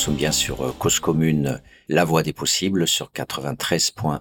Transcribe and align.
sommes 0.00 0.16
bien 0.16 0.32
sur 0.32 0.62
euh, 0.62 0.72
Cause 0.78 0.98
Commune, 0.98 1.60
la 1.88 2.06
voie 2.06 2.22
des 2.22 2.32
possibles 2.32 2.88
sur 2.88 3.10
93.1. 3.12 4.20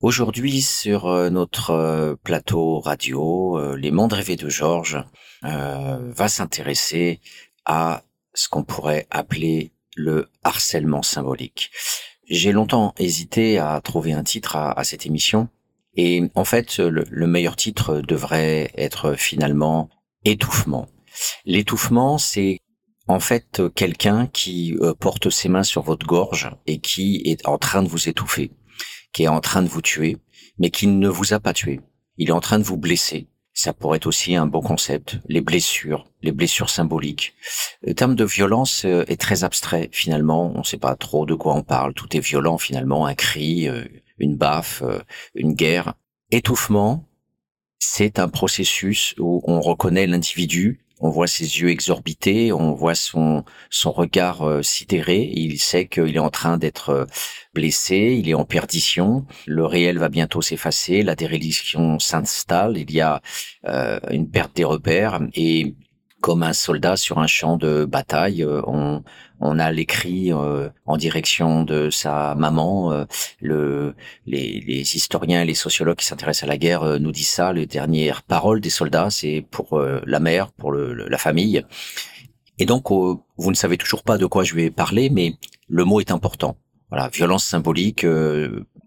Aujourd'hui 0.00 0.62
sur 0.62 1.06
euh, 1.06 1.30
notre 1.30 2.18
plateau 2.24 2.80
radio, 2.80 3.76
Les 3.76 3.92
mondes 3.92 4.14
rêvés 4.14 4.34
de 4.34 4.48
Georges 4.48 5.04
va 5.42 6.28
s'intéresser 6.28 7.20
à 7.66 8.02
ce 8.34 8.48
qu'on 8.48 8.64
pourrait 8.64 9.06
appeler 9.10 9.70
le 9.94 10.28
harcèlement 10.42 11.02
symbolique. 11.02 11.70
J'ai 12.28 12.50
longtemps 12.50 12.94
hésité 12.98 13.60
à 13.60 13.80
trouver 13.80 14.12
un 14.12 14.24
titre 14.24 14.56
à, 14.56 14.82
cette 14.82 15.06
émission 15.06 15.48
et 15.94 16.28
en 16.34 16.44
fait 16.44 16.78
le 16.78 17.26
meilleur 17.28 17.54
titre 17.54 18.00
devrait 18.00 18.72
être 18.76 19.14
finalement 19.14 19.88
étouffement. 20.24 20.88
L'étouffement, 21.44 22.18
c'est 22.18 22.60
en 23.08 23.20
fait 23.20 23.62
quelqu'un 23.74 24.26
qui 24.26 24.76
euh, 24.80 24.94
porte 24.94 25.30
ses 25.30 25.48
mains 25.48 25.62
sur 25.62 25.82
votre 25.82 26.06
gorge 26.06 26.50
et 26.66 26.78
qui 26.78 27.22
est 27.24 27.46
en 27.46 27.58
train 27.58 27.82
de 27.82 27.88
vous 27.88 28.08
étouffer, 28.08 28.52
qui 29.12 29.24
est 29.24 29.28
en 29.28 29.40
train 29.40 29.62
de 29.62 29.68
vous 29.68 29.82
tuer, 29.82 30.18
mais 30.58 30.70
qui 30.70 30.86
ne 30.86 31.08
vous 31.08 31.32
a 31.32 31.40
pas 31.40 31.54
tué. 31.54 31.80
Il 32.18 32.28
est 32.28 32.32
en 32.32 32.40
train 32.40 32.58
de 32.58 32.64
vous 32.64 32.76
blesser. 32.76 33.28
Ça 33.54 33.72
pourrait 33.72 33.96
être 33.96 34.06
aussi 34.06 34.36
un 34.36 34.46
bon 34.46 34.60
concept. 34.60 35.18
Les 35.28 35.40
blessures, 35.40 36.04
les 36.22 36.30
blessures 36.30 36.70
symboliques. 36.70 37.34
Le 37.82 37.94
terme 37.94 38.14
de 38.14 38.24
violence 38.24 38.84
euh, 38.84 39.04
est 39.08 39.20
très 39.20 39.42
abstrait 39.42 39.88
finalement. 39.90 40.52
On 40.54 40.58
ne 40.58 40.64
sait 40.64 40.78
pas 40.78 40.94
trop 40.94 41.26
de 41.26 41.34
quoi 41.34 41.54
on 41.54 41.62
parle. 41.62 41.94
Tout 41.94 42.16
est 42.16 42.20
violent 42.20 42.58
finalement. 42.58 43.06
Un 43.06 43.14
cri, 43.14 43.68
euh, 43.68 43.84
une 44.18 44.36
baffe, 44.36 44.82
une 45.34 45.54
guerre. 45.54 45.94
Étouffement, 46.30 47.08
c'est 47.78 48.18
un 48.18 48.28
processus 48.28 49.14
où 49.18 49.42
on 49.44 49.60
reconnaît 49.60 50.06
l'individu 50.06 50.84
on 51.00 51.10
voit 51.10 51.26
ses 51.26 51.60
yeux 51.60 51.68
exorbités, 51.68 52.52
on 52.52 52.72
voit 52.72 52.94
son 52.94 53.44
son 53.70 53.92
regard 53.92 54.42
euh, 54.42 54.62
sidéré. 54.62 55.30
Il 55.34 55.58
sait 55.58 55.86
qu'il 55.86 56.16
est 56.16 56.20
en 56.20 56.30
train 56.30 56.58
d'être 56.58 56.90
euh, 56.90 57.04
blessé, 57.54 58.16
il 58.18 58.28
est 58.28 58.34
en 58.34 58.44
perdition. 58.44 59.26
Le 59.46 59.64
réel 59.64 59.98
va 59.98 60.08
bientôt 60.08 60.42
s'effacer, 60.42 61.02
la 61.02 61.14
déréliction 61.14 61.98
s'installe. 61.98 62.76
Il 62.76 62.90
y 62.92 63.00
a 63.00 63.20
euh, 63.66 64.00
une 64.10 64.30
perte 64.30 64.56
des 64.56 64.64
repères 64.64 65.20
et 65.34 65.74
comme 66.20 66.42
un 66.42 66.52
soldat 66.52 66.96
sur 66.96 67.18
un 67.18 67.26
champ 67.26 67.56
de 67.56 67.84
bataille. 67.84 68.42
Euh, 68.42 68.60
on, 68.66 69.02
on 69.40 69.58
a 69.58 69.70
les 69.70 69.86
cris 69.86 70.32
euh, 70.32 70.68
en 70.86 70.96
direction 70.96 71.62
de 71.62 71.90
sa 71.90 72.34
maman. 72.34 72.92
Euh, 72.92 73.04
le, 73.40 73.94
les, 74.26 74.60
les, 74.60 74.96
historiens 74.96 75.44
les 75.44 75.54
sociologues 75.54 75.96
qui 75.98 76.06
s'intéressent 76.06 76.44
à 76.44 76.46
la 76.46 76.58
guerre 76.58 76.98
nous 77.00 77.12
disent 77.12 77.28
ça. 77.28 77.52
Les 77.52 77.66
dernières 77.66 78.22
paroles 78.22 78.60
des 78.60 78.70
soldats, 78.70 79.10
c'est 79.10 79.44
pour 79.50 79.80
la 79.80 80.20
mère, 80.20 80.50
pour 80.52 80.72
le, 80.72 80.92
la 80.92 81.18
famille. 81.18 81.64
Et 82.58 82.66
donc, 82.66 82.90
vous 82.90 83.50
ne 83.50 83.54
savez 83.54 83.76
toujours 83.76 84.02
pas 84.02 84.18
de 84.18 84.26
quoi 84.26 84.42
je 84.42 84.54
vais 84.54 84.70
parler, 84.70 85.10
mais 85.10 85.34
le 85.68 85.84
mot 85.84 86.00
est 86.00 86.10
important. 86.10 86.56
Voilà, 86.90 87.08
violence 87.08 87.44
symbolique, 87.44 88.04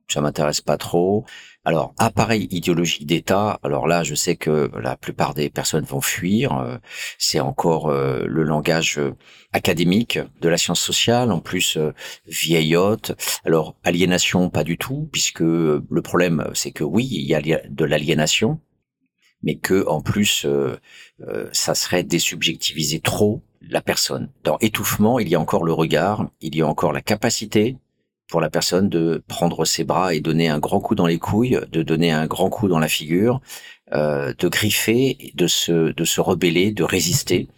ça 0.09 0.21
m'intéresse 0.21 0.61
pas 0.61 0.77
trop. 0.77 1.25
Alors, 1.63 1.93
appareil 1.99 2.47
idéologique 2.49 3.05
d'État, 3.05 3.59
alors 3.61 3.85
là, 3.85 4.03
je 4.03 4.15
sais 4.15 4.35
que 4.35 4.71
la 4.81 4.97
plupart 4.97 5.35
des 5.35 5.51
personnes 5.51 5.83
vont 5.83 6.01
fuir. 6.01 6.57
Euh, 6.57 6.77
c'est 7.19 7.39
encore 7.39 7.89
euh, 7.89 8.25
le 8.25 8.41
langage 8.41 8.97
euh, 8.97 9.15
académique 9.53 10.17
de 10.41 10.49
la 10.49 10.57
science 10.57 10.81
sociale, 10.81 11.31
en 11.31 11.39
plus 11.39 11.77
vieillotte. 12.25 13.11
Alors, 13.45 13.75
aliénation, 13.83 14.49
pas 14.49 14.63
du 14.63 14.79
tout, 14.79 15.07
puisque 15.11 15.41
le 15.41 16.01
problème, 16.01 16.49
c'est 16.55 16.71
que 16.71 16.83
oui, 16.83 17.07
il 17.11 17.27
y 17.27 17.35
a 17.35 17.41
de 17.41 17.85
l'aliénation, 17.85 18.59
mais 19.43 19.57
que 19.57 19.85
en 19.87 20.01
plus, 20.01 20.47
ça 21.51 21.75
serait 21.75 22.03
désubjectiviser 22.03 23.01
trop 23.01 23.43
la 23.61 23.81
personne. 23.81 24.31
Dans 24.43 24.57
étouffement, 24.59 25.19
il 25.19 25.27
y 25.27 25.35
a 25.35 25.39
encore 25.39 25.63
le 25.63 25.73
regard, 25.73 26.29
il 26.39 26.55
y 26.55 26.61
a 26.61 26.67
encore 26.67 26.93
la 26.93 27.01
capacité 27.01 27.77
pour 28.31 28.41
la 28.41 28.49
personne 28.49 28.89
de 28.89 29.21
prendre 29.27 29.65
ses 29.65 29.83
bras 29.83 30.15
et 30.15 30.21
donner 30.21 30.47
un 30.47 30.57
grand 30.57 30.79
coup 30.79 30.95
dans 30.95 31.05
les 31.05 31.19
couilles, 31.19 31.59
de 31.69 31.83
donner 31.83 32.11
un 32.11 32.25
grand 32.25 32.49
coup 32.49 32.69
dans 32.69 32.79
la 32.79 32.87
figure, 32.87 33.41
euh, 33.91 34.33
de 34.39 34.47
griffer, 34.47 35.33
de 35.35 35.47
se, 35.47 35.91
de 35.91 36.03
se 36.05 36.21
rebeller, 36.21 36.71
de 36.71 36.83
résister. 36.83 37.49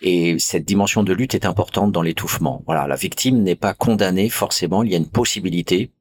Et 0.00 0.38
cette 0.38 0.64
dimension 0.64 1.02
de 1.02 1.12
lutte 1.12 1.34
est 1.34 1.44
importante 1.44 1.92
dans 1.92 2.00
l'étouffement. 2.00 2.62
Voilà, 2.66 2.86
la 2.86 2.96
victime 2.96 3.42
n'est 3.42 3.54
pas 3.54 3.74
condamnée 3.74 4.30
forcément. 4.30 4.82
Il 4.82 4.90
y 4.90 4.94
a 4.94 4.98
une 4.98 5.10
possibilité 5.10 5.92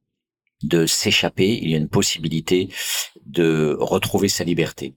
de 0.63 0.85
s'échapper. 0.85 1.59
Il 1.62 1.69
y 1.69 1.75
a 1.75 1.78
une 1.78 1.89
possibilité 1.89 2.69
de 3.25 3.75
retrouver 3.79 4.29
sa 4.29 4.45
liberté. 4.45 4.95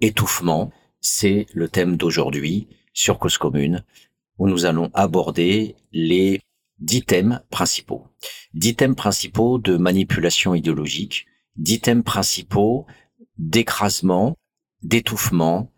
Étouffement, 0.00 0.70
c'est 1.00 1.46
le 1.52 1.68
thème 1.68 1.96
d'aujourd'hui 1.96 2.68
sur 2.92 3.18
Cause 3.18 3.36
Commune, 3.36 3.84
où 4.38 4.48
nous 4.48 4.64
allons 4.64 4.90
aborder 4.94 5.74
les 5.92 6.40
dix 6.84 7.02
thèmes 7.02 7.40
principaux. 7.50 8.06
Dix 8.52 8.76
thèmes 8.76 8.94
principaux 8.94 9.58
de 9.58 9.76
manipulation 9.76 10.54
idéologique, 10.54 11.26
dix 11.56 11.80
thèmes 11.80 12.04
principaux 12.04 12.86
d'écrasement, 13.38 14.36
d'étouffement, 14.82 15.72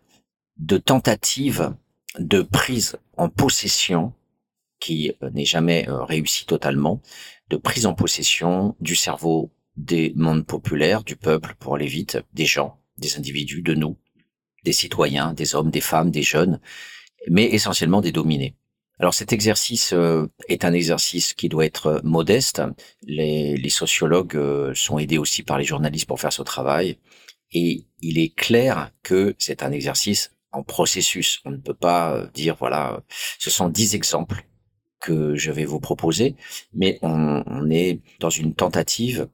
de 0.57 0.77
tentative 0.77 1.73
de 2.19 2.41
prise 2.41 2.97
en 3.15 3.29
possession 3.29 4.13
qui 4.79 5.13
euh, 5.23 5.29
n'est 5.31 5.45
jamais 5.45 5.87
euh, 5.87 6.03
réussi 6.03 6.45
totalement, 6.45 7.01
de 7.49 7.57
prise 7.57 7.85
en 7.85 7.93
possession 7.93 8.75
du 8.79 8.95
cerveau 8.95 9.51
des 9.75 10.11
mondes 10.15 10.45
populaires, 10.45 11.03
du 11.03 11.15
peuple, 11.15 11.55
pour 11.59 11.75
aller 11.75 11.87
vite, 11.87 12.19
des 12.33 12.45
gens, 12.45 12.79
des 12.97 13.17
individus, 13.17 13.61
de 13.61 13.75
nous, 13.75 13.97
des 14.63 14.73
citoyens, 14.73 15.33
des 15.33 15.55
hommes, 15.55 15.71
des 15.71 15.81
femmes, 15.81 16.11
des 16.11 16.23
jeunes, 16.23 16.59
mais 17.29 17.45
essentiellement 17.45 18.01
des 18.01 18.11
dominés. 18.11 18.55
Alors 18.99 19.13
cet 19.13 19.31
exercice 19.31 19.93
euh, 19.93 20.27
est 20.47 20.65
un 20.65 20.73
exercice 20.73 21.33
qui 21.33 21.49
doit 21.49 21.65
être 21.65 21.87
euh, 21.87 21.99
modeste. 22.03 22.63
Les, 23.03 23.69
sociologues 23.69 24.35
euh, 24.35 24.73
sont 24.73 24.97
aidés 24.97 25.19
aussi 25.19 25.43
par 25.43 25.59
les 25.59 25.65
journalistes 25.65 26.07
pour 26.07 26.19
faire 26.19 26.33
ce 26.33 26.41
travail. 26.41 26.97
Et 27.51 27.85
il 28.01 28.17
est 28.17 28.33
clair 28.35 28.91
que 29.03 29.35
c'est 29.37 29.61
un 29.61 29.71
exercice 29.71 30.31
en 30.51 30.63
processus. 30.63 31.41
On 31.45 31.51
ne 31.51 31.57
peut 31.57 31.75
pas 31.75 32.27
dire, 32.33 32.55
voilà, 32.55 33.03
ce 33.39 33.49
sont 33.49 33.69
dix 33.69 33.95
exemples 33.95 34.45
que 34.99 35.35
je 35.35 35.51
vais 35.51 35.65
vous 35.65 35.79
proposer, 35.79 36.35
mais 36.73 36.97
on 37.03 37.69
est 37.69 38.01
dans 38.19 38.31
une 38.31 38.55
tentative 38.55 39.29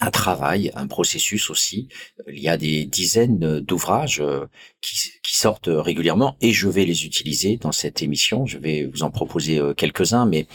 un 0.00 0.10
travail, 0.10 0.70
un 0.74 0.86
processus 0.86 1.50
aussi. 1.50 1.88
Il 2.28 2.40
y 2.40 2.48
a 2.48 2.56
des 2.56 2.84
dizaines 2.84 3.60
d'ouvrages 3.60 4.20
euh, 4.20 4.46
qui, 4.80 5.12
sortent 5.22 5.70
régulièrement 5.70 6.36
et 6.40 6.52
je 6.52 6.68
vais 6.68 6.84
les 6.84 7.04
utiliser 7.04 7.56
dans 7.56 7.72
cette 7.72 8.02
émission. 8.02 8.46
Je 8.46 8.58
vais 8.58 8.86
vous 8.86 9.02
en 9.02 9.10
proposer 9.10 9.58
euh, 9.58 9.74
quelques-uns, 9.74 10.26
mais 10.26 10.46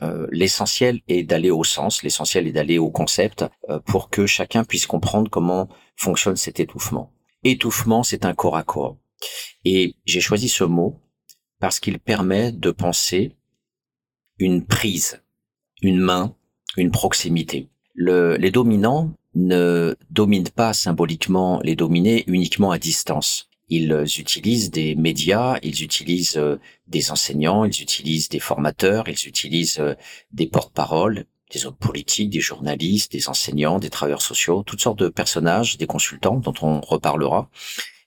euh, 0.00 0.28
l'essentiel 0.30 1.00
est 1.08 1.24
d'aller 1.24 1.50
au 1.50 1.64
sens, 1.64 2.02
l'essentiel 2.02 2.46
est 2.46 2.52
d'aller 2.52 2.78
au 2.78 2.90
concept 2.90 3.44
pour 3.84 4.10
que 4.10 4.26
chacun 4.26 4.64
puisse 4.64 4.86
comprendre 4.86 5.28
comment 5.30 5.68
fonctionne 5.96 6.36
cet 6.36 6.60
étouffement. 6.60 7.12
Étouffement, 7.42 8.04
c'est 8.04 8.24
un 8.24 8.34
corps 8.34 8.56
à 8.56 8.62
corps. 8.62 8.96
Et 9.64 9.96
j'ai 10.04 10.20
choisi 10.20 10.48
ce 10.48 10.64
mot 10.64 11.00
parce 11.58 11.80
qu'il 11.80 11.98
permet 11.98 12.52
de 12.52 12.70
penser 12.70 13.36
une 14.38 14.66
prise, 14.66 15.22
une 15.82 16.00
main, 16.00 16.36
une 16.76 16.90
proximité 16.90 17.71
les 17.94 18.50
dominants 18.50 19.12
ne 19.34 19.96
dominent 20.10 20.48
pas 20.48 20.72
symboliquement 20.72 21.60
les 21.62 21.76
dominés 21.76 22.24
uniquement 22.26 22.70
à 22.70 22.78
distance. 22.78 23.48
Ils 23.68 24.04
utilisent 24.18 24.70
des 24.70 24.94
médias, 24.96 25.58
ils 25.62 25.82
utilisent 25.82 26.36
euh, 26.36 26.58
des 26.88 27.10
enseignants, 27.10 27.64
ils 27.64 27.80
utilisent 27.80 28.28
des 28.28 28.38
formateurs, 28.38 29.08
ils 29.08 29.26
utilisent 29.26 29.78
euh, 29.78 29.94
des 30.30 30.46
porte-paroles, 30.46 31.24
des 31.50 31.64
hommes 31.64 31.76
politiques, 31.76 32.28
des 32.28 32.40
journalistes, 32.40 33.12
des 33.12 33.30
enseignants, 33.30 33.78
des 33.78 33.88
travailleurs 33.88 34.20
sociaux, 34.20 34.62
toutes 34.62 34.82
sortes 34.82 34.98
de 34.98 35.08
personnages, 35.08 35.78
des 35.78 35.86
consultants 35.86 36.36
dont 36.36 36.52
on 36.60 36.82
reparlera. 36.82 37.48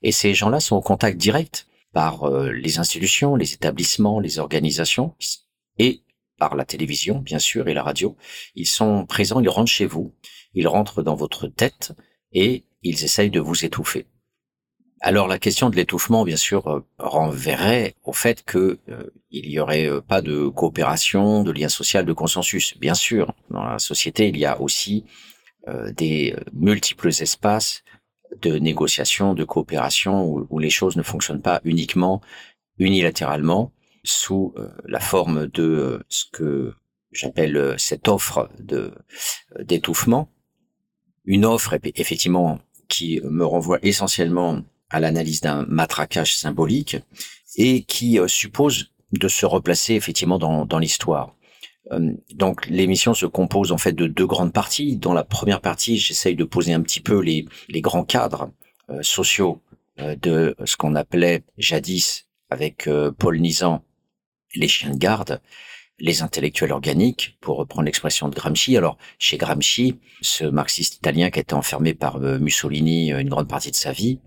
Et 0.02 0.12
ces 0.12 0.34
gens-là 0.34 0.60
sont 0.60 0.76
au 0.76 0.80
contact 0.80 1.18
direct 1.18 1.66
par 1.92 2.24
euh, 2.24 2.52
les 2.52 2.78
institutions, 2.78 3.34
les 3.34 3.52
établissements, 3.54 4.20
les 4.20 4.38
organisations 4.38 5.14
et 5.78 6.02
par 6.38 6.56
la 6.56 6.64
télévision, 6.64 7.18
bien 7.18 7.38
sûr, 7.38 7.68
et 7.68 7.74
la 7.74 7.82
radio. 7.82 8.16
Ils 8.54 8.66
sont 8.66 9.06
présents, 9.06 9.40
ils 9.40 9.48
rentrent 9.48 9.70
chez 9.70 9.86
vous, 9.86 10.14
ils 10.54 10.68
rentrent 10.68 11.02
dans 11.02 11.14
votre 11.14 11.48
tête 11.48 11.92
et 12.32 12.64
ils 12.82 13.04
essayent 13.04 13.30
de 13.30 13.40
vous 13.40 13.64
étouffer. 13.64 14.06
Alors 15.00 15.28
la 15.28 15.38
question 15.38 15.68
de 15.68 15.76
l'étouffement, 15.76 16.24
bien 16.24 16.36
sûr, 16.36 16.66
euh, 16.68 16.80
renverrait 16.98 17.94
au 18.02 18.12
fait 18.12 18.42
que 18.44 18.78
euh, 18.88 19.10
il 19.30 19.50
y 19.50 19.60
aurait 19.60 19.86
euh, 19.86 20.00
pas 20.00 20.22
de 20.22 20.48
coopération, 20.48 21.42
de 21.44 21.52
lien 21.52 21.68
social, 21.68 22.06
de 22.06 22.12
consensus. 22.12 22.76
Bien 22.78 22.94
sûr, 22.94 23.34
dans 23.50 23.64
la 23.64 23.78
société, 23.78 24.28
il 24.28 24.36
y 24.36 24.46
a 24.46 24.60
aussi 24.60 25.04
des 25.96 26.36
multiples 26.52 27.08
espaces 27.08 27.82
de 28.40 28.56
négociation, 28.56 29.34
de 29.34 29.42
coopération, 29.42 30.46
où, 30.48 30.58
les 30.60 30.70
choses 30.70 30.96
ne 30.96 31.02
fonctionnent 31.02 31.42
pas 31.42 31.60
uniquement 31.64 32.20
unilatéralement, 32.78 33.72
sous 34.06 34.54
euh, 34.56 34.68
la 34.86 35.00
forme 35.00 35.46
de 35.48 35.62
euh, 35.62 35.98
ce 36.08 36.24
que 36.32 36.74
j'appelle 37.12 37.56
euh, 37.56 37.78
cette 37.78 38.08
offre 38.08 38.48
de 38.58 38.92
d'étouffement, 39.60 40.30
une 41.24 41.44
offre 41.44 41.78
effectivement 41.94 42.60
qui 42.88 43.20
me 43.24 43.44
renvoie 43.44 43.78
essentiellement 43.82 44.62
à 44.90 45.00
l'analyse 45.00 45.40
d'un 45.40 45.66
matraquage 45.66 46.36
symbolique 46.36 46.96
et 47.56 47.82
qui 47.82 48.18
suppose 48.28 48.92
de 49.12 49.26
se 49.26 49.44
replacer 49.44 49.94
effectivement 49.94 50.38
dans, 50.38 50.66
dans 50.66 50.78
l'histoire. 50.78 51.36
Euh, 51.92 52.12
donc 52.34 52.66
l'émission 52.66 53.14
se 53.14 53.26
compose 53.26 53.72
en 53.72 53.78
fait 53.78 53.92
de 53.92 54.06
deux 54.06 54.26
grandes 54.26 54.52
parties. 54.52 54.96
Dans 54.96 55.12
la 55.12 55.24
première 55.24 55.60
partie, 55.60 55.98
j'essaye 55.98 56.34
de 56.34 56.44
poser 56.44 56.72
un 56.72 56.82
petit 56.82 57.00
peu 57.00 57.20
les, 57.20 57.46
les 57.68 57.80
grands 57.80 58.04
cadres 58.04 58.50
euh, 58.90 59.02
sociaux 59.02 59.60
euh, 60.00 60.16
de 60.16 60.56
ce 60.64 60.76
qu'on 60.76 60.94
appelait 60.94 61.44
jadis 61.58 62.26
avec 62.48 62.88
Paul 63.18 63.40
Nizan 63.40 63.82
les 64.54 64.68
chiens 64.68 64.90
de 64.90 64.98
garde, 64.98 65.40
les 65.98 66.22
intellectuels 66.22 66.72
organiques, 66.72 67.36
pour 67.40 67.56
reprendre 67.56 67.86
l'expression 67.86 68.28
de 68.28 68.34
Gramsci. 68.34 68.76
Alors, 68.76 68.98
chez 69.18 69.38
Gramsci, 69.38 69.98
ce 70.20 70.44
marxiste 70.44 70.96
italien 70.96 71.30
qui 71.30 71.38
a 71.38 71.42
été 71.42 71.54
enfermé 71.54 71.94
par 71.94 72.18
Mussolini 72.20 73.12
une 73.12 73.28
grande 73.28 73.48
partie 73.48 73.70
de 73.70 73.76
sa 73.76 73.92
vie, 73.92 74.20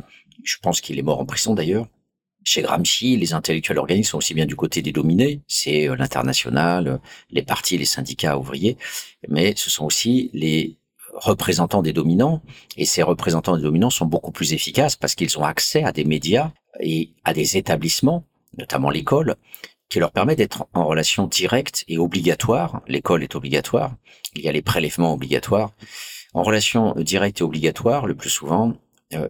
je 0.44 0.58
pense 0.62 0.82
qu'il 0.82 0.98
est 0.98 1.04
mort 1.04 1.20
en 1.20 1.26
prison 1.26 1.54
d'ailleurs, 1.54 1.88
chez 2.44 2.62
Gramsci, 2.62 3.18
les 3.18 3.34
intellectuels 3.34 3.78
organiques 3.78 4.06
sont 4.06 4.18
aussi 4.18 4.34
bien 4.34 4.46
du 4.46 4.56
côté 4.56 4.82
des 4.82 4.92
dominés, 4.92 5.42
c'est 5.48 5.90
euh, 5.90 5.96
l'international, 5.96 6.88
euh, 6.88 6.98
les 7.30 7.44
partis, 7.44 7.78
les 7.78 7.86
syndicats 7.86 8.38
ouvriers, 8.38 8.78
mais 9.28 9.54
ce 9.56 9.70
sont 9.70 9.86
aussi 9.86 10.30
les 10.34 10.78
représentants 11.14 11.82
des 11.82 11.94
dominants, 11.94 12.42
et 12.78 12.86
ces 12.86 13.04
représentants 13.04 13.58
des 13.58 13.64
dominants 13.64 13.90
sont 13.90 14.06
beaucoup 14.06 14.32
plus 14.32 14.54
efficaces 14.54 14.96
parce 14.96 15.16
qu'ils 15.16 15.38
ont 15.38 15.44
accès 15.44 15.84
à 15.84 15.92
des 15.92 16.06
médias 16.06 16.52
et 16.80 17.14
à 17.24 17.34
des 17.34 17.58
établissements, 17.58 18.26
notamment 18.58 18.90
l'école, 18.90 19.36
qui 19.90 20.00
leur 20.00 20.12
permet 20.12 20.36
d'être 20.36 20.68
en 20.74 20.86
relation 20.86 21.28
directe 21.28 21.84
et 21.88 21.98
obligatoire. 21.98 22.82
L'école 22.88 23.24
est 23.24 23.36
obligatoire, 23.36 23.96
il 24.36 24.44
y 24.44 24.50
a 24.50 24.52
les 24.52 24.62
prélèvements 24.62 25.14
obligatoires. 25.14 25.72
En 26.34 26.44
relation 26.44 26.94
directe 26.96 27.42
et 27.42 27.44
obligatoire, 27.44 28.06
le 28.06 28.16
plus 28.16 28.30
souvent, 28.30 28.74
euh, 29.14 29.28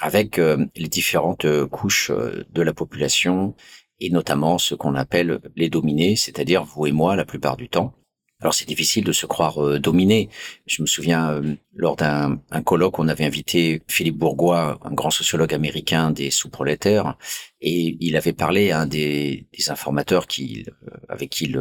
avec 0.00 0.38
euh, 0.38 0.66
les 0.76 0.88
différentes 0.88 1.44
euh, 1.44 1.66
couches 1.66 2.10
euh, 2.10 2.44
de 2.50 2.62
la 2.62 2.72
population 2.72 3.54
et 3.98 4.10
notamment 4.10 4.58
ce 4.58 4.74
qu'on 4.74 4.94
appelle 4.94 5.40
les 5.56 5.70
dominés, 5.70 6.16
c'est-à-dire 6.16 6.64
vous 6.64 6.86
et 6.86 6.92
moi 6.92 7.16
la 7.16 7.24
plupart 7.24 7.56
du 7.56 7.68
temps. 7.68 7.94
Alors 8.40 8.52
c'est 8.52 8.68
difficile 8.68 9.02
de 9.02 9.12
se 9.12 9.24
croire 9.24 9.64
euh, 9.64 9.78
dominé. 9.78 10.28
Je 10.66 10.82
me 10.82 10.86
souviens 10.86 11.30
euh, 11.30 11.54
lors 11.74 11.96
d'un 11.96 12.38
colloque, 12.66 12.98
on 12.98 13.08
avait 13.08 13.24
invité 13.24 13.80
Philippe 13.88 14.18
Bourgois, 14.18 14.78
un 14.82 14.92
grand 14.92 15.10
sociologue 15.10 15.54
américain 15.54 16.10
des 16.10 16.30
sous-prolétaires, 16.30 17.16
et 17.62 17.96
il 17.98 18.14
avait 18.14 18.34
parlé 18.34 18.72
à 18.72 18.80
un 18.80 18.86
des, 18.86 19.46
des 19.56 19.70
informateurs 19.70 20.26
qui, 20.26 20.66
euh, 20.68 20.90
avec 21.08 21.30
qui 21.30 21.46
il, 21.46 21.58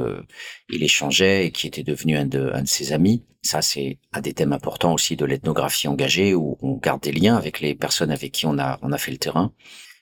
il, 0.69 0.83
échangeait 0.83 1.45
et 1.45 1.51
qui 1.51 1.67
était 1.67 1.83
devenu 1.83 2.17
un 2.17 2.25
de, 2.25 2.51
un 2.53 2.63
de 2.63 2.67
ses 2.67 2.91
amis. 2.91 3.23
Ça, 3.41 3.61
c'est 3.61 3.99
un 4.11 4.19
des 4.19 4.33
thèmes 4.33 4.51
importants 4.51 4.93
aussi 4.93 5.15
de 5.15 5.23
l'ethnographie 5.23 5.87
engagée, 5.87 6.33
où 6.33 6.57
on 6.61 6.73
garde 6.73 7.01
des 7.01 7.13
liens 7.13 7.37
avec 7.37 7.61
les 7.61 7.73
personnes 7.73 8.11
avec 8.11 8.33
qui 8.33 8.47
on 8.47 8.59
a, 8.59 8.79
on 8.81 8.91
a 8.91 8.97
fait 8.97 9.11
le 9.11 9.17
terrain. 9.17 9.53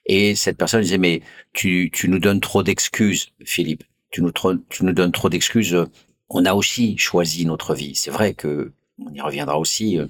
Et 0.07 0.33
cette 0.33 0.57
personne 0.57 0.81
disait, 0.81 0.97
mais 0.97 1.21
tu, 1.53 1.91
tu 1.93 2.09
nous 2.09 2.19
donnes 2.19 2.41
trop 2.41 2.63
d'excuses, 2.63 3.29
Philippe. 3.45 3.83
Tu 4.09 4.21
nous, 4.21 4.31
tu 4.69 4.85
nous 4.85 4.93
donnes 4.93 5.11
trop 5.11 5.29
d'excuses 5.29 5.77
on 6.29 6.45
a 6.45 6.53
aussi 6.53 6.97
choisi 6.97 7.45
notre 7.45 7.75
vie. 7.75 7.95
C'est 7.95 8.11
vrai 8.11 8.33
que 8.33 8.73
on 8.99 9.13
y 9.13 9.21
reviendra 9.21 9.57
aussi. 9.57 9.97
Euh, 9.97 10.07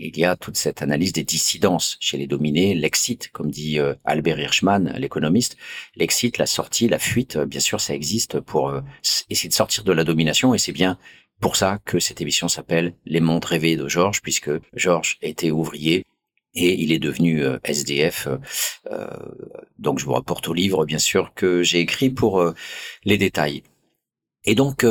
il 0.00 0.16
y 0.16 0.24
a 0.24 0.36
toute 0.36 0.56
cette 0.56 0.80
analyse 0.82 1.12
des 1.12 1.24
dissidences 1.24 1.96
chez 1.98 2.18
les 2.18 2.28
dominés, 2.28 2.74
l'exit, 2.74 3.30
comme 3.32 3.50
dit 3.50 3.80
euh, 3.80 3.94
Albert 4.04 4.38
Hirschman, 4.38 4.94
l'économiste, 4.96 5.56
l'exit, 5.96 6.38
la 6.38 6.46
sortie, 6.46 6.88
la 6.88 7.00
fuite, 7.00 7.34
euh, 7.34 7.46
bien 7.46 7.58
sûr, 7.58 7.80
ça 7.80 7.94
existe 7.94 8.38
pour 8.38 8.72
essayer 9.28 9.48
de 9.48 9.54
sortir 9.54 9.82
de 9.82 9.92
la 9.92 10.04
domination, 10.04 10.54
et 10.54 10.58
c'est 10.58 10.72
bien 10.72 10.98
pour 11.40 11.56
ça 11.56 11.80
que 11.84 11.98
cette 11.98 12.20
émission 12.20 12.46
s'appelle 12.46 12.94
Les 13.06 13.20
mondes 13.20 13.44
rêvés 13.44 13.76
de 13.76 13.88
Georges, 13.88 14.22
puisque 14.22 14.50
Georges 14.72 15.18
était 15.20 15.50
ouvrier 15.50 16.04
et 16.54 16.80
il 16.80 16.92
est 16.92 16.98
devenu 16.98 17.42
SDF. 17.64 18.28
donc 19.78 19.98
je 19.98 20.04
vous 20.04 20.12
rapporte 20.12 20.48
au 20.48 20.54
livre, 20.54 20.84
bien 20.84 20.98
sûr, 20.98 21.32
que 21.34 21.62
j'ai 21.62 21.80
écrit 21.80 22.10
pour 22.10 22.52
les 23.04 23.18
détails. 23.18 23.62
Et 24.44 24.54
donc, 24.56 24.84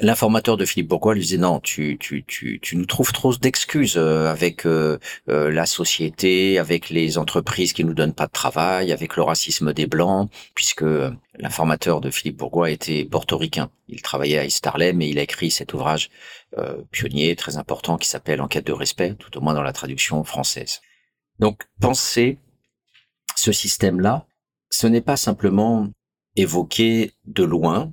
L'informateur 0.00 0.56
de 0.56 0.64
Philippe 0.64 0.88
Bourgois 0.88 1.14
lui 1.14 1.20
disait 1.20 1.36
non, 1.36 1.60
tu, 1.60 1.96
tu, 1.98 2.24
tu, 2.24 2.58
tu 2.60 2.76
nous 2.76 2.84
trouves 2.84 3.12
trop 3.12 3.32
d'excuses 3.36 3.96
euh, 3.96 4.26
avec 4.26 4.66
euh, 4.66 4.98
euh, 5.28 5.52
la 5.52 5.66
société, 5.66 6.58
avec 6.58 6.90
les 6.90 7.16
entreprises 7.16 7.72
qui 7.72 7.84
nous 7.84 7.94
donnent 7.94 8.14
pas 8.14 8.26
de 8.26 8.32
travail, 8.32 8.90
avec 8.90 9.14
le 9.14 9.22
racisme 9.22 9.72
des 9.72 9.86
blancs, 9.86 10.28
puisque 10.54 10.84
l'informateur 11.38 12.00
de 12.00 12.10
Philippe 12.10 12.38
Bourgois 12.38 12.72
était 12.72 13.04
portoricain. 13.04 13.70
Il 13.86 14.02
travaillait 14.02 14.38
à 14.38 14.44
East 14.44 14.66
Harlem 14.66 15.00
et 15.00 15.08
il 15.08 15.18
a 15.18 15.22
écrit 15.22 15.50
cet 15.50 15.74
ouvrage 15.74 16.10
pionnier 16.92 17.34
très 17.34 17.56
important 17.56 17.96
qui 17.96 18.08
s'appelle 18.08 18.40
Enquête 18.40 18.66
de 18.66 18.72
respect, 18.72 19.14
tout 19.14 19.36
au 19.36 19.40
moins 19.40 19.54
dans 19.54 19.62
la 19.62 19.72
traduction 19.72 20.22
française. 20.22 20.80
Donc 21.40 21.62
penser 21.80 22.38
ce 23.34 23.50
système-là, 23.50 24.26
ce 24.70 24.86
n'est 24.86 25.00
pas 25.00 25.16
simplement 25.16 25.88
évoquer 26.36 27.12
de 27.26 27.44
loin 27.44 27.92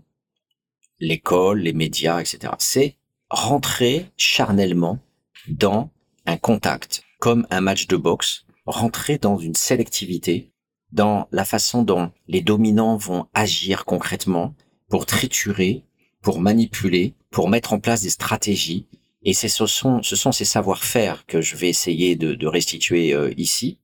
l'école, 1.01 1.59
les 1.59 1.73
médias, 1.73 2.21
etc. 2.21 2.53
C'est 2.59 2.95
rentrer 3.29 4.05
charnellement 4.15 4.99
dans 5.47 5.89
un 6.25 6.37
contact, 6.37 7.03
comme 7.19 7.45
un 7.49 7.61
match 7.61 7.87
de 7.87 7.97
boxe, 7.97 8.45
rentrer 8.65 9.17
dans 9.17 9.37
une 9.37 9.55
sélectivité, 9.55 10.51
dans 10.91 11.27
la 11.31 11.45
façon 11.45 11.83
dont 11.83 12.11
les 12.27 12.41
dominants 12.41 12.97
vont 12.97 13.27
agir 13.33 13.85
concrètement 13.85 14.53
pour 14.89 15.05
triturer, 15.05 15.83
pour 16.21 16.39
manipuler, 16.39 17.15
pour 17.31 17.49
mettre 17.49 17.73
en 17.73 17.79
place 17.79 18.03
des 18.03 18.09
stratégies. 18.09 18.87
Et 19.23 19.33
ce 19.33 19.47
sont, 19.65 20.01
ce 20.03 20.15
sont 20.15 20.31
ces 20.31 20.45
savoir-faire 20.45 21.25
que 21.25 21.41
je 21.41 21.55
vais 21.55 21.69
essayer 21.69 22.15
de, 22.15 22.47
restituer 22.47 23.13
euh, 23.13 23.33
ici 23.37 23.77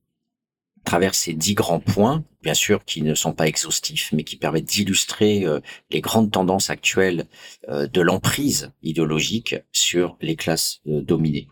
travers 0.88 1.16
ces 1.16 1.34
dix 1.34 1.54
grands 1.54 1.81
points, 1.81 2.24
bien 2.42 2.54
sûr 2.54 2.86
qui 2.86 3.01
ne 3.01 3.13
sont 3.13 3.34
pas 3.34 3.48
exhaustifs, 3.48 4.13
mais 4.13 4.24
qui 4.24 4.38
permettent 4.38 4.69
d'illustrer 4.69 5.45
euh, 5.45 5.60
les 5.92 6.00
grandes 6.00 6.31
tendances 6.31 6.69
actuelles 6.69 7.25
euh, 7.68 7.88
de 7.88 8.00
l'emprise 8.00 8.72
idéologique 8.84 9.57
sur 9.74 10.16
les 10.22 10.38
classes 10.38 10.80
euh, 10.88 11.01
dominées. 11.01 11.50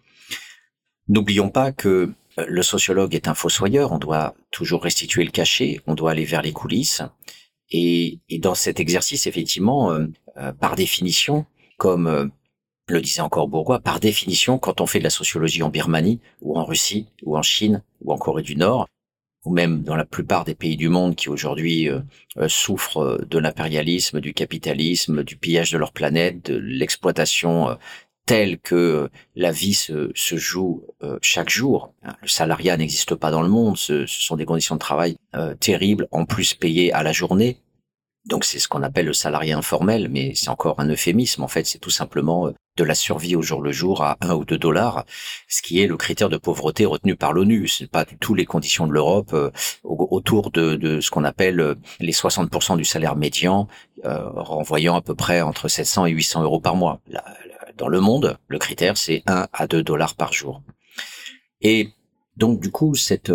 N'oublions 1.10 1.50
pas 1.50 1.74
que 1.74 2.14
le 2.48 2.64
sociologue 2.64 3.14
est 3.14 3.28
un 3.28 3.34
fossoyeur, 3.34 3.92
on 3.92 3.98
doit 3.98 4.36
toujours 4.52 4.84
restituer 4.84 5.26
le 5.26 5.32
cachet, 5.32 5.82
on 5.86 5.96
doit 5.96 6.12
aller 6.12 6.26
vers 6.26 6.42
les 6.42 6.54
coulisses, 6.54 7.02
et, 7.70 8.22
et 8.30 8.40
dans 8.40 8.56
cet 8.56 8.80
exercice, 8.80 9.28
effectivement, 9.28 9.98
par 10.60 10.76
définition, 10.76 11.46
comme 11.78 12.32
le 12.88 13.02
disait 13.02 13.22
encore 13.22 13.48
Bourgois, 13.48 13.80
par 13.80 14.00
définition, 14.00 14.58
quand 14.58 14.82
on 14.82 14.86
fait 14.86 15.00
de 15.00 15.06
la 15.06 15.10
sociologie 15.10 15.64
en 15.64 15.70
Birmanie, 15.70 16.20
ou 16.42 16.58
en 16.58 16.66
Russie, 16.66 17.08
ou 17.24 17.38
en 17.38 17.42
Chine, 17.42 17.84
ou 18.02 18.12
en 18.12 18.18
Corée 18.18 18.44
du 18.44 18.58
Nord, 18.58 18.88
ou 19.46 19.54
même 19.54 19.84
dans 19.84 19.96
la 19.96 20.06
plupart 20.06 20.44
des 20.44 20.56
pays 20.56 20.76
du 20.76 20.90
monde 20.90 21.16
qui 21.16 21.30
aujourd'hui 21.30 21.88
euh, 21.88 22.00
euh, 22.38 22.50
souffrent 22.50 22.98
euh, 22.98 23.26
de 23.30 23.38
l'impérialisme, 23.38 24.20
du 24.20 24.34
capitalisme, 24.34 25.24
du 25.24 25.38
pillage 25.38 25.72
de 25.72 25.78
leur 25.78 25.94
planète, 25.94 26.52
de 26.52 26.58
l'exploitation 26.58 27.78
telle 28.26 28.58
que 28.58 29.08
la 29.36 29.52
vie 29.52 29.76
se, 29.76 30.12
joue 30.16 30.84
chaque 31.22 31.50
jour. 31.50 31.94
Hein, 32.04 32.16
le 32.24 32.28
salariat 32.28 32.76
n'existe 32.76 33.14
pas 33.14 33.30
dans 33.30 33.44
le 33.44 33.50
monde, 33.50 33.78
ce, 33.78 34.08
sont 34.08 34.36
des 34.36 34.46
conditions 34.46 34.76
de 34.76 34.80
travail 34.80 35.16
terribles, 35.60 36.08
en 36.12 36.26
plus 36.26 36.56
payées 36.56 36.92
à 36.92 37.04
la 37.04 37.12
journée. 37.12 37.60
Donc 38.26 38.44
c'est 38.44 38.60
ce 38.60 38.68
qu'on 38.68 38.82
appelle 38.82 39.06
le 39.06 39.14
salarié 39.14 39.54
informel, 39.54 40.10
mais 40.10 40.34
c'est 40.34 40.50
encore 40.50 40.80
un 40.80 40.90
euphémisme. 40.90 41.44
En 41.44 41.48
fait, 41.48 41.66
c'est 41.66 41.78
tout 41.78 41.92
simplement 41.92 42.52
de 42.78 42.84
la 42.84 42.96
survie 42.96 43.36
au 43.36 43.42
jour 43.42 43.62
le 43.62 43.72
jour 43.72 44.04
à 44.04 44.18
1 44.22 44.34
ou 44.34 44.46
2 44.46 44.58
dollars, 44.58 45.06
ce 45.48 45.62
qui 45.62 45.80
est 45.80 45.88
le 45.88 45.96
critère 45.96 46.28
de 46.30 46.38
pauvreté 46.38 46.86
retenu 46.86 47.16
par 47.16 47.34
l'ONU. 47.34 47.68
Ce 47.68 47.84
n'est 47.84 47.88
pas 47.88 48.04
du 48.04 48.18
tout 48.18 48.34
les 48.34 48.46
conditions 48.46 48.88
de 48.88 48.92
l'Europe 48.92 49.32
euh, 49.34 49.52
autour 49.84 50.52
de, 50.52 51.00
ce 51.00 51.10
qu'on 51.10 51.24
appelle 51.24 51.60
euh, 51.60 51.76
les 52.00 52.12
60% 52.12 52.78
du 52.78 52.84
salaire 52.84 53.16
médian, 53.16 53.68
euh, 54.04 54.30
renvoyant 54.30 54.96
à 54.96 55.02
peu 55.02 55.16
près 55.16 55.42
entre 55.42 55.68
700 55.68 56.08
et 56.08 56.12
800 56.12 56.44
euros 56.44 56.60
par 56.60 56.76
mois. 56.76 57.00
dans 57.78 57.88
le 57.88 58.00
monde, 58.00 58.38
le 58.48 58.58
critère, 58.58 58.98
c'est 58.98 59.24
1 59.28 59.48
à 59.54 59.68
2 59.68 59.84
dollars 59.84 60.16
par 60.16 60.34
jour. 60.34 60.62
Et 61.62 61.90
donc, 62.38 62.60
du 62.60 62.72
coup, 62.72 62.96
cette, 62.96 63.32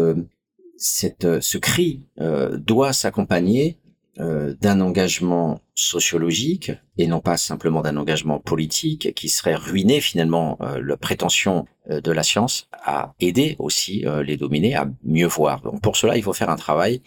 cette, 0.76 1.40
ce 1.40 1.58
cri 1.58 2.02
doit 2.18 2.92
s'accompagner 2.92 3.78
euh, 4.20 4.54
d'un 4.60 4.82
engagement 4.82 5.62
sociologique 5.74 6.72
et 6.98 7.06
non 7.06 7.20
pas 7.20 7.38
simplement 7.38 7.80
d'un 7.80 7.96
engagement 7.96 8.38
politique 8.38 9.14
qui 9.14 9.30
serait 9.30 9.54
ruiné 9.54 10.02
finalement 10.02 10.58
euh, 10.60 10.82
la 10.84 10.98
prétention 10.98 11.64
euh, 11.88 12.02
de 12.02 12.12
la 12.12 12.22
science 12.22 12.68
à 12.72 13.14
aider 13.20 13.56
aussi 13.58 14.04
les 14.24 14.36
dominés 14.36 14.74
à 14.74 14.88
mieux 15.04 15.26
voir. 15.26 15.62
Donc 15.62 15.80
pour 15.80 15.96
cela, 15.96 16.18
il 16.18 16.22
faut 16.22 16.34
faire 16.34 16.50
un 16.50 16.56
travail 16.56 17.02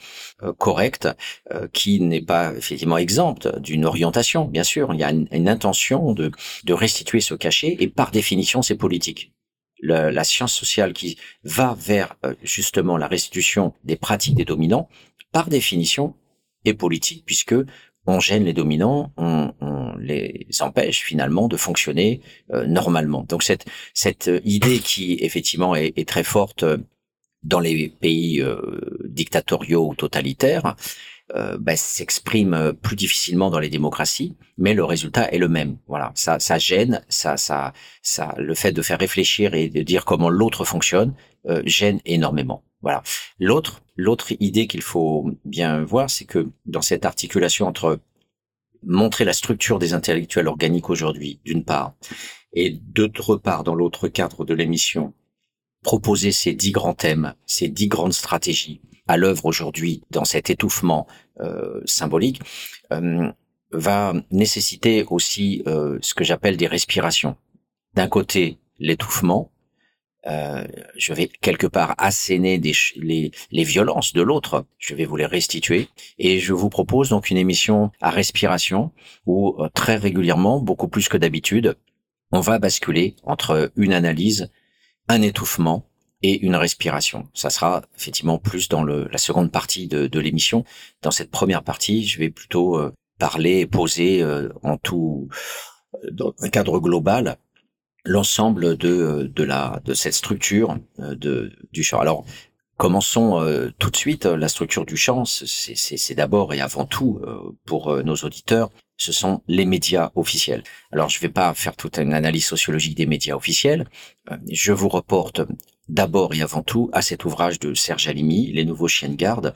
correct 0.58 1.08
qui 1.74 2.00
n'est 2.00 2.22
pas 2.22 2.54
effectivement 2.54 2.98
exempt 2.98 3.48
d'une 3.60 3.86
orientation. 3.86 4.46
Bien 4.46 4.64
sûr, 4.64 4.94
il 4.94 5.00
y 5.00 5.04
a 5.04 5.12
une, 5.12 5.50
intention 5.50 6.14
de, 6.14 6.32
de 6.64 6.74
restituer 6.74 7.22
ce 7.22 7.34
cachet 7.34 7.76
et 7.80 7.88
par 7.88 8.12
définition, 8.12 8.62
c'est 8.62 8.76
politique. 8.76 9.34
la 9.82 10.24
science 10.24 10.54
sociale 10.54 10.94
qui 10.94 11.18
va 11.44 11.76
vers 11.80 12.16
justement 12.44 12.98
la 12.98 13.08
restitution 13.08 13.74
des 13.84 13.98
pratiques 13.98 14.36
des 14.36 14.46
dominants, 14.46 14.88
par 15.32 15.50
définition, 15.50 16.16
et 16.66 16.74
politique, 16.74 17.24
puisque 17.26 17.56
on 18.06 18.20
gêne 18.20 18.44
les 18.46 18.54
dominants, 18.54 19.14
on, 19.18 19.54
on 19.62 19.96
les 19.98 20.48
empêche 20.60 21.02
finalement 21.04 21.48
de 21.48 21.58
fonctionner 21.58 22.22
euh, 22.52 22.66
normalement. 22.66 23.24
Donc 23.24 23.44
cette 23.44 23.66
cette 23.94 24.30
idée 24.44 24.80
qui 24.80 25.18
effectivement 25.22 25.76
est, 25.76 25.94
est 25.96 26.08
très 26.08 26.24
forte 26.24 26.66
dans 27.44 27.60
les 27.60 27.90
pays 27.90 28.42
euh, 28.42 28.60
dictatoriaux 29.06 29.90
ou 29.90 29.96
totalitaires 29.96 30.76
euh, 31.36 31.58
bah, 31.60 31.76
s'exprime 31.76 32.74
plus 32.82 32.96
difficilement 32.96 33.50
dans 33.50 33.60
les 33.60 33.70
démocraties, 33.70 34.36
mais 34.58 34.74
le 34.74 34.84
résultat 34.84 35.32
est 35.32 35.38
le 35.38 35.48
même. 35.48 35.78
Voilà, 35.88 36.12
ça, 36.16 36.40
ça 36.40 36.58
gêne, 36.58 37.02
ça, 37.08 37.38
ça, 37.38 37.74
ça, 38.02 38.36
le 38.38 38.54
fait 38.54 38.72
de 38.72 38.82
faire 38.82 39.00
réfléchir 39.00 39.54
et 39.54 39.70
de 39.70 39.82
dire 39.84 40.06
comment 40.06 40.30
l'autre 40.30 40.66
fonctionne 40.66 41.14
euh, 41.48 41.62
gêne 41.66 42.00
énormément. 42.06 42.64
Voilà. 42.84 43.02
L'autre, 43.40 43.82
l'autre 43.96 44.34
idée 44.40 44.68
qu'il 44.68 44.82
faut 44.82 45.32
bien 45.46 45.84
voir, 45.84 46.10
c'est 46.10 46.26
que 46.26 46.50
dans 46.66 46.82
cette 46.82 47.06
articulation 47.06 47.66
entre 47.66 48.00
montrer 48.84 49.24
la 49.24 49.34
structure 49.34 49.80
des 49.80 49.94
intellectuels 49.94 50.50
organiques 50.50 50.90
aujourd'hui, 50.90 51.40
d'une 51.46 51.64
part, 51.64 51.94
et 52.52 52.70
d'autre 52.70 53.38
part, 53.38 53.64
dans 53.64 53.74
l'autre 53.74 54.10
cadre 54.10 54.46
de 54.46 54.54
l'émission, 54.54 55.14
proposer 55.82 56.32
ces 56.32 56.54
dix 56.54 56.72
grands 56.72 56.94
thèmes, 56.94 57.34
ces 57.46 57.70
dix 57.70 57.88
grandes 57.88 58.14
stratégies 58.14 58.82
à 59.08 59.18
l'œuvre 59.18 59.46
aujourd'hui 59.46 60.04
dans 60.12 60.26
cet 60.26 60.50
étouffement 60.50 61.08
euh, 61.40 61.82
symbolique, 61.86 62.42
euh, 62.92 63.32
va 63.72 64.14
nécessiter 64.32 65.04
aussi 65.10 65.64
euh, 65.68 65.98
ce 66.02 66.14
que 66.14 66.24
j'appelle 66.24 66.58
des 66.58 66.68
respirations. 66.68 67.36
D'un 67.96 68.08
côté, 68.08 68.60
l'étouffement, 68.80 69.52
euh, 70.26 70.66
je 70.96 71.14
vais 71.14 71.28
quelque 71.28 71.68
part 71.68 71.96
asséner 71.98 72.58
des, 72.58 72.74
les, 72.96 73.32
les 73.52 73.64
violences 73.64 74.14
de 74.14 74.22
l'autre, 74.22 74.66
je 74.78 74.96
vais 74.96 75.06
vous 75.06 75.18
les 75.18 75.26
restituer, 75.26 75.90
et 76.18 76.40
je 76.40 76.54
vous 76.54 76.70
propose 76.70 77.10
donc 77.10 77.30
une 77.30 77.38
émission 77.38 77.92
à 78.02 78.10
respiration 78.10 78.92
où 79.26 79.56
euh, 79.60 79.70
très 79.74 79.98
régulièrement, 79.98 80.60
beaucoup 80.60 80.88
plus 80.88 81.10
que 81.10 81.18
d'habitude, 81.18 81.76
on 82.32 82.40
va 82.40 82.58
basculer 82.60 83.16
entre 83.24 83.72
une 83.76 83.94
analyse, 83.94 84.50
un 85.08 85.22
étouffement 85.22 85.90
et 86.22 86.40
une 86.40 86.56
respiration. 86.56 87.28
Ça 87.34 87.50
sera 87.50 87.84
effectivement 87.98 88.38
plus 88.38 88.70
dans 88.70 88.84
le, 88.84 89.10
la 89.12 89.18
seconde 89.18 89.52
partie 89.52 89.88
de, 89.88 90.08
de 90.08 90.20
l'émission. 90.20 90.64
Dans 91.02 91.12
cette 91.12 91.32
première 91.32 91.64
partie, 91.64 92.08
je 92.08 92.18
vais 92.20 92.30
plutôt 92.30 92.78
euh, 92.80 92.94
parler 93.20 93.60
et 93.60 93.68
poser 93.68 94.24
en 94.64 94.78
tout 94.78 95.30
dans 96.12 96.34
un 96.40 96.50
cadre 96.50 96.80
global 96.80 97.38
l'ensemble 98.06 98.78
de, 98.78 99.32
de 99.34 99.44
la 99.44 99.82
de 99.86 99.94
cette 99.94 100.14
structure 100.14 100.78
euh, 101.00 101.16
de 101.16 101.52
du 101.72 101.84
chant. 101.84 102.00
Alors 102.00 102.26
commençons 102.78 103.40
euh, 103.42 103.72
tout 103.80 103.90
de 103.90 103.96
suite 103.96 104.26
la 104.26 104.48
structure 104.48 104.86
du 104.86 104.98
chant. 104.98 105.26
C'est 105.26 106.16
d'abord 106.16 106.54
et 106.54 106.62
avant 106.62 106.86
tout 106.86 107.22
euh, 107.24 107.56
pour 107.66 108.04
nos 108.04 108.16
auditeurs, 108.16 108.70
ce 108.98 109.12
sont 109.12 109.42
les 109.48 109.66
médias 109.66 110.12
officiels. 110.16 110.64
Alors 110.92 111.10
je 111.10 111.18
ne 111.18 111.22
vais 111.22 111.30
pas 111.30 111.54
faire 111.54 111.76
toute 111.76 111.98
une 111.98 112.14
analyse 112.14 112.46
sociologique 112.46 112.96
des 112.96 113.06
médias 113.06 113.36
officiels. 113.36 113.88
je 114.50 114.74
vous 114.74 114.90
reporte 114.90 115.42
d'abord 115.90 116.34
et 116.34 116.42
avant 116.42 116.64
tout 116.64 116.90
à 116.94 117.02
cet 117.02 117.26
ouvrage 117.26 117.60
de 117.60 117.74
Serge 117.74 118.08
Alimi, 118.08 118.52
Les 118.52 118.66
nouveaux 118.66 118.88
chiens 118.88 119.10
de 119.10 119.16
garde, 119.16 119.54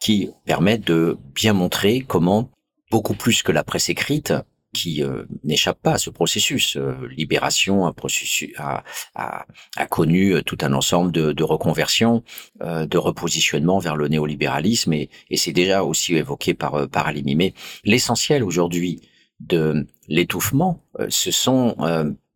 qui 0.00 0.30
permet 0.44 0.78
de 0.78 1.16
bien 1.34 1.52
montrer 1.52 2.00
comment 2.00 2.50
beaucoup 2.90 3.14
plus 3.14 3.42
que 3.42 3.52
la 3.52 3.64
presse 3.64 3.88
écrite, 3.88 4.34
qui 4.72 5.02
euh, 5.02 5.24
n'échappe 5.44 5.80
pas 5.82 5.92
à 5.92 5.98
ce 5.98 6.10
processus. 6.10 6.76
Euh, 6.76 6.94
Libération 7.08 7.86
a, 7.86 7.92
processus, 7.92 8.52
a, 8.56 8.84
a, 9.14 9.46
a, 9.76 9.86
connu 9.86 10.34
euh, 10.34 10.42
tout 10.42 10.58
un 10.62 10.72
ensemble 10.72 11.12
de, 11.12 11.32
de 11.32 11.44
reconversions, 11.44 12.22
de 12.60 12.98
repositionnement 12.98 13.78
vers 13.78 13.96
le 13.96 14.08
néolibéralisme, 14.08 14.92
et, 14.92 15.10
et 15.30 15.36
c'est 15.36 15.52
déjà 15.52 15.84
aussi 15.84 16.14
évoqué 16.14 16.54
par, 16.54 16.88
par 16.88 17.06
Alimi. 17.06 17.34
Mais 17.34 17.54
l'essentiel 17.84 18.42
aujourd'hui 18.42 19.00
de 19.40 19.86
l'étouffement, 20.08 20.84
ce 21.08 21.30
sont 21.30 21.76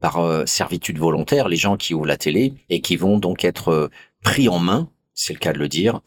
par 0.01 0.49
servitude 0.49 0.99
volontaire 0.99 1.49
les 1.49 1.57
gens 1.57 1.77
qui 1.77 1.95
ouvrent 1.95 2.07
la 2.07 2.17
télé 2.17 2.55
et 2.69 2.81
qui 2.81 2.97
vont 2.97 3.19
donc 3.19 3.45
être 3.45 3.91
pris 4.23 4.49
en 4.49 4.59
main, 4.59 4.91
c'est 5.15 5.33
le 5.33 5.39
cas 5.39 5.53
de 5.53 5.59
le 5.59 5.69
dire, 5.69 6.01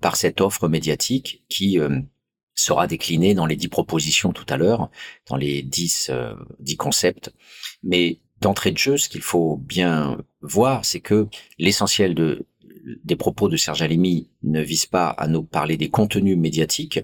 par 0.00 0.16
cette 0.16 0.40
offre 0.40 0.68
médiatique 0.68 1.44
qui 1.48 1.78
sera 2.56 2.86
décliné 2.86 3.34
dans 3.34 3.46
les 3.46 3.54
dix 3.54 3.68
propositions 3.68 4.32
tout 4.32 4.46
à 4.48 4.56
l'heure, 4.56 4.90
dans 5.28 5.36
les 5.36 5.62
dix, 5.62 6.10
euh, 6.10 6.34
dix 6.58 6.76
concepts. 6.76 7.32
Mais 7.82 8.18
d'entrée 8.40 8.72
de 8.72 8.78
jeu, 8.78 8.96
ce 8.96 9.08
qu'il 9.08 9.22
faut 9.22 9.56
bien 9.56 10.18
voir, 10.40 10.84
c'est 10.84 11.00
que 11.00 11.28
l'essentiel 11.58 12.14
de, 12.14 12.46
des 13.04 13.16
propos 13.16 13.48
de 13.48 13.56
Serge 13.56 13.82
Alimi 13.82 14.30
ne 14.42 14.60
vise 14.60 14.86
pas 14.86 15.08
à 15.08 15.28
nous 15.28 15.42
parler 15.42 15.76
des 15.76 15.90
contenus 15.90 16.36
médiatiques, 16.36 17.00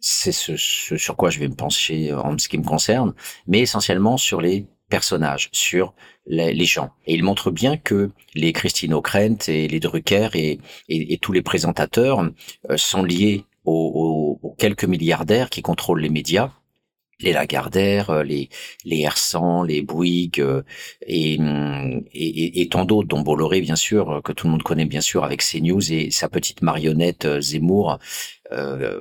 c'est 0.00 0.32
ce, 0.32 0.56
sur 0.56 1.16
quoi 1.16 1.30
je 1.30 1.38
vais 1.38 1.48
me 1.48 1.54
pencher 1.54 2.12
en 2.12 2.36
ce 2.38 2.48
qui 2.48 2.58
me 2.58 2.64
concerne, 2.64 3.14
mais 3.46 3.60
essentiellement 3.60 4.16
sur 4.16 4.40
les 4.40 4.66
personnages, 4.90 5.48
sur 5.52 5.94
les, 6.26 6.64
gens. 6.64 6.90
Et 7.06 7.14
il 7.14 7.24
montre 7.24 7.50
bien 7.50 7.76
que 7.76 8.10
les 8.34 8.52
Christine 8.52 8.94
O'Krent 8.94 9.48
et 9.48 9.66
les 9.66 9.80
Drucker 9.80 10.28
et, 10.34 10.60
et, 10.88 11.18
tous 11.18 11.32
les 11.32 11.42
présentateurs 11.42 12.30
euh, 12.70 12.76
sont 12.76 13.02
liés 13.02 13.44
aux, 13.64 14.54
quelques 14.58 14.84
milliardaires 14.84 15.50
qui 15.50 15.62
contrôlent 15.62 16.00
les 16.00 16.10
médias, 16.10 16.50
les 17.20 17.32
Lagardère, 17.32 18.10
euh, 18.10 18.22
les 18.22 18.48
les 18.84 19.00
Hersant, 19.00 19.62
les 19.62 19.82
Bouygues 19.82 20.40
euh, 20.40 20.62
hum, 21.38 22.02
et, 22.12 22.60
et, 22.60 22.68
tant 22.68 22.84
d'autres, 22.84 23.08
dont 23.08 23.20
Bolloré 23.20 23.60
bien 23.60 23.76
sûr, 23.76 24.10
euh, 24.10 24.20
que 24.20 24.32
tout 24.32 24.46
le 24.46 24.52
monde 24.52 24.62
connaît 24.62 24.84
bien 24.84 25.00
sûr 25.00 25.24
avec 25.24 25.42
CNews 25.42 25.92
et 25.92 26.10
sa 26.10 26.28
petite 26.28 26.62
marionnette 26.62 27.40
Zemmour, 27.40 27.98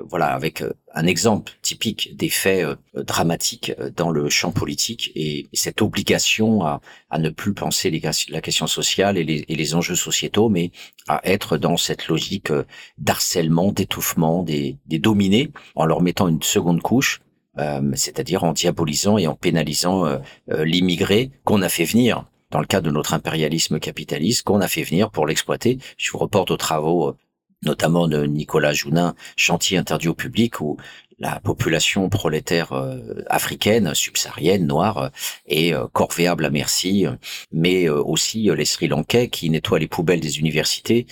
voilà, 0.09 0.27
avec 0.33 0.63
un 0.95 1.05
exemple 1.05 1.51
typique 1.61 2.15
des 2.17 2.29
faits 2.29 2.65
dramatiques 2.95 3.71
dans 3.95 4.09
le 4.09 4.27
champ 4.27 4.51
politique 4.51 5.11
et 5.13 5.47
cette 5.53 5.83
obligation 5.83 6.63
à, 6.65 6.81
à 7.11 7.19
ne 7.19 7.29
plus 7.29 7.53
penser 7.53 7.91
la 8.29 8.41
question 8.41 8.65
sociale 8.65 9.17
et 9.17 9.23
les, 9.23 9.45
les, 9.47 9.75
enjeux 9.75 9.95
sociétaux, 9.95 10.49
mais 10.49 10.71
à 11.07 11.21
être 11.23 11.57
dans 11.57 11.77
cette 11.77 12.07
logique 12.07 12.51
d'harcèlement, 12.97 13.71
d'étouffement 13.71 14.41
des, 14.41 14.77
des, 14.87 14.97
dominés, 14.97 15.51
en 15.75 15.85
leur 15.85 16.01
mettant 16.01 16.27
une 16.27 16.41
seconde 16.41 16.81
couche, 16.81 17.21
euh, 17.59 17.91
c'est-à-dire 17.95 18.43
en 18.43 18.53
diabolisant 18.53 19.17
et 19.17 19.27
en 19.27 19.35
pénalisant 19.35 20.05
euh, 20.05 20.17
l'immigré 20.63 21.31
qu'on 21.43 21.61
a 21.61 21.69
fait 21.69 21.85
venir 21.85 22.25
dans 22.51 22.59
le 22.59 22.65
cas 22.65 22.81
de 22.81 22.91
notre 22.91 23.13
impérialisme 23.13 23.79
capitaliste 23.79 24.43
qu'on 24.43 24.61
a 24.61 24.67
fait 24.67 24.83
venir 24.83 25.09
pour 25.09 25.25
l'exploiter. 25.25 25.79
Je 25.97 26.11
vous 26.11 26.19
reporte 26.19 26.51
aux 26.51 26.57
travaux 26.57 27.15
notamment 27.63 28.07
de 28.07 28.25
Nicolas 28.25 28.73
Jounin, 28.73 29.15
Chantier 29.35 29.77
interdit 29.77 30.07
au 30.07 30.13
public, 30.13 30.59
où 30.61 30.77
la 31.19 31.39
population 31.39 32.09
prolétaire 32.09 32.73
euh, 32.73 33.23
africaine, 33.27 33.93
subsaharienne, 33.93 34.65
noire, 34.65 34.97
euh, 34.97 35.09
est 35.47 35.73
euh, 35.73 35.87
corvéable 35.91 36.45
à 36.45 36.49
merci, 36.49 37.05
mais 37.51 37.89
aussi 37.89 38.49
les 38.55 38.65
Sri 38.65 38.87
Lankais 38.87 39.29
qui 39.29 39.49
nettoient 39.49 39.79
les 39.79 39.87
poubelles 39.87 40.19
des 40.19 40.39
universités. 40.39 41.07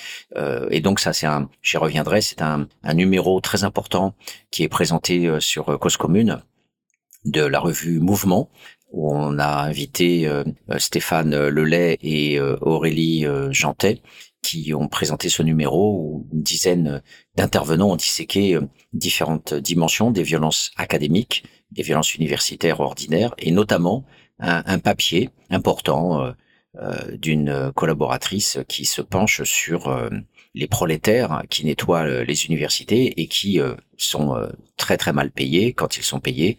et 0.70 0.82
donc 0.82 1.00
ça, 1.00 1.14
c'est 1.14 1.26
un, 1.26 1.50
j'y 1.62 1.78
reviendrai, 1.78 2.22
c'est 2.22 2.42
un, 2.42 2.68
un, 2.84 2.94
numéro 2.94 3.40
très 3.42 3.64
important 3.64 4.14
qui 4.52 4.64
est 4.64 4.70
présenté 4.70 5.30
sur 5.40 5.80
Cause 5.80 5.98
Commune 5.98 6.42
de 7.26 7.42
la 7.42 7.60
revue 7.60 8.00
Mouvement, 8.00 8.50
où 8.92 9.14
on 9.14 9.40
a 9.40 9.64
invité 9.64 10.30
Stéphane 10.78 11.48
Lelay 11.48 11.98
et 12.02 12.40
Aurélie 12.40 13.26
Jantet, 13.52 14.02
qui 14.42 14.74
ont 14.74 14.88
présenté 14.88 15.30
ce 15.30 15.44
numéro 15.44 15.96
où 15.96 16.28
une 16.34 16.42
dizaine 16.42 17.02
d'intervenants 17.36 17.92
ont 17.92 17.96
disséqué 17.96 18.56
euh, 18.56 18.62
différentes 18.94 19.54
dimensions 19.54 20.12
des 20.12 20.24
violences 20.24 20.72
académiques, 20.78 21.44
des 21.72 21.84
violences 21.84 22.16
universitaires 22.16 22.80
ordinaires, 22.80 23.34
et 23.38 23.52
notamment 23.52 24.06
un, 24.40 24.80
papier 24.80 25.30
important 25.52 26.24
euh, 26.24 26.32
euh, 26.82 27.16
d'une 27.16 27.72
collaboratrice 27.76 28.58
qui 28.68 28.86
se 28.86 29.02
penche 29.04 29.44
sur 29.44 30.10
les 30.56 30.68
prolétaires 30.68 31.44
qui 31.50 31.64
nettoient 31.66 32.24
les 32.24 32.46
universités 32.48 33.22
et 33.22 33.28
qui 33.28 33.60
sont 33.98 34.36
très 34.78 34.98
très 34.98 35.14
mal 35.14 35.32
payés 35.32 35.74
quand 35.74 35.98
ils 35.98 36.04
sont 36.04 36.20
payés 36.20 36.58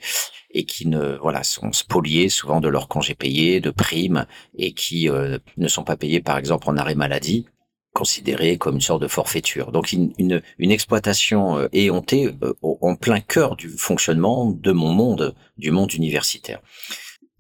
et 0.51 0.65
qui 0.65 0.87
ne 0.87 1.19
voilà 1.21 1.43
sont 1.43 1.73
spoliés 1.73 2.29
souvent 2.29 2.61
de 2.61 2.69
leurs 2.69 2.89
congés 2.89 3.17
payés, 3.17 3.61
de 3.61 3.71
primes 3.71 4.27
et 4.57 4.73
qui 4.75 5.09
ne 5.09 5.69
sont 5.69 5.85
pas 5.85 5.97
payés 5.97 6.21
par 6.21 6.39
exemple 6.39 6.71
en 6.71 6.77
arrêt 6.77 6.95
maladie 6.95 7.47
considéré 7.93 8.57
comme 8.57 8.77
une 8.77 8.81
sorte 8.81 9.03
de 9.03 9.09
forfaiture. 9.09 9.71
Donc 9.71 9.93
une, 9.93 10.13
une, 10.19 10.71
exploitation 10.71 11.59
euh, 11.59 11.69
éhontée 11.73 12.35
euh, 12.43 12.55
en 12.63 12.97
plein 12.97 13.21
cœur 13.21 13.57
du 13.57 13.69
fonctionnement 13.69 14.51
de 14.51 14.73
mon 14.73 14.93
monde, 14.93 15.35
du 15.59 15.71
monde 15.71 15.93
universitaire. 15.93 16.61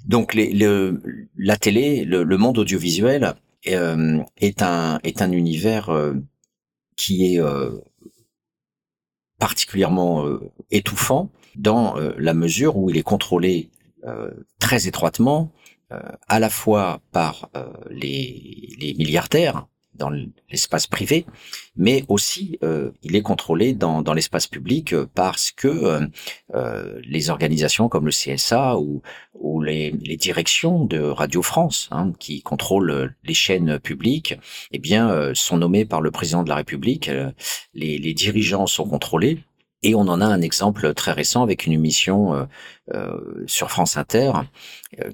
Donc 0.04 0.34
la 0.34 1.56
télé, 1.56 2.04
le, 2.04 2.36
monde 2.36 2.58
audiovisuel 2.58 3.34
euh, 3.68 4.18
est 4.38 4.62
un 4.62 4.98
est 5.04 5.22
un 5.22 5.30
univers 5.30 5.90
euh, 5.90 6.14
qui 6.96 7.34
est 7.34 7.40
particulièrement 9.38 10.26
étouffant 10.70 11.30
dans 11.56 11.96
la 12.18 12.34
mesure 12.34 12.76
où 12.76 12.90
il 12.90 12.98
est 12.98 13.02
contrôlé 13.02 13.70
très 14.60 14.86
étroitement 14.86 15.52
à 16.28 16.38
la 16.38 16.50
fois 16.50 17.00
par 17.12 17.50
les 17.90 18.94
milliardaires 18.98 19.66
dans 19.94 20.10
l'espace 20.50 20.86
privé, 20.86 21.26
mais 21.76 22.04
aussi 22.08 22.58
euh, 22.62 22.90
il 23.02 23.16
est 23.16 23.22
contrôlé 23.22 23.74
dans, 23.74 24.02
dans 24.02 24.14
l'espace 24.14 24.46
public 24.46 24.92
euh, 24.94 25.06
parce 25.14 25.50
que 25.50 26.08
euh, 26.54 27.00
les 27.04 27.30
organisations 27.30 27.88
comme 27.88 28.06
le 28.06 28.10
CSA 28.10 28.78
ou, 28.78 29.02
les, 29.60 29.92
directions 30.16 30.84
de 30.84 31.00
Radio 31.00 31.42
France, 31.42 31.88
hein, 31.90 32.12
qui 32.18 32.42
contrôlent 32.42 33.14
les 33.24 33.34
chaînes 33.34 33.78
publiques, 33.78 34.34
eh 34.70 34.78
bien, 34.78 35.32
sont 35.34 35.56
nommées 35.56 35.84
par 35.84 36.00
le 36.00 36.10
président 36.10 36.42
de 36.42 36.48
la 36.48 36.56
République. 36.56 37.10
Les, 37.74 38.14
dirigeants 38.14 38.66
sont 38.66 38.86
contrôlés 38.86 39.38
Et 39.82 39.94
on 39.94 40.02
en 40.02 40.20
a 40.20 40.26
un 40.26 40.40
exemple 40.42 40.94
très 40.94 41.12
récent 41.12 41.42
avec 41.42 41.66
une 41.66 41.72
émission 41.72 42.48
sur 43.46 43.70
France 43.70 43.96
Inter 43.96 44.32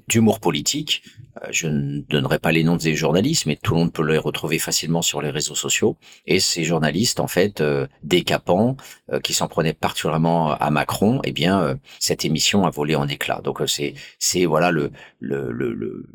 d'humour 0.08 0.40
politique. 0.40 1.02
Je 1.50 1.66
ne 1.66 2.00
donnerai 2.00 2.38
pas 2.38 2.52
les 2.52 2.64
noms 2.64 2.76
des 2.76 2.94
journalistes, 2.94 3.46
mais 3.46 3.56
tout 3.56 3.74
le 3.74 3.80
monde 3.80 3.92
peut 3.92 4.06
les 4.06 4.18
retrouver 4.18 4.58
facilement 4.58 5.02
sur 5.02 5.22
les 5.22 5.30
réseaux 5.30 5.54
sociaux. 5.54 5.96
Et 6.26 6.40
ces 6.40 6.64
journalistes, 6.64 7.20
en 7.20 7.26
fait, 7.26 7.62
décapants, 8.02 8.76
qui 9.22 9.34
s'en 9.34 9.48
prenaient 9.48 9.72
particulièrement 9.72 10.52
à 10.52 10.70
Macron, 10.70 11.20
eh 11.24 11.32
bien, 11.32 11.78
cette 11.98 12.24
émission 12.24 12.66
a 12.66 12.70
volé 12.70 12.94
en 12.94 13.08
éclats. 13.08 13.40
Donc 13.42 13.62
c'est 13.66 13.94
c'est 14.18 14.44
voilà 14.46 14.70
le 14.70 14.90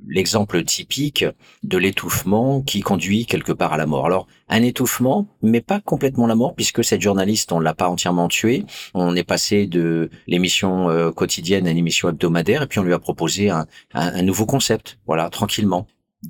l'exemple 0.08 0.58
le, 0.58 0.66
typique 0.66 1.26
de 1.64 1.78
l'étouffement 1.78 2.62
qui 2.62 2.82
conduit 2.82 3.26
quelque 3.26 3.52
part 3.52 3.74
à 3.74 3.78
la 3.78 3.86
mort. 3.86 4.06
Alors 4.06 4.28
un 4.50 4.62
étouffement, 4.62 5.28
mais 5.42 5.62
pas 5.62 5.80
complètement 5.80 6.28
la 6.28 6.36
mort, 6.36 6.54
puisque 6.54 6.84
cette 6.84 7.02
journaliste, 7.02 7.52
on 7.52 7.60
l'a 7.60 7.74
pas 7.74 7.90
entièrement 7.90 8.28
tuée. 8.28 8.66
On 8.94 9.16
est 9.16 9.24
passé 9.24 9.66
de 9.66 10.10
l'émission 10.28 10.90
euh, 10.90 11.12
quotidienne 11.12 11.66
à 11.66 11.72
une 11.72 11.78
émission 11.78 12.10
hebdomadaire, 12.10 12.62
et 12.62 12.68
puis 12.68 12.80
on 12.80 12.84
lui 12.84 12.94
a 12.94 13.00
proposé 13.00 13.50
un, 13.50 13.66
un, 13.94 14.22
nouveau 14.22 14.46
concept, 14.46 15.00
voilà, 15.08 15.13
tranquillement, 15.30 15.88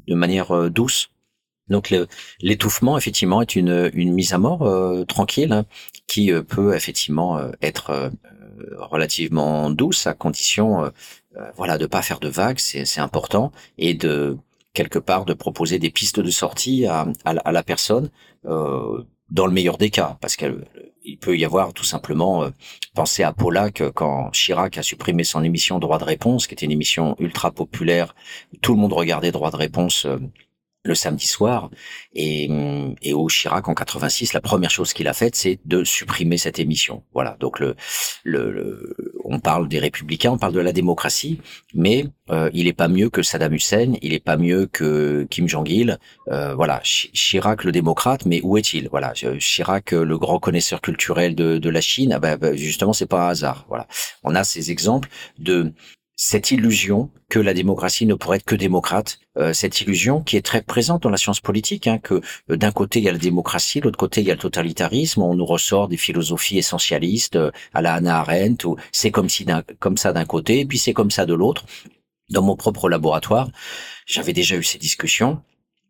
de 0.08 0.16
manière 0.16 0.52
euh, 0.52 0.70
douce. 0.70 1.10
Donc 1.70 1.94
l'étouffement, 2.42 2.98
effectivement, 2.98 3.42
est 3.42 3.56
une, 3.56 3.90
mise 3.94 4.34
à 4.34 4.38
mort 4.38 4.63
euh, 4.63 5.06
tranquille, 5.06 5.54
hein, 5.54 5.66
qui 6.08 6.32
peut 6.34 6.75
effectivement 6.75 7.40
être 7.62 8.12
relativement 8.75 9.70
douce, 9.70 10.06
à 10.06 10.13
condition, 10.13 10.92
voilà, 11.56 11.78
de 11.78 11.86
pas 11.86 12.02
faire 12.02 12.20
de 12.20 12.28
vagues, 12.28 12.60
c'est 12.60 13.00
important, 13.00 13.54
et 13.78 13.94
de 13.94 14.38
quelque 14.74 15.00
part 15.00 15.25
de 15.25 15.34
proposer 15.34 15.80
des 15.80 15.90
pistes 15.90 16.20
de 16.20 16.30
sortie 16.30 16.86
à, 16.86 17.06
la 17.25 17.63
personne 17.63 18.10
euh, 18.46 19.04
dans 19.30 19.48
le 19.48 19.53
meilleur 19.53 19.77
des 19.77 19.89
cas, 19.89 20.18
parce 20.22 20.36
qu'il 20.36 21.18
peut 21.20 21.38
y 21.38 21.46
avoir 21.46 21.74
tout 21.74 21.84
simplement 21.84 22.44
euh, 22.44 22.50
penser 22.94 23.24
à 23.24 23.34
Polak 23.34 23.84
quand 23.94 24.30
Chirac 24.32 24.77
a 24.77 24.84
supprimé 24.84 25.24
son 25.24 25.44
émission 25.44 25.80
Droit 25.80 25.98
de 25.98 26.03
réponse, 26.03 26.48
qui 26.48 26.53
était 26.53 26.65
une 26.65 26.72
émission 26.72 27.15
ultra 27.20 27.51
populaire, 27.51 28.15
tout 28.62 28.74
le 28.74 28.80
monde 28.80 28.94
regardait 28.94 29.32
Droit 29.32 29.51
de 29.51 29.58
réponse 29.58 30.06
euh, 30.06 30.20
le 30.84 30.96
samedi 30.96 31.28
soir. 31.28 31.70
Et, 32.13 32.50
et 33.02 33.13
au 33.13 33.28
Chirac 33.28 33.68
en 33.68 33.74
86 33.74 34.34
la 34.34 34.42
première 34.42 34.70
chose 34.70 34.94
qu'il 34.94 35.08
a 35.08 35.13
faite 35.13 35.36
c'est 35.36 35.60
de 35.66 35.84
supprimer 35.84 36.38
cette 36.38 36.60
émission. 36.60 37.04
Voilà. 37.13 37.38
Donc 37.40 37.60
le, 37.60 37.75
le, 38.24 38.96
on 39.24 39.40
parle 39.40 39.68
des 39.68 39.80
républicains 39.80 40.32
on 40.32 40.38
parle 40.38 40.54
de 40.54 40.60
la 40.60 40.74
démocratie 40.74 41.40
mais 41.74 42.06
euh, 42.30 42.50
il 42.54 42.68
est 42.68 42.74
pas 42.74 42.88
mieux 42.88 43.10
que 43.10 43.24
Saddam 43.24 43.54
Hussein 43.54 43.94
il 44.02 44.13
est 44.13 44.24
pas 44.24 44.38
mieux 44.38 44.68
que 44.68 45.25
Kim 45.30 45.48
Jong 45.48 45.70
Il 45.70 45.98
euh, 46.30 46.54
voilà. 46.56 46.82
Chirac 46.84 47.63
le 47.63 47.72
démocrate 47.72 48.25
mais 48.25 48.42
où 48.44 48.58
est-il? 48.58 48.90
Voilà. 48.90 49.13
Chirac 49.13 49.92
le 49.92 50.18
grand 50.18 50.40
connaisseur 50.40 50.82
culturel 50.82 51.36
de, 51.36 51.58
de 51.58 51.70
la 51.70 51.82
Chine 51.82 52.13
ah 52.13 52.20
ben, 52.20 52.38
ben 52.38 52.56
justement 52.56 52.94
c'est 52.94 53.06
pas 53.06 53.28
un 53.28 53.30
hasard. 53.30 53.66
Voilà. 53.70 53.88
On 54.24 54.36
a 54.36 54.44
ces 54.44 54.72
exemples 54.72 55.10
de 55.40 55.74
cette 56.15 56.51
illusion 56.51 57.10
que 57.29 57.39
la 57.39 57.53
démocratie 57.53 58.05
ne 58.05 58.13
pourrait 58.13 58.38
être 58.38 58.46
que 58.46 58.55
démocrate, 58.55 59.20
euh, 59.38 59.53
cette 59.53 59.82
illusion 59.82 60.22
qui 60.22 60.38
est 60.38 60.46
très 60.46 60.62
présente 60.62 61.03
dans 61.03 61.10
la 61.10 61.17
science 61.17 61.39
politique, 61.39 61.88
hein, 61.88 61.98
que 61.98 62.22
euh, 62.51 62.58
d'un 62.58 62.72
côté 62.72 63.00
il 63.00 63.05
y 63.05 63.10
a 63.10 63.12
la 63.12 63.17
démocratie, 63.17 63.79
de 63.79 63.86
l'autre 63.86 63.98
côté 63.98 64.22
il 64.22 64.27
y 64.27 64.32
a 64.32 64.36
le 64.36 64.39
totalitarisme, 64.39 65.24
on 65.24 65.34
nous 65.34 65.46
ressort 65.46 65.88
des 65.88 65.98
philosophies 65.98 66.60
essentialistes 66.60 67.36
euh, 67.36 67.51
à 67.74 67.82
la 67.82 67.96
Hannah 67.96 68.20
Arendt, 68.20 68.67
ou 68.67 68.77
c'est 68.91 69.12
comme 69.12 69.29
si 69.29 69.46
comme 69.79 69.98
ça 69.98 70.13
d'un 70.13 70.25
côté, 70.25 70.60
et 70.60 70.65
puis 70.65 70.77
c'est 70.77 70.93
comme 70.93 71.12
ça 71.12 71.25
de 71.25 71.34
l'autre. 71.34 71.65
Dans 72.29 72.41
mon 72.41 72.55
propre 72.55 72.89
laboratoire, 72.89 73.50
j'avais 74.05 74.34
déjà 74.34 74.55
eu 74.55 74.63
ces 74.63 74.78
discussions 74.78 75.41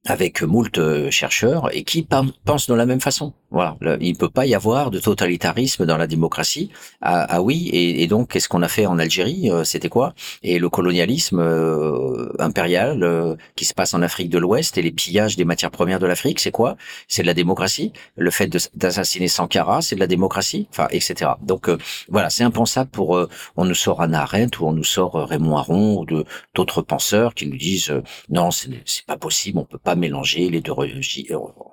avec 0.05 0.41
moult 0.41 0.79
chercheurs 1.09 1.69
et 1.75 1.83
qui 1.83 2.03
pensent 2.03 2.67
de 2.67 2.73
la 2.73 2.85
même 2.85 3.01
façon. 3.01 3.33
Voilà, 3.53 3.77
il 4.01 4.17
peut 4.17 4.31
pas 4.31 4.47
y 4.47 4.55
avoir 4.55 4.89
de 4.89 4.99
totalitarisme 4.99 5.85
dans 5.85 5.97
la 5.97 6.07
démocratie. 6.07 6.71
Ah, 7.01 7.27
ah 7.29 7.41
oui, 7.43 7.69
et, 7.71 8.07
donc 8.07 8.31
qu'est-ce 8.31 8.49
qu'on 8.49 8.63
a 8.63 8.67
fait 8.67 8.87
en 8.87 8.97
Algérie 8.97 9.51
euh, 9.51 9.63
C'était 9.63 9.89
quoi? 9.89 10.15
Et 10.41 10.57
le 10.57 10.69
colonialisme 10.69 11.37
euh, 11.37 12.33
impérial 12.39 13.03
euh, 13.03 13.35
qui 13.55 13.65
se 13.65 13.75
passe 13.75 13.93
en 13.93 14.01
Afrique 14.01 14.29
de 14.29 14.39
l'Ouest 14.39 14.79
et 14.79 14.81
les 14.81 14.91
pillages 14.91 15.35
des 15.35 15.45
matières 15.45 15.69
premières 15.69 15.99
de 15.99 16.07
l'Afrique, 16.07 16.39
c'est 16.39 16.49
quoi? 16.49 16.77
C'est 17.07 17.21
de 17.21 17.27
la 17.27 17.35
démocratie. 17.35 17.93
Le 18.15 18.31
fait 18.31 18.47
d'assassiner 18.73 19.27
Sankara, 19.27 19.83
c'est 19.83 19.93
de 19.93 19.99
la 19.99 20.07
démocratie, 20.07 20.67
enfin, 20.71 20.87
etc. 20.89 21.33
Donc 21.43 21.69
voilà, 22.09 22.31
c'est 22.31 22.43
impensable 22.43 22.89
pour 22.89 23.27
on 23.55 23.65
nous 23.65 23.75
sort 23.75 24.01
Anna 24.01 24.23
Arendt 24.23 24.57
ou 24.59 24.67
on 24.67 24.73
nous 24.73 24.83
sort 24.83 25.13
Raymond 25.13 25.57
Aron 25.57 26.01
ou 26.01 26.23
d'autres 26.55 26.81
penseurs 26.81 27.35
qui 27.35 27.45
nous 27.45 27.57
disent 27.57 27.93
non, 28.29 28.49
c'est 28.49 29.05
pas 29.05 29.17
possible, 29.17 29.59
on 29.59 29.65
peut 29.65 29.77
pas 29.77 29.92
mélanger 29.95 30.49
les 30.49 30.62
deux. 30.62 30.73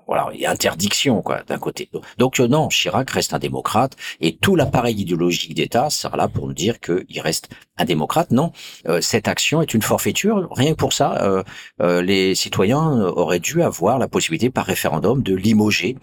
Voilà, 0.06 0.30
il 0.34 0.40
y 0.40 0.46
a 0.46 0.50
interdiction 0.50 1.22
quoi 1.22 1.42
d'un 1.46 1.58
côté 1.58 1.88
donc 2.18 2.40
euh, 2.40 2.48
non, 2.48 2.68
Chirac 2.68 3.10
reste 3.10 3.34
un 3.34 3.38
démocrate 3.38 3.96
et 4.20 4.36
tout 4.36 4.56
l'appareil 4.56 5.00
idéologique 5.00 5.54
d'État 5.54 5.90
sera 5.90 6.16
là 6.16 6.28
pour 6.28 6.46
nous 6.46 6.52
dire 6.52 6.80
qu'il 6.80 7.20
reste 7.20 7.48
un 7.76 7.84
démocrate. 7.84 8.30
Non, 8.30 8.52
euh, 8.88 9.00
cette 9.00 9.28
action 9.28 9.62
est 9.62 9.72
une 9.74 9.82
forfaiture. 9.82 10.48
Rien 10.50 10.72
que 10.72 10.76
pour 10.76 10.92
ça, 10.92 11.42
euh, 11.80 12.02
les 12.02 12.34
citoyens 12.34 13.02
auraient 13.16 13.40
dû 13.40 13.62
avoir 13.62 13.98
la 13.98 14.08
possibilité 14.08 14.50
par 14.50 14.66
référendum 14.66 15.22
de 15.22 15.34
limoger 15.34 15.96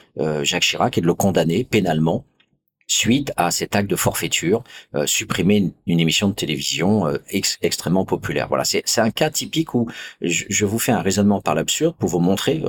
Jacques 0.44 0.64
Chirac 0.64 0.98
et 0.98 1.02
de 1.02 1.06
le 1.06 1.14
condamner 1.14 1.64
pénalement 1.64 2.26
suite 2.88 3.32
à 3.38 3.52
cet 3.52 3.76
acte 3.76 3.90
de 3.90 3.96
forfaiture, 3.96 4.64
supprimer 5.06 5.74
une, 5.86 6.00
émission 6.00 6.30
de 6.30 6.34
télévision 6.34 7.06
extrêmement 7.62 8.06
populaire. 8.06 8.48
Voilà, 8.48 8.64
c'est 8.64 9.02
un 9.02 9.12
cas 9.12 9.30
typique 9.30 9.74
où 9.74 9.90
je, 10.22 10.46
je, 10.50 10.66
vous 10.66 10.80
fais 10.80 10.94
un 10.94 11.02
raisonnement 11.02 11.42
par 11.42 11.54
l'absurde 11.56 11.96
pour 11.98 12.10
vous 12.10 12.20
montrer 12.20 12.64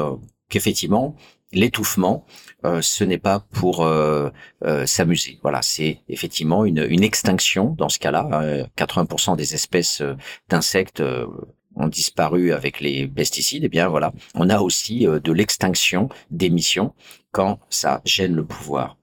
qu'effectivement, 0.48 1.14
l'étouffement, 1.52 2.24
euh, 2.64 2.82
ce 2.82 3.04
n'est 3.04 3.18
pas 3.18 3.40
pour 3.52 3.84
euh, 3.84 4.30
euh, 4.64 4.86
s'amuser. 4.86 5.38
Voilà, 5.42 5.62
c'est 5.62 6.00
effectivement 6.08 6.64
une, 6.64 6.86
une, 6.88 7.02
extinction 7.02 7.74
dans 7.78 7.88
ce 7.88 7.98
cas-là. 7.98 8.66
80% 8.76 9.36
des 9.36 9.54
espèces 9.54 10.02
d'insectes 10.48 11.02
ont 11.76 11.88
disparu 11.88 12.52
avec 12.52 12.80
les 12.80 13.06
pesticides. 13.06 13.64
Eh 13.64 13.68
bien 13.68 13.88
voilà, 13.88 14.12
on 14.34 14.50
a 14.50 14.60
aussi 14.60 15.06
de 15.06 15.32
l'extinction 15.32 16.08
d'émissions 16.30 16.94
quand 17.32 17.60
ça 17.70 18.02
gêne 18.04 18.34
le 18.34 18.44
pouvoir. 18.44 18.97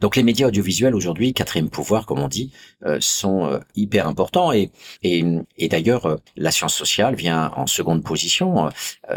Donc 0.00 0.16
les 0.16 0.22
médias 0.22 0.48
audiovisuels 0.48 0.94
aujourd'hui, 0.94 1.32
quatrième 1.32 1.70
pouvoir 1.70 2.06
comme 2.06 2.20
on 2.20 2.28
dit, 2.28 2.52
sont 3.00 3.60
hyper 3.74 4.06
importants 4.06 4.52
et, 4.52 4.70
et, 5.02 5.24
et 5.58 5.68
d'ailleurs 5.68 6.18
la 6.36 6.50
science 6.50 6.74
sociale 6.74 7.14
vient 7.14 7.52
en 7.56 7.66
seconde 7.66 8.02
position. 8.02 8.70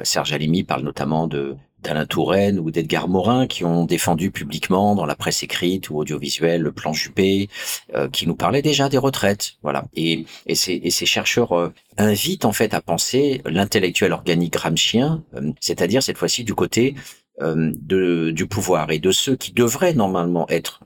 Serge 0.04 0.34
Alimi 0.34 0.64
parle 0.64 0.84
notamment 0.84 1.28
de 1.28 1.56
d'Alain 1.84 2.06
Touraine 2.06 2.60
ou 2.60 2.72
d'Edgar 2.72 3.08
Morin 3.08 3.46
qui 3.46 3.66
ont 3.66 3.86
défendu 3.86 4.32
publiquement 4.32 4.96
dans 4.96 5.06
la 5.06 5.16
presse 5.16 5.44
écrite 5.44 5.90
ou 5.90 5.98
audiovisuelle 5.98 6.62
le 6.62 6.72
plan 6.72 6.94
Juppé, 6.94 7.50
euh, 7.94 8.10
qui 8.10 8.26
nous 8.26 8.36
parlait 8.36 8.62
déjà 8.62 8.90
des 8.90 8.98
retraites. 8.98 9.56
Voilà. 9.62 9.86
Et, 9.94 10.26
et, 10.46 10.56
ces, 10.56 10.80
et 10.84 10.92
ces 10.92 11.06
chercheurs 11.06 11.52
euh, 11.52 11.74
invitent 11.98 12.46
en 12.46 12.54
fait 12.54 12.74
à 12.74 12.82
penser 12.82 13.42
l'intellectuel 13.46 14.14
organique 14.14 14.54
gramscien, 14.54 15.24
euh, 15.36 15.52
c'est-à-dire 15.60 16.02
cette 16.02 16.18
fois-ci 16.18 16.44
du 16.44 16.56
côté 16.56 16.96
de, 17.40 18.32
du 18.32 18.48
pouvoir 18.48 18.92
et 18.92 19.00
de 19.00 19.12
ceux 19.12 19.36
qui 19.36 19.54
devraient 19.54 19.94
normalement 19.94 20.48
être 20.50 20.82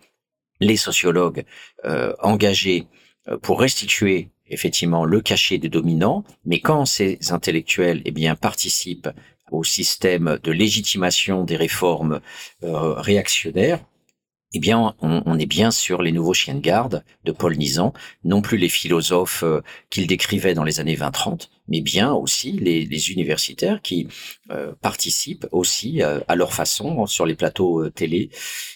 les 0.59 0.77
sociologues 0.77 1.43
engagés 2.19 2.87
pour 3.41 3.59
restituer 3.59 4.29
effectivement 4.49 5.05
le 5.05 5.21
cachet 5.21 5.57
des 5.57 5.69
dominants, 5.69 6.23
mais 6.45 6.59
quand 6.59 6.85
ces 6.85 7.19
intellectuels 7.31 8.01
eh 8.05 8.11
bien 8.11 8.35
participent 8.35 9.09
au 9.51 9.63
système 9.63 10.39
de 10.43 10.51
légitimation 10.51 11.43
des 11.43 11.55
réformes 11.55 12.19
euh, 12.63 12.93
réactionnaires, 12.93 13.79
eh 14.53 14.59
bien, 14.59 14.95
on, 15.01 15.37
est 15.37 15.45
bien 15.45 15.71
sur 15.71 16.01
les 16.01 16.11
nouveaux 16.11 16.33
chiens 16.33 16.55
de 16.55 16.61
garde 16.61 17.03
de 17.25 17.31
Paul 17.31 17.57
Nizan, 17.57 17.93
non 18.23 18.41
plus 18.41 18.57
les 18.57 18.69
philosophes 18.69 19.43
euh, 19.43 19.61
qu'il 19.89 20.07
décrivait 20.07 20.53
dans 20.53 20.63
les 20.63 20.79
années 20.79 20.95
20-30, 20.95 21.49
mais 21.67 21.81
bien 21.81 22.13
aussi 22.13 22.53
les, 22.53 23.11
universitaires 23.11 23.81
qui 23.81 24.07
euh, 24.51 24.73
participent 24.81 25.47
aussi 25.51 26.01
à 26.01 26.35
leur 26.35 26.53
façon 26.53 27.05
sur 27.05 27.25
les 27.25 27.35
plateaux 27.35 27.89
télé, 27.89 28.29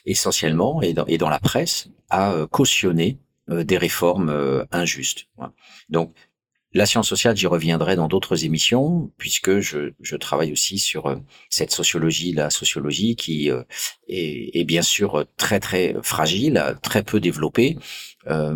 essentiellement, 0.06 0.82
et 0.82 0.94
dans, 0.94 1.06
et 1.06 1.18
dans 1.18 1.30
la 1.30 1.40
presse, 1.40 1.90
à 2.10 2.36
cautionner 2.52 3.18
des 3.48 3.78
réformes 3.78 4.66
injustes. 4.72 5.28
Donc, 5.90 6.14
la 6.74 6.86
science 6.86 7.10
sociale, 7.10 7.36
j'y 7.36 7.48
reviendrai 7.48 7.96
dans 7.96 8.08
d'autres 8.08 8.46
émissions, 8.46 9.12
puisque 9.18 9.60
je, 9.60 10.16
travaille 10.16 10.52
aussi 10.54 10.80
sur 10.80 11.08
euh, 11.08 11.18
cette 11.50 11.72
sociologie, 11.72 12.32
la 12.32 12.50
sociologie 12.50 13.16
qui 13.16 13.52
euh, 13.52 13.64
est, 14.08 14.64
bien 14.64 14.82
sûr 14.82 15.26
très 15.38 15.60
très 15.60 15.96
fragile, 16.02 16.64
très 16.82 17.04
peu 17.04 17.20
développée. 17.20 17.78
Euh, 18.28 18.56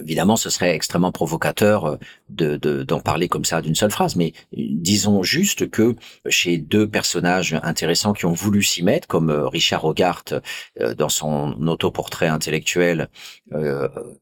évidemment, 0.00 0.36
ce 0.36 0.50
serait 0.50 0.74
extrêmement 0.74 1.12
provocateur 1.12 1.84
euh, 1.84 1.96
de 2.28 2.56
d'en 2.56 3.00
parler 3.00 3.28
comme 3.28 3.44
ça 3.44 3.62
d'une 3.62 3.74
seule 3.74 3.90
phrase, 3.90 4.16
mais 4.16 4.32
disons 4.52 5.22
juste 5.22 5.70
que 5.70 5.94
chez 6.28 6.58
deux 6.58 6.88
personnages 6.88 7.58
intéressants 7.62 8.12
qui 8.12 8.26
ont 8.26 8.32
voulu 8.32 8.62
s'y 8.62 8.82
mettre, 8.82 9.06
comme 9.06 9.30
euh, 9.30 9.48
Richard 9.48 9.84
Hogarth 9.84 10.34
euh, 10.80 10.94
dans 10.94 11.08
son 11.08 11.52
autoportrait 11.68 12.28
intellectuel 12.28 13.08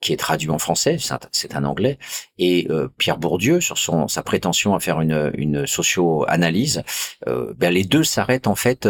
qui 0.00 0.12
est 0.12 0.18
traduit 0.18 0.50
en 0.50 0.58
français, 0.58 0.98
c'est 1.32 1.56
un, 1.56 1.64
anglais, 1.64 1.98
et 2.38 2.68
Pierre 2.98 3.16
Bourdieu 3.16 3.60
sur 3.60 3.78
sa 3.78 4.22
prétention 4.22 4.74
à 4.74 4.80
faire 4.80 5.00
une, 5.00 5.32
une 5.34 5.66
socio-analyse, 5.66 6.82
ben 7.26 7.72
les 7.72 7.84
deux 7.84 8.04
s'arrêtent 8.04 8.46
en 8.46 8.54
fait 8.54 8.86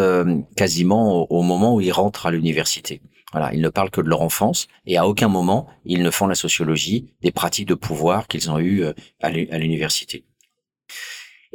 quasiment 0.57 1.21
au, 1.21 1.27
au 1.29 1.41
moment 1.41 1.75
où 1.75 1.81
ils 1.81 1.91
rentrent 1.91 2.25
à 2.25 2.31
l'université. 2.31 3.01
Voilà, 3.35 3.53
ils 3.53 3.59
ne 3.59 3.69
parlent 3.69 3.89
que 3.89 3.99
de 3.99 4.07
leur 4.07 4.21
enfance 4.21 4.67
et 4.87 4.97
à 4.97 5.05
aucun 5.05 5.27
moment 5.27 5.67
ils 5.83 6.01
ne 6.01 6.09
font 6.09 6.25
la 6.25 6.35
sociologie 6.35 7.11
des 7.21 7.31
pratiques 7.31 7.67
de 7.67 7.73
pouvoir 7.73 8.27
qu'ils 8.29 8.49
ont 8.49 8.59
eues 8.59 8.85
à 9.21 9.29
l'université. 9.29 10.23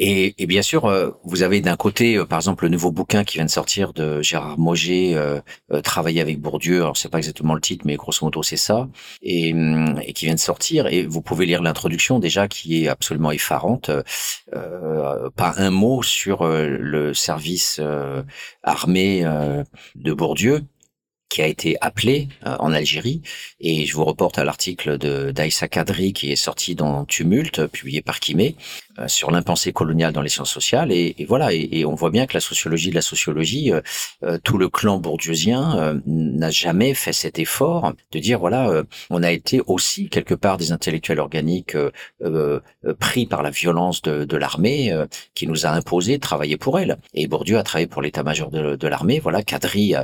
Et, 0.03 0.47
bien 0.47 0.63
sûr, 0.63 0.87
euh, 0.87 1.11
vous 1.25 1.43
avez 1.43 1.61
d'un 1.61 1.77
côté, 1.77 2.17
euh, 2.17 2.25
par 2.25 2.39
exemple, 2.39 2.65
le 2.65 2.71
nouveau 2.71 2.91
bouquin 2.91 3.23
qui 3.23 3.37
vient 3.37 3.45
de 3.45 3.51
sortir 3.51 3.93
de 3.93 4.23
Gérard 4.23 4.59
Moget, 4.59 5.13
euh, 5.15 5.41
Travailler 5.85 6.23
avec 6.23 6.41
Bourdieu. 6.41 6.81
Alors, 6.81 6.97
c'est 6.97 7.11
pas 7.11 7.19
exactement 7.19 7.53
le 7.55 7.61
titre, 7.61 7.85
mais 7.87 7.97
grosso 7.97 8.25
modo, 8.25 8.43
c'est 8.43 8.57
ça. 8.57 8.89
Et, 9.21 9.53
qui 10.15 10.25
vient 10.25 10.35
de 10.35 10.41
sortir. 10.41 10.87
Et 10.87 11.07
vous 11.07 11.21
pouvez 11.21 11.45
lire 11.45 11.63
l'introduction 11.63 12.19
déjà, 12.19 12.49
qui 12.49 12.85
est 12.85 12.89
absolument 12.89 13.31
effarante. 13.31 13.91
pas 14.51 15.55
un 15.59 15.71
mot 15.71 16.03
sur 16.03 16.45
le 16.47 17.13
service 17.13 17.79
armé 18.63 19.23
de 19.97 20.13
Bourdieu 20.15 20.63
qui 21.31 21.41
a 21.41 21.47
été 21.47 21.77
appelé 21.81 22.29
en 22.45 22.73
Algérie. 22.73 23.23
Et 23.61 23.87
je 23.87 23.95
vous 23.95 24.05
reporte 24.05 24.39
à 24.39 24.45
l'article 24.45 24.99
de 24.99 25.31
d'Aïssa 25.31 25.69
Kadri 25.69 26.13
qui 26.13 26.31
est 26.31 26.37
sorti 26.37 26.75
dans 26.75 27.07
Tumulte, 27.07 27.67
publié 27.69 28.03
par 28.03 28.21
Kimé, 28.21 28.57
euh, 28.90 28.90
sur 29.07 29.31
l'impensée 29.31 29.73
coloniale 29.73 30.13
dans 30.13 30.23
les 30.23 30.29
sciences 30.29 30.51
sociales. 30.51 30.93
Et, 30.93 31.15
et 31.19 31.25
voilà, 31.25 31.53
et, 31.53 31.85
on 31.85 31.95
voit 31.95 32.11
bien 32.11 32.27
que 32.27 32.35
la 32.35 32.41
sociologie 32.41 32.91
de 32.91 32.95
la 32.95 33.03
sociologie, 33.03 33.73
euh, 33.73 33.81
euh, 34.25 34.39
tout 34.43 34.59
le 34.59 34.69
clan 34.69 34.99
bourdieusien 34.99 36.01
n'a 36.07 36.51
jamais 36.51 36.95
fait 36.95 37.13
cet 37.13 37.39
effort 37.39 37.93
de 38.13 38.19
dire 38.19 38.39
voilà, 38.39 38.83
on 39.11 39.23
a 39.23 39.31
été 39.31 39.61
aussi 39.67 40.09
quelque 40.09 40.35
part 40.35 40.57
des 40.59 40.73
intellectuels 40.73 41.21
organiques 41.21 41.77
pris 42.99 43.27
par 43.27 43.43
la 43.43 43.51
violence 43.51 44.03
de, 44.03 44.25
de 44.25 44.37
l'armée 44.37 44.95
qui 45.35 45.47
nous 45.47 45.67
a 45.67 45.71
imposé 45.71 46.17
de 46.17 46.21
travailler 46.21 46.57
pour 46.57 46.79
elle. 46.79 46.99
Et 47.15 47.27
Bourdieu 47.27 47.59
a 47.59 47.63
travaillé 47.63 47.87
pour 47.87 48.03
l'état-major 48.03 48.51
de, 48.51 48.77
de 48.77 48.89
l'armée. 48.89 49.21
Voilà, 49.21 49.43
Kadri 49.43 49.95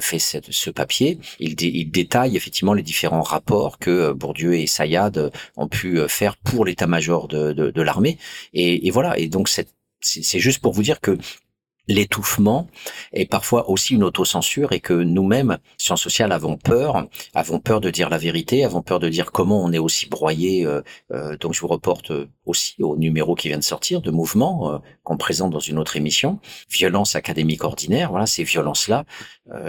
fait 0.00 0.18
cette, 0.18 0.50
ce 0.52 0.70
papier. 0.70 1.18
Il, 1.38 1.60
il 1.60 1.90
détaille 1.90 2.36
effectivement 2.36 2.74
les 2.74 2.82
différents 2.82 3.22
rapports 3.22 3.78
que 3.78 4.12
Bourdieu 4.12 4.54
et 4.54 4.66
Sayad 4.66 5.30
ont 5.56 5.68
pu 5.68 6.00
faire 6.08 6.36
pour 6.36 6.64
l'état-major 6.64 7.28
de, 7.28 7.52
de, 7.52 7.70
de 7.70 7.82
l'armée. 7.82 8.18
Et, 8.52 8.86
et 8.86 8.90
voilà. 8.90 9.18
Et 9.18 9.28
donc 9.28 9.48
c'est 9.48 10.38
juste 10.38 10.60
pour 10.60 10.72
vous 10.72 10.82
dire 10.82 11.00
que 11.00 11.18
l'étouffement 11.88 12.66
est 13.12 13.26
parfois 13.26 13.68
aussi 13.68 13.94
une 13.94 14.04
autocensure 14.04 14.72
et 14.72 14.80
que 14.80 14.94
nous-mêmes, 14.94 15.58
sciences 15.76 16.02
sociales, 16.02 16.32
avons 16.32 16.56
peur, 16.56 17.08
avons 17.34 17.60
peur 17.60 17.80
de 17.80 17.90
dire 17.90 18.08
la 18.08 18.18
vérité, 18.18 18.64
avons 18.64 18.82
peur 18.82 19.00
de 19.00 19.08
dire 19.08 19.32
comment 19.32 19.62
on 19.62 19.72
est 19.72 19.78
aussi 19.78 20.08
broyé. 20.08 20.64
Euh, 20.66 20.82
euh, 21.12 21.36
donc 21.36 21.54
je 21.54 21.60
vous 21.60 21.68
reporte 21.68 22.12
aussi 22.46 22.82
au 22.82 22.96
numéro 22.96 23.34
qui 23.34 23.48
vient 23.48 23.58
de 23.58 23.64
sortir 23.64 24.00
de 24.00 24.10
Mouvement 24.10 24.74
euh, 24.74 24.78
qu'on 25.02 25.16
présente 25.16 25.52
dans 25.52 25.60
une 25.60 25.78
autre 25.78 25.96
émission, 25.96 26.38
violence 26.70 27.16
académique 27.16 27.64
ordinaire. 27.64 28.10
Voilà, 28.10 28.26
ces 28.26 28.44
violences-là 28.44 29.04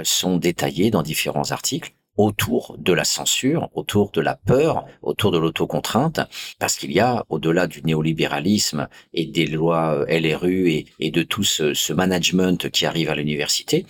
sont 0.03 0.37
détaillées 0.37 0.91
dans 0.91 1.01
différents 1.01 1.51
articles 1.51 1.93
autour 2.17 2.75
de 2.79 2.93
la 2.93 3.03
censure, 3.03 3.69
autour 3.73 4.11
de 4.11 4.21
la 4.21 4.35
peur, 4.35 4.85
autour 5.01 5.31
de 5.31 5.37
l'autocontrainte, 5.37 6.21
parce 6.59 6.75
qu'il 6.75 6.91
y 6.91 6.99
a, 6.99 7.25
au-delà 7.29 7.67
du 7.67 7.81
néolibéralisme 7.83 8.87
et 9.13 9.25
des 9.25 9.47
lois 9.47 10.05
euh, 10.09 10.19
LRU 10.19 10.85
et, 10.99 11.11
de 11.11 11.23
tout 11.23 11.43
ce 11.43 11.93
management 11.93 12.69
qui 12.69 12.85
arrive 12.85 13.09
à 13.09 13.15
l'université, 13.15 13.85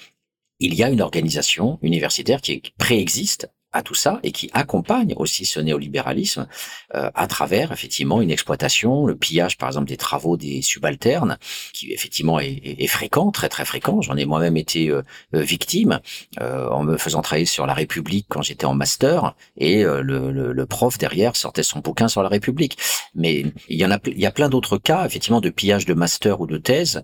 il 0.60 0.74
y 0.74 0.84
a 0.84 0.90
une 0.90 1.02
organisation 1.02 1.80
universitaire 1.82 2.42
qui 2.42 2.62
préexiste 2.78 3.50
à 3.76 3.84
tout 3.84 3.94
ça 3.94 4.20
et 4.24 4.32
qui 4.32 4.50
accompagne 4.54 5.14
aussi 5.18 5.46
ce 5.46 5.60
néolibéralisme 5.60 6.48
euh, 6.96 7.12
à 7.14 7.28
travers 7.28 7.72
effectivement 7.74 8.22
une 8.22 8.32
exploitation, 8.32 9.06
le 9.06 9.16
pillage 9.16 9.58
par 9.58 9.68
exemple 9.68 9.88
des 9.88 9.98
travaux 9.98 10.38
des 10.38 10.62
subalternes, 10.62 11.38
qui 11.74 11.92
effectivement 11.92 12.40
est, 12.40 12.62
est, 12.64 12.88
fréquent, 12.88 13.32
très 13.32 13.50
très 13.50 13.66
fréquent. 13.66 14.02
J'en 14.02 14.16
ai 14.16 14.26
moi-même 14.26 14.56
été 14.56 14.90
euh, 14.90 15.04
euh, 15.34 15.42
victime 15.42 16.00
euh, 16.40 16.70
en 16.70 16.84
me 16.84 16.96
faisant 16.98 17.22
travailler 17.22 17.46
sur 17.46 17.66
la 17.66 17.74
République 17.74 18.28
quand 18.30 18.42
j'étais 18.42 18.66
en 18.66 18.74
master 18.74 19.36
et 19.58 19.84
le, 19.84 20.32
le, 20.32 20.54
le, 20.54 20.66
prof 20.66 20.98
derrière 20.98 21.36
sortait 21.36 21.64
son 21.64 21.80
bouquin 21.80 22.08
sur 22.08 22.24
la 22.24 22.30
République. 22.30 22.78
Mais 23.14 23.46
il 23.68 23.78
y 23.78 23.86
en 23.86 23.92
a, 23.92 24.00
il 24.08 24.20
y 24.20 24.26
a 24.26 24.32
plein 24.32 24.50
d'autres 24.50 24.78
cas 24.78 25.06
effectivement 25.06 25.42
de 25.42 25.50
pillage 25.50 25.86
de 25.86 25.94
master 25.94 26.40
ou 26.40 26.48
de 26.48 26.58
thèse 26.58 27.04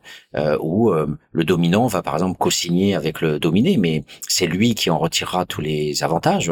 où 0.59 0.91
le 0.91 1.43
dominant 1.43 1.87
va 1.87 2.01
par 2.01 2.15
exemple 2.15 2.37
co-signer 2.37 2.95
avec 2.95 3.21
le 3.21 3.39
dominé, 3.39 3.77
mais 3.77 4.03
c'est 4.27 4.47
lui 4.47 4.75
qui 4.75 4.89
en 4.89 4.97
retirera 4.97 5.45
tous 5.45 5.61
les 5.61 6.03
avantages 6.03 6.51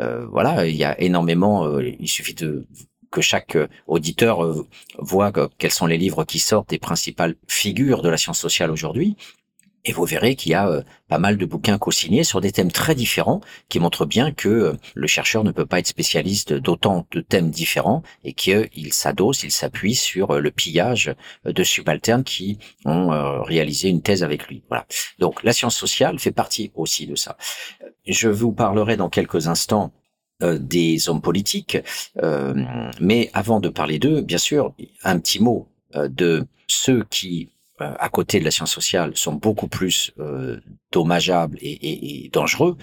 euh, 0.00 0.26
voilà, 0.26 0.66
il 0.66 0.76
y 0.76 0.84
a 0.84 1.00
énormément. 1.00 1.66
Euh, 1.66 1.92
il 1.98 2.08
suffit 2.08 2.34
de 2.34 2.66
que 3.10 3.20
chaque 3.20 3.56
euh, 3.56 3.68
auditeur 3.86 4.64
voit 4.98 5.32
quels 5.58 5.70
sont 5.70 5.86
les 5.86 5.98
livres 5.98 6.24
qui 6.24 6.38
sortent 6.38 6.70
des 6.70 6.78
principales 6.78 7.36
figures 7.48 8.02
de 8.02 8.08
la 8.08 8.16
science 8.16 8.38
sociale 8.38 8.70
aujourd'hui. 8.70 9.16
Et 9.86 9.92
vous 9.92 10.04
verrez 10.04 10.34
qu'il 10.36 10.52
y 10.52 10.54
a 10.54 10.82
pas 11.08 11.18
mal 11.18 11.38
de 11.38 11.46
bouquins 11.46 11.78
co-signés 11.78 12.24
sur 12.24 12.40
des 12.40 12.52
thèmes 12.52 12.72
très 12.72 12.94
différents 12.94 13.40
qui 13.68 13.78
montrent 13.78 14.04
bien 14.04 14.32
que 14.32 14.76
le 14.94 15.06
chercheur 15.06 15.44
ne 15.44 15.52
peut 15.52 15.64
pas 15.64 15.78
être 15.78 15.86
spécialiste 15.86 16.52
d'autant 16.52 17.06
de 17.12 17.20
thèmes 17.20 17.50
différents 17.50 18.02
et 18.24 18.32
qu'il 18.32 18.92
s'adosse, 18.92 19.44
il 19.44 19.52
s'appuie 19.52 19.94
sur 19.94 20.40
le 20.40 20.50
pillage 20.50 21.14
de 21.44 21.62
subalternes 21.64 22.24
qui 22.24 22.58
ont 22.84 23.42
réalisé 23.42 23.88
une 23.88 24.02
thèse 24.02 24.22
avec 24.22 24.48
lui. 24.48 24.62
Voilà. 24.68 24.86
Donc 25.18 25.42
la 25.44 25.52
science 25.52 25.76
sociale 25.76 26.18
fait 26.18 26.32
partie 26.32 26.72
aussi 26.74 27.06
de 27.06 27.14
ça. 27.14 27.36
Je 28.06 28.28
vous 28.28 28.52
parlerai 28.52 28.96
dans 28.96 29.08
quelques 29.08 29.46
instants 29.46 29.92
euh, 30.42 30.58
des 30.58 31.08
hommes 31.08 31.22
politiques, 31.22 31.78
euh, 32.22 32.52
mais 33.00 33.30
avant 33.32 33.58
de 33.58 33.70
parler 33.70 33.98
d'eux, 33.98 34.20
bien 34.20 34.36
sûr, 34.36 34.74
un 35.02 35.18
petit 35.18 35.42
mot 35.42 35.66
euh, 35.94 36.08
de 36.08 36.46
ceux 36.66 37.04
qui, 37.04 37.48
à 37.78 38.08
côté 38.08 38.38
de 38.40 38.44
la 38.44 38.50
science 38.50 38.72
sociale, 38.72 39.12
sont 39.16 39.34
beaucoup 39.34 39.68
plus 39.68 40.12
dommageables 40.92 41.58
et, 41.60 42.24
et 42.24 42.28
dangereux, 42.30 42.76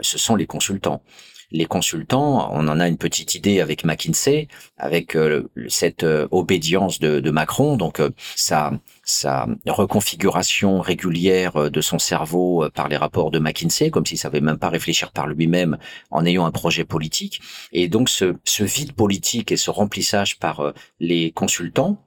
ce 0.00 0.18
sont 0.18 0.36
les 0.36 0.46
consultants 0.46 1.02
les 1.50 1.66
consultants, 1.66 2.50
on 2.52 2.68
en 2.68 2.80
a 2.80 2.88
une 2.88 2.98
petite 2.98 3.34
idée 3.34 3.60
avec 3.60 3.84
McKinsey, 3.84 4.48
avec 4.76 5.16
euh, 5.16 5.48
cette 5.68 6.04
euh, 6.04 6.28
obédience 6.30 6.98
de, 6.98 7.20
de, 7.20 7.30
Macron, 7.30 7.76
donc 7.76 8.00
euh, 8.00 8.10
sa, 8.36 8.72
sa 9.04 9.46
reconfiguration 9.66 10.80
régulière 10.80 11.70
de 11.70 11.80
son 11.80 11.98
cerveau 11.98 12.68
par 12.74 12.88
les 12.88 12.96
rapports 12.96 13.30
de 13.30 13.38
McKinsey, 13.38 13.90
comme 13.90 14.04
s'il 14.04 14.18
savait 14.18 14.40
même 14.40 14.58
pas 14.58 14.68
réfléchir 14.68 15.10
par 15.12 15.26
lui-même 15.26 15.78
en 16.10 16.26
ayant 16.26 16.44
un 16.44 16.50
projet 16.50 16.84
politique. 16.84 17.40
Et 17.72 17.88
donc 17.88 18.08
ce, 18.08 18.36
ce 18.44 18.64
vide 18.64 18.92
politique 18.92 19.50
et 19.52 19.56
ce 19.56 19.70
remplissage 19.70 20.38
par 20.38 20.74
les 21.00 21.32
consultants, 21.32 21.98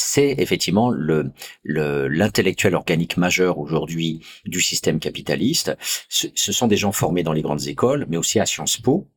c'est 0.00 0.34
effectivement 0.38 0.90
le 0.90 1.32
l'intellectuel 1.64 2.74
organique 2.74 3.16
majeur 3.16 3.58
aujourd'hui 3.58 4.20
du 4.46 4.60
système 4.60 4.98
capitaliste. 4.98 5.76
Ce, 6.08 6.26
ce, 6.34 6.52
sont 6.52 6.66
des 6.66 6.76
gens 6.76 6.92
formés 6.92 7.22
dans 7.22 7.32
les 7.32 7.42
grandes 7.42 7.66
écoles, 7.66 8.06
mais 8.08 8.16
aussi 8.16 8.40
à 8.40 8.46
Sciences 8.46 8.78
Po. 8.78 9.08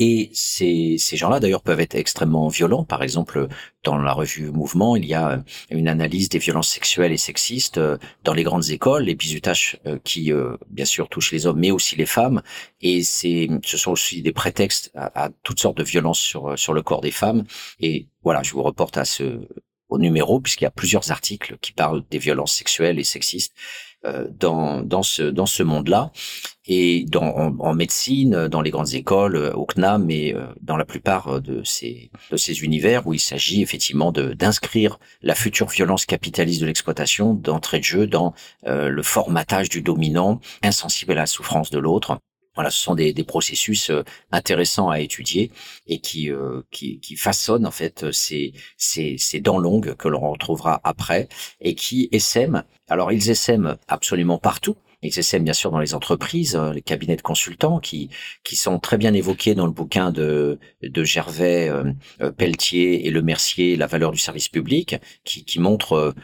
Et 0.00 0.30
ces, 0.32 0.96
ces 0.96 1.16
gens-là, 1.16 1.40
d'ailleurs, 1.40 1.62
peuvent 1.62 1.80
être 1.80 1.96
extrêmement 1.96 2.46
violents. 2.48 2.84
Par 2.84 3.02
exemple, 3.02 3.48
dans 3.82 3.98
la 3.98 4.12
revue 4.12 4.50
Mouvement, 4.52 4.94
il 4.94 5.04
y 5.04 5.14
a 5.14 5.42
une 5.70 5.88
analyse 5.88 6.28
des 6.28 6.38
violences 6.38 6.68
sexuelles 6.68 7.10
et 7.10 7.16
sexistes 7.16 7.78
euh, 7.78 7.98
dans 8.22 8.32
les 8.32 8.44
grandes 8.44 8.70
écoles, 8.70 9.04
les 9.04 9.16
bizutages 9.16 9.80
euh, 9.86 9.98
qui, 10.04 10.32
euh, 10.32 10.56
bien 10.70 10.84
sûr, 10.84 11.08
touchent 11.08 11.32
les 11.32 11.46
hommes, 11.46 11.58
mais 11.58 11.72
aussi 11.72 11.96
les 11.96 12.06
femmes. 12.06 12.42
Et 12.80 13.02
c'est, 13.02 13.48
ce 13.64 13.76
sont 13.76 13.90
aussi 13.90 14.22
des 14.22 14.32
prétextes 14.32 14.92
à, 14.94 15.24
à 15.24 15.30
toutes 15.42 15.58
sortes 15.58 15.78
de 15.78 15.84
violences 15.84 16.20
sur, 16.20 16.56
sur 16.56 16.74
le 16.74 16.82
corps 16.82 17.00
des 17.00 17.10
femmes. 17.10 17.44
Et 17.80 18.06
voilà, 18.22 18.44
je 18.44 18.52
vous 18.52 18.62
reporte 18.62 18.96
à 18.98 19.04
ce, 19.04 19.40
au 19.88 19.98
numéro, 19.98 20.40
puisqu'il 20.40 20.64
y 20.64 20.66
a 20.66 20.70
plusieurs 20.70 21.10
articles 21.10 21.56
qui 21.60 21.72
parlent 21.72 22.04
des 22.10 22.18
violences 22.18 22.54
sexuelles 22.54 22.98
et 22.98 23.04
sexistes 23.04 23.54
euh, 24.04 24.28
dans, 24.30 24.82
dans 24.82 25.02
ce, 25.02 25.24
dans 25.24 25.46
ce 25.46 25.64
monde-là. 25.64 26.12
Et 26.66 27.04
dans, 27.08 27.56
en, 27.58 27.74
médecine, 27.74 28.46
dans 28.46 28.60
les 28.60 28.70
grandes 28.70 28.94
écoles, 28.94 29.34
euh, 29.34 29.52
au 29.54 29.66
CNAM, 29.66 30.04
mais 30.04 30.34
euh, 30.34 30.46
dans 30.60 30.76
la 30.76 30.84
plupart 30.84 31.40
de 31.40 31.64
ces, 31.64 32.12
de 32.30 32.36
ces 32.36 32.62
univers 32.62 33.08
où 33.08 33.14
il 33.14 33.18
s'agit 33.18 33.60
effectivement 33.60 34.12
d'inscrire 34.12 35.00
la 35.20 35.34
future 35.34 35.66
violence 35.66 36.06
capitaliste 36.06 36.60
de 36.60 36.66
l'exploitation 36.66 37.34
d'entrée 37.34 37.80
de 37.80 37.84
jeu 37.84 38.06
dans 38.06 38.34
le 38.66 39.02
formatage 39.02 39.68
du 39.68 39.82
dominant, 39.82 40.40
insensible 40.62 41.12
à 41.12 41.16
la 41.16 41.26
souffrance 41.26 41.70
de 41.70 41.78
l'autre, 41.78 42.20
voilà, 42.58 42.70
ce 42.70 42.80
sont 42.80 42.96
des, 42.96 43.12
des, 43.12 43.22
processus 43.22 43.88
euh, 43.90 44.02
intéressants 44.32 44.90
à 44.90 44.98
étudier 44.98 45.52
et 45.86 46.00
qui, 46.00 46.28
euh, 46.28 46.62
qui, 46.72 46.98
qui, 46.98 47.14
façonnent 47.14 47.64
en 47.64 47.70
fait 47.70 48.10
ces, 48.10 48.52
ces, 48.76 49.16
ces 49.16 49.38
dents 49.38 49.58
longues 49.60 49.94
que 49.94 50.08
l'on 50.08 50.28
retrouvera 50.28 50.80
après 50.82 51.28
et 51.60 51.76
qui 51.76 52.08
essaiment. 52.10 52.64
Alors 52.88 53.12
ils 53.12 53.30
essaiment 53.30 53.76
absolument 53.86 54.38
partout, 54.38 54.74
essaient 55.02 55.38
bien 55.38 55.52
sûr 55.52 55.70
dans 55.70 55.78
les 55.78 55.94
entreprises, 55.94 56.56
euh, 56.56 56.72
les 56.72 56.82
cabinets 56.82 57.16
de 57.16 57.22
consultants 57.22 57.78
qui 57.78 58.10
qui 58.44 58.56
sont 58.56 58.78
très 58.78 58.96
bien 58.98 59.14
évoqués 59.14 59.54
dans 59.54 59.66
le 59.66 59.72
bouquin 59.72 60.10
de 60.10 60.58
de 60.82 61.04
Gervais, 61.04 61.68
euh, 61.68 61.84
euh, 62.20 62.32
Pelletier 62.32 63.06
et 63.06 63.10
Le 63.10 63.22
Mercier, 63.22 63.76
La 63.76 63.86
valeur 63.86 64.10
du 64.12 64.18
service 64.18 64.48
public, 64.48 64.96
qui 65.24 65.44
qui 65.44 65.60
montre 65.60 66.14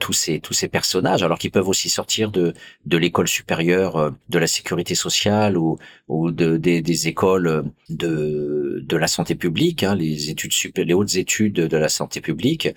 tous 0.00 0.12
ces 0.12 0.40
tous 0.40 0.54
ces 0.54 0.68
personnages, 0.68 1.22
alors 1.22 1.38
qu'ils 1.38 1.52
peuvent 1.52 1.68
aussi 1.68 1.88
sortir 1.88 2.30
de 2.30 2.52
de 2.84 2.96
l'école 2.98 3.28
supérieure 3.28 4.12
de 4.28 4.38
la 4.38 4.46
sécurité 4.46 4.94
sociale 4.94 5.56
ou 5.56 5.78
ou 6.08 6.30
de 6.32 6.56
des, 6.56 6.82
des 6.82 7.08
écoles 7.08 7.64
de 7.88 8.82
de 8.84 8.96
la 8.96 9.06
santé 9.06 9.34
publique, 9.36 9.82
hein, 9.84 9.94
les 9.94 10.30
études 10.30 10.52
super, 10.52 10.84
les 10.84 10.94
hautes 10.94 11.14
études 11.16 11.54
de 11.54 11.76
la 11.76 11.88
santé 11.88 12.20
publique 12.20 12.68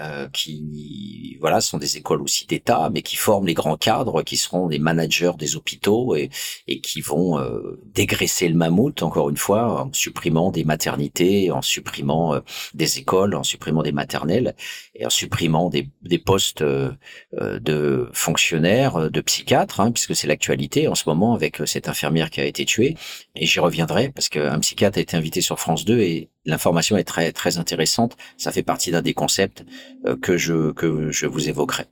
euh, 0.00 0.28
qui 0.32 1.36
voilà 1.40 1.60
sont 1.60 1.76
des 1.76 1.98
écoles 1.98 2.22
aussi 2.22 2.46
d'État, 2.46 2.88
mais 2.92 3.02
qui 3.02 3.16
forment 3.16 3.46
les 3.46 3.54
grands 3.54 3.76
cadres, 3.76 4.22
qui 4.22 4.36
seront 4.38 4.68
des 4.68 4.78
managers 4.78 5.32
des 5.38 5.56
hôpitaux 5.56 6.16
et, 6.16 6.30
et 6.66 6.80
qui 6.80 7.02
vont 7.02 7.38
euh, 7.38 7.78
dégraisser 7.94 8.48
le 8.48 8.54
mammouth 8.54 9.02
encore 9.02 9.28
une 9.28 9.36
fois 9.36 9.82
en 9.84 9.92
supprimant 9.92 10.50
des 10.50 10.64
maternités, 10.64 11.50
en 11.50 11.60
supprimant 11.60 12.34
euh, 12.34 12.40
des 12.72 12.98
écoles, 12.98 13.34
en 13.34 13.42
supprimant 13.42 13.82
des 13.82 13.92
maternelles 13.92 14.54
et 14.94 15.04
en 15.04 15.10
supprimant 15.10 15.68
des, 15.68 15.88
des 16.02 16.18
postes 16.18 16.62
de 16.62 18.08
fonctionnaires, 18.12 19.10
de 19.10 19.20
psychiatres, 19.20 19.80
hein, 19.80 19.92
puisque 19.92 20.16
c'est 20.16 20.26
l'actualité 20.26 20.88
en 20.88 20.94
ce 20.94 21.08
moment 21.08 21.34
avec 21.34 21.60
cette 21.66 21.88
infirmière 21.88 22.30
qui 22.30 22.40
a 22.40 22.44
été 22.44 22.64
tuée. 22.64 22.96
Et 23.36 23.46
j'y 23.46 23.60
reviendrai 23.60 24.10
parce 24.10 24.28
qu'un 24.28 24.58
psychiatre 24.60 24.98
a 24.98 25.02
été 25.02 25.16
invité 25.16 25.40
sur 25.42 25.58
France 25.58 25.84
2 25.84 26.00
et 26.00 26.29
l'information 26.50 26.96
est 26.96 27.04
très 27.04 27.32
très 27.32 27.58
intéressante. 27.58 28.16
Ça 28.36 28.52
fait 28.52 28.62
partie 28.62 28.90
d'un 28.90 29.02
des 29.02 29.14
concepts 29.14 29.64
euh, 30.06 30.16
que 30.16 30.36
je 30.36 30.72
que 30.72 31.10
je 31.10 31.26
vous 31.26 31.48
évoquerai. 31.48 31.84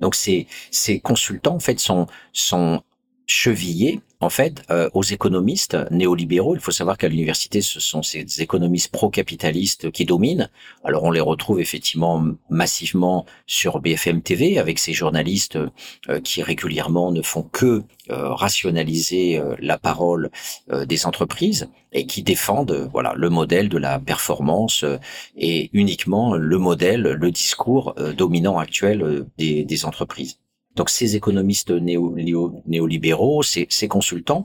Donc 0.00 0.14
ces 0.14 0.46
ces 0.70 1.00
consultants 1.00 1.54
en 1.54 1.60
fait 1.60 1.78
sont 1.78 2.06
sont 2.32 2.82
chevillés 3.26 4.00
en 4.20 4.30
fait 4.30 4.62
euh, 4.70 4.88
aux 4.94 5.02
économistes 5.02 5.76
néolibéraux. 5.90 6.54
Il 6.54 6.60
faut 6.60 6.70
savoir 6.70 6.96
qu'à 6.96 7.08
l'université, 7.08 7.60
ce 7.60 7.80
sont 7.80 8.02
ces 8.02 8.40
économistes 8.40 8.90
pro-capitalistes 8.90 9.90
qui 9.90 10.04
dominent. 10.04 10.48
Alors 10.84 11.04
on 11.04 11.10
les 11.10 11.20
retrouve 11.20 11.60
effectivement 11.60 12.24
massivement 12.48 13.26
sur 13.46 13.80
BFM 13.80 14.22
TV 14.22 14.58
avec 14.58 14.78
ces 14.78 14.92
journalistes 14.92 15.58
euh, 16.08 16.20
qui 16.20 16.42
régulièrement 16.42 17.12
ne 17.12 17.20
font 17.20 17.42
que 17.42 17.82
euh, 18.10 18.32
rationaliser 18.32 19.42
la 19.58 19.78
parole 19.78 20.30
des 20.86 21.06
entreprises 21.06 21.68
et 21.92 22.06
qui 22.06 22.22
défendent 22.22 22.88
voilà 22.92 23.14
le 23.16 23.28
modèle 23.28 23.68
de 23.68 23.78
la 23.78 23.98
performance 23.98 24.84
et 25.36 25.70
uniquement 25.72 26.34
le 26.36 26.58
modèle, 26.58 27.02
le 27.02 27.30
discours 27.30 27.94
dominant 28.16 28.58
actuel 28.58 29.26
des, 29.36 29.64
des 29.64 29.84
entreprises. 29.84 30.38
Donc 30.76 30.90
ces 30.90 31.16
économistes 31.16 31.70
néo, 31.70 32.14
néolibéraux, 32.66 33.42
ces, 33.42 33.88
consultants, 33.88 34.44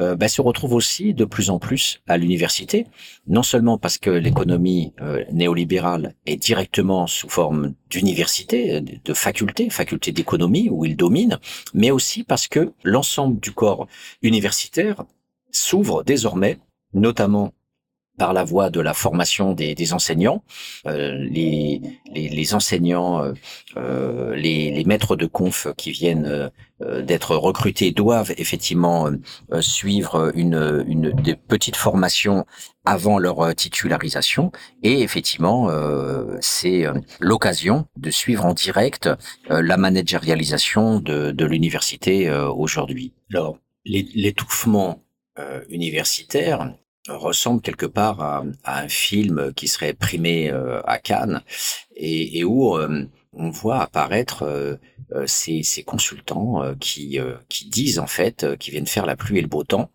euh, 0.00 0.16
bah, 0.16 0.28
se 0.28 0.40
retrouvent 0.40 0.74
aussi 0.74 1.14
de 1.14 1.24
plus 1.24 1.48
en 1.50 1.58
plus 1.58 2.00
à 2.06 2.18
l'université, 2.18 2.86
non 3.28 3.42
seulement 3.42 3.78
parce 3.78 3.98
que 3.98 4.10
l'économie 4.10 4.92
euh, 5.00 5.24
néolibérale 5.32 6.14
est 6.26 6.36
directement 6.36 7.06
sous 7.06 7.28
forme 7.28 7.74
d'université, 7.88 8.80
de 8.80 9.14
faculté, 9.14 9.70
faculté 9.70 10.12
d'économie 10.12 10.68
où 10.70 10.84
ils 10.84 10.96
dominent, 10.96 11.38
mais 11.72 11.90
aussi 11.90 12.24
parce 12.24 12.48
que 12.48 12.72
l'ensemble 12.82 13.40
du 13.40 13.52
corps 13.52 13.86
universitaire 14.22 15.04
s'ouvre 15.50 16.02
désormais, 16.04 16.58
notamment 16.92 17.52
par 18.16 18.32
la 18.32 18.44
voie 18.44 18.70
de 18.70 18.80
la 18.80 18.94
formation 18.94 19.52
des, 19.52 19.74
des 19.74 19.92
enseignants. 19.92 20.42
Euh, 20.86 21.12
les, 21.18 21.80
les, 22.12 22.28
les, 22.28 22.54
enseignants, 22.54 23.22
euh, 23.22 23.32
euh 23.76 24.34
les, 24.34 24.70
les, 24.70 24.84
maîtres 24.84 25.16
de 25.16 25.26
conf 25.26 25.68
qui 25.76 25.90
viennent 25.90 26.50
euh, 26.82 27.02
d'être 27.02 27.36
recrutés 27.36 27.90
doivent 27.92 28.32
effectivement 28.36 29.08
euh, 29.08 29.60
suivre 29.60 30.32
une, 30.34 30.84
une 30.86 31.10
des 31.10 31.34
petites 31.34 31.76
formations 31.76 32.46
avant 32.84 33.18
leur 33.18 33.54
titularisation 33.54 34.52
et 34.82 35.02
effectivement 35.02 35.68
c'est 36.40 36.84
l'occasion 37.18 37.86
de 37.96 38.10
suivre 38.10 38.44
en 38.44 38.54
direct 38.54 39.10
la 39.48 39.76
managérialisation 39.76 41.00
de, 41.00 41.32
de 41.32 41.44
l'université 41.44 42.30
aujourd'hui. 42.30 43.12
Alors 43.32 43.58
l'étouffement 43.84 45.02
universitaire 45.68 46.76
ressemble 47.08 47.60
quelque 47.60 47.86
part 47.86 48.20
à, 48.20 48.44
un 48.64 48.88
film 48.88 49.52
qui 49.54 49.68
serait 49.68 49.92
primé 49.92 50.50
euh, 50.50 50.80
à 50.84 50.98
Cannes 50.98 51.42
et, 51.94 52.44
où 52.44 52.76
euh, 52.76 53.06
on 53.32 53.50
voit 53.50 53.80
apparaître 53.80 54.42
euh, 54.42 54.76
ces, 55.26 55.62
consultants 55.84 56.62
qui, 56.80 57.18
qui 57.48 57.68
disent 57.68 57.98
en 57.98 58.06
fait, 58.06 58.56
qui 58.58 58.70
viennent 58.70 58.86
faire 58.86 59.06
la 59.06 59.16
pluie 59.16 59.38
et 59.38 59.42
le 59.42 59.48
beau 59.48 59.62
temps 59.62 59.90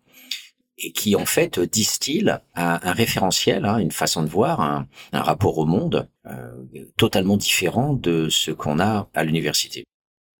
et 0.78 0.92
qui 0.92 1.14
en 1.16 1.26
fait 1.26 1.60
distillent 1.60 2.34
un, 2.54 2.80
un 2.82 2.92
référentiel, 2.92 3.64
hein, 3.66 3.78
une 3.78 3.90
façon 3.90 4.22
de 4.22 4.28
voir, 4.28 4.60
un, 4.60 4.88
un 5.12 5.20
rapport 5.20 5.58
au 5.58 5.66
monde 5.66 6.08
totalement 6.96 7.36
différent 7.36 7.92
de 7.92 8.28
ce 8.30 8.50
qu'on 8.52 8.80
a 8.80 9.08
à 9.12 9.24
l'université. 9.24 9.84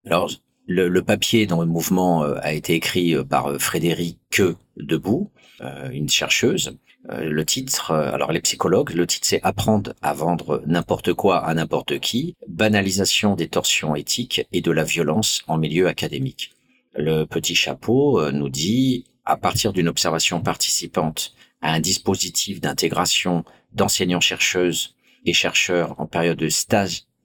Alors 0.07 0.31
le, 0.67 0.89
le, 0.89 1.03
papier 1.03 1.47
dans 1.47 1.61
le 1.61 1.67
mouvement 1.67 2.23
a 2.23 2.53
été 2.55 2.75
écrit 2.75 3.15
par 3.25 3.61
Frédéric 3.61 4.41
Debout, 4.77 5.31
euh, 5.35 5.41
une 5.61 6.09
chercheuse. 6.09 6.77
Euh, 7.11 7.29
le 7.29 7.45
titre, 7.45 7.91
euh, 7.91 8.12
alors 8.12 8.31
les 8.31 8.41
psychologues, 8.41 8.93
le 8.95 9.07
titre 9.09 9.27
c'est 9.27 9.43
Apprendre 9.43 9.93
à 10.03 10.15
vendre 10.15 10.62
n'importe 10.67 11.12
quoi 11.15 11.45
à 11.45 11.53
n'importe 11.53 11.99
qui, 11.99 12.37
banalisation 12.47 13.35
des 13.35 13.49
torsions 13.49 13.97
éthiques 13.97 14.47
et 14.53 14.61
de 14.61 14.71
la 14.71 14.85
violence 14.85 15.43
en 15.49 15.59
milieu 15.59 15.88
académique. 15.88 16.53
Le 16.95 17.25
petit 17.25 17.57
chapeau 17.57 18.31
nous 18.31 18.51
dit, 18.51 19.07
à 19.25 19.37
partir 19.37 19.73
d'une 19.73 19.88
observation 19.88 20.41
participante 20.43 21.35
à 21.61 21.73
un 21.73 21.81
dispositif 21.81 22.61
d'intégration 22.61 23.45
d'enseignants-chercheuses 23.73 24.95
et 25.25 25.33
chercheurs 25.33 25.99
en 25.99 26.07
période 26.07 26.38
de 26.38 26.51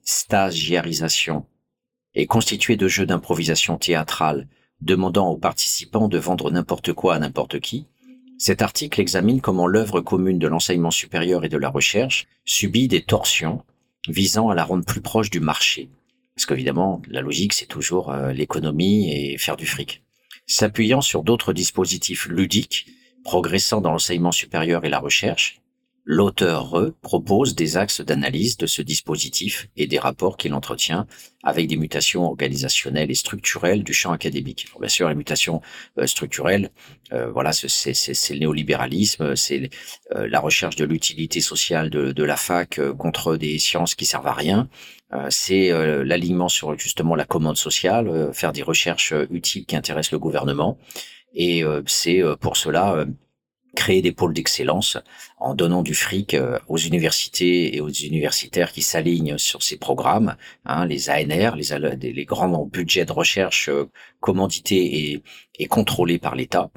stagiarisation 0.02 1.46
et 2.14 2.26
constitué 2.26 2.76
de 2.76 2.88
jeux 2.88 3.06
d'improvisation 3.06 3.76
théâtrale 3.76 4.48
demandant 4.80 5.28
aux 5.28 5.36
participants 5.36 6.08
de 6.08 6.18
vendre 6.18 6.50
n'importe 6.50 6.92
quoi 6.94 7.14
à 7.16 7.18
n'importe 7.18 7.60
qui, 7.60 7.86
cet 8.38 8.62
article 8.62 9.00
examine 9.00 9.40
comment 9.40 9.66
l'œuvre 9.66 10.00
commune 10.00 10.38
de 10.38 10.46
l'enseignement 10.46 10.92
supérieur 10.92 11.44
et 11.44 11.48
de 11.48 11.56
la 11.56 11.68
recherche 11.68 12.28
subit 12.44 12.86
des 12.86 13.02
torsions 13.02 13.64
visant 14.08 14.48
à 14.48 14.54
la 14.54 14.64
rendre 14.64 14.84
plus 14.84 15.00
proche 15.00 15.28
du 15.28 15.40
marché. 15.40 15.90
Parce 16.36 16.46
qu'évidemment, 16.46 17.02
la 17.08 17.20
logique, 17.20 17.52
c'est 17.52 17.66
toujours 17.66 18.12
euh, 18.12 18.32
l'économie 18.32 19.12
et 19.12 19.36
faire 19.38 19.56
du 19.56 19.66
fric. 19.66 20.04
S'appuyant 20.46 21.00
sur 21.00 21.24
d'autres 21.24 21.52
dispositifs 21.52 22.26
ludiques, 22.26 22.86
progressant 23.24 23.80
dans 23.80 23.90
l'enseignement 23.90 24.30
supérieur 24.30 24.84
et 24.84 24.88
la 24.88 25.00
recherche, 25.00 25.60
L'auteur 26.10 26.90
propose 27.02 27.54
des 27.54 27.76
axes 27.76 28.00
d'analyse 28.00 28.56
de 28.56 28.64
ce 28.64 28.80
dispositif 28.80 29.68
et 29.76 29.86
des 29.86 29.98
rapports 29.98 30.38
qu'il 30.38 30.54
entretient 30.54 31.06
avec 31.42 31.66
des 31.66 31.76
mutations 31.76 32.24
organisationnelles 32.24 33.10
et 33.10 33.14
structurelles 33.14 33.84
du 33.84 33.92
champ 33.92 34.12
académique. 34.12 34.68
bien 34.80 34.88
sûr, 34.88 35.06
les 35.10 35.14
mutations 35.14 35.60
euh, 35.98 36.06
structurelles, 36.06 36.70
euh, 37.12 37.30
voilà, 37.30 37.52
c'est 37.52 37.92
le 38.30 38.38
néolibéralisme, 38.38 39.36
c'est 39.36 39.68
euh, 40.16 40.26
la 40.30 40.40
recherche 40.40 40.76
de 40.76 40.86
l'utilité 40.86 41.42
sociale 41.42 41.90
de, 41.90 42.12
de, 42.12 42.24
la 42.24 42.36
fac 42.36 42.80
contre 42.96 43.36
des 43.36 43.58
sciences 43.58 43.94
qui 43.94 44.06
servent 44.06 44.28
à 44.28 44.32
rien. 44.32 44.70
c'est 45.28 45.68
l'alignement 46.04 46.48
sur 46.48 46.78
justement 46.78 47.16
la 47.16 47.26
commande 47.26 47.58
sociale, 47.58 48.30
faire 48.32 48.52
des 48.52 48.62
recherches 48.62 49.12
utiles 49.30 49.66
qui 49.66 49.76
intéressent 49.76 50.12
le 50.12 50.18
gouvernement. 50.18 50.78
Et 51.34 51.64
c'est 51.86 52.22
pour 52.40 52.56
cela 52.56 53.06
créer 53.78 54.02
des 54.02 54.10
pôles 54.10 54.34
d'excellence 54.34 54.98
en 55.38 55.54
donnant 55.54 55.82
du 55.84 55.94
fric 55.94 56.34
euh, 56.34 56.58
aux 56.66 56.78
universités 56.78 57.76
et 57.76 57.80
aux 57.80 57.88
universitaires 57.88 58.72
qui 58.72 58.82
s'alignent 58.82 59.38
sur 59.38 59.62
ces 59.62 59.76
programmes, 59.76 60.34
hein, 60.64 60.84
les 60.84 61.08
ANR, 61.10 61.54
les, 61.54 62.12
les 62.12 62.24
grands 62.24 62.64
budgets 62.64 63.04
de 63.04 63.12
recherche 63.12 63.68
euh, 63.68 63.88
commandités 64.18 65.12
et, 65.12 65.22
et 65.60 65.66
contrôlés 65.66 66.18
par 66.18 66.34
l'État. 66.34 66.70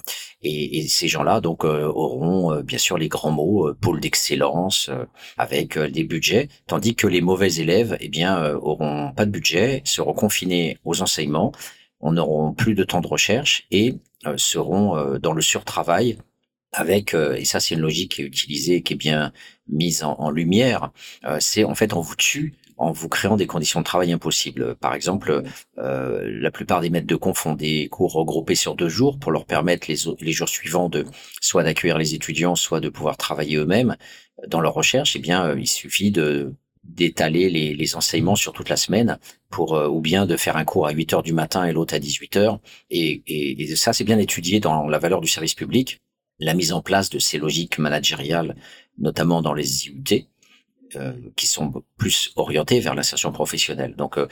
Et, 0.44 0.78
et, 0.78 0.88
ces 0.88 1.08
gens-là 1.08 1.42
donc 1.42 1.66
euh, 1.66 1.88
auront 1.88 2.62
bien 2.62 2.78
sûr 2.78 3.00
les 3.00 3.10
grands 3.10 3.32
mots 3.32 3.74
pôles 3.74 4.00
d'excellence 4.00 4.92
avec 5.40 5.80
des 5.80 6.04
budgets, 6.04 6.50
tandis 6.68 6.94
que 6.94 7.08
les 7.08 7.22
mauvais 7.22 7.56
élèves, 7.56 7.98
eh 8.00 8.10
bien, 8.10 8.54
auront 8.56 9.12
pas 9.14 9.26
de 9.26 9.32
budget, 9.32 9.82
seront 9.86 10.14
confinés 10.14 10.78
aux 10.86 11.02
enseignements, 11.02 11.52
on 12.00 12.12
n'auront 12.14 12.54
plus 12.54 12.76
de 12.76 12.84
temps 12.84 13.02
de 13.02 13.08
recherche 13.08 13.66
et 13.72 13.96
seront 14.38 15.18
dans 15.18 15.34
le 15.34 15.42
surtravail 15.42 16.18
avec, 16.72 17.14
euh, 17.14 17.36
et 17.36 17.46
ça 17.46 17.60
c'est 17.60 17.76
une 17.76 17.82
logique 17.82 18.14
qui 18.14 18.22
est 18.22 18.26
utilisée, 18.26 18.82
qui 18.82 18.94
est 18.94 18.98
bien 18.98 19.34
mise 19.68 20.04
en, 20.04 20.30
lumière, 20.32 20.92
euh, 21.26 21.38
c'est 21.40 21.64
en 21.64 21.76
fait 21.76 21.94
on 21.94 22.02
vous 22.02 22.16
tue 22.16 22.56
en 22.78 22.92
vous 22.92 23.10
créant 23.10 23.38
des 23.38 23.46
conditions 23.46 23.80
de 23.80 23.86
travail 23.86 24.12
impossibles. 24.12 24.76
Par 24.76 24.96
exemple, 24.96 25.44
euh, 25.78 26.28
la 26.42 26.50
plupart 26.50 26.82
des 26.82 26.90
maîtres 26.90 27.08
de 27.08 27.16
conf 27.16 27.38
font 27.38 27.54
des 27.54 27.88
cours 27.90 28.14
regroupés 28.14 28.56
sur 28.56 28.76
deux 28.76 28.90
jours 28.90 29.20
pour 29.20 29.32
leur 29.32 29.46
permettre 29.46 29.88
les, 29.88 29.98
les 30.20 30.32
jours 30.32 30.50
suivants 30.50 30.90
de 30.90 31.06
soit 31.42 31.64
d'accueillir 31.64 32.00
les 32.00 32.16
étudiants, 32.16 32.56
soit 32.56 32.80
de 32.80 32.90
pouvoir 32.90 33.18
travailler 33.18 33.58
eux-mêmes 33.58 33.96
dans 34.48 34.62
leur 34.62 34.74
recherche. 34.74 35.16
Eh 35.16 35.20
bien, 35.20 35.56
il 35.56 35.68
suffit 35.68 36.12
de 36.12 36.56
d'étaler 36.84 37.52
les, 37.52 37.76
les, 37.76 37.96
enseignements 37.96 38.36
sur 38.36 38.54
toute 38.54 38.68
la 38.68 38.76
semaine 38.76 39.20
pour 39.52 39.74
ou 39.74 40.02
bien 40.02 40.26
de 40.26 40.36
faire 40.36 40.58
un 40.58 40.66
cours 40.66 40.88
à 40.88 40.92
8 40.92 41.14
heures 41.14 41.24
du 41.24 41.32
matin 41.32 41.64
et 41.66 41.74
l'autre 41.74 41.94
à 41.94 42.00
18 42.00 42.38
heures 42.38 42.60
et, 42.90 43.22
et, 43.28 43.62
et 43.62 43.76
ça 43.76 43.94
c'est 43.94 44.04
bien 44.04 44.18
étudié 44.18 44.60
dans 44.60 44.88
la 44.88 44.98
valeur 44.98 45.22
du 45.22 45.28
service 45.28 45.54
public 45.54 46.02
la 46.42 46.54
mise 46.54 46.74
en 46.74 46.82
place 46.82 47.10
de 47.10 47.20
ces 47.20 47.38
logiques 47.38 47.78
managériales, 47.78 48.56
notamment 48.98 49.42
dans 49.42 49.54
les 49.54 49.88
IUT, 49.88 50.28
euh, 50.96 51.14
qui 51.38 51.48
sont 51.48 51.72
plus 51.98 52.34
orientées 52.36 52.82
vers 52.82 52.96
l'insertion 52.96 53.32
professionnelle. 53.32 53.96
Donc, 53.96 54.18
euh, 54.18 54.28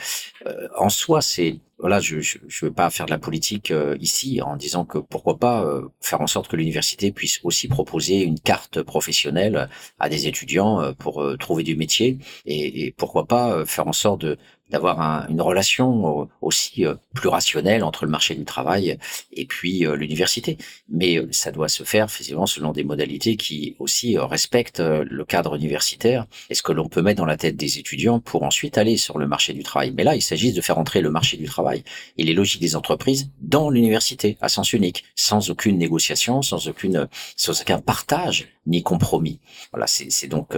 euh, 0.45 0.67
en 0.77 0.89
soi, 0.89 1.21
c'est 1.21 1.59
voilà, 1.77 2.01
je 2.01 2.17
ne 2.17 2.65
veux 2.65 2.73
pas 2.73 2.89
faire 2.89 3.05
de 3.05 3.11
la 3.11 3.19
politique 3.19 3.71
euh, 3.71 3.95
ici 4.01 4.41
en 4.41 4.57
disant 4.57 4.83
que 4.83 4.97
pourquoi 4.97 5.37
pas 5.39 5.63
euh, 5.63 5.87
faire 6.01 6.19
en 6.19 6.27
sorte 6.27 6.49
que 6.49 6.57
l'université 6.57 7.13
puisse 7.13 7.39
aussi 7.43 7.69
proposer 7.69 8.21
une 8.21 8.37
carte 8.37 8.81
professionnelle 8.81 9.69
à 9.99 10.09
des 10.09 10.27
étudiants 10.27 10.93
pour 10.95 11.25
trouver 11.39 11.63
du 11.63 11.77
métier 11.77 12.17
et, 12.45 12.87
et 12.87 12.91
pourquoi 12.91 13.27
pas 13.27 13.65
faire 13.65 13.87
en 13.87 13.93
sorte 13.93 14.21
de, 14.21 14.37
d'avoir 14.69 15.29
une 15.29 15.41
relation 15.41 16.27
aussi 16.41 16.85
euh, 16.85 16.95
plus 17.13 17.29
rationnelle 17.29 17.83
entre 17.83 18.05
le 18.05 18.11
marché 18.11 18.35
du 18.35 18.45
travail 18.45 18.97
et 19.31 19.45
puis 19.45 19.85
euh, 19.85 19.95
l'université. 19.95 20.57
Mais 20.89 21.17
euh, 21.17 21.27
ça 21.31 21.51
doit 21.51 21.69
se 21.69 21.83
faire 21.83 22.05
effectivement 22.05 22.45
selon 22.45 22.71
des 22.71 22.83
modalités 22.83 23.35
qui 23.35 23.75
aussi 23.79 24.17
respectent 24.17 24.79
le 24.79 25.25
cadre 25.25 25.55
universitaire 25.55 26.25
et 26.49 26.55
ce 26.55 26.61
que 26.61 26.71
l'on 26.71 26.87
peut 26.87 27.01
mettre 27.01 27.17
dans 27.17 27.25
la 27.25 27.37
tête 27.37 27.55
des 27.55 27.79
étudiants 27.79 28.19
pour 28.19 28.43
ensuite 28.43 28.77
aller 28.77 28.97
sur 28.97 29.17
le 29.17 29.27
marché 29.27 29.53
du 29.53 29.63
travail. 29.63 29.93
Mais 29.95 30.03
là, 30.03 30.15
il 30.15 30.21
s'agit 30.21 30.53
de 30.53 30.61
faire 30.61 30.77
entrer 30.77 31.01
le 31.01 31.09
marché 31.09 31.37
du 31.37 31.45
travail 31.45 31.83
et 32.17 32.23
les 32.23 32.33
logiques 32.33 32.61
des 32.61 32.75
entreprises 32.75 33.31
dans 33.41 33.69
l'université 33.69 34.37
à 34.41 34.49
sens 34.49 34.73
unique, 34.73 35.05
sans 35.15 35.49
aucune 35.49 35.77
négociation, 35.77 36.41
sans 36.41 36.67
aucune, 36.67 37.07
sans 37.35 37.59
aucun 37.61 37.79
partage 37.79 38.47
ni 38.67 38.83
compromis. 38.83 39.39
Voilà, 39.71 39.87
c'est 39.87 40.27
donc 40.27 40.55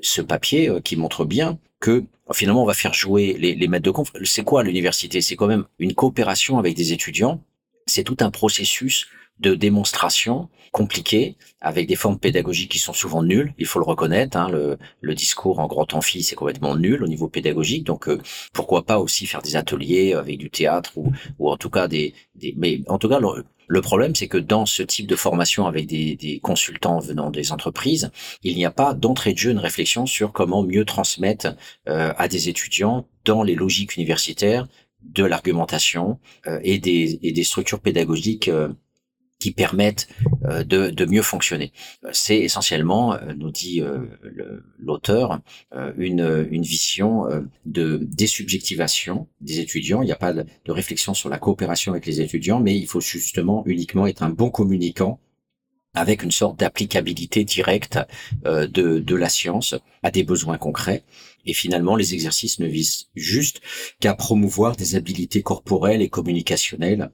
ce 0.00 0.22
papier 0.22 0.70
qui 0.82 0.96
montre 0.96 1.24
bien 1.24 1.58
que 1.80 2.04
finalement 2.32 2.62
on 2.62 2.66
va 2.66 2.74
faire 2.74 2.94
jouer 2.94 3.36
les, 3.38 3.54
les 3.54 3.68
maîtres 3.68 3.84
de 3.84 3.90
conf. 3.90 4.12
C'est 4.24 4.44
quoi 4.44 4.62
l'université? 4.62 5.20
C'est 5.20 5.36
quand 5.36 5.46
même 5.46 5.64
une 5.78 5.94
coopération 5.94 6.58
avec 6.58 6.76
des 6.76 6.92
étudiants. 6.92 7.42
C'est 7.86 8.04
tout 8.04 8.18
un 8.20 8.30
processus 8.30 9.08
de 9.40 9.54
démonstration 9.54 10.48
compliqué 10.72 11.36
avec 11.60 11.88
des 11.88 11.96
formes 11.96 12.18
pédagogiques 12.18 12.70
qui 12.70 12.78
sont 12.78 12.92
souvent 12.92 13.22
nulles, 13.22 13.52
il 13.58 13.66
faut 13.66 13.80
le 13.80 13.84
reconnaître. 13.84 14.36
Hein, 14.36 14.48
le, 14.50 14.78
le, 15.00 15.14
discours 15.14 15.58
en 15.58 15.66
grand 15.66 15.92
amphi, 15.94 16.22
c'est 16.22 16.36
complètement 16.36 16.76
nul 16.76 17.02
au 17.02 17.08
niveau 17.08 17.28
pédagogique. 17.28 17.84
Donc, 17.84 18.08
euh, 18.08 18.20
pourquoi 18.52 18.84
pas 18.84 19.00
aussi 19.00 19.26
faire 19.26 19.42
des 19.42 19.56
ateliers 19.56 20.14
avec 20.14 20.38
du 20.38 20.48
théâtre 20.48 20.92
ou, 20.96 21.12
ou 21.38 21.50
en 21.50 21.56
tout 21.56 21.70
cas 21.70 21.88
des, 21.88 22.14
des... 22.36 22.54
Mais 22.56 22.82
en 22.86 22.98
tout 22.98 23.08
cas, 23.08 23.18
le 23.70 23.80
problème, 23.82 24.16
c'est 24.16 24.26
que 24.26 24.36
dans 24.36 24.66
ce 24.66 24.82
type 24.82 25.06
de 25.06 25.14
formation 25.14 25.66
avec 25.66 25.86
des, 25.86 26.40
consultants 26.42 26.98
venant 26.98 27.30
des 27.30 27.52
entreprises, 27.52 28.10
il 28.42 28.56
n'y 28.56 28.64
a 28.64 28.72
pas 28.72 28.94
d'entrée 28.94 29.32
de 29.32 29.38
jeu 29.38 29.52
une 29.52 29.58
réflexion 29.58 30.06
sur 30.06 30.32
comment 30.32 30.64
mieux 30.64 30.84
transmettre 30.84 31.54
euh, 31.88 32.12
à 32.16 32.26
des 32.26 32.48
étudiants 32.48 33.06
dans 33.24 33.44
les 33.44 33.54
logiques 33.54 33.96
universitaires 33.96 34.66
de 35.02 35.24
l'argumentation 35.24 36.18
euh, 36.48 36.58
et, 36.64 36.78
des, 36.78 37.20
et 37.22 37.30
des 37.30 37.44
structures 37.44 37.78
pédagogiques 37.78 38.48
euh, 38.48 38.70
qui 39.40 39.50
permettent 39.52 40.06
euh, 40.44 40.62
de, 40.62 40.90
de, 40.90 41.04
mieux 41.06 41.22
fonctionner. 41.22 41.72
C'est 42.12 42.38
essentiellement, 42.38 43.14
euh, 43.14 43.32
nous 43.36 43.50
dit 43.50 43.80
euh, 43.80 44.06
l'auteur, 44.78 45.40
une, 45.96 46.46
une 46.50 46.62
vision 46.62 47.26
de 47.64 47.98
désubjectivation 48.02 49.28
des 49.40 49.60
étudiants. 49.60 50.02
Il 50.02 50.06
n'y 50.06 50.12
a 50.12 50.16
pas 50.16 50.32
de, 50.32 50.44
de 50.64 50.72
réflexion 50.72 51.14
sur 51.14 51.28
la 51.28 51.38
coopération 51.38 51.92
avec 51.92 52.06
les 52.06 52.20
étudiants, 52.20 52.60
mais 52.60 52.76
il 52.76 52.86
faut 52.86 53.00
justement 53.00 53.64
uniquement 53.66 54.06
être 54.06 54.22
un 54.22 54.30
bon 54.30 54.50
communicant 54.50 55.18
avec 55.94 56.22
une 56.22 56.30
sorte 56.30 56.60
d'applicabilité 56.60 57.44
directe 57.44 57.98
de, 58.44 58.66
de 58.66 59.14
la 59.16 59.28
science 59.28 59.74
à 60.02 60.10
des 60.10 60.22
besoins 60.22 60.58
concrets. 60.58 61.02
Et 61.46 61.54
finalement, 61.54 61.96
les 61.96 62.14
exercices 62.14 62.58
ne 62.58 62.66
visent 62.66 63.08
juste 63.14 63.60
qu'à 64.00 64.14
promouvoir 64.14 64.76
des 64.76 64.94
habiletés 64.94 65.42
corporelles 65.42 66.02
et 66.02 66.08
communicationnelles 66.08 67.10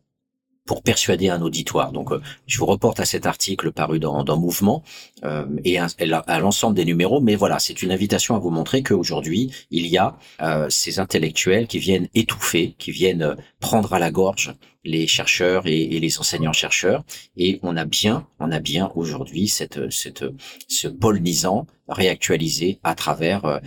pour 0.67 0.83
persuader 0.83 1.29
un 1.29 1.41
auditoire. 1.41 1.93
Donc, 1.93 2.13
euh, 2.13 2.21
je 2.47 2.59
vous 2.59 2.67
reporte 2.67 3.01
à 3.01 3.05
cet 3.05 3.25
article 3.25 3.73
paru 3.73 3.99
dans, 3.99 4.27
Mouvement 4.37 4.83
euh, 5.25 5.47
et 5.65 5.79
à, 5.79 6.39
l'ensemble 6.41 6.75
des 6.75 6.85
numéros. 6.85 7.21
Mais 7.21 7.37
voilà, 7.37 7.59
c'est 7.59 7.81
une 7.83 7.93
invitation 7.93 8.35
à 8.35 8.39
vous 8.39 8.51
montrer 8.51 8.83
qu'aujourd'hui, 8.83 9.51
il 9.71 9.87
y 9.87 9.97
a 9.97 10.17
euh, 10.43 10.67
ces 10.69 10.99
intellectuels 10.99 11.69
qui 11.69 11.79
viennent 11.79 12.09
étouffer, 12.15 12.75
qui 12.79 12.91
viennent 12.91 13.37
prendre 13.61 13.95
à 13.95 13.99
la 13.99 14.11
gorge 14.11 14.55
les 14.87 15.07
chercheurs 15.07 15.66
et, 15.66 15.87
les 15.87 16.18
enseignants-chercheurs. 16.18 17.05
Et 17.37 17.59
on 17.62 17.77
a 17.77 17.85
bien, 17.85 18.27
on 18.40 18.51
a 18.53 18.61
bien 18.61 18.90
aujourd'hui 18.94 19.49
cette, 19.49 19.90
cette, 19.90 20.25
ce 20.68 20.88
polnisant 20.88 21.66
réactualisé 21.88 22.81
à 22.83 22.94
travers 22.94 23.44
euh, 23.44 23.61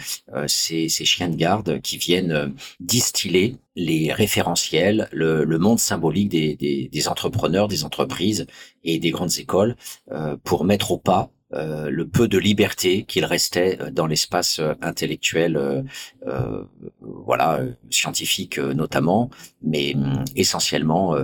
ces, 0.47 0.89
ces, 0.89 1.05
chiens 1.05 1.29
de 1.29 1.36
garde 1.36 1.79
qui 1.82 1.97
viennent 1.97 2.53
distiller 2.79 3.55
les 3.75 4.12
référentiels, 4.12 5.08
le, 5.12 5.45
le 5.45 5.58
monde 5.58 5.79
symbolique 5.79 6.29
des, 6.29 6.55
des, 6.55 6.89
des, 6.91 7.08
entrepreneurs, 7.08 7.67
des 7.67 7.86
entreprises 7.86 8.45
et 8.84 8.99
des 8.99 9.12
grandes 9.12 9.38
écoles 9.39 9.75
euh, 10.12 10.36
pour 10.43 10.65
mettre 10.65 10.91
au 10.91 10.97
pas 10.97 11.32
euh, 11.54 11.90
le 11.90 12.08
peu 12.08 12.28
de 12.28 12.38
liberté 12.38 13.04
qu'il 13.04 13.26
restait 13.26 13.78
dans 13.92 14.08
l'espace 14.08 14.62
intellectuel, 14.82 15.86
euh, 16.28 16.64
voilà, 17.02 17.62
scientifique 17.90 18.58
notamment, 18.58 19.30
mais 19.62 19.96
hum, 19.96 20.24
essentiellement 20.36 21.16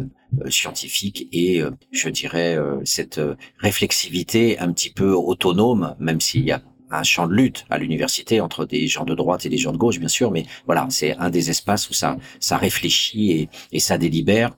scientifique 0.49 1.29
et 1.31 1.61
je 1.91 2.09
dirais 2.09 2.57
cette 2.83 3.21
réflexivité 3.59 4.59
un 4.59 4.71
petit 4.73 4.89
peu 4.89 5.13
autonome, 5.13 5.95
même 5.99 6.19
s'il 6.19 6.43
y 6.43 6.51
a 6.51 6.61
un 6.91 7.03
champ 7.03 7.27
de 7.27 7.33
lutte 7.33 7.65
à 7.69 7.77
l'université 7.77 8.41
entre 8.41 8.65
des 8.65 8.87
gens 8.87 9.05
de 9.05 9.15
droite 9.15 9.45
et 9.45 9.49
des 9.49 9.57
gens 9.57 9.71
de 9.71 9.77
gauche, 9.77 9.99
bien 9.99 10.07
sûr, 10.07 10.31
mais 10.31 10.45
voilà, 10.65 10.87
c'est 10.89 11.15
un 11.17 11.29
des 11.29 11.49
espaces 11.49 11.89
où 11.89 11.93
ça, 11.93 12.17
ça 12.39 12.57
réfléchit 12.57 13.31
et, 13.31 13.49
et 13.71 13.79
ça 13.79 13.97
délibère. 13.97 14.51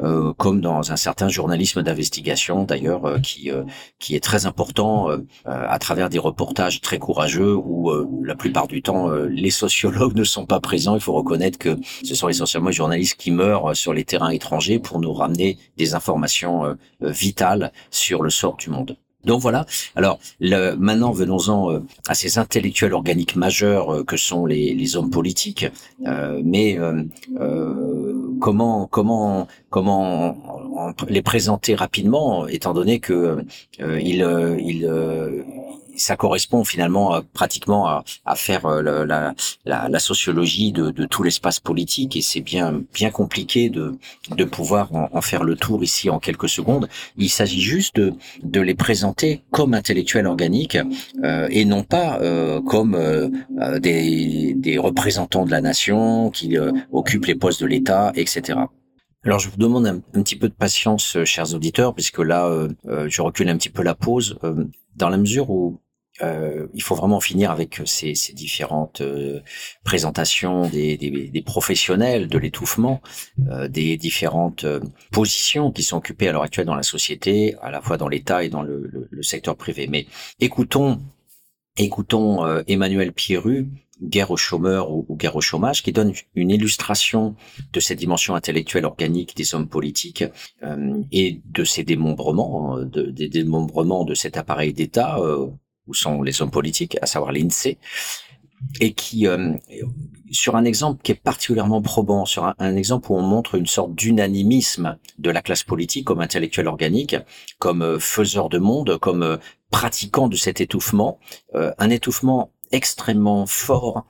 Euh, 0.00 0.34
comme 0.34 0.60
dans 0.60 0.92
un 0.92 0.96
certain 0.96 1.28
journalisme 1.28 1.82
d'investigation 1.82 2.64
d'ailleurs 2.64 3.06
euh, 3.06 3.18
qui 3.18 3.50
euh, 3.50 3.64
qui 3.98 4.14
est 4.14 4.20
très 4.20 4.44
important 4.44 5.08
à 5.46 5.78
travers 5.78 6.10
des 6.10 6.18
reportages 6.18 6.80
très 6.82 6.98
courageux 6.98 7.54
où 7.54 7.90
la 8.22 8.34
plupart 8.34 8.66
du 8.66 8.82
temps 8.82 9.08
les 9.10 9.50
sociologues 9.50 10.14
ne 10.14 10.24
sont 10.24 10.46
pas 10.46 10.60
présents. 10.60 10.94
Il 10.94 11.00
faut 11.00 11.12
reconnaître 11.12 11.58
que 11.58 11.78
ce 12.04 12.14
sont 12.14 12.28
essentiellement 12.28 12.68
les 12.68 12.74
journalistes 12.74 13.16
qui 13.18 13.30
meurent 13.30 13.74
sur 13.74 13.94
les 13.94 14.04
terrains 14.04 14.30
étrangers 14.30 14.78
pour 14.78 15.00
nous 15.00 15.12
ramener 15.12 15.58
des 15.76 15.94
informations 15.94 16.76
vitales 17.00 17.72
sur 17.90 18.22
le 18.22 18.30
sort 18.30 18.56
du 18.56 18.70
monde. 18.70 18.96
Donc 19.26 19.40
voilà. 19.40 19.66
Alors 19.96 20.18
le, 20.40 20.76
maintenant, 20.76 21.10
venons-en 21.10 21.72
euh, 21.72 21.80
à 22.08 22.14
ces 22.14 22.38
intellectuels 22.38 22.94
organiques 22.94 23.34
majeurs 23.34 23.92
euh, 23.92 24.04
que 24.04 24.16
sont 24.16 24.46
les, 24.46 24.72
les 24.72 24.96
hommes 24.96 25.10
politiques. 25.10 25.66
Euh, 26.06 26.40
mais 26.44 26.78
comment 28.40 28.86
comment 28.86 29.46
comment 29.70 30.36
les 31.08 31.22
présenter 31.22 31.74
rapidement, 31.74 32.46
étant 32.48 32.74
donné 32.74 33.00
que 33.00 33.44
ils, 33.78 34.26
ils 34.58 34.86
ça 35.96 36.16
correspond 36.16 36.64
finalement 36.64 37.20
pratiquement 37.32 37.88
à, 37.88 38.04
à 38.24 38.36
faire 38.36 38.66
euh, 38.66 38.82
la, 38.82 39.34
la, 39.64 39.88
la, 39.88 39.98
sociologie 39.98 40.72
de, 40.72 40.90
de 40.90 41.04
tout 41.04 41.22
l'espace 41.22 41.60
politique 41.60 42.16
et 42.16 42.22
c'est 42.22 42.40
bien 42.40 42.82
bien 42.94 43.10
compliqué 43.10 43.70
de, 43.70 43.98
de 44.36 44.44
pouvoir 44.44 44.94
en, 44.94 45.20
faire 45.20 45.44
le 45.44 45.56
tour 45.56 45.82
ici 45.82 46.10
en 46.10 46.18
quelques 46.18 46.48
secondes. 46.48 46.88
Il 47.16 47.30
s'agit 47.30 47.60
juste 47.60 47.96
de, 47.96 48.14
de 48.42 48.60
les 48.60 48.74
présenter 48.74 49.42
comme 49.50 49.74
intellectuels 49.74 50.26
organiques 50.26 50.78
euh, 51.24 51.48
et 51.50 51.64
non 51.64 51.82
pas 51.82 52.20
euh, 52.20 52.60
comme 52.60 52.94
euh, 52.94 53.28
des, 53.78 54.54
des 54.54 54.78
représentants 54.78 55.44
de 55.44 55.50
la 55.50 55.60
nation 55.60 56.30
qui 56.30 56.56
occupent 56.92 57.26
les 57.26 57.34
postes 57.34 57.60
de 57.60 57.66
l'État, 57.66 58.12
etc. 58.14 58.58
Alors 59.24 59.38
je 59.38 59.48
vous 59.48 59.56
demande 59.56 59.86
un, 59.86 59.98
petit 59.98 60.36
peu 60.36 60.48
de 60.48 60.54
patience, 60.54 61.18
chers 61.24 61.54
auditeurs, 61.54 61.94
puisque 61.94 62.20
là, 62.20 62.68
je 62.84 63.22
recule 63.22 63.48
un 63.48 63.56
petit 63.56 63.70
peu 63.70 63.82
la 63.82 63.94
pause, 63.94 64.38
dans 64.94 65.08
la 65.08 65.16
mesure 65.16 65.50
où 65.50 65.80
euh, 66.22 66.66
il 66.74 66.82
faut 66.82 66.94
vraiment 66.94 67.20
finir 67.20 67.50
avec 67.50 67.82
ces, 67.84 68.14
ces 68.14 68.32
différentes 68.32 69.00
euh, 69.00 69.40
présentations 69.84 70.68
des, 70.68 70.96
des, 70.96 71.10
des, 71.28 71.42
professionnels 71.42 72.28
de 72.28 72.38
l'étouffement, 72.38 73.00
euh, 73.50 73.68
des 73.68 73.96
différentes 73.96 74.64
euh, 74.64 74.80
positions 75.12 75.70
qui 75.70 75.82
sont 75.82 75.98
occupées 75.98 76.28
à 76.28 76.32
l'heure 76.32 76.42
actuelle 76.42 76.66
dans 76.66 76.74
la 76.74 76.82
société, 76.82 77.54
à 77.60 77.70
la 77.70 77.80
fois 77.80 77.96
dans 77.96 78.08
l'État 78.08 78.44
et 78.44 78.48
dans 78.48 78.62
le, 78.62 78.88
le, 78.90 79.08
le, 79.10 79.22
secteur 79.22 79.56
privé. 79.56 79.86
Mais 79.88 80.06
écoutons, 80.40 81.00
écoutons 81.76 82.44
euh, 82.44 82.62
Emmanuel 82.66 83.12
Pierru, 83.12 83.68
Guerre 84.02 84.30
aux 84.30 84.36
chômeurs 84.36 84.90
ou, 84.92 85.06
ou, 85.08 85.16
guerre 85.16 85.36
au 85.36 85.40
chômage, 85.40 85.82
qui 85.82 85.92
donne 85.92 86.12
une 86.34 86.50
illustration 86.50 87.34
de 87.72 87.80
cette 87.80 87.98
dimension 87.98 88.34
intellectuelle 88.34 88.84
organique 88.84 89.34
des 89.36 89.54
hommes 89.54 89.68
politiques 89.68 90.24
et 91.12 91.40
de 91.46 91.64
ces 91.64 91.82
démembrements, 91.82 92.76
de, 92.78 93.04
des 93.04 93.30
démembrements 93.30 94.04
de 94.04 94.12
cet 94.12 94.36
appareil 94.36 94.74
d'État 94.74 95.18
où 95.86 95.94
sont 95.94 96.22
les 96.22 96.42
hommes 96.42 96.50
politiques, 96.50 96.96
à 97.02 97.06
savoir 97.06 97.32
l'INSEE, 97.32 97.78
et 98.80 98.92
qui, 98.92 99.26
euh, 99.26 99.52
sur 100.30 100.56
un 100.56 100.64
exemple 100.64 101.02
qui 101.02 101.12
est 101.12 101.20
particulièrement 101.22 101.82
probant, 101.82 102.24
sur 102.24 102.52
un, 102.58 102.76
exemple 102.76 103.10
où 103.10 103.16
on 103.16 103.22
montre 103.22 103.54
une 103.54 103.66
sorte 103.66 103.94
d'unanimisme 103.94 104.96
de 105.18 105.30
la 105.30 105.42
classe 105.42 105.62
politique 105.62 106.06
comme 106.06 106.20
intellectuel 106.20 106.66
organique, 106.68 107.16
comme 107.58 107.82
euh, 107.82 107.98
faiseur 107.98 108.48
de 108.48 108.58
monde, 108.58 108.98
comme 108.98 109.22
euh, 109.22 109.36
pratiquant 109.70 110.28
de 110.28 110.36
cet 110.36 110.60
étouffement, 110.60 111.18
un 111.52 111.90
étouffement 111.90 112.52
extrêmement 112.70 113.46
fort 113.46 114.06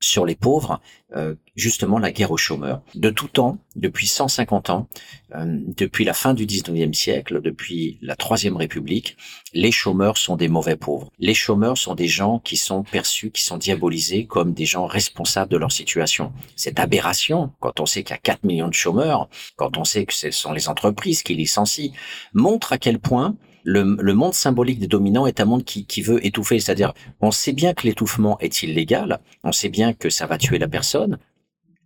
sur 0.00 0.26
les 0.26 0.34
pauvres, 0.34 0.80
euh, 1.14 1.34
justement 1.54 1.98
la 1.98 2.12
guerre 2.12 2.30
aux 2.30 2.36
chômeurs. 2.36 2.82
De 2.94 3.10
tout 3.10 3.28
temps, 3.28 3.58
depuis 3.76 4.06
150 4.06 4.70
ans, 4.70 4.88
euh, 5.34 5.44
depuis 5.46 6.04
la 6.04 6.12
fin 6.12 6.34
du 6.34 6.44
19e 6.44 6.92
siècle, 6.92 7.40
depuis 7.40 7.98
la 8.02 8.14
Troisième 8.14 8.56
République, 8.56 9.16
les 9.54 9.72
chômeurs 9.72 10.18
sont 10.18 10.36
des 10.36 10.48
mauvais 10.48 10.76
pauvres. 10.76 11.10
Les 11.18 11.34
chômeurs 11.34 11.78
sont 11.78 11.94
des 11.94 12.08
gens 12.08 12.40
qui 12.40 12.56
sont 12.56 12.82
perçus, 12.82 13.30
qui 13.30 13.42
sont 13.42 13.56
diabolisés 13.56 14.26
comme 14.26 14.52
des 14.52 14.66
gens 14.66 14.86
responsables 14.86 15.50
de 15.50 15.56
leur 15.56 15.72
situation. 15.72 16.32
Cette 16.56 16.78
aberration, 16.78 17.52
quand 17.60 17.80
on 17.80 17.86
sait 17.86 18.02
qu'il 18.02 18.14
y 18.14 18.18
a 18.18 18.18
4 18.18 18.44
millions 18.44 18.68
de 18.68 18.74
chômeurs, 18.74 19.28
quand 19.56 19.78
on 19.78 19.84
sait 19.84 20.04
que 20.04 20.14
ce 20.14 20.30
sont 20.30 20.52
les 20.52 20.68
entreprises 20.68 21.22
qui 21.22 21.34
licencient, 21.34 21.92
montre 22.34 22.72
à 22.72 22.78
quel 22.78 22.98
point 22.98 23.36
le, 23.66 24.14
monde 24.14 24.32
symbolique 24.32 24.78
des 24.78 24.86
dominants 24.86 25.26
est 25.26 25.40
un 25.40 25.44
monde 25.44 25.64
qui, 25.64 26.02
veut 26.02 26.24
étouffer. 26.24 26.60
C'est-à-dire, 26.60 26.94
on 27.20 27.30
sait 27.30 27.52
bien 27.52 27.74
que 27.74 27.86
l'étouffement 27.86 28.38
est 28.38 28.62
illégal, 28.62 29.18
on 29.42 29.52
sait 29.52 29.68
bien 29.68 29.92
que 29.92 30.08
ça 30.08 30.26
va 30.26 30.38
tuer 30.38 30.58
la 30.58 30.68
personne, 30.68 31.18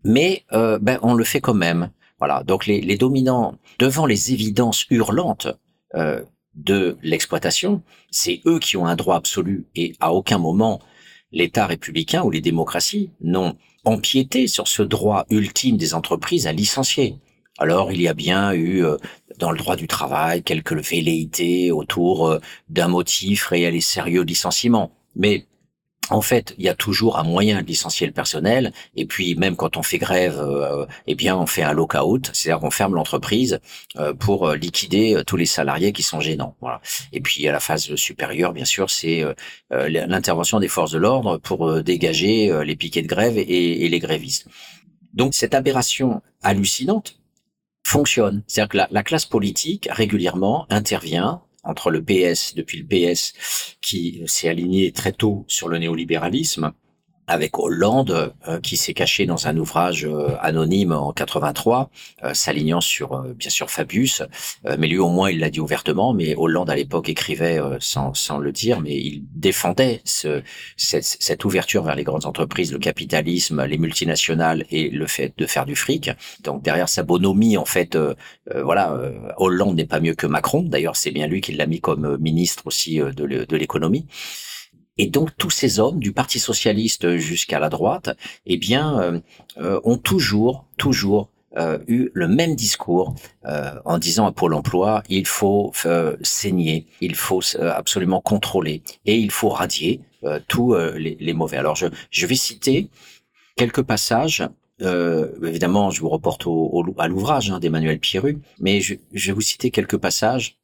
mais 0.04 0.44
euh, 0.52 0.78
ben, 0.78 0.98
on 1.02 1.14
le 1.14 1.24
fait 1.24 1.40
quand 1.40 1.54
même. 1.54 1.90
Voilà. 2.18 2.42
Donc 2.44 2.66
les, 2.66 2.96
dominants, 2.96 3.56
devant 3.78 4.04
les 4.04 4.32
évidences 4.32 4.86
hurlantes 4.90 5.48
euh, 5.94 6.22
de 6.54 6.98
l'exploitation, 7.02 7.82
c'est 8.10 8.42
eux 8.46 8.58
qui 8.58 8.76
ont 8.76 8.86
un 8.86 8.96
droit 8.96 9.16
absolu 9.16 9.66
et 9.74 9.94
à 10.00 10.12
aucun 10.12 10.38
moment 10.38 10.80
l'État 11.32 11.66
républicain 11.66 12.22
ou 12.22 12.30
les 12.30 12.42
démocraties 12.42 13.10
n'ont 13.22 13.56
empiété 13.84 14.48
sur 14.48 14.68
ce 14.68 14.82
droit 14.82 15.24
ultime 15.30 15.78
des 15.78 15.94
entreprises 15.94 16.46
à 16.46 16.52
licencier. 16.52 17.16
Alors 17.60 17.92
il 17.92 18.00
y 18.00 18.08
a 18.08 18.14
bien 18.14 18.52
eu 18.52 18.82
euh, 18.84 18.96
dans 19.38 19.52
le 19.52 19.58
droit 19.58 19.76
du 19.76 19.86
travail 19.86 20.42
quelques 20.42 20.72
velléités 20.72 21.70
autour 21.70 22.26
euh, 22.26 22.40
d'un 22.70 22.88
motif 22.88 23.46
réel 23.48 23.76
et 23.76 23.82
sérieux 23.82 24.22
licenciement. 24.22 24.92
Mais 25.14 25.46
en 26.08 26.22
fait, 26.22 26.54
il 26.58 26.64
y 26.64 26.68
a 26.68 26.74
toujours 26.74 27.18
un 27.18 27.22
moyen 27.22 27.60
de 27.60 27.66
licencier 27.66 28.06
le 28.06 28.14
personnel. 28.14 28.72
Et 28.96 29.04
puis, 29.04 29.36
même 29.36 29.56
quand 29.56 29.76
on 29.76 29.82
fait 29.82 29.98
grève, 29.98 30.40
euh, 30.40 30.86
eh 31.06 31.14
bien, 31.14 31.36
on 31.36 31.46
fait 31.46 31.62
un 31.62 31.72
lockout, 31.72 32.30
c'est-à-dire 32.32 32.60
qu'on 32.60 32.70
ferme 32.70 32.94
l'entreprise 32.94 33.60
pour 34.18 34.50
liquider 34.54 35.22
tous 35.24 35.36
les 35.36 35.46
salariés 35.46 35.92
qui 35.92 36.02
sont 36.02 36.18
gênants. 36.18 36.56
Voilà. 36.60 36.80
Et 37.12 37.20
puis, 37.20 37.46
à 37.46 37.52
la 37.52 37.60
phase 37.60 37.94
supérieure, 37.94 38.52
bien 38.52 38.64
sûr, 38.64 38.90
c'est 38.90 39.22
l'intervention 39.70 40.58
des 40.58 40.66
forces 40.66 40.90
de 40.90 40.98
l'ordre 40.98 41.38
pour 41.38 41.80
dégager 41.80 42.50
les 42.64 42.74
piquets 42.74 43.02
de 43.02 43.06
grève 43.06 43.38
et 43.38 43.88
les 43.88 43.98
grévistes. 44.00 44.48
Donc, 45.14 45.34
cette 45.34 45.54
aberration 45.54 46.22
hallucinante 46.42 47.19
fonctionne. 47.84 48.42
C'est-à-dire 48.46 48.68
que 48.68 48.76
la, 48.76 48.88
la, 48.90 49.02
classe 49.02 49.26
politique 49.26 49.88
régulièrement 49.90 50.66
intervient 50.70 51.42
entre 51.64 51.90
le 51.90 52.02
PS, 52.02 52.54
depuis 52.54 52.78
le 52.78 52.86
PS, 52.86 53.34
qui 53.80 54.22
s'est 54.26 54.48
aligné 54.48 54.92
très 54.92 55.12
tôt 55.12 55.44
sur 55.48 55.68
le 55.68 55.78
néolibéralisme, 55.78 56.72
avec 57.30 57.60
Hollande 57.60 58.34
euh, 58.48 58.60
qui 58.60 58.76
s'est 58.76 58.92
caché 58.92 59.24
dans 59.24 59.46
un 59.46 59.56
ouvrage 59.56 60.04
euh, 60.04 60.34
anonyme 60.40 60.90
en 60.92 61.12
83, 61.12 61.88
euh, 62.24 62.34
s'alignant 62.34 62.80
sur 62.80 63.22
bien 63.34 63.50
sûr 63.50 63.70
Fabius, 63.70 64.22
mais 64.78 64.88
lui 64.88 64.98
au 64.98 65.08
moins 65.08 65.30
il 65.30 65.38
l'a 65.38 65.48
dit 65.48 65.60
ouvertement. 65.60 66.12
Mais 66.12 66.34
Hollande 66.36 66.70
à 66.70 66.74
l'époque 66.74 67.08
écrivait 67.08 67.60
sans, 67.78 68.14
sans 68.14 68.38
le 68.38 68.50
dire, 68.50 68.80
mais 68.80 68.96
il 68.96 69.22
défendait 69.34 70.02
ce, 70.04 70.42
cette, 70.76 71.04
cette, 71.04 71.44
ouverture 71.44 71.84
vers 71.84 71.94
les 71.94 72.02
grandes 72.02 72.26
entreprises, 72.26 72.72
le 72.72 72.78
capitalisme, 72.78 73.64
les 73.64 73.78
multinationales 73.78 74.64
et 74.70 74.90
le 74.90 75.06
fait 75.06 75.32
de 75.36 75.46
faire 75.46 75.66
du 75.66 75.76
fric. 75.76 76.10
Donc 76.42 76.62
derrière 76.62 76.88
sa 76.88 77.02
bonhomie, 77.02 77.56
en 77.56 77.64
fait, 77.64 77.96
voilà, 78.52 78.98
Hollande 79.36 79.76
n'est 79.76 79.86
pas 79.86 80.00
mieux 80.00 80.14
que 80.14 80.26
Macron. 80.26 80.62
D'ailleurs, 80.62 80.96
c'est 80.96 81.12
bien 81.12 81.26
lui 81.26 81.40
qui 81.40 81.52
l'a 81.52 81.66
mis 81.66 81.80
comme 81.80 82.16
ministre 82.18 82.66
aussi 82.66 82.98
de 82.98 83.56
l'économie. 83.56 84.06
Et 85.00 85.06
donc 85.06 85.30
tous 85.38 85.48
ces 85.48 85.80
hommes, 85.80 85.98
du 85.98 86.12
Parti 86.12 86.38
socialiste 86.38 87.16
jusqu'à 87.16 87.58
la 87.58 87.70
droite, 87.70 88.10
eh 88.44 88.58
bien, 88.58 89.00
euh, 89.00 89.20
euh, 89.56 89.80
ont 89.82 89.96
toujours, 89.96 90.66
toujours 90.76 91.30
euh, 91.56 91.78
eu 91.88 92.10
le 92.12 92.28
même 92.28 92.54
discours 92.54 93.14
en 93.86 93.96
disant 93.96 94.26
à 94.26 94.32
Pôle 94.32 94.52
Emploi 94.52 95.02
il 95.08 95.26
faut 95.26 95.72
saigner, 96.20 96.86
il 97.00 97.14
faut 97.14 97.40
absolument 97.58 98.20
contrôler 98.20 98.82
et 99.06 99.16
il 99.16 99.30
faut 99.30 99.48
radier 99.48 100.02
tous 100.48 100.76
les, 100.76 101.32
mauvais. 101.32 101.56
Alors 101.56 101.76
je, 101.76 102.26
vais 102.26 102.34
citer 102.34 102.90
quelques 103.56 103.82
passages. 103.82 104.46
évidemment, 104.80 105.90
je 105.90 106.02
vous 106.02 106.10
reporte 106.10 106.46
à 106.98 107.08
l'ouvrage 107.08 107.50
hein, 107.50 107.58
d'Emmanuel 107.58 107.98
Pierru, 107.98 108.38
mais 108.60 108.82
je 108.82 108.96
vais 109.14 109.32
vous 109.32 109.40
citer 109.40 109.70
quelques 109.70 109.96
passages 109.96 110.59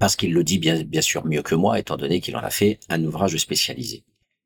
parce 0.00 0.16
qu'il 0.16 0.32
le 0.32 0.42
dit 0.42 0.58
bien, 0.58 1.02
sûr 1.02 1.26
mieux 1.26 1.42
que 1.42 1.54
moi, 1.54 1.78
étant 1.78 1.98
donné 1.98 2.20
qu'il 2.20 2.34
en 2.34 2.42
a 2.42 2.50
fait 2.50 2.80
un 2.88 3.04
ouvrage 3.04 3.36
spécialisé. 3.36 4.02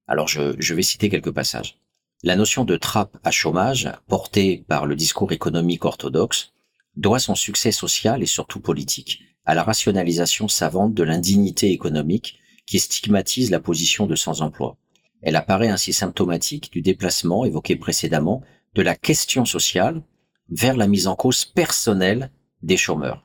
Alors 0.09 0.27
je, 0.27 0.57
je 0.59 0.75
vais 0.75 0.83
citer 0.83 1.09
quelques 1.09 1.31
passages. 1.31 1.79
La 2.25 2.35
notion 2.35 2.65
de 2.65 2.77
trappe 2.77 3.17
à 3.23 3.31
chômage, 3.31 3.91
portée 4.09 4.65
par 4.67 4.85
le 4.85 4.97
discours 4.97 5.31
économique 5.31 5.85
orthodoxe, 5.85 6.53
doit 6.97 7.21
son 7.21 7.37
succès 7.37 7.71
social 7.71 8.21
et 8.21 8.27
surtout 8.27 8.59
politique 8.61 9.21
à 9.45 9.55
la 9.55 9.63
rationalisation 9.63 10.49
savante 10.49 10.93
de 10.93 11.05
l'indignité 11.05 11.71
économique 11.71 12.41
qui 12.67 12.81
stigmatise 12.81 13.53
la 13.53 13.61
position 13.61 14.07
de 14.07 14.17
sans-emploi. 14.17 14.77
Elle 15.23 15.37
apparaît 15.37 15.69
ainsi 15.69 15.93
symptomatique 15.93 16.73
du 16.73 16.83
déplacement 16.83 17.45
évoqué 17.45 17.77
précédemment 17.77 18.43
de 18.75 18.83
la 18.83 18.97
question 18.97 19.45
sociale 19.45 20.03
vers 20.49 20.77
la 20.77 20.89
mise 20.89 21.07
en 21.07 21.15
cause 21.15 21.45
personnelle 21.45 22.33
des 22.63 22.77
chômeurs. 22.77 23.25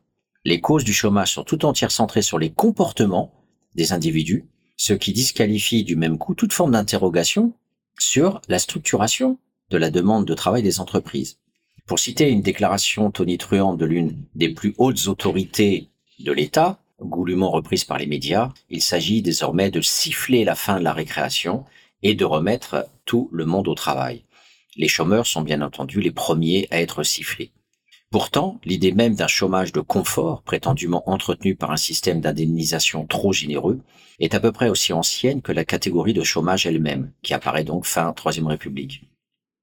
Les 0.49 0.61
causes 0.61 0.83
du 0.83 0.93
chômage 0.93 1.33
sont 1.33 1.43
tout 1.43 1.63
entières 1.63 1.91
centrées 1.91 2.23
sur 2.23 2.39
les 2.39 2.49
comportements 2.49 3.31
des 3.75 3.93
individus, 3.93 4.47
ce 4.77 4.93
qui 4.93 5.13
disqualifie 5.13 5.83
du 5.83 5.95
même 5.95 6.17
coup 6.17 6.33
toute 6.33 6.53
forme 6.53 6.71
d'interrogation 6.71 7.53
sur 7.99 8.41
la 8.47 8.57
structuration 8.57 9.37
de 9.69 9.77
la 9.77 9.91
demande 9.91 10.25
de 10.25 10.33
travail 10.33 10.63
des 10.63 10.79
entreprises. 10.79 11.37
Pour 11.85 11.99
citer 11.99 12.31
une 12.31 12.41
déclaration 12.41 13.11
tonitruante 13.11 13.77
de 13.77 13.85
l'une 13.85 14.25
des 14.33 14.49
plus 14.49 14.73
hautes 14.79 15.05
autorités 15.05 15.91
de 16.17 16.31
l'État, 16.31 16.79
goulûment 16.99 17.51
reprise 17.51 17.83
par 17.83 17.99
les 17.99 18.07
médias, 18.07 18.49
il 18.71 18.81
s'agit 18.81 19.21
désormais 19.21 19.69
de 19.69 19.81
siffler 19.81 20.45
la 20.45 20.55
fin 20.55 20.79
de 20.79 20.83
la 20.83 20.93
récréation 20.93 21.63
et 22.01 22.15
de 22.15 22.25
remettre 22.25 22.87
tout 23.05 23.29
le 23.31 23.45
monde 23.45 23.67
au 23.67 23.75
travail. 23.75 24.23
Les 24.77 24.87
chômeurs 24.87 25.27
sont 25.27 25.43
bien 25.43 25.61
entendu 25.61 26.01
les 26.01 26.09
premiers 26.09 26.67
à 26.71 26.81
être 26.81 27.03
sifflés. 27.03 27.51
Pourtant, 28.11 28.59
l'idée 28.63 28.91
même 28.91 29.13
d'un 29.13 29.27
chômage 29.27 29.71
de 29.71 29.81
confort, 29.81 30.41
prétendument 30.41 31.07
entretenu 31.07 31.55
par 31.55 31.69
un 31.69 31.77
système 31.77 32.21
d'indemnisation 32.21 33.05
trop 33.05 33.33
généreux, 33.33 33.81
est 34.19 34.33
à 34.33 34.39
peu 34.39 34.51
près 34.51 34.69
aussi 34.69 34.93
ancienne 34.93 35.43
que 35.43 35.51
la 35.51 35.63
catégorie 35.63 36.13
de 36.13 36.23
chômage 36.23 36.65
elle-même, 36.65 37.11
qui 37.21 37.35
apparaît 37.35 37.63
donc 37.63 37.85
fin 37.85 38.11
Troisième 38.13 38.47
République. 38.47 39.03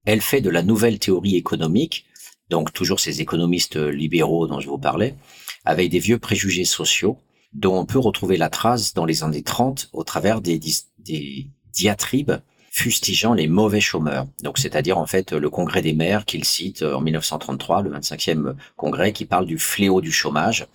Elle 0.04 0.20
fait 0.20 0.40
de 0.40 0.50
la 0.50 0.62
nouvelle 0.62 1.00
théorie 1.00 1.34
économique, 1.34 2.06
donc 2.48 2.72
toujours 2.72 3.00
ces 3.00 3.20
économistes 3.20 3.76
libéraux 3.76 4.46
dont 4.46 4.60
je 4.60 4.68
vous 4.68 4.78
parlais, 4.78 5.16
avec 5.64 5.90
des 5.90 5.98
vieux 5.98 6.20
préjugés 6.20 6.64
sociaux, 6.64 7.18
dont 7.52 7.76
on 7.76 7.84
peut 7.84 7.98
retrouver 7.98 8.36
la 8.36 8.48
trace 8.48 8.94
dans 8.94 9.06
les 9.06 9.24
années 9.24 9.42
30 9.42 9.90
au 9.92 10.04
travers 10.04 10.40
des, 10.40 10.60
des 10.98 11.50
diatribes 11.72 12.34
fustigeant 12.76 13.32
les 13.32 13.48
mauvais 13.48 13.80
chômeurs. 13.80 14.26
Donc, 14.42 14.58
c'est-à-dire 14.58 14.98
en 14.98 15.06
fait 15.06 15.32
le 15.32 15.48
congrès 15.48 15.80
des 15.80 15.94
maires 15.94 16.26
qu'il 16.26 16.44
cite 16.44 16.82
euh, 16.82 16.92
en 16.92 17.00
1933, 17.00 17.80
le 17.80 17.90
25e 17.90 18.54
congrès, 18.76 19.14
qui 19.14 19.24
parle 19.24 19.46
du 19.46 19.58
fléau 19.58 20.02
du 20.02 20.12
chômage. 20.12 20.66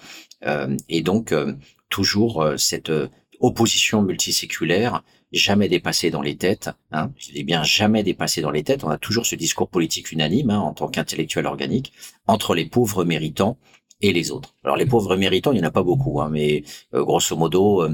Euh, 0.47 0.75
et 0.89 1.03
donc, 1.03 1.31
euh, 1.31 1.53
toujours 1.89 2.53
cette 2.57 2.91
opposition 3.39 4.01
multiséculaire, 4.01 5.03
jamais 5.31 5.67
dépassée 5.67 6.09
dans 6.09 6.23
les 6.23 6.37
têtes. 6.37 6.71
Hein, 6.91 7.11
je 7.17 7.33
dis 7.33 7.43
bien 7.43 7.61
jamais 7.61 8.01
dépassée 8.01 8.41
dans 8.41 8.49
les 8.49 8.63
têtes. 8.63 8.83
On 8.83 8.89
a 8.89 8.97
toujours 8.97 9.27
ce 9.27 9.35
discours 9.35 9.69
politique 9.69 10.11
unanime 10.11 10.49
hein, 10.49 10.59
en 10.59 10.73
tant 10.73 10.87
qu'intellectuel 10.87 11.45
organique 11.45 11.93
entre 12.25 12.55
les 12.55 12.65
pauvres 12.65 13.03
méritants 13.03 13.57
et 14.01 14.11
les 14.11 14.31
autres. 14.31 14.55
Alors 14.63 14.77
les 14.77 14.87
pauvres 14.87 15.17
méritants, 15.17 15.51
il 15.51 15.59
n'y 15.59 15.65
en 15.65 15.67
a 15.67 15.71
pas 15.71 15.83
beaucoup, 15.83 16.19
hein, 16.21 16.29
mais 16.31 16.63
grosso 16.93 17.35
modo, 17.35 17.87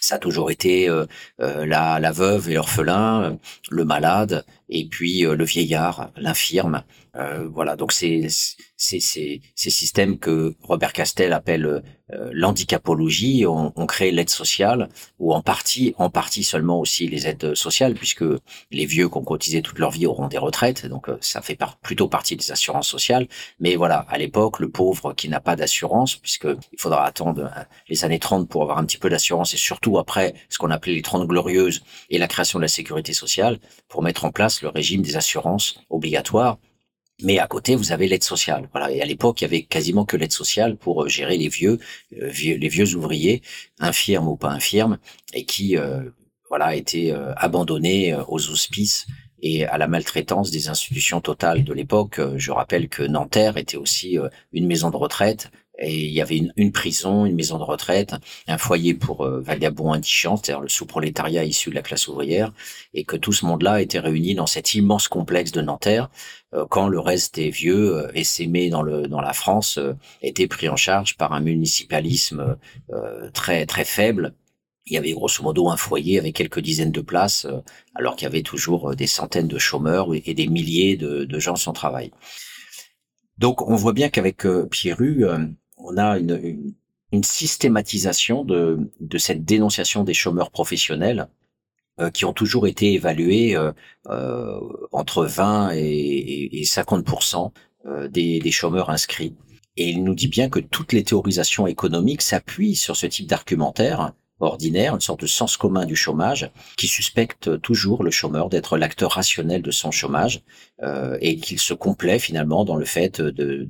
ça 0.00 0.16
a 0.16 0.18
toujours 0.18 0.50
été 0.50 0.88
euh, 0.88 1.06
euh, 1.40 1.66
la, 1.66 2.00
la, 2.00 2.10
veuve 2.10 2.50
et 2.50 2.54
l'orphelin, 2.54 3.22
euh, 3.22 3.32
le 3.70 3.84
malade, 3.84 4.44
et 4.70 4.86
puis 4.88 5.20
le 5.20 5.44
vieillard, 5.44 6.10
l'infirme. 6.16 6.84
voilà, 7.14 7.76
donc 7.76 7.92
c'est 7.92 8.28
ces 8.76 9.40
systèmes 9.56 10.18
que 10.18 10.54
Robert 10.62 10.92
Castel 10.92 11.32
appelle 11.32 11.82
euh, 12.12 12.30
l'handicapologie, 12.32 13.46
on, 13.46 13.72
on, 13.76 13.86
crée 13.86 14.10
l'aide 14.10 14.30
sociale, 14.30 14.88
ou 15.18 15.32
en 15.32 15.42
partie, 15.42 15.94
en 15.98 16.10
partie 16.10 16.44
seulement 16.44 16.80
aussi 16.80 17.06
les 17.06 17.26
aides 17.26 17.54
sociales, 17.54 17.94
puisque 17.94 18.24
les 18.70 18.86
vieux 18.86 19.08
qui 19.08 19.16
ont 19.16 19.24
cotisé 19.24 19.62
toute 19.62 19.78
leur 19.78 19.90
vie 19.90 20.06
auront 20.06 20.28
des 20.28 20.38
retraites, 20.38 20.86
donc 20.86 21.08
euh, 21.08 21.18
ça 21.20 21.42
fait 21.42 21.58
plutôt 21.82 22.08
partie 22.08 22.36
des 22.36 22.50
assurances 22.52 22.88
sociales. 22.88 23.28
Mais 23.60 23.76
voilà, 23.76 24.06
à 24.08 24.18
l'époque, 24.18 24.60
le 24.60 24.70
pauvre 24.70 25.12
qui 25.12 25.28
n'a 25.28 25.40
pas 25.40 25.56
d'assurance, 25.56 26.16
puisque 26.16 26.48
il 26.72 26.78
faudra 26.80 27.04
attendre 27.04 27.44
euh, 27.44 27.62
les 27.88 28.04
années 28.04 28.18
30 28.18 28.48
pour 28.48 28.62
avoir 28.62 28.78
un 28.78 28.84
petit 28.84 28.98
peu 28.98 29.10
d'assurance, 29.10 29.54
et 29.54 29.58
surtout 29.58 29.98
après 29.98 30.34
ce 30.48 30.58
qu'on 30.58 30.70
appelait 30.70 30.94
les 30.94 31.02
30 31.02 31.28
glorieuses 31.28 31.82
et 32.08 32.18
la 32.18 32.28
création 32.28 32.58
de 32.58 32.62
la 32.64 32.68
sécurité 32.68 33.12
sociale, 33.12 33.58
pour 33.88 34.02
mettre 34.02 34.24
en 34.24 34.30
place 34.30 34.59
le 34.62 34.68
régime 34.68 35.02
des 35.02 35.16
assurances 35.16 35.80
obligatoires 35.90 36.58
mais 37.22 37.38
à 37.38 37.46
côté, 37.46 37.76
vous 37.76 37.92
avez 37.92 38.08
l'aide 38.08 38.24
sociale. 38.24 38.68
Voilà. 38.72 38.90
Et 38.90 39.02
à 39.02 39.04
l'époque, 39.04 39.40
il 39.40 39.44
y 39.44 39.46
avait 39.46 39.62
quasiment 39.62 40.04
que 40.04 40.16
l'aide 40.16 40.32
sociale 40.32 40.76
pour 40.76 41.04
euh, 41.04 41.08
gérer 41.08 41.36
les 41.36 41.48
vieux, 41.48 41.78
euh, 42.20 42.30
les 42.32 42.68
vieux 42.68 42.94
ouvriers, 42.94 43.42
infirmes 43.78 44.28
ou 44.28 44.36
pas 44.36 44.50
infirmes, 44.50 44.98
et 45.34 45.44
qui, 45.44 45.76
euh, 45.76 46.02
voilà, 46.48 46.74
étaient 46.74 47.14
abandonnés 47.36 48.12
aux 48.26 48.50
auspices 48.50 49.06
et 49.40 49.64
à 49.66 49.78
la 49.78 49.86
maltraitance 49.86 50.50
des 50.50 50.68
institutions 50.68 51.20
totales 51.20 51.62
de 51.62 51.72
l'époque. 51.72 52.20
Je 52.36 52.50
rappelle 52.50 52.88
que 52.88 53.04
Nanterre 53.04 53.56
était 53.56 53.76
aussi 53.76 54.18
une 54.50 54.66
maison 54.66 54.90
de 54.90 54.96
retraite 54.96 55.52
et 55.80 56.04
il 56.06 56.12
y 56.12 56.20
avait 56.20 56.40
une, 56.56 56.72
prison, 56.72 57.26
une 57.26 57.34
maison 57.34 57.58
de 57.58 57.64
retraite, 57.64 58.14
un 58.46 58.58
foyer 58.58 58.94
pour 58.94 59.24
euh, 59.24 59.40
vagabonds 59.40 59.92
indigents, 59.92 60.36
c'est-à-dire 60.36 60.60
le 60.60 60.68
sous-prolétariat 60.68 61.44
issu 61.44 61.70
de 61.70 61.74
la 61.74 61.82
classe 61.82 62.06
ouvrière, 62.08 62.52
et 62.94 63.04
que 63.04 63.16
tout 63.16 63.32
ce 63.32 63.46
monde-là 63.46 63.80
était 63.80 63.98
réuni 63.98 64.34
dans 64.34 64.46
cet 64.46 64.74
immense 64.74 65.08
complexe 65.08 65.52
de 65.52 65.62
Nanterre, 65.62 66.10
euh, 66.54 66.66
quand 66.68 66.88
le 66.88 66.98
reste 66.98 67.36
des 67.36 67.50
vieux 67.50 67.96
euh, 67.96 68.10
essaimés 68.14 68.70
dans 68.70 68.82
le 68.82 69.06
dans 69.06 69.20
la 69.20 69.32
France 69.32 69.78
euh, 69.78 69.94
était 70.20 70.48
pris 70.48 70.68
en 70.68 70.74
charge 70.76 71.16
par 71.16 71.32
un 71.32 71.40
municipalisme 71.40 72.56
très 73.32 73.66
très 73.66 73.84
faible. 73.84 74.34
Il 74.86 74.94
y 74.94 74.98
avait 74.98 75.12
grosso 75.12 75.42
modo 75.42 75.68
un 75.68 75.76
foyer 75.76 76.18
avec 76.18 76.34
quelques 76.34 76.60
dizaines 76.60 76.90
de 76.90 77.00
places, 77.00 77.46
alors 77.94 78.16
qu'il 78.16 78.24
y 78.24 78.26
avait 78.26 78.42
toujours 78.42 78.96
des 78.96 79.06
centaines 79.06 79.46
de 79.46 79.58
chômeurs 79.58 80.08
et 80.12 80.34
des 80.34 80.48
milliers 80.48 80.96
de, 80.96 81.24
de 81.24 81.38
gens 81.38 81.56
sans 81.56 81.72
travail. 81.72 82.10
Donc 83.38 83.62
on 83.68 83.76
voit 83.76 83.92
bien 83.92 84.08
qu'avec 84.08 84.46
Pierru, 84.70 85.24
on 85.84 85.96
a 85.96 86.18
une, 86.18 86.74
systématisation 87.22 88.44
de, 88.44 88.88
cette 89.18 89.44
dénonciation 89.44 90.04
des 90.04 90.14
chômeurs 90.14 90.50
professionnels 90.50 91.28
euh, 92.00 92.10
qui 92.10 92.24
ont 92.24 92.32
toujours 92.32 92.66
été 92.68 92.94
évalués 92.94 93.56
euh, 93.56 93.72
euh, 94.08 94.60
entre 94.92 95.24
20 95.24 95.72
et, 95.74 96.62
50 96.64 97.04
des, 98.10 98.38
des 98.38 98.50
chômeurs 98.50 98.90
inscrits. 98.90 99.34
Et 99.76 99.88
il 99.88 100.04
nous 100.04 100.14
dit 100.14 100.28
bien 100.28 100.48
que 100.48 100.60
toutes 100.60 100.92
les 100.92 101.02
théorisations 101.02 101.66
économiques 101.66 102.22
s'appuient 102.22 102.76
sur 102.76 102.96
ce 102.96 103.06
type 103.06 103.26
d'argumentaire 103.26 104.12
ordinaire, 104.40 104.94
une 104.94 105.00
sorte 105.00 105.20
de 105.20 105.26
sens 105.26 105.56
commun 105.56 105.86
du 105.86 105.96
chômage, 105.96 106.50
qui 106.76 106.88
suspecte 106.88 107.60
toujours 107.60 108.02
le 108.02 108.10
chômeur 108.10 108.48
d'être 108.48 108.76
l'acteur 108.78 109.12
rationnel 109.12 109.62
de 109.62 109.70
son 109.70 109.90
chômage 109.90 110.42
euh, 110.82 111.18
et 111.20 111.36
qu'il 111.36 111.58
se 111.58 111.74
complaît 111.74 112.18
finalement 112.18 112.64
dans 112.64 112.76
le 112.76 112.84
fait 112.84 113.20
de, 113.20 113.68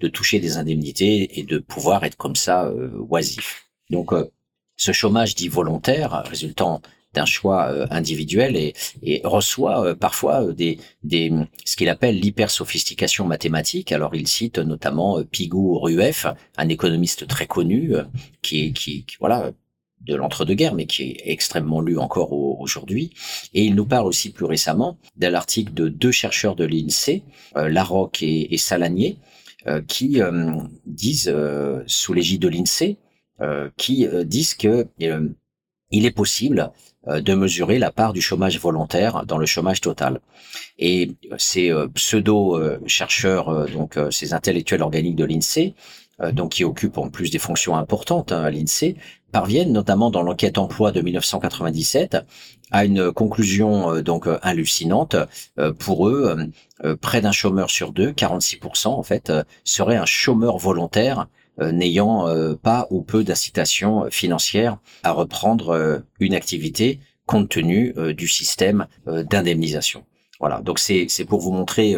de, 0.00 0.08
toucher 0.08 0.40
des 0.40 0.56
indemnités 0.56 1.38
et 1.38 1.42
de 1.42 1.58
pouvoir 1.58 2.04
être 2.04 2.16
comme 2.16 2.36
ça 2.36 2.66
euh, 2.66 2.90
oisif. 3.08 3.66
Donc 3.90 4.12
euh, 4.12 4.30
ce 4.76 4.92
chômage 4.92 5.34
dit 5.34 5.48
volontaire, 5.48 6.22
résultant 6.26 6.82
d'un 7.14 7.26
choix 7.26 7.68
euh, 7.70 7.86
individuel 7.90 8.56
et, 8.56 8.74
et 9.02 9.20
reçoit 9.24 9.84
euh, 9.84 9.94
parfois 9.94 10.52
des, 10.52 10.78
des 11.02 11.30
ce 11.64 11.76
qu'il 11.76 11.88
appelle 11.88 12.18
l'hypersophistication 12.18 13.26
mathématique. 13.26 13.92
Alors 13.92 14.14
il 14.14 14.26
cite 14.26 14.58
notamment 14.58 15.22
Pigou-Rueff, 15.22 16.26
un 16.56 16.68
économiste 16.68 17.26
très 17.26 17.46
connu 17.46 17.92
qui, 18.40 18.72
qui, 18.72 19.04
qui 19.04 19.16
voilà 19.20 19.52
de 20.06 20.14
l'entre-deux-guerres, 20.14 20.74
mais 20.74 20.86
qui 20.86 21.02
est 21.02 21.22
extrêmement 21.24 21.80
lu 21.80 21.98
encore 21.98 22.32
aujourd'hui. 22.32 23.14
Et 23.54 23.64
il 23.64 23.74
nous 23.74 23.86
parle 23.86 24.06
aussi 24.06 24.32
plus 24.32 24.46
récemment 24.46 24.98
d'un 25.16 25.34
article 25.34 25.72
de 25.74 25.88
deux 25.88 26.12
chercheurs 26.12 26.56
de 26.56 26.64
l'INSEE, 26.64 27.22
euh, 27.56 27.68
Larocque 27.68 28.22
et, 28.22 28.56
Salanier, 28.56 29.18
euh, 29.68 29.80
qui 29.80 30.20
euh, 30.20 30.54
disent, 30.86 31.30
euh, 31.32 31.84
sous 31.86 32.12
l'égide 32.12 32.42
de 32.42 32.48
l'INSEE, 32.48 32.98
qui 33.76 34.06
disent 34.24 34.54
que 34.54 34.86
il 35.90 36.06
est 36.06 36.12
possible 36.12 36.70
de 37.08 37.34
mesurer 37.34 37.80
la 37.80 37.90
part 37.90 38.12
du 38.12 38.20
chômage 38.20 38.60
volontaire 38.60 39.26
dans 39.26 39.36
le 39.36 39.46
chômage 39.46 39.80
total. 39.80 40.20
Et 40.78 41.16
ces 41.38 41.72
pseudo-chercheurs, 41.92 43.68
donc 43.70 43.98
ces 44.12 44.32
intellectuels 44.32 44.82
organiques 44.82 45.16
de 45.16 45.24
l'INSEE, 45.24 45.74
donc 46.30 46.52
qui 46.52 46.64
occupent 46.64 46.98
en 46.98 47.08
plus 47.08 47.30
des 47.30 47.38
fonctions 47.38 47.76
importantes 47.76 48.32
hein, 48.32 48.42
à 48.44 48.50
l'INSEE, 48.50 48.96
parviennent, 49.32 49.72
notamment 49.72 50.10
dans 50.10 50.22
l'enquête 50.22 50.58
emploi 50.58 50.92
de 50.92 51.00
1997, 51.00 52.18
à 52.70 52.84
une 52.84 53.10
conclusion 53.10 53.94
euh, 53.94 54.02
donc 54.02 54.28
euh, 54.28 54.38
hallucinante. 54.42 55.16
Euh, 55.58 55.72
pour 55.72 56.08
eux, 56.08 56.36
près 57.00 57.20
d'un 57.20 57.32
chômeur 57.32 57.70
sur 57.70 57.92
deux, 57.92 58.10
46% 58.10 58.88
en 58.88 59.02
fait, 59.02 59.32
serait 59.64 59.96
un 59.96 60.06
chômeur 60.06 60.58
volontaire 60.58 61.28
n'ayant 61.60 62.26
pas 62.62 62.86
ou 62.90 63.02
peu 63.02 63.22
d'incitation 63.24 64.06
financière 64.10 64.78
à 65.02 65.12
reprendre 65.12 66.02
une 66.18 66.34
activité 66.34 66.98
compte 67.26 67.48
tenu 67.48 67.94
du 68.14 68.26
système 68.26 68.86
d'indemnisation. 69.06 70.04
Voilà, 70.42 70.60
donc 70.60 70.80
c'est 70.80 71.24
pour 71.24 71.40
vous 71.40 71.52
montrer 71.52 71.94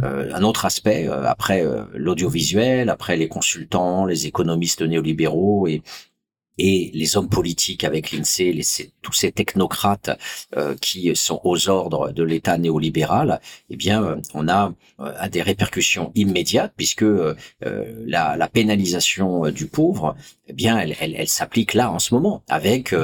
un 0.00 0.42
autre 0.44 0.64
aspect 0.64 1.08
après 1.08 1.66
l'audiovisuel, 1.94 2.90
après 2.90 3.16
les 3.16 3.26
consultants, 3.26 4.06
les 4.06 4.28
économistes 4.28 4.82
néolibéraux 4.82 5.66
et, 5.66 5.82
et 6.58 6.90
les 6.92 7.16
hommes 7.16 7.28
politiques 7.28 7.84
avec 7.84 8.12
l'INSEE, 8.12 8.52
tous 9.02 9.12
ces 9.12 9.32
technocrates 9.32 10.10
euh, 10.56 10.74
qui 10.80 11.14
sont 11.14 11.40
aux 11.44 11.68
ordres 11.68 12.12
de 12.12 12.22
l'État 12.22 12.58
néolibéral, 12.58 13.40
eh 13.70 13.76
bien, 13.76 14.02
euh, 14.02 14.16
on 14.34 14.48
a, 14.48 14.74
euh, 15.00 15.28
des 15.28 15.42
répercussions 15.42 16.12
immédiates 16.14 16.72
puisque 16.76 17.02
euh, 17.02 17.34
la, 17.60 18.48
pénalisation 18.48 19.50
du 19.50 19.66
pauvre, 19.66 20.16
eh 20.48 20.52
bien, 20.52 20.78
elle, 20.78 20.96
elle, 21.00 21.14
elle 21.16 21.28
s'applique 21.28 21.74
là 21.74 21.90
en 21.92 21.98
ce 21.98 22.14
moment 22.14 22.42
avec 22.48 22.94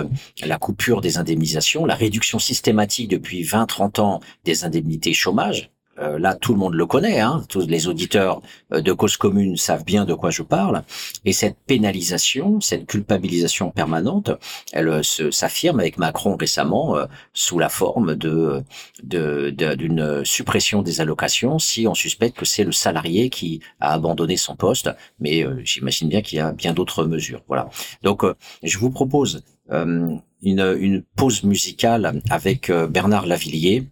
la 0.42 0.58
coupure 0.58 1.00
des 1.02 1.18
indemnisations, 1.18 1.84
la 1.84 1.94
réduction 1.94 2.38
systématique 2.38 3.08
depuis 3.08 3.42
20-30 3.42 4.00
ans 4.00 4.20
des 4.44 4.64
indemnités 4.64 5.12
chômage, 5.12 5.70
euh, 5.98 6.18
là 6.18 6.34
tout 6.34 6.52
le 6.52 6.58
monde 6.58 6.74
le 6.74 6.86
connaît, 6.86 7.20
hein, 7.20 7.44
tous 7.48 7.66
les 7.66 7.86
auditeurs 7.86 8.42
euh, 8.72 8.80
de 8.80 8.92
cause 8.92 9.16
commune 9.16 9.56
savent 9.56 9.84
bien 9.84 10.04
de 10.04 10.14
quoi 10.14 10.30
je 10.30 10.42
parle, 10.42 10.82
et 11.24 11.32
cette 11.32 11.56
pénalisation, 11.66 12.60
cette 12.60 12.86
culpabilisation 12.86 13.70
permanente, 13.70 14.30
elle 14.72 14.88
euh, 14.88 15.02
s'affirme 15.02 15.78
avec 15.78 15.98
Macron 15.98 16.36
récemment 16.36 16.96
sous 17.32 17.58
la 17.58 17.68
forme 17.68 18.14
de 18.16 18.64
d'une 19.02 20.24
suppression 20.24 20.82
des 20.82 21.00
allocations 21.00 21.58
si 21.58 21.86
on 21.86 21.94
suspecte 21.94 22.36
que 22.36 22.44
c'est 22.44 22.64
le 22.64 22.72
salarié 22.72 23.30
qui 23.30 23.60
a 23.80 23.92
abandonné 23.92 24.36
son 24.36 24.56
poste, 24.56 24.90
mais 25.18 25.44
j'imagine 25.64 26.08
bien 26.08 26.22
qu'il 26.22 26.38
y 26.38 26.40
a 26.40 26.52
bien 26.52 26.72
d'autres 26.72 27.04
mesures. 27.04 27.42
Voilà. 27.48 27.68
Donc 28.02 28.24
je 28.62 28.78
vous 28.78 28.90
propose 28.90 29.42
une, 29.70 30.20
une 30.42 31.02
pause 31.16 31.42
musicale 31.44 32.20
avec 32.30 32.70
Bernard 32.70 33.26
Lavillier 33.26 33.84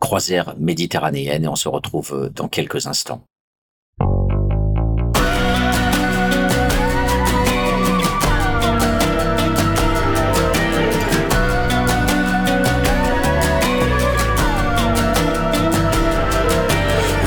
croisière 0.00 0.54
méditerranéenne 0.58 1.44
et 1.44 1.48
on 1.48 1.54
se 1.54 1.68
retrouve 1.68 2.12
euh, 2.14 2.30
dans 2.30 2.48
quelques 2.48 2.86
instants. 2.86 3.22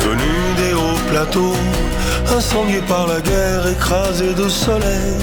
Venu 0.02 0.34
des 0.58 0.74
hauts 0.74 1.10
plateaux, 1.10 1.56
incendiés 2.36 2.82
par 2.88 3.08
la 3.08 3.22
guerre, 3.22 3.68
écrasés 3.68 4.34
de 4.34 4.50
soleil, 4.50 5.16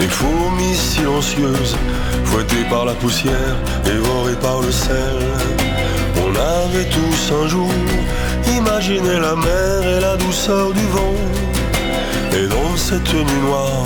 des 0.00 0.08
fourmis 0.08 0.74
silencieuses, 0.74 1.76
fouettées 2.24 2.64
par 2.68 2.84
la 2.84 2.94
poussière, 2.94 3.56
dévorées 3.84 4.36
par 4.36 4.60
le 4.60 4.72
sel 4.72 5.67
avait 6.38 6.88
tous 6.88 7.32
un 7.32 7.48
jour 7.48 7.70
imaginé 8.56 9.14
la 9.18 9.34
mer 9.34 9.86
et 9.86 10.00
la 10.00 10.16
douceur 10.16 10.72
du 10.72 10.86
vent. 10.86 11.14
Et 12.32 12.46
dans 12.46 12.76
cette 12.76 13.12
nuit 13.12 13.42
noire 13.42 13.84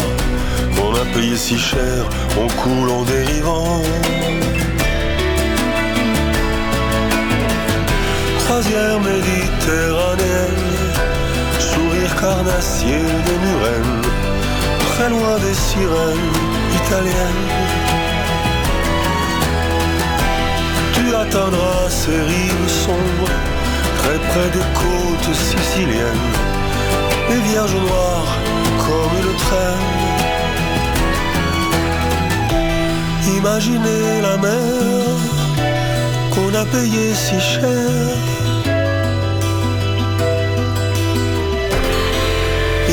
qu'on 0.77 0.95
a 0.95 1.05
payé 1.15 1.37
si 1.37 1.59
cher, 1.59 2.05
on 2.39 2.49
coule 2.61 2.91
en 2.91 3.03
dérivant. 3.03 3.83
Croisière 8.45 9.01
méditerranéenne, 9.01 10.71
sourire 11.59 12.15
carnassier 12.21 13.03
des 13.27 13.39
murennes, 13.47 14.03
très 14.93 15.09
loin 15.09 15.39
des 15.39 15.55
sirènes 15.55 16.33
italiennes 16.85 18.02
tu 21.23 21.37
atteindras 21.37 21.89
ces 21.89 22.21
rives 22.21 22.69
sombres, 22.69 23.31
très 23.99 24.19
près 24.19 24.49
des 24.51 24.67
côtes 24.83 25.35
siciliennes, 25.35 26.31
les 27.31 27.41
vierges 27.49 27.75
noires 27.75 28.37
comme 28.79 29.17
le 29.29 29.35
train. 29.45 29.79
Imaginez 33.37 34.21
la 34.23 34.37
mer 34.37 35.17
qu'on 36.33 36.55
a 36.55 36.65
payée 36.65 37.15
si 37.15 37.41
cher. 37.41 37.91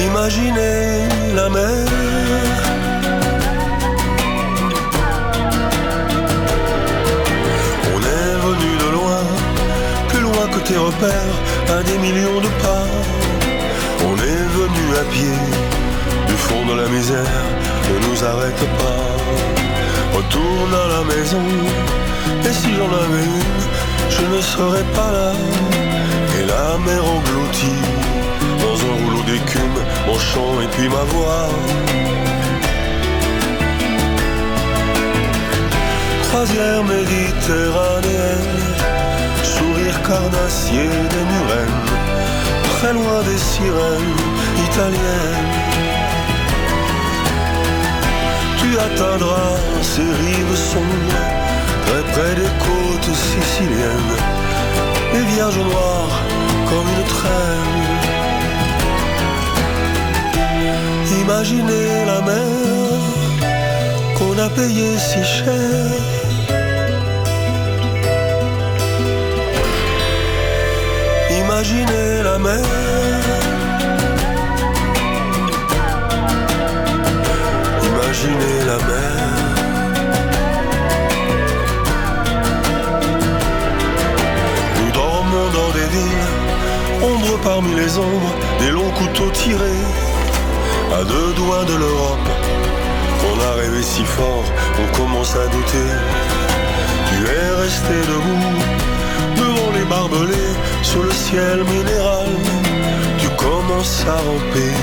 Imaginez 0.08 1.08
la 1.36 1.50
mer 1.50 2.39
tes 10.70 10.78
repères 10.78 11.36
à 11.76 11.82
des 11.84 11.98
millions 11.98 12.42
de 12.48 12.52
pas. 12.64 12.88
On 14.08 14.16
est 14.32 14.46
venu 14.60 14.86
à 15.02 15.04
pied 15.16 15.40
du 16.28 16.36
fond 16.46 16.64
de 16.72 16.76
la 16.82 16.88
misère, 16.90 17.44
ne 17.90 17.96
nous 18.08 18.20
arrête 18.32 18.64
pas. 18.82 19.06
Retourne 20.18 20.74
à 20.84 20.88
la 20.96 21.04
maison, 21.14 21.46
et 22.48 22.54
si 22.54 22.70
j'en 22.78 22.92
avais 23.04 23.26
une, 23.40 23.64
je 24.16 24.24
ne 24.36 24.42
serai 24.42 24.84
pas 24.98 25.12
là. 25.18 25.32
Et 26.38 26.44
la 26.54 26.68
mer 26.88 27.04
engloutit 27.16 27.86
dans 28.64 28.78
un 28.90 28.94
rouleau 29.02 29.24
d'écume 29.24 29.80
mon 30.08 30.20
chant 30.20 30.54
et 30.64 30.68
puis 30.74 30.88
ma 30.88 31.04
voix. 31.14 31.50
Croisière 36.28 36.84
méditerranéenne, 36.84 38.69
sourire 40.10 40.32
carnassier 40.32 40.90
des 41.14 41.26
murennes, 41.32 41.86
très 42.78 42.94
loin 42.94 43.22
des 43.24 43.38
sirènes 43.38 44.18
italiennes. 44.68 45.54
Tu 48.60 48.70
atteindras 48.78 49.58
ces 49.82 50.02
rives 50.02 50.56
sombres, 50.56 51.26
très 51.86 52.04
près 52.12 52.36
des 52.36 52.52
côtes 52.66 53.16
siciliennes, 53.16 54.16
les 55.14 55.26
vierges 55.34 55.60
noires 55.60 56.22
comme 56.70 56.88
une 56.98 57.08
traîne. 57.16 57.78
Imaginez 61.22 62.06
la 62.06 62.22
mer 62.22 63.00
qu'on 64.18 64.38
a 64.38 64.50
payée 64.50 64.98
si 64.98 65.24
cher. 65.24 66.19
Imaginez 71.70 72.24
la 72.24 72.40
mer. 72.40 72.60
Imaginez 77.84 78.60
la 78.66 78.78
mer. 78.90 79.18
Nous 84.78 84.92
dormons 84.94 85.50
dans 85.54 85.72
des 85.78 85.88
villes, 85.96 87.04
ombre 87.04 87.38
parmi 87.44 87.76
les 87.76 88.00
ombres, 88.00 88.34
des 88.60 88.72
longs 88.72 88.90
couteaux 88.98 89.30
tirés, 89.30 89.86
à 90.92 91.04
deux 91.04 91.34
doigts 91.34 91.66
de 91.66 91.76
l'Europe. 91.76 92.30
On 93.32 93.40
a 93.48 93.62
rêvé 93.62 93.84
si 93.84 94.04
fort, 94.06 94.46
on 94.80 94.98
commence 94.98 95.36
à 95.36 95.46
douter. 95.46 95.90
Tu 97.10 97.26
es 97.28 97.62
resté 97.62 97.94
debout, 98.08 98.58
les 99.80 99.86
barbelés, 99.86 100.54
sur 100.82 101.04
le 101.04 101.12
ciel 101.12 101.64
minéral. 101.64 102.28
Tu 103.18 103.28
commences 103.46 104.06
à 104.08 104.18
ramper 104.30 104.74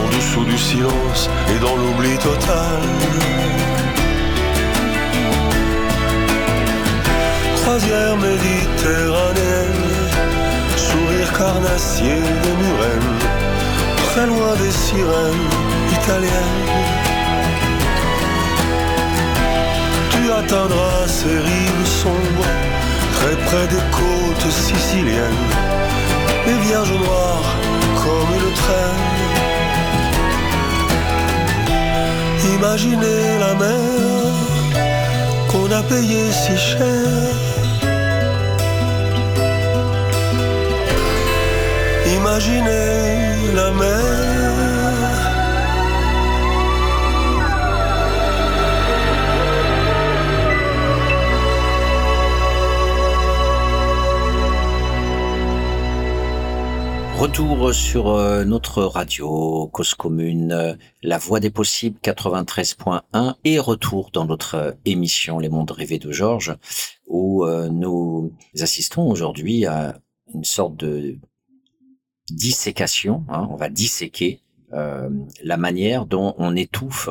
en 0.00 0.16
dessous 0.16 0.44
du 0.44 0.58
silence 0.58 1.22
et 1.52 1.58
dans 1.64 1.76
l'oubli 1.76 2.16
total. 2.18 2.80
Croisière 7.60 8.16
méditerranéenne, 8.16 9.86
sourire 10.76 11.32
carnassier 11.38 12.20
des 12.44 12.54
murennes, 12.62 13.18
très 14.08 14.26
loin 14.26 14.52
des 14.62 14.72
sirènes 14.84 15.48
italiennes. 15.98 16.66
Tu 20.12 20.22
atteindras 20.32 21.06
ces 21.06 21.36
rives 21.48 21.86
sombres, 22.02 22.50
très 23.20 23.36
près 23.46 23.66
des 23.74 23.84
côtes 23.98 24.50
siciliennes, 24.50 25.46
les 26.46 26.58
vierges 26.66 26.96
noires 27.04 27.50
comme 28.02 28.30
une 28.38 28.52
traîne. 28.62 29.08
Imaginez 32.56 33.24
la 33.44 33.54
mer 33.54 34.32
qu'on 35.50 35.70
a 35.80 35.82
payée 35.82 36.30
si 36.42 36.56
cher. 36.56 37.32
Imaginez 42.16 43.52
la 43.54 43.70
mer. 43.80 44.39
Retour 57.20 57.74
sur 57.74 58.08
euh, 58.08 58.44
notre 58.44 58.82
radio 58.82 59.68
Cause 59.74 59.92
Commune, 59.92 60.52
euh, 60.52 60.74
La 61.02 61.18
Voix 61.18 61.38
des 61.38 61.50
Possibles 61.50 61.98
93.1 62.02 63.34
et 63.44 63.58
retour 63.58 64.08
dans 64.10 64.24
notre 64.24 64.54
euh, 64.54 64.72
émission 64.86 65.38
Les 65.38 65.50
Mondes 65.50 65.70
Rêvés 65.70 65.98
de 65.98 66.12
Georges 66.12 66.56
où 67.06 67.44
nous 67.46 68.32
assistons 68.58 69.10
aujourd'hui 69.10 69.66
à 69.66 70.00
une 70.32 70.44
sorte 70.44 70.78
de 70.78 71.18
dissécation, 72.30 73.26
hein, 73.28 73.48
on 73.50 73.56
va 73.56 73.68
disséquer 73.68 74.40
la 74.70 75.56
manière 75.56 76.06
dont 76.06 76.34
on 76.38 76.54
étouffe 76.54 77.08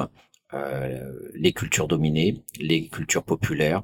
les 1.36 1.52
cultures 1.52 1.90
dominées, 1.90 2.42
les 2.58 2.88
cultures 2.88 3.24
populaires, 3.24 3.84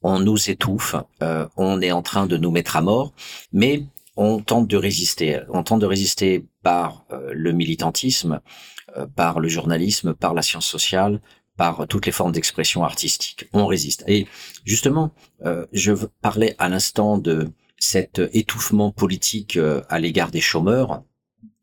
on 0.00 0.18
nous 0.18 0.50
étouffe, 0.50 0.96
on 1.20 1.82
est 1.82 1.92
en 1.92 2.00
train 2.00 2.26
de 2.26 2.38
nous 2.38 2.50
mettre 2.50 2.76
à 2.76 2.80
mort, 2.80 3.12
mais 3.52 3.84
on 4.16 4.40
tente 4.40 4.68
de 4.68 4.76
résister. 4.76 5.40
On 5.48 5.62
tente 5.62 5.80
de 5.80 5.86
résister 5.86 6.46
par 6.62 7.04
euh, 7.10 7.30
le 7.32 7.52
militantisme, 7.52 8.40
euh, 8.96 9.06
par 9.06 9.40
le 9.40 9.48
journalisme, 9.48 10.14
par 10.14 10.34
la 10.34 10.42
science 10.42 10.66
sociale, 10.66 11.20
par 11.56 11.86
toutes 11.88 12.06
les 12.06 12.12
formes 12.12 12.32
d'expression 12.32 12.84
artistique. 12.84 13.48
On 13.52 13.66
résiste. 13.66 14.04
Et 14.06 14.26
justement, 14.64 15.12
euh, 15.44 15.66
je 15.72 15.92
parlais 16.20 16.54
à 16.58 16.68
l'instant 16.68 17.18
de 17.18 17.50
cet 17.78 18.20
étouffement 18.32 18.90
politique 18.90 19.58
à 19.88 19.98
l'égard 19.98 20.30
des 20.30 20.40
chômeurs, 20.40 21.02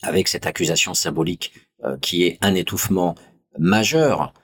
avec 0.04 0.28
cette 0.28 0.45
accusation 0.45 0.93
symbolique 0.93 1.54
qui 2.02 2.24
est 2.24 2.38
un 2.41 2.54
étouffement 2.54 3.16
majeur 3.58 4.22
euh, 4.22 4.41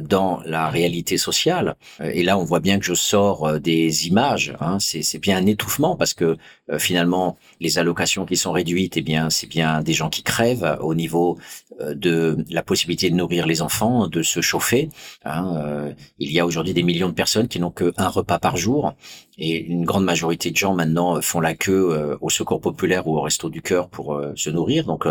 dans 0.00 0.40
la 0.44 0.68
réalité 0.68 1.18
sociale. 1.18 1.76
Euh, 2.00 2.10
et 2.12 2.22
là, 2.22 2.38
on 2.38 2.44
voit 2.44 2.60
bien 2.60 2.78
que 2.78 2.84
je 2.84 2.94
sors 2.94 3.46
euh, 3.46 3.58
des 3.58 4.06
images. 4.06 4.54
Hein. 4.60 4.78
C'est 4.80 5.18
bien 5.18 5.36
un 5.36 5.46
étouffement 5.46 5.96
parce 5.96 6.14
que 6.14 6.36
finalement, 6.78 7.36
les 7.60 7.78
allocations 7.78 8.24
qui 8.24 8.36
sont 8.36 8.52
réduites, 8.52 8.96
eh 8.96 9.02
bien, 9.02 9.28
c'est 9.28 9.46
bien 9.46 9.82
des 9.82 9.92
gens 9.92 10.08
qui 10.08 10.22
crèvent 10.22 10.78
au 10.80 10.94
niveau 10.94 11.38
de 11.80 12.38
la 12.48 12.62
possibilité 12.62 13.10
de 13.10 13.14
nourrir 13.14 13.46
les 13.46 13.60
enfants, 13.60 14.06
de 14.06 14.22
se 14.22 14.40
chauffer. 14.40 14.88
Hein. 15.26 15.92
Il 16.18 16.32
y 16.32 16.40
a 16.40 16.46
aujourd'hui 16.46 16.72
des 16.72 16.82
millions 16.82 17.08
de 17.08 17.14
personnes 17.14 17.48
qui 17.48 17.60
n'ont 17.60 17.70
qu'un 17.70 18.08
repas 18.08 18.38
par 18.38 18.56
jour. 18.56 18.94
Et 19.36 19.58
une 19.58 19.84
grande 19.84 20.04
majorité 20.04 20.50
de 20.50 20.56
gens 20.56 20.74
maintenant 20.74 21.20
font 21.20 21.40
la 21.40 21.54
queue 21.54 22.16
au 22.22 22.30
secours 22.30 22.62
populaire 22.62 23.06
ou 23.08 23.18
au 23.18 23.20
resto 23.20 23.50
du 23.50 23.60
cœur 23.60 23.88
pour 23.90 24.18
se 24.34 24.48
nourrir. 24.48 24.86
Donc 24.86 25.06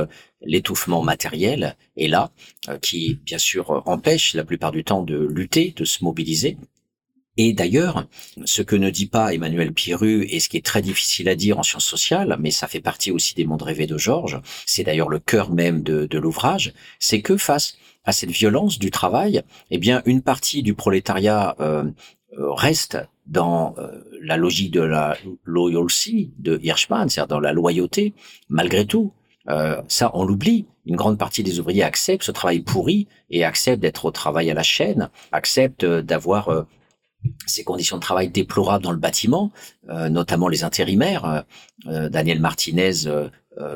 l'étouffement 0.45 1.01
matériel 1.01 1.75
est 1.97 2.07
là, 2.07 2.31
euh, 2.69 2.77
qui 2.77 3.19
bien 3.23 3.37
sûr 3.37 3.83
empêche 3.85 4.33
la 4.33 4.43
plupart 4.43 4.71
du 4.71 4.83
temps 4.83 5.03
de 5.03 5.17
lutter, 5.17 5.73
de 5.75 5.85
se 5.85 6.03
mobiliser. 6.03 6.57
Et 7.35 7.53
d'ailleurs, 7.53 8.07
ce 8.45 8.61
que 8.61 8.75
ne 8.75 8.91
dit 8.91 9.07
pas 9.07 9.33
Emmanuel 9.33 9.73
Pierru 9.73 10.23
et 10.29 10.39
ce 10.39 10.49
qui 10.49 10.57
est 10.57 10.65
très 10.65 10.83
difficile 10.83 11.27
à 11.29 11.35
dire 11.35 11.57
en 11.57 11.63
sciences 11.63 11.85
sociales, 11.85 12.37
mais 12.39 12.51
ça 12.51 12.67
fait 12.67 12.79
partie 12.79 13.11
aussi 13.11 13.33
des 13.33 13.45
mondes 13.45 13.63
rêvés 13.63 13.87
de 13.87 13.97
Georges, 13.97 14.39
c'est 14.67 14.83
d'ailleurs 14.83 15.09
le 15.09 15.17
cœur 15.17 15.51
même 15.51 15.81
de, 15.81 16.17
l'ouvrage, 16.17 16.73
c'est 16.99 17.21
que 17.21 17.35
face 17.35 17.75
à 18.05 18.11
cette 18.11 18.29
violence 18.29 18.77
du 18.77 18.91
travail, 18.91 19.41
eh 19.71 19.79
bien, 19.79 20.03
une 20.05 20.21
partie 20.21 20.61
du 20.61 20.75
prolétariat 20.75 21.55
euh, 21.59 21.85
euh, 22.37 22.53
reste 22.53 22.99
dans 23.25 23.73
la 24.21 24.35
logique 24.35 24.71
de 24.71 24.81
la 24.81 25.17
loyalty 25.45 26.33
de 26.39 26.59
Hirschman, 26.61 27.07
c'est-à-dire 27.07 27.29
dans 27.29 27.39
la 27.39 27.53
loyauté, 27.53 28.13
malgré 28.49 28.85
tout. 28.85 29.13
Euh, 29.49 29.81
ça, 29.87 30.11
on 30.13 30.23
l'oublie. 30.23 30.65
Une 30.85 30.95
grande 30.95 31.17
partie 31.17 31.43
des 31.43 31.59
ouvriers 31.59 31.83
acceptent 31.83 32.23
ce 32.23 32.31
travail 32.31 32.59
pourri 32.59 33.07
et 33.29 33.45
acceptent 33.45 33.81
d'être 33.81 34.05
au 34.05 34.11
travail 34.11 34.51
à 34.51 34.53
la 34.53 34.63
chaîne, 34.63 35.09
acceptent 35.31 35.85
euh, 35.85 36.01
d'avoir 36.01 36.49
euh, 36.49 36.63
ces 37.45 37.63
conditions 37.63 37.95
de 37.95 38.01
travail 38.01 38.29
déplorables 38.29 38.83
dans 38.83 38.91
le 38.91 38.97
bâtiment, 38.97 39.53
notamment 39.87 40.49
les 40.49 40.65
intérimaires. 40.65 41.45
Daniel 41.85 42.41
Martinez, 42.41 42.91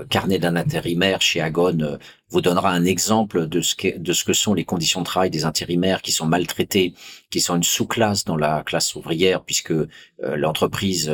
carnet 0.09 0.37
d'un 0.37 0.57
intérimaire 0.57 1.21
chez 1.21 1.39
Agon, 1.39 1.97
vous 2.27 2.41
donnera 2.41 2.71
un 2.71 2.83
exemple 2.83 3.47
de 3.47 3.61
ce, 3.61 3.73
que, 3.75 4.33
sont 4.33 4.53
les 4.53 4.65
conditions 4.65 4.99
de 4.99 5.05
travail 5.05 5.29
des 5.29 5.45
intérimaires 5.45 6.01
qui 6.01 6.11
sont 6.11 6.25
maltraités, 6.25 6.93
qui 7.31 7.39
sont 7.39 7.55
une 7.55 7.63
sous-classe 7.63 8.25
dans 8.25 8.35
la 8.35 8.63
classe 8.63 8.95
ouvrière, 8.95 9.41
puisque 9.45 9.73
l'entreprise 10.21 11.09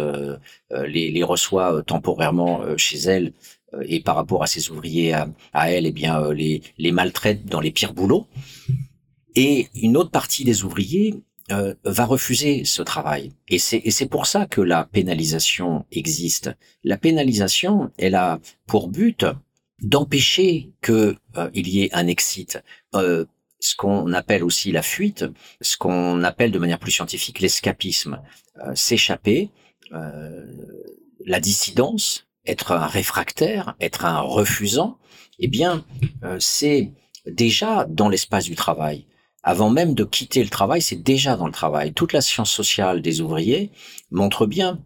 les, 0.71 1.23
reçoit 1.23 1.83
temporairement 1.83 2.63
chez 2.77 2.97
elle 2.97 3.27
euh, 3.27 3.31
et 3.87 3.99
par 3.99 4.15
rapport 4.15 4.43
à 4.43 4.47
ses 4.47 4.69
ouvriers 4.69 5.13
à, 5.13 5.71
elle, 5.71 5.85
eh 5.85 5.91
bien, 5.91 6.21
euh, 6.21 6.33
les, 6.33 6.61
les 6.77 6.91
maltraite 6.91 7.45
dans 7.45 7.59
les 7.59 7.71
pires 7.71 7.93
boulots. 7.93 8.27
Et 9.35 9.69
une 9.75 9.97
autre 9.97 10.11
partie 10.11 10.43
des 10.43 10.63
ouvriers 10.63 11.15
euh, 11.51 11.73
va 11.83 12.05
refuser 12.05 12.65
ce 12.65 12.81
travail. 12.81 13.31
Et 13.47 13.59
c'est 13.59 14.09
pour 14.09 14.27
ça 14.27 14.45
que 14.45 14.61
la 14.61 14.85
pénalisation 14.85 15.85
existe. 15.91 16.51
La 16.83 16.97
pénalisation, 16.97 17.91
elle 17.97 18.15
a 18.15 18.39
pour 18.67 18.89
but 18.89 19.25
d'empêcher 19.81 20.71
que 20.81 21.17
il 21.53 21.67
y 21.67 21.83
ait 21.83 21.93
un 21.93 22.07
exit. 22.07 22.63
ce 22.93 23.75
qu'on 23.75 24.13
appelle 24.13 24.43
aussi 24.43 24.71
la 24.71 24.83
fuite, 24.83 25.25
ce 25.61 25.77
qu'on 25.77 26.23
appelle 26.23 26.51
de 26.51 26.59
manière 26.59 26.79
plus 26.79 26.91
scientifique 26.91 27.39
l'escapisme, 27.39 28.21
s'échapper, 28.75 29.49
la 29.91 31.39
dissidence, 31.41 32.27
être 32.45 32.71
un 32.71 32.87
réfractaire, 32.87 33.75
être 33.79 34.05
un 34.05 34.19
refusant, 34.19 34.97
eh 35.39 35.47
bien, 35.47 35.85
c'est 36.39 36.91
déjà 37.25 37.85
dans 37.89 38.09
l'espace 38.09 38.45
du 38.45 38.55
travail. 38.55 39.07
Avant 39.43 39.69
même 39.69 39.93
de 39.93 40.03
quitter 40.03 40.43
le 40.43 40.49
travail, 40.49 40.81
c'est 40.81 41.01
déjà 41.01 41.35
dans 41.35 41.47
le 41.47 41.53
travail. 41.53 41.93
Toute 41.93 42.13
la 42.13 42.21
science 42.21 42.51
sociale 42.51 43.01
des 43.01 43.21
ouvriers 43.21 43.71
montre 44.11 44.45
bien, 44.45 44.79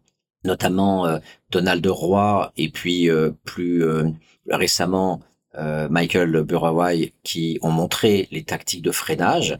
notamment 0.44 1.20
Donald 1.52 1.86
Roy 1.86 2.52
et 2.58 2.70
puis 2.70 3.10
plus 3.44 3.84
récemment 4.50 5.22
Michael 5.90 6.44
Burawai, 6.44 7.14
qui 7.24 7.60
ont 7.62 7.72
montré 7.72 8.28
les 8.32 8.44
tactiques 8.44 8.84
de 8.84 8.92
freinage. 8.92 9.60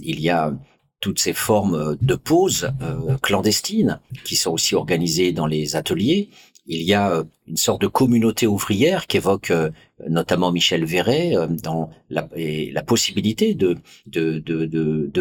il 0.00 0.20
y 0.20 0.30
a 0.30 0.52
toutes 1.00 1.18
ces 1.18 1.32
formes 1.32 1.96
de 2.00 2.14
pause 2.14 2.70
euh, 2.82 3.16
clandestines 3.22 4.00
qui 4.24 4.36
sont 4.36 4.52
aussi 4.52 4.74
organisées 4.74 5.32
dans 5.32 5.46
les 5.46 5.74
ateliers. 5.76 6.28
Il 6.72 6.82
y 6.82 6.94
a 6.94 7.10
euh, 7.10 7.24
une 7.48 7.56
sorte 7.56 7.82
de 7.82 7.86
communauté 7.86 8.46
ouvrière 8.46 9.06
qu'évoque 9.06 9.50
euh, 9.50 9.70
notamment 10.08 10.52
Michel 10.52 10.84
Verret 10.84 11.34
dans 11.62 11.90
la, 12.08 12.22
possibilité 12.82 13.54
de 13.54 13.76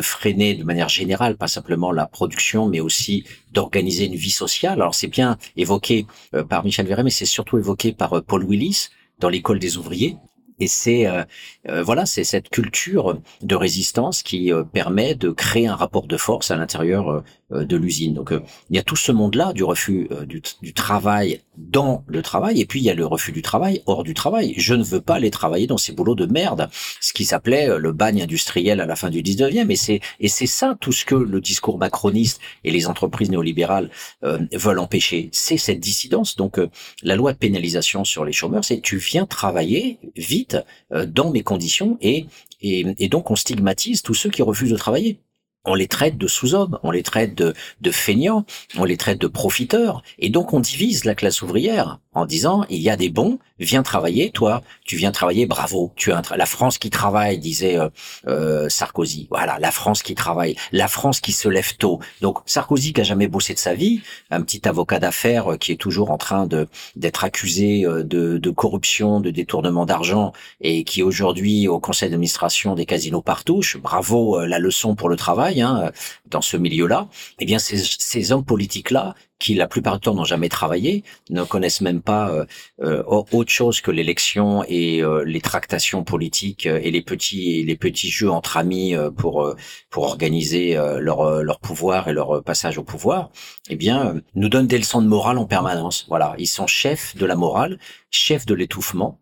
freiner 0.01 0.55
de 0.55 0.63
manière 0.63 0.89
générale, 0.89 1.35
pas 1.37 1.47
simplement 1.47 1.91
la 1.91 2.05
production, 2.05 2.67
mais 2.67 2.79
aussi 2.79 3.25
d'organiser 3.51 4.05
une 4.05 4.15
vie 4.15 4.31
sociale. 4.31 4.73
Alors 4.73 4.95
c'est 4.95 5.07
bien 5.07 5.37
évoqué 5.57 6.05
par 6.47 6.63
Michel 6.63 6.85
Verret, 6.87 7.03
mais 7.03 7.09
c'est 7.09 7.25
surtout 7.25 7.57
évoqué 7.57 7.91
par 7.91 8.23
Paul 8.23 8.45
Willis 8.45 8.89
dans 9.19 9.29
l'école 9.29 9.59
des 9.59 9.77
ouvriers, 9.77 10.15
et 10.59 10.67
c'est 10.67 11.07
euh, 11.07 11.23
euh, 11.69 11.83
voilà, 11.83 12.05
c'est 12.05 12.23
cette 12.23 12.49
culture 12.49 13.17
de 13.41 13.55
résistance 13.55 14.23
qui 14.23 14.51
euh, 14.51 14.63
permet 14.63 15.15
de 15.15 15.31
créer 15.31 15.67
un 15.67 15.75
rapport 15.75 16.05
de 16.05 16.17
force 16.17 16.51
à 16.51 16.57
l'intérieur 16.57 17.23
de 17.51 17.77
l'usine. 17.77 18.13
Donc 18.13 18.33
il 18.69 18.75
y 18.75 18.79
a 18.79 18.83
tout 18.83 18.95
ce 18.95 19.11
monde-là 19.11 19.53
du 19.53 19.63
refus 19.63 20.09
du, 20.27 20.41
du, 20.61 20.73
travail 20.73 21.41
dans 21.57 22.03
le 22.07 22.21
travail, 22.21 22.61
et 22.61 22.65
puis 22.65 22.79
il 22.79 22.83
y 22.83 22.89
a 22.89 22.93
le 22.93 23.05
refus 23.05 23.31
du 23.31 23.41
travail 23.41 23.81
hors 23.85 24.03
du 24.03 24.13
travail. 24.13 24.53
Je 24.57 24.73
ne 24.73 24.83
veux 24.83 25.01
pas 25.01 25.15
aller 25.15 25.31
travailler 25.31 25.67
dans 25.67 25.77
ces 25.77 25.91
boulots 25.91 26.15
de 26.15 26.25
merde, 26.25 26.69
ce 27.01 27.13
qui 27.13 27.25
s'appelait 27.25 27.77
le 27.77 27.91
bagne 27.91 28.21
industriel 28.21 28.79
à 28.81 28.85
la 28.85 28.95
fin 28.95 29.09
du 29.09 29.21
19e. 29.21 29.69
Et 29.69 29.75
c'est 29.75 29.99
et 30.19 30.27
c'est 30.27 30.47
ça 30.47 30.77
tout 30.79 30.91
ce 30.91 31.05
que 31.05 31.15
le 31.15 31.41
discours 31.41 31.77
macroniste 31.77 32.39
et 32.63 32.71
les 32.71 32.87
entreprises 32.87 33.29
néolibérales 33.29 33.89
veulent 34.21 34.79
empêcher. 34.79 35.29
C'est 35.31 35.57
cette 35.57 35.79
dissidence. 35.79 36.35
Donc 36.35 36.59
la 37.03 37.15
loi 37.15 37.33
de 37.33 37.37
pénalisation 37.37 38.03
sur 38.03 38.25
les 38.25 38.33
chômeurs, 38.33 38.63
c'est 38.63 38.81
tu 38.81 38.97
viens 38.97 39.25
travailler 39.25 39.99
vite 40.15 40.57
euh, 40.93 41.05
dans 41.05 41.31
mes 41.31 41.43
conditions 41.43 41.97
et, 42.01 42.25
et, 42.61 43.07
donc 43.07 43.31
on 43.31 43.35
stigmatise 43.35 44.01
tous 44.01 44.13
ceux 44.13 44.29
qui 44.29 44.41
refusent 44.41 44.71
de 44.71 44.77
travailler 44.77 45.19
on 45.65 45.75
les 45.75 45.87
traite 45.87 46.17
de 46.17 46.27
sous-hommes, 46.27 46.79
on 46.83 46.91
les 46.91 47.03
traite 47.03 47.35
de, 47.35 47.53
de 47.81 47.91
feignants, 47.91 48.45
on 48.77 48.85
les 48.85 48.97
traite 48.97 49.19
de 49.19 49.27
profiteurs, 49.27 50.03
et 50.17 50.29
donc 50.29 50.53
on 50.53 50.59
divise 50.59 51.05
la 51.05 51.15
classe 51.15 51.41
ouvrière 51.41 51.99
en 52.13 52.25
disant 52.25 52.65
il 52.69 52.79
y 52.79 52.89
a 52.89 52.97
des 52.97 53.09
bons, 53.09 53.39
viens 53.59 53.83
travailler, 53.83 54.31
toi, 54.31 54.61
tu 54.85 54.95
viens 54.95 55.11
travailler, 55.11 55.45
bravo, 55.45 55.93
tu 55.95 56.11
la 56.35 56.45
France 56.45 56.77
qui 56.77 56.89
travaille, 56.89 57.37
disait 57.37 57.77
euh, 57.77 57.89
euh, 58.27 58.69
Sarkozy. 58.69 59.27
Voilà, 59.29 59.57
la 59.59 59.71
France 59.71 60.01
qui 60.03 60.15
travaille, 60.15 60.55
la 60.71 60.87
France 60.87 61.19
qui 61.19 61.31
se 61.31 61.47
lève 61.47 61.75
tôt. 61.77 61.99
Donc 62.21 62.39
Sarkozy 62.45 62.93
qui 62.93 63.01
a 63.01 63.03
jamais 63.03 63.27
bossé 63.27 63.53
de 63.53 63.59
sa 63.59 63.73
vie, 63.73 64.01
un 64.31 64.41
petit 64.41 64.67
avocat 64.67 64.99
d'affaires 64.99 65.53
euh, 65.53 65.57
qui 65.57 65.71
est 65.71 65.77
toujours 65.77 66.11
en 66.11 66.17
train 66.17 66.47
de 66.47 66.67
d'être 66.95 67.23
accusé 67.23 67.83
de, 67.83 68.37
de 68.37 68.49
corruption, 68.49 69.19
de 69.19 69.31
détournement 69.31 69.85
d'argent 69.85 70.33
et 70.61 70.83
qui 70.83 71.03
aujourd'hui 71.03 71.67
au 71.67 71.79
conseil 71.79 72.09
d'administration 72.09 72.75
des 72.75 72.85
casinos 72.85 73.21
partouche, 73.21 73.77
bravo 73.77 74.45
la 74.45 74.59
leçon 74.59 74.95
pour 74.95 75.09
le 75.09 75.15
travail 75.15 75.61
hein, 75.61 75.91
dans 76.29 76.41
ce 76.41 76.57
milieu-là. 76.57 77.07
Eh 77.39 77.45
bien 77.45 77.59
ces, 77.59 77.77
ces 77.77 78.31
hommes 78.31 78.45
politiques 78.45 78.91
là 78.91 79.15
qui 79.39 79.53
la 79.53 79.67
plupart 79.67 79.95
du 79.95 80.01
temps 80.01 80.13
n'ont 80.13 80.25
jamais 80.25 80.49
travaillé, 80.49 81.03
ne 81.29 81.43
connaissent 81.43 81.81
même 81.81 82.01
pas 82.01 82.29
euh, 82.29 82.45
euh, 82.81 83.03
autre 83.07 83.49
chose 83.49 83.79
que 83.79 83.89
l'élection 83.89 84.65
et 84.67 85.01
euh, 85.01 85.23
les 85.23 85.39
tractations 85.39 86.03
politiques 86.03 86.65
et 86.65 86.91
les 86.91 87.01
petits 87.01 87.63
les 87.63 87.77
petits 87.77 88.09
jeux 88.09 88.29
entre 88.29 88.57
amis 88.57 88.93
pour 89.17 89.55
pour 89.89 90.03
organiser 90.03 90.75
leur 90.99 91.41
leur 91.41 91.59
pouvoir 91.59 92.09
et 92.09 92.13
leur 92.13 92.43
passage 92.43 92.77
au 92.77 92.83
pouvoir, 92.83 93.31
eh 93.69 93.75
bien 93.75 94.21
nous 94.35 94.49
donnent 94.49 94.67
des 94.67 94.77
leçons 94.77 95.01
de 95.01 95.07
morale 95.07 95.37
en 95.37 95.45
permanence. 95.45 96.05
Voilà, 96.09 96.35
ils 96.37 96.47
sont 96.47 96.67
chefs 96.67 97.15
de 97.15 97.25
la 97.25 97.35
morale, 97.35 97.79
chefs 98.11 98.45
de 98.45 98.53
l'étouffement, 98.53 99.19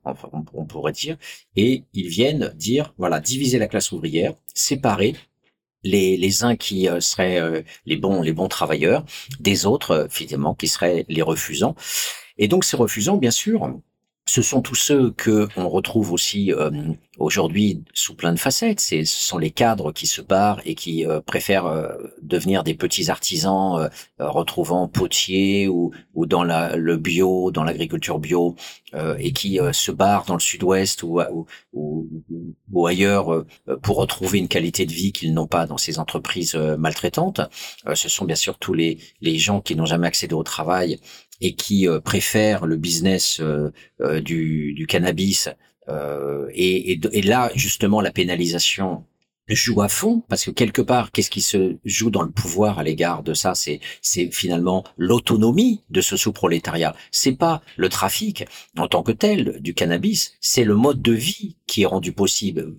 on 0.54 0.66
pourrait 0.66 0.94
dire, 0.94 1.18
et 1.56 1.84
ils 1.94 2.08
viennent 2.08 2.54
dire 2.56 2.94
voilà 2.98 3.20
diviser 3.20 3.60
la 3.60 3.68
classe 3.68 3.92
ouvrière, 3.92 4.34
séparer 4.54 5.16
les, 5.88 6.18
les 6.18 6.44
uns 6.44 6.56
qui 6.56 6.90
euh, 6.90 7.00
seraient 7.00 7.40
euh, 7.40 7.62
les 7.86 7.98
bons 7.98 8.22
les 8.22 8.34
bons 8.34 8.48
travailleurs, 8.48 9.04
des 9.40 9.66
autres 9.66 9.92
euh, 9.92 10.08
finalement 10.10 10.54
qui 10.54 10.68
seraient 10.68 11.06
les 11.08 11.22
refusants. 11.22 11.76
Et 12.38 12.48
donc 12.48 12.64
ces 12.66 12.78
refusants, 12.78 13.18
bien 13.18 13.32
sûr, 13.32 13.74
ce 14.28 14.42
sont 14.42 14.62
tous 14.62 14.76
ceux 14.76 15.12
que 15.12 15.48
on 15.58 15.70
retrouve 15.70 16.12
aussi 16.12 16.54
aujourd'hui 17.20 17.84
sous 17.94 18.16
plein 18.16 18.34
de 18.34 18.40
facettes. 18.40 18.80
ce 18.80 19.04
sont 19.06 19.38
les 19.38 19.52
cadres 19.52 19.92
qui 19.92 20.08
se 20.08 20.22
barrent 20.22 20.62
et 20.66 20.76
qui 20.76 21.06
euh, 21.06 21.20
préfèrent 21.22 21.66
euh, 21.66 21.90
devenir 22.22 22.64
des 22.64 22.74
petits 22.74 23.10
artisans, 23.10 23.80
euh, 23.80 23.90
retrouvant 24.20 24.88
potiers 24.88 25.68
ou, 25.68 25.92
ou 26.14 26.26
dans 26.26 26.44
la, 26.44 26.76
le 26.76 26.98
bio, 26.98 27.52
dans 27.52 27.64
l'agriculture 27.64 28.20
bio, 28.20 28.56
et 29.20 29.34
qui 29.34 29.60
se 29.74 29.92
barrent 29.92 30.26
dans 30.26 30.34
le 30.34 30.40
sud-ouest 30.40 31.04
ou, 31.04 31.20
ou, 31.74 32.10
ou, 32.72 32.88
ailleurs 32.88 33.46
pour 33.84 33.98
retrouver 33.98 34.40
une 34.40 34.48
qualité 34.48 34.86
de 34.86 34.94
vie 34.94 35.12
qu'ils 35.12 35.34
n'ont 35.34 35.46
pas 35.46 35.68
dans 35.68 35.78
ces 35.78 36.00
entreprises 36.00 36.56
maltraitantes. 36.56 37.42
ce 37.94 38.10
sont 38.10 38.24
bien 38.24 38.38
sûr 38.38 38.58
tous 38.58 38.74
les, 38.74 38.98
les 39.22 39.38
gens 39.38 39.60
qui 39.60 39.76
n'ont 39.76 39.86
jamais 39.86 40.08
accédé 40.08 40.34
au 40.34 40.44
travail 40.44 41.00
et 41.42 41.56
qui 41.56 41.88
préfèrent 42.04 42.66
le 42.66 42.78
business 42.78 43.42
du, 44.00 44.74
du 44.74 44.88
cannabis 44.88 45.50
euh, 45.90 46.48
et, 46.54 46.94
et, 46.94 47.00
et, 47.12 47.22
là, 47.22 47.52
justement, 47.56 48.02
la 48.02 48.12
pénalisation 48.12 49.06
joue 49.48 49.82
à 49.82 49.88
fond 49.88 50.24
parce 50.28 50.44
que 50.44 50.52
quelque 50.52 50.82
part, 50.82 51.12
qu'est-ce 51.12 51.30
qui 51.30 51.40
se 51.40 51.78
joue 51.86 52.10
dans 52.10 52.24
le 52.24 52.32
pouvoir 52.32 52.80
à 52.80 52.84
l'égard 52.84 53.24
de 53.24 53.34
ça? 53.34 53.56
C'est 53.56 53.80
c'est 54.02 54.30
finalement 54.34 54.84
l'autonomie 54.98 55.84
de 55.90 56.02
ce 56.02 56.18
sous-prolétariat. 56.18 56.96
C'est 57.12 57.38
pas 57.38 57.62
le 57.78 57.88
trafic 57.88 58.46
en 58.78 58.88
tant 58.88 59.04
que 59.04 59.14
tel 59.14 59.62
du 59.62 59.74
cannabis, 59.74 60.34
c'est 60.42 60.66
le 60.66 60.76
mode 60.76 61.02
de 61.02 61.14
vie 61.14 61.56
qui 61.66 61.84
est 61.84 61.88
rendu 61.88 62.12
possible. 62.12 62.76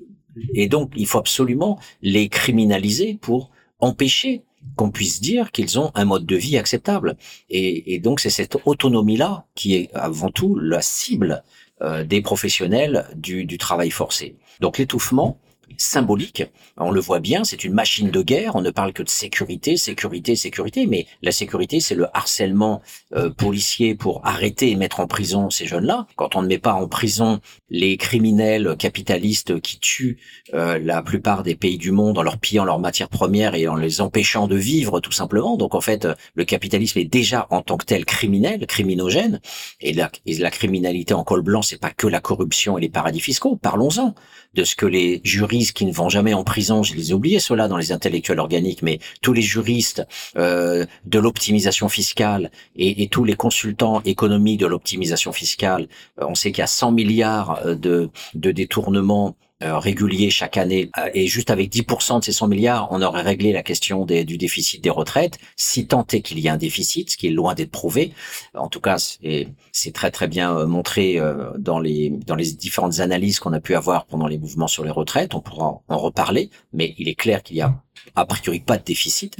Et 0.54 0.68
donc, 0.68 0.92
il 0.94 1.06
faut 1.06 1.18
absolument 1.18 1.80
les 2.02 2.28
criminaliser 2.28 3.14
pour 3.14 3.50
empêcher 3.80 4.44
qu'on 4.76 4.90
puisse 4.90 5.20
dire 5.20 5.50
qu'ils 5.50 5.78
ont 5.78 5.90
un 5.94 6.04
mode 6.04 6.26
de 6.26 6.36
vie 6.36 6.58
acceptable. 6.58 7.16
Et, 7.50 7.98
donc, 8.00 8.20
c'est 8.20 8.30
cette 8.30 8.56
autonomie-là 8.64 9.46
qui 9.54 9.74
est 9.74 9.90
avant 9.94 10.30
tout 10.30 10.56
la 10.56 10.82
cible 10.82 11.42
euh, 11.82 12.04
des 12.04 12.20
professionnels 12.20 13.06
du 13.14 13.58
travail 13.58 13.90
forcé. 13.90 14.36
Donc 14.60 14.78
l'étouffement, 14.78 15.38
symbolique. 15.78 16.42
On 16.76 16.90
le 16.90 17.00
voit 17.00 17.20
bien, 17.20 17.44
c'est 17.44 17.64
une 17.64 17.72
machine 17.72 18.10
de 18.10 18.20
guerre. 18.20 18.56
On 18.56 18.60
ne 18.60 18.70
parle 18.70 18.92
que 18.92 19.02
de 19.02 19.08
sécurité, 19.08 19.76
sécurité, 19.76 20.36
sécurité. 20.36 20.86
Mais 20.86 21.06
la 21.22 21.32
sécurité, 21.32 21.80
c'est 21.80 21.94
le 21.94 22.06
harcèlement 22.14 22.82
euh, 23.14 23.30
policier 23.30 23.94
pour 23.94 24.20
arrêter 24.26 24.70
et 24.70 24.76
mettre 24.76 25.00
en 25.00 25.06
prison 25.06 25.50
ces 25.50 25.66
jeunes-là. 25.66 26.06
Quand 26.16 26.36
on 26.36 26.42
ne 26.42 26.48
met 26.48 26.58
pas 26.58 26.74
en 26.74 26.88
prison 26.88 27.40
les 27.70 27.96
criminels 27.96 28.76
capitalistes 28.78 29.60
qui 29.60 29.78
tuent 29.78 30.18
euh, 30.54 30.78
la 30.78 31.02
plupart 31.02 31.42
des 31.42 31.54
pays 31.54 31.78
du 31.78 31.92
monde 31.92 32.18
en 32.18 32.22
leur 32.22 32.38
pillant 32.38 32.64
leurs 32.64 32.80
matières 32.80 33.08
premières 33.08 33.54
et 33.54 33.68
en 33.68 33.76
les 33.76 34.00
empêchant 34.00 34.48
de 34.48 34.56
vivre 34.56 35.00
tout 35.00 35.12
simplement. 35.12 35.56
Donc 35.56 35.74
en 35.74 35.80
fait, 35.80 36.08
le 36.34 36.44
capitalisme 36.44 36.98
est 36.98 37.04
déjà 37.04 37.46
en 37.50 37.62
tant 37.62 37.76
que 37.76 37.84
tel 37.84 38.04
criminel, 38.04 38.66
criminogène. 38.66 39.40
Et 39.80 39.92
la, 39.92 40.10
et 40.26 40.36
la 40.38 40.50
criminalité 40.50 41.14
en 41.14 41.22
col 41.22 41.42
blanc, 41.42 41.62
c'est 41.62 41.80
pas 41.80 41.90
que 41.90 42.08
la 42.08 42.20
corruption 42.20 42.78
et 42.78 42.80
les 42.80 42.88
paradis 42.88 43.20
fiscaux. 43.20 43.56
Parlons-en 43.56 44.14
de 44.54 44.64
ce 44.64 44.74
que 44.74 44.86
les 44.86 45.20
juristes 45.24 45.67
qui 45.72 45.86
ne 45.86 45.92
vont 45.92 46.08
jamais 46.08 46.34
en 46.34 46.44
prison, 46.44 46.82
je 46.82 46.94
les 46.94 47.10
ai 47.10 47.14
oubliés 47.14 47.40
ceux-là 47.40 47.68
dans 47.68 47.76
les 47.76 47.92
intellectuels 47.92 48.40
organiques, 48.40 48.82
mais 48.82 48.98
tous 49.22 49.32
les 49.32 49.42
juristes 49.42 50.06
euh, 50.36 50.86
de 51.04 51.18
l'optimisation 51.18 51.88
fiscale 51.88 52.50
et, 52.76 53.08
tous 53.08 53.24
les 53.24 53.34
consultants 53.34 54.02
économiques 54.04 54.60
de 54.60 54.66
l'optimisation 54.66 55.32
fiscale, 55.32 55.88
euh, 56.20 56.26
on 56.28 56.34
sait 56.34 56.52
qu'il 56.52 56.60
y 56.60 56.64
a 56.64 56.66
100 56.66 56.92
milliards 56.92 57.60
euh, 57.64 57.74
de, 57.74 58.10
détournements 58.34 59.36
régulier 59.60 60.30
chaque 60.30 60.56
année, 60.56 60.90
euh, 60.98 61.10
et 61.14 61.26
juste 61.26 61.50
avec 61.50 61.72
10% 61.72 62.20
de 62.20 62.24
ces 62.24 62.32
100 62.32 62.48
milliards, 62.48 62.88
on 62.92 63.02
aurait 63.02 63.22
réglé 63.22 63.52
la 63.52 63.62
question 63.62 64.04
des, 64.04 64.24
du 64.24 64.38
déficit 64.38 64.82
des 64.82 64.90
retraites, 64.90 65.38
si 65.56 65.86
tant 65.86 66.06
est 66.12 66.20
qu'il 66.20 66.38
y 66.38 66.48
a 66.48 66.52
un 66.52 66.56
déficit, 66.56 67.10
ce 67.10 67.16
qui 67.16 67.26
est 67.26 67.30
loin 67.30 67.54
d'être 67.54 67.72
prouvé. 67.72 68.12
En 68.54 68.68
tout 68.68 68.80
cas, 68.80 68.98
c'est 68.98 69.92
très 69.92 70.10
très 70.10 70.28
bien 70.28 70.56
euh, 70.56 70.66
montré 70.66 71.20
dans 71.58 71.80
les 71.80 72.10
dans 72.10 72.34
les 72.36 72.52
différentes 72.52 73.00
analyses 73.00 73.40
qu'on 73.40 73.52
a 73.52 73.60
pu 73.60 73.74
avoir 73.74 74.06
pendant 74.06 74.26
les 74.26 74.38
mouvements 74.38 74.68
sur 74.68 74.84
les 74.84 74.90
retraites. 74.90 75.34
On 75.34 75.40
pourra 75.40 75.80
en 75.88 75.98
reparler, 75.98 76.50
mais 76.72 76.94
il 76.98 77.08
est 77.08 77.14
clair 77.14 77.42
qu'il 77.42 77.56
y 77.56 77.60
a 77.60 77.74
a 78.14 78.26
priori 78.26 78.60
pas 78.60 78.78
de 78.78 78.84
déficit. 78.84 79.36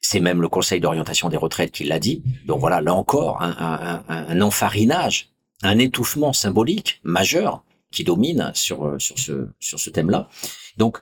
C'est 0.00 0.20
même 0.20 0.42
le 0.42 0.48
Conseil 0.48 0.80
d'orientation 0.80 1.28
des 1.28 1.36
retraites 1.36 1.70
qui 1.70 1.84
l'a 1.84 1.98
dit. 1.98 2.22
Donc 2.46 2.60
voilà, 2.60 2.80
là 2.80 2.94
encore, 2.94 3.42
un, 3.42 4.02
un, 4.08 4.26
un 4.28 4.40
enfarinage, 4.40 5.30
un 5.62 5.78
étouffement 5.78 6.32
symbolique 6.32 7.00
majeur 7.04 7.62
qui 7.90 8.04
domine 8.04 8.52
sur 8.54 8.84
euh, 8.84 8.98
sur 8.98 9.18
ce 9.18 9.48
sur 9.58 9.78
ce 9.78 9.90
thème-là. 9.90 10.28
Donc 10.76 10.98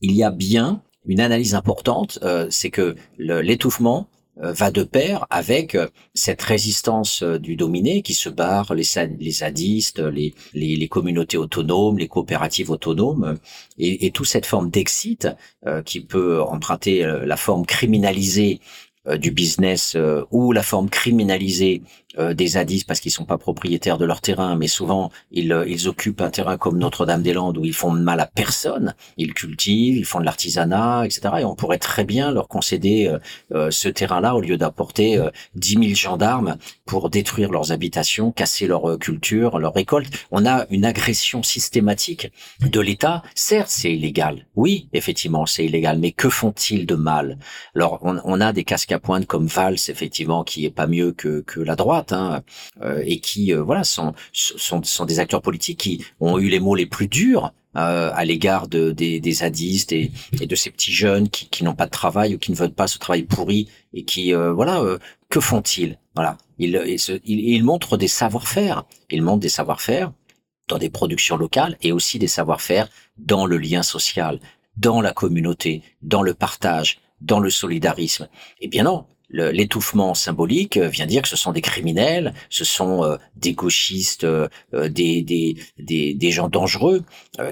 il 0.00 0.12
y 0.12 0.22
a 0.22 0.30
bien 0.30 0.82
une 1.06 1.20
analyse 1.20 1.54
importante, 1.54 2.18
euh, 2.22 2.46
c'est 2.50 2.70
que 2.70 2.94
l'étouffement 3.18 4.08
va 4.40 4.70
de 4.70 4.84
pair 4.84 5.26
avec 5.30 5.76
cette 6.14 6.42
résistance 6.42 7.24
du 7.24 7.56
dominé 7.56 8.02
qui 8.02 8.14
se 8.14 8.28
barre, 8.28 8.72
les, 8.72 8.84
les 9.18 9.32
sadistes, 9.32 9.98
les, 9.98 10.32
les, 10.54 10.76
les, 10.76 10.86
communautés 10.86 11.36
autonomes, 11.36 11.98
les 11.98 12.06
coopératives 12.06 12.70
autonomes, 12.70 13.36
et, 13.78 14.06
et 14.06 14.12
toute 14.12 14.28
cette 14.28 14.46
forme 14.46 14.70
d'exit 14.70 15.26
qui 15.84 15.98
peut 15.98 16.40
emprunter 16.40 17.02
la 17.02 17.36
forme 17.36 17.66
criminalisée 17.66 18.60
du 19.16 19.32
business 19.32 19.96
ou 20.30 20.52
la 20.52 20.62
forme 20.62 20.88
criminalisée 20.88 21.82
euh, 22.18 22.34
des 22.34 22.48
zadistes 22.48 22.86
parce 22.86 23.00
qu'ils 23.00 23.12
sont 23.12 23.24
pas 23.24 23.38
propriétaires 23.38 23.96
de 23.96 24.04
leur 24.04 24.20
terrain, 24.20 24.56
mais 24.56 24.66
souvent 24.66 25.10
ils, 25.30 25.52
euh, 25.52 25.64
ils 25.68 25.86
occupent 25.86 26.20
un 26.20 26.30
terrain 26.30 26.56
comme 26.56 26.76
Notre-Dame-des-Landes 26.78 27.58
où 27.58 27.64
ils 27.64 27.74
font 27.74 27.90
mal 27.90 28.18
à 28.18 28.26
personne. 28.26 28.94
Ils 29.16 29.34
cultivent, 29.34 29.96
ils 29.96 30.04
font 30.04 30.18
de 30.18 30.24
l'artisanat, 30.24 31.04
etc. 31.04 31.34
Et 31.40 31.44
on 31.44 31.54
pourrait 31.54 31.78
très 31.78 32.04
bien 32.04 32.32
leur 32.32 32.48
concéder 32.48 33.14
euh, 33.52 33.70
ce 33.70 33.88
terrain-là 33.88 34.34
au 34.34 34.40
lieu 34.40 34.56
d'apporter 34.56 35.20
dix 35.54 35.76
10 35.76 35.94
000 35.94 35.94
gendarmes 35.94 36.56
pour 36.86 37.10
détruire 37.10 37.52
leurs 37.52 37.72
habitations, 37.72 38.32
casser 38.32 38.66
leur 38.66 38.98
culture, 38.98 39.58
leur 39.58 39.74
récolte. 39.74 40.08
On 40.30 40.46
a 40.46 40.66
une 40.70 40.84
agression 40.84 41.42
systématique 41.42 42.32
de 42.60 42.80
l'État. 42.80 43.22
Certes, 43.34 43.68
c'est 43.70 43.92
illégal. 43.92 44.46
Oui, 44.56 44.88
effectivement, 44.92 45.46
c'est 45.46 45.64
illégal. 45.64 45.98
Mais 45.98 46.12
que 46.12 46.28
font-ils 46.28 46.86
de 46.86 46.94
mal? 46.94 47.38
Alors, 47.76 47.98
on, 48.02 48.18
on, 48.24 48.40
a 48.40 48.52
des 48.52 48.64
casques 48.64 48.92
à 48.92 48.98
pointe 48.98 49.26
comme 49.26 49.46
Valls, 49.46 49.76
effectivement, 49.88 50.42
qui 50.42 50.64
est 50.64 50.70
pas 50.70 50.86
mieux 50.86 51.12
que, 51.12 51.42
que 51.42 51.60
la 51.60 51.76
droite 51.76 52.07
Hein, 52.12 52.42
euh, 52.82 53.02
et 53.04 53.20
qui 53.20 53.52
euh, 53.52 53.62
voilà 53.62 53.84
sont, 53.84 54.14
sont, 54.32 54.82
sont 54.82 55.04
des 55.04 55.18
acteurs 55.18 55.42
politiques 55.42 55.80
qui 55.80 56.04
ont 56.20 56.38
eu 56.38 56.48
les 56.48 56.60
mots 56.60 56.74
les 56.74 56.86
plus 56.86 57.08
durs 57.08 57.52
euh, 57.76 58.10
à 58.14 58.24
l'égard 58.24 58.68
de, 58.68 58.92
des, 58.92 59.20
des 59.20 59.32
zadistes 59.32 59.92
et, 59.92 60.10
de 60.40 60.54
ces 60.54 60.70
petits 60.70 60.92
jeunes 60.92 61.28
qui, 61.28 61.48
qui 61.48 61.64
n'ont 61.64 61.74
pas 61.74 61.86
de 61.86 61.90
travail 61.90 62.34
ou 62.34 62.38
qui 62.38 62.50
ne 62.50 62.56
veulent 62.56 62.72
pas 62.72 62.86
ce 62.86 62.98
travail 62.98 63.22
pourri 63.22 63.68
et 63.92 64.04
qui 64.04 64.32
voilà 64.32 64.82
que 65.28 65.40
font-ils? 65.40 65.98
Voilà. 66.14 66.38
Ils, 66.58 66.82
ils, 66.86 67.40
ils 67.40 67.64
montrent 67.64 67.96
des 67.96 68.08
savoir-faire. 68.08 68.84
Ils 69.10 69.22
montrent 69.22 69.40
des 69.40 69.48
savoir-faire 69.48 70.12
dans 70.68 70.78
des 70.78 70.90
productions 70.90 71.36
locales 71.36 71.76
et 71.82 71.92
aussi 71.92 72.18
des 72.18 72.28
savoir-faire 72.28 72.88
dans 73.16 73.46
le 73.46 73.58
lien 73.58 73.82
social 73.82 74.40
dans 74.76 75.00
la 75.00 75.12
communauté 75.12 75.82
dans 76.02 76.22
le 76.22 76.34
partage 76.34 77.00
dans 77.20 77.40
le 77.40 77.50
solidarisme. 77.50 78.28
Eh 78.60 78.68
bien 78.68 78.84
non, 78.84 79.06
l'étouffement 79.30 80.14
symbolique 80.14 80.76
euh, 80.76 80.88
vient 80.88 81.06
dire 81.06 81.22
que 81.22 81.28
ce 81.28 81.36
sont 81.36 81.52
des 81.52 81.60
criminels, 81.60 82.34
ce 82.48 82.64
sont 82.64 83.04
euh, 83.04 83.16
des 83.36 83.52
gauchistes, 83.52 84.24
euh, 84.24 84.48
des, 84.72 85.22
des, 85.22 85.56
des, 85.78 86.14
des, 86.14 86.30
gens 86.30 86.48
dangereux 86.48 87.02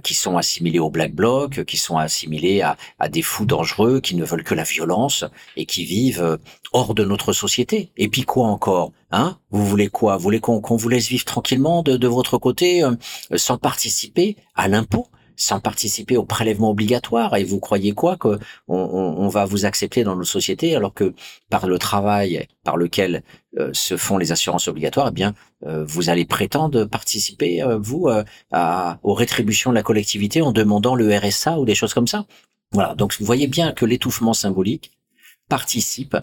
qui 0.03 0.15
sont 0.15 0.37
assimilés 0.37 0.79
au 0.79 0.91
black 0.91 1.15
bloc, 1.15 1.65
qui 1.65 1.77
sont 1.77 1.97
assimilés 1.97 2.61
à, 2.63 2.77
à, 2.99 3.09
des 3.09 3.23
fous 3.23 3.47
dangereux, 3.47 4.01
qui 4.01 4.17
ne 4.17 4.25
veulent 4.25 4.45
que 4.45 4.55
la 4.55 4.65
violence 4.65 5.25
et 5.57 5.67
qui 5.67 5.85
vivent 5.85 6.39
hors 6.73 6.95
de 6.95 7.05
notre 7.05 7.33
société. 7.33 7.91
Et 7.97 8.09
puis 8.09 8.23
quoi 8.23 8.47
encore 8.47 8.93
Hein? 9.11 9.39
Vous 9.51 9.65
voulez 9.65 9.89
quoi? 9.89 10.17
Vous 10.17 10.25
voulez 10.25 10.41
qu'on 10.41 10.61
vous 10.77 10.89
laisse 10.89 11.09
vivre 11.09 11.25
tranquillement 11.25 11.83
de, 11.83 11.97
de 11.97 12.09
votre 12.09 12.39
côté 12.39 12.83
sans 13.37 13.59
participer 13.59 14.37
à 14.55 14.69
l'impôt? 14.69 15.07
Sans 15.37 15.61
participer 15.61 16.17
au 16.17 16.25
prélèvement 16.25 16.71
obligatoire. 16.71 17.37
Et 17.37 17.45
vous 17.45 17.61
croyez 17.61 17.93
quoi 17.93 18.17
que 18.17 18.39
on, 18.69 18.77
on, 18.77 19.29
va 19.29 19.45
vous 19.45 19.67
accepter 19.67 20.05
dans 20.05 20.17
nos 20.17 20.25
sociétés 20.25 20.75
alors 20.75 20.95
que 20.95 21.15
par 21.51 21.67
le 21.67 21.79
travail 21.79 22.47
par 22.65 22.77
lequel 22.77 23.23
euh, 23.59 23.71
se 23.73 23.97
font 23.97 24.19
les 24.19 24.33
assurances 24.33 24.69
obligatoires, 24.69 25.09
eh 25.09 25.15
bien 25.15 25.35
euh, 25.67 25.85
vous 25.85 26.11
allez 26.11 26.25
prétendre 26.25 26.85
participer 26.85 27.63
euh, 27.63 27.79
vous 27.79 28.09
à, 28.53 28.99
aux 29.03 29.15
rétributions 29.15 29.71
de 29.71 29.77
la 29.77 29.83
collectivité 29.83 30.43
en 30.43 30.53
demandant 30.53 30.95
le 30.95 31.17
RSA 31.17 31.59
ou 31.59 31.65
des 31.65 31.75
choses 31.75 31.95
comme 31.95 32.09
ça? 32.09 32.27
Voilà. 32.73 32.95
Donc 32.95 33.15
vous 33.19 33.27
voyez 33.27 33.47
bien 33.47 33.73
que 33.73 33.85
l'étouffement 33.85 34.35
symbolique 34.35 34.93
participe 35.49 36.17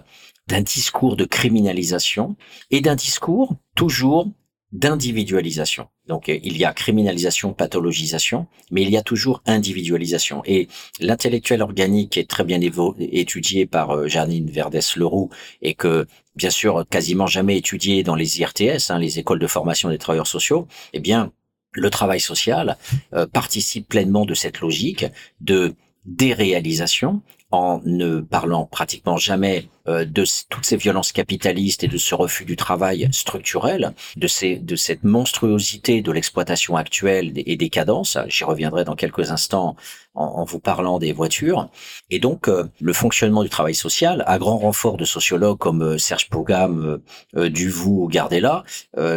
d'un 0.48 0.62
discours 0.62 1.16
de 1.16 1.26
criminalisation 1.26 2.36
et 2.70 2.82
d'un 2.82 2.96
discours 2.96 3.56
toujours 3.76 4.30
d'individualisation. 4.74 5.88
Donc 6.08 6.28
euh, 6.28 6.38
il 6.44 6.58
y 6.58 6.66
a 6.66 6.74
criminalisation, 6.74 7.54
pathologisation, 7.54 8.48
mais 8.72 8.82
il 8.82 8.90
y 8.90 8.98
a 8.98 9.04
toujours 9.04 9.42
individualisation. 9.46 10.42
Et 10.46 10.68
l'intellectuel 11.00 11.62
organique 11.62 12.18
est 12.18 12.30
très 12.30 12.44
bien 12.44 12.60
étudié 13.00 13.66
par 13.66 13.92
euh, 13.92 14.08
Janine 14.08 14.50
Verdès-Leroux 14.50 15.30
et 15.62 15.76
que 15.76 16.08
bien 16.36 16.50
sûr 16.50 16.86
quasiment 16.90 17.28
jamais 17.28 17.58
étudié 17.58 18.04
dans 18.04 18.16
les 18.16 18.40
IRTS, 18.40 18.90
hein, 18.90 18.98
les 18.98 19.20
écoles 19.20 19.40
de 19.40 19.48
formation 19.48 19.90
des 19.90 20.00
travailleurs 20.00 20.28
sociaux. 20.28 20.68
Eh 20.94 21.00
bien, 21.00 21.32
le 21.74 21.90
travail 21.92 22.20
social 22.20 22.78
euh, 23.14 23.28
participe 23.28 23.88
pleinement 23.88 24.26
de 24.26 24.34
cette 24.34 24.60
logique 24.60 25.06
de 25.40 25.76
déréalisation 26.06 27.22
en 27.54 27.82
ne 27.86 28.20
parlant 28.20 28.66
pratiquement 28.66 29.18
jamais 29.18 29.70
euh, 29.88 30.06
de 30.06 30.26
toutes 30.50 30.66
ces 30.66 30.76
violences 30.76 31.12
capitalistes 31.12 31.84
et 31.84 31.88
de 31.88 31.98
ce 31.98 32.16
refus 32.16 32.46
du 32.46 32.56
travail 32.56 33.08
structurel, 33.12 33.94
de, 34.18 34.26
ces, 34.26 34.56
de 34.56 34.76
cette 34.76 35.04
monstruosité 35.04 36.02
de 36.02 36.12
l'exploitation 36.12 36.76
actuelle 36.78 37.32
et 37.36 37.56
des 37.56 37.70
cadences. 37.70 38.18
J'y 38.28 38.44
reviendrai 38.44 38.86
dans 38.86 38.96
quelques 38.96 39.30
instants 39.30 39.76
en, 40.16 40.44
vous 40.46 40.60
parlant 40.60 40.98
des 40.98 41.14
voitures. 41.14 41.70
Et 42.10 42.18
donc, 42.18 42.48
euh, 42.48 42.64
le 42.82 42.94
fonctionnement 42.94 43.44
du 43.44 43.50
travail 43.50 43.76
social, 43.76 44.24
à 44.26 44.40
grand 44.40 44.58
renfort 44.58 44.98
de 44.98 45.06
sociologues 45.06 45.60
comme 45.60 45.84
euh, 45.84 45.98
Serge 46.00 46.30
Pogam, 46.30 47.00
Duvou 47.36 48.06
ou 48.06 48.08
Gardella, 48.08 48.64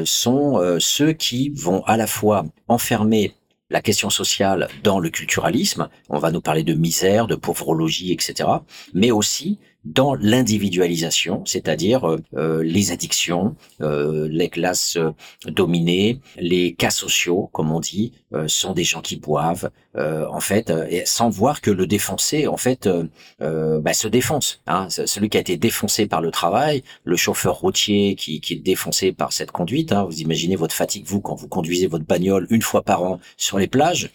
sont 0.05 0.79
ceux 0.79 1.13
qui 1.13 1.51
vont 1.51 1.83
à 1.85 1.97
la 1.97 2.07
fois 2.07 2.45
enfermer 2.69 3.35
la 3.71 3.81
question 3.81 4.11
sociale 4.11 4.69
dans 4.83 4.99
le 4.99 5.11
culturalisme, 5.11 5.89
on 6.09 6.19
va 6.19 6.31
nous 6.31 6.41
parler 6.41 6.63
de 6.63 6.75
misère, 6.75 7.27
de 7.27 7.35
pauvreologie, 7.35 8.13
etc., 8.13 8.49
mais 8.95 9.11
aussi 9.11 9.59
dans 9.87 10.15
l'individualisation, 10.15 11.45
c'est-à-dire 11.47 12.09
euh, 12.09 12.19
euh, 12.37 12.63
les 12.63 12.91
addictions, 12.91 13.55
euh, 13.81 14.29
les 14.31 14.49
classes 14.49 14.99
dominées, 15.47 16.21
les 16.37 16.75
cas 16.75 16.91
sociaux, 16.91 17.49
comme 17.53 17.71
on 17.71 17.81
dit, 17.81 18.13
sont 18.49 18.73
des 18.75 18.85
gens 18.85 19.01
qui 19.01 19.17
boivent, 19.17 19.71
en 19.95 20.41
fait, 20.41 20.71
sans 21.07 21.31
voir 21.31 21.63
que 21.63 21.71
le 21.71 21.87
défoncé, 21.87 22.47
en 22.47 22.59
fait, 22.59 22.89
bah, 23.39 23.95
se 23.95 24.09
défonce. 24.09 24.61
Hein. 24.67 24.89
Celui 24.91 25.31
qui 25.31 25.39
a 25.39 25.41
été 25.41 25.57
défoncé 25.57 26.07
par 26.07 26.21
le 26.21 26.31
travail, 26.31 26.83
le 27.05 27.17
chauffeur 27.17 27.55
routier 27.61 28.15
qui, 28.15 28.41
qui 28.41 28.55
est 28.55 28.57
défoncé 28.57 29.13
par 29.13 29.33
cette 29.33 29.53
conduite. 29.53 29.93
Hein. 29.93 30.05
Vous 30.05 30.21
imaginez 30.21 30.57
votre 30.57 30.75
fatigue, 30.75 31.07
vous, 31.07 31.21
quand 31.21 31.35
vous 31.35 31.49
conduisez 31.49 31.87
votre 31.87 32.05
bagnole 32.05 32.47
une 32.51 32.63
fois 32.63 32.83
par 32.83 33.03
an 33.05 33.21
sur 33.39 33.59
les 33.59 33.69
plages. 33.69 34.11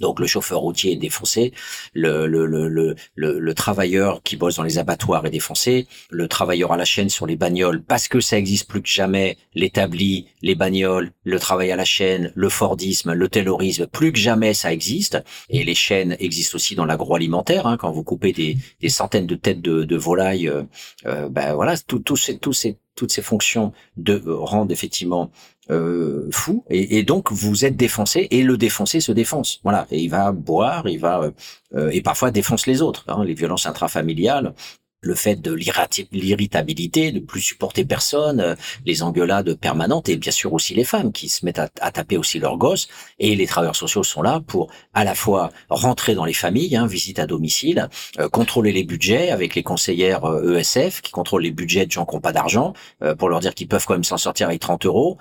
Donc 0.00 0.20
le 0.20 0.26
chauffeur 0.26 0.60
routier 0.60 0.92
est 0.92 0.96
défoncé, 0.96 1.52
le, 1.94 2.26
le, 2.26 2.46
le, 2.46 2.68
le, 2.68 3.38
le 3.38 3.54
travailleur 3.54 4.22
qui 4.22 4.36
bosse 4.36 4.56
dans 4.56 4.62
les 4.62 4.78
abattoirs 4.78 5.24
est 5.24 5.30
défoncé, 5.30 5.86
le 6.10 6.28
travailleur 6.28 6.72
à 6.72 6.76
la 6.76 6.84
chaîne 6.84 7.08
sur 7.08 7.26
les 7.26 7.36
bagnoles, 7.36 7.82
parce 7.82 8.08
que 8.08 8.20
ça 8.20 8.36
existe 8.36 8.68
plus 8.68 8.82
que 8.82 8.88
jamais, 8.88 9.38
l'établi, 9.54 10.28
les 10.42 10.54
bagnoles, 10.54 11.12
le 11.24 11.38
travail 11.38 11.72
à 11.72 11.76
la 11.76 11.84
chaîne, 11.84 12.32
le 12.34 12.48
Fordisme, 12.48 13.12
le 13.12 13.28
Taylorisme, 13.28 13.86
plus 13.86 14.12
que 14.12 14.18
jamais 14.18 14.54
ça 14.54 14.72
existe. 14.72 15.22
Et 15.48 15.64
les 15.64 15.74
chaînes 15.74 16.16
existent 16.18 16.56
aussi 16.56 16.74
dans 16.74 16.84
l'agroalimentaire, 16.84 17.66
hein, 17.66 17.76
quand 17.76 17.90
vous 17.90 18.04
coupez 18.04 18.32
des, 18.32 18.56
des, 18.80 18.88
centaines 18.88 19.26
de 19.26 19.34
têtes 19.34 19.62
de, 19.62 19.84
de 19.84 19.96
volailles, 19.96 20.48
euh, 20.48 20.62
euh 21.06 21.28
ben 21.28 21.54
voilà, 21.54 21.76
tout, 21.78 22.00
tout 22.00 22.16
ces, 22.16 22.38
tout 22.38 22.52
ces, 22.52 22.78
toutes 22.96 23.12
ces 23.12 23.22
fonctions 23.22 23.72
de, 23.96 24.22
euh, 24.26 24.36
rendent 24.36 24.72
effectivement 24.72 25.30
euh, 25.70 26.28
fou. 26.30 26.64
Et, 26.70 26.98
et, 26.98 27.02
donc 27.02 27.32
vous 27.32 27.64
êtes 27.64 27.76
défoncé 27.76 28.28
et 28.30 28.42
le 28.42 28.56
défoncé 28.56 29.00
se 29.00 29.12
défonce. 29.12 29.60
Voilà. 29.64 29.86
Et 29.90 30.00
il 30.00 30.08
va 30.08 30.32
boire 30.32 30.88
il 30.88 30.98
va 30.98 31.30
euh, 31.74 31.90
et 31.90 32.02
parfois 32.02 32.30
défonce 32.30 32.66
les 32.66 32.82
autres 32.82 33.04
hein, 33.08 33.24
les 33.24 33.34
violences 33.34 33.66
intrafamiliales 33.66 34.54
le 35.06 35.14
fait 35.14 35.36
de 35.36 35.52
l'irritabilité, 35.52 37.12
de 37.12 37.20
plus 37.20 37.40
supporter 37.40 37.84
personne, 37.84 38.40
euh, 38.40 38.54
les 38.84 39.02
engueulades 39.02 39.54
permanentes 39.54 40.08
et 40.08 40.16
bien 40.16 40.32
sûr 40.32 40.52
aussi 40.52 40.74
les 40.74 40.84
femmes 40.84 41.12
qui 41.12 41.28
se 41.28 41.44
mettent 41.44 41.58
à, 41.58 41.90
taper 41.90 42.16
aussi 42.18 42.38
leurs 42.38 42.58
gosses 42.58 42.88
et 43.18 43.34
les 43.34 43.46
travailleurs 43.46 43.76
sociaux 43.76 44.02
sont 44.02 44.22
là 44.22 44.40
pour 44.46 44.68
à 44.92 45.04
la 45.04 45.14
fois 45.14 45.50
rentrer 45.70 46.14
dans 46.14 46.24
les 46.24 46.34
familles, 46.34 46.76
hein, 46.76 46.86
visite 46.86 47.18
à 47.18 47.26
domicile, 47.26 47.88
euh, 48.18 48.28
contrôler 48.28 48.72
les 48.72 48.84
budgets 48.84 49.30
avec 49.30 49.54
les 49.54 49.62
conseillères 49.62 50.24
ESF 50.24 50.76
euh, 50.76 50.88
e 50.88 51.02
qui 51.02 51.12
contrôlent 51.12 51.42
les 51.42 51.50
budgets 51.50 51.86
de 51.86 51.92
gens 51.92 52.04
qui 52.04 52.14
n'ont 52.14 52.20
pas 52.20 52.32
d'argent 52.32 52.72
pour 53.18 53.28
leur 53.28 53.40
dire 53.40 53.54
qu'ils 53.54 53.68
peuvent 53.68 53.84
quand 53.86 53.94
même 53.94 54.04
s'en 54.04 54.16
sortir 54.16 54.48
avec 54.48 54.60
30 54.60 54.86
euros 54.86 55.18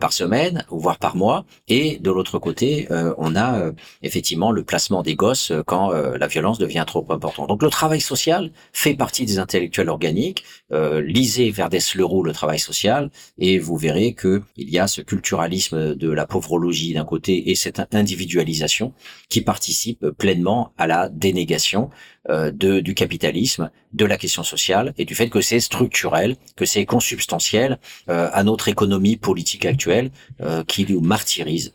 par 0.00 0.12
semaine 0.12 0.64
ou 0.70 0.78
voire 0.78 0.98
par 0.98 1.16
mois 1.16 1.44
et 1.68 1.98
de 1.98 2.10
l'autre 2.10 2.38
côté 2.38 2.88
on 3.18 3.36
a 3.36 3.72
effectivement 4.02 4.50
le 4.52 4.62
placement 4.62 5.02
des 5.02 5.14
gosses 5.14 5.52
quand 5.66 5.90
la 5.90 6.26
violence 6.26 6.58
devient 6.58 6.84
trop 6.86 7.04
importante. 7.10 7.48
Donc 7.48 7.62
le 7.62 7.70
travail 7.70 8.00
social 8.00 8.50
fait 8.72 8.94
partie 8.94 9.17
des 9.24 9.38
intellectuels 9.38 9.88
organiques. 9.88 10.44
Euh, 10.72 11.00
lisez 11.00 11.50
Verdès-Leroux, 11.50 12.22
le 12.22 12.32
travail 12.32 12.58
social, 12.58 13.10
et 13.38 13.58
vous 13.58 13.76
verrez 13.76 14.14
que 14.14 14.42
il 14.56 14.70
y 14.70 14.78
a 14.78 14.86
ce 14.86 15.00
culturalisme 15.00 15.94
de 15.94 16.10
la 16.10 16.26
pauvrologie 16.26 16.94
d'un 16.94 17.04
côté 17.04 17.50
et 17.50 17.54
cette 17.54 17.82
individualisation 17.92 18.92
qui 19.28 19.40
participe 19.40 20.06
pleinement 20.18 20.72
à 20.76 20.86
la 20.86 21.08
dénégation 21.08 21.90
euh, 22.28 22.50
de, 22.50 22.80
du 22.80 22.94
capitalisme, 22.94 23.70
de 23.92 24.04
la 24.04 24.16
question 24.16 24.42
sociale 24.42 24.94
et 24.98 25.04
du 25.04 25.14
fait 25.14 25.30
que 25.30 25.40
c'est 25.40 25.60
structurel, 25.60 26.36
que 26.56 26.64
c'est 26.64 26.84
consubstantiel 26.84 27.78
euh, 28.08 28.28
à 28.32 28.44
notre 28.44 28.68
économie 28.68 29.16
politique 29.16 29.64
actuelle 29.64 30.10
qui 30.66 30.86
nous 30.88 31.00
martyrise 31.00 31.72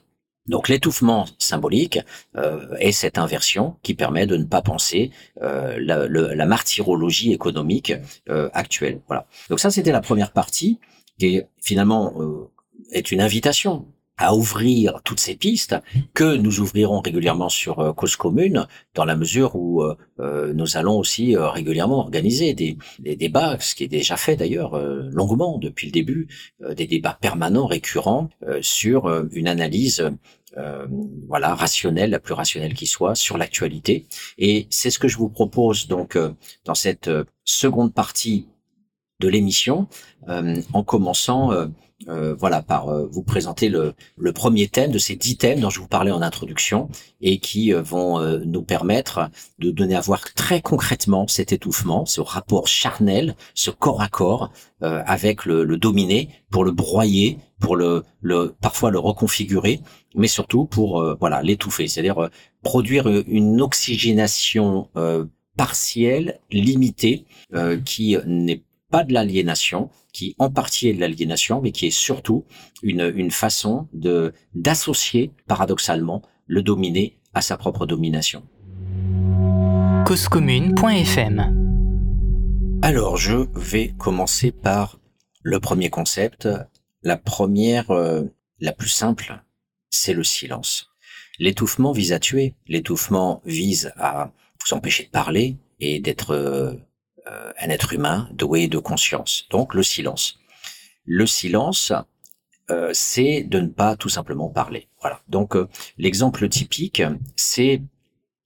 Donc 0.48 0.68
l'étouffement 0.68 1.26
symbolique 1.40 2.00
euh, 2.36 2.76
est 2.80 2.92
cette 2.92 3.18
inversion 3.18 3.78
qui 3.82 3.94
permet 3.94 4.26
de 4.26 4.36
ne 4.36 4.44
pas 4.44 4.62
penser 4.62 5.12
euh, 5.42 5.78
la, 5.80 6.08
la, 6.08 6.46
martyrologie 6.46 7.32
économique 7.32 7.94
euh, 8.30 8.50
actuelle. 8.54 9.00
Voilà. 9.08 9.26
Donc 9.50 9.60
ça 9.60 9.72
c'était 9.72 9.94
la 9.94 10.02
première 10.02 10.32
partie 10.32 10.80
qui 11.18 11.42
finalement 11.62 12.14
euh, 12.20 12.50
est 12.92 13.12
une 13.12 13.22
invitation 13.22 13.86
à 14.18 14.36
ouvrir 14.36 15.02
toutes 15.04 15.20
ces 15.20 15.36
pistes 15.36 15.76
que 16.14 16.36
nous 16.36 16.60
ouvrirons 16.60 17.02
régulièrement 17.02 17.50
sur 17.50 17.80
euh, 17.80 17.94
Cause 17.94 18.16
Commune 18.16 18.68
dans 18.94 19.06
la 19.06 19.16
mesure 19.16 19.56
où 19.56 19.82
euh, 19.82 19.96
euh, 20.20 20.54
nous 20.54 20.78
allons 20.78 20.98
aussi 21.00 21.36
régulièrement 21.36 22.00
organiser 22.00 22.54
des, 22.54 22.78
des, 23.00 23.16
débats, 23.16 23.58
ce 23.60 23.74
qui 23.74 23.86
est 23.86 23.88
déjà 23.88 24.16
fait 24.16 24.36
d'ailleurs 24.36 24.78
longuement 24.78 25.58
depuis 25.58 25.88
le 25.88 25.92
début, 25.92 26.28
des 26.76 26.86
débats 26.88 27.18
permanents, 27.20 27.66
récurrents 27.66 28.30
sur 28.62 29.08
une 29.32 29.48
analyse 29.48 30.10
voilà 31.28 31.56
rationnelle, 31.56 32.12
la 32.12 32.20
plus 32.20 32.34
rationnelle 32.34 32.74
qui 32.74 32.86
soit, 32.86 33.16
sur 33.16 33.38
l'actualité. 33.38 34.06
Et 34.38 34.68
c'est 34.70 34.90
ce 34.90 35.00
que 35.00 35.08
je 35.08 35.18
vous 35.18 35.30
propose 35.30 35.88
donc 35.88 36.18
dans 36.66 36.76
cette 36.76 37.10
seconde 37.44 37.94
partie 37.94 38.48
de 39.20 39.28
l'émission, 39.28 39.88
en 40.28 40.84
commençant 40.84 41.52
euh, 42.10 42.36
voilà, 42.38 42.62
par 42.62 42.90
euh, 42.90 43.08
vous 43.10 43.24
présenter 43.24 43.70
le, 43.70 43.94
premier 44.34 44.68
thème 44.68 44.92
de 44.92 44.98
ces 44.98 45.16
dix 45.16 45.38
thèmes 45.38 45.60
dont 45.60 45.70
je 45.70 45.80
vous 45.80 45.88
parlais 45.88 46.12
en 46.12 46.22
introduction 46.22 46.90
et 47.22 47.38
qui 47.40 47.74
euh, 47.74 47.82
vont 47.82 48.20
nous 48.46 48.64
permettre 48.64 49.30
de 49.60 49.72
donner 49.72 49.96
à 49.96 50.02
voir 50.02 50.22
très 50.34 50.62
concrètement 50.62 51.28
cet 51.28 51.54
étouffement, 51.54 52.06
ce 52.06 52.22
rapport 52.22 52.68
charnel, 52.68 53.36
ce 53.54 53.72
corps 53.72 54.02
à 54.02 54.08
corps 54.08 54.52
avec 54.82 55.46
le, 55.46 55.64
le, 55.64 55.78
dominé 55.78 56.30
pour 56.52 56.66
le 56.66 56.72
broyer, 56.72 57.38
pour 57.62 57.78
le, 57.78 58.04
le 58.22 58.54
parfois 58.60 58.92
le 58.92 59.00
reconfigurer, 59.00 59.80
mais 60.16 60.28
surtout 60.28 60.66
pour 60.66 61.02
voilà 61.20 61.42
l'étouffer, 61.42 61.88
c'est-à-dire 61.88 62.30
produire 62.64 63.08
une 63.08 63.62
oxygénation 63.62 64.90
partielle, 65.56 66.40
limitée, 66.52 67.26
qui 67.86 68.18
n'est 68.26 68.64
pas 68.90 69.04
de 69.06 69.14
l'aliénation, 69.14 69.90
qui 70.14 70.36
en 70.40 70.50
partie 70.50 70.88
est 70.88 70.94
de 70.94 71.00
l'aliénation, 71.00 71.62
mais 71.62 71.72
qui 71.72 71.88
est 71.88 71.92
surtout 71.92 72.46
une, 72.84 73.12
une 73.16 73.32
façon 73.32 73.88
de 73.94 74.34
d'associer 74.54 75.32
paradoxalement 75.48 76.22
le 76.48 76.62
dominé 76.62 77.20
à 77.34 77.42
sa 77.42 77.58
propre 77.58 77.86
domination. 77.86 78.44
Causecommune.fm 80.06 82.80
Alors, 82.82 83.18
je 83.18 83.48
vais 83.56 83.94
commencer 83.98 84.52
par 84.52 85.00
le 85.42 85.60
premier 85.60 85.90
concept. 85.90 86.48
La 87.02 87.18
première, 87.18 87.92
euh, 87.92 88.24
la 88.60 88.74
plus 88.74 88.90
simple, 88.90 89.42
c'est 89.90 90.14
le 90.14 90.24
silence. 90.24 90.90
L'étouffement 91.40 91.92
vise 91.92 92.14
à 92.14 92.20
tuer. 92.20 92.56
L'étouffement 92.68 93.42
vise 93.46 93.92
à 93.98 94.32
vous 94.62 94.76
empêcher 94.76 95.06
de 95.06 95.10
parler 95.10 95.58
et 95.80 96.00
d'être 96.00 96.32
euh, 96.32 96.74
un 97.26 97.70
être 97.70 97.94
humain 97.94 98.30
doué 98.34 98.68
de 98.68 98.78
conscience. 98.78 99.48
Donc 99.50 99.74
le 99.74 99.84
silence. 99.84 100.40
Le 101.06 101.26
silence, 101.26 101.94
euh, 102.72 102.92
c'est 102.94 103.44
de 103.44 103.60
ne 103.60 103.68
pas 103.68 103.96
tout 103.96 104.10
simplement 104.10 104.50
parler. 104.50 104.88
Voilà. 105.02 105.22
Donc 105.28 105.56
euh, 105.56 105.68
l'exemple 105.98 106.48
typique, 106.50 107.04
c'est 107.36 107.82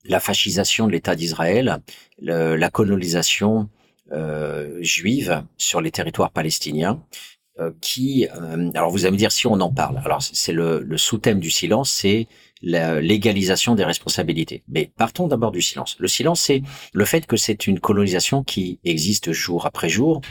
la 0.06 0.20
fascisation 0.20 0.88
de 0.88 0.92
l'État 0.92 1.16
d'Israël, 1.16 1.82
la 2.20 2.70
colonisation 2.70 3.70
juive 4.80 5.44
sur 5.58 5.82
les 5.82 5.92
territoires 5.92 6.32
palestiniens, 6.32 7.04
qui, 7.82 8.28
alors 8.76 8.92
vous 8.92 9.06
allez 9.06 9.14
me 9.14 9.18
dire 9.18 9.32
si 9.32 9.48
on 9.48 9.60
en 9.60 9.72
parle. 9.72 10.02
Alors 10.06 10.22
c'est 10.22 10.54
le, 10.54 10.82
le 10.82 10.98
sous-thème 10.98 11.40
du 11.40 11.50
silence, 11.50 11.90
c'est 11.90 12.28
légalisation 12.62 13.76
des 13.76 13.84
responsabilités. 13.84 14.64
Mais 14.68 14.92
partons 14.98 15.28
d'abord 15.28 15.52
du 15.52 15.62
silence. 15.62 15.96
Le 16.00 16.08
silence, 16.08 16.42
c'est 16.42 16.64
le 16.94 17.06
fait 17.06 17.26
que 17.26 17.38
c'est 17.38 17.68
une 17.68 17.80
colonisation 17.80 18.44
qui 18.44 18.80
existe 18.84 19.32
jour 19.32 19.66
après 19.66 19.90
jour 19.90 20.22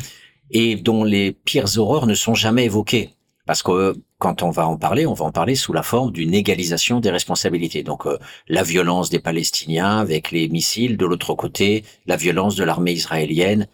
et 0.50 0.76
dont 0.76 1.04
les 1.04 1.32
pires 1.32 1.78
horreurs 1.78 2.06
ne 2.06 2.14
sont 2.14 2.34
jamais 2.34 2.64
évoquées. 2.64 3.10
Parce 3.46 3.62
que 3.62 3.94
quand 4.18 4.42
on 4.42 4.50
va 4.50 4.66
en 4.66 4.76
parler, 4.76 5.06
on 5.06 5.14
va 5.14 5.24
en 5.24 5.30
parler 5.30 5.54
sous 5.54 5.72
la 5.72 5.84
forme 5.84 6.10
d'une 6.10 6.34
égalisation 6.34 6.98
des 6.98 7.10
responsabilités. 7.10 7.84
Donc 7.84 8.06
euh, 8.06 8.18
la 8.48 8.64
violence 8.64 9.08
des 9.08 9.20
Palestiniens 9.20 9.98
avec 9.98 10.32
les 10.32 10.48
missiles, 10.48 10.96
de 10.96 11.06
l'autre 11.06 11.34
côté, 11.34 11.84
la 12.06 12.16
violence 12.16 12.56
de 12.56 12.64
l'armée 12.64 12.92
israélienne 12.92 13.68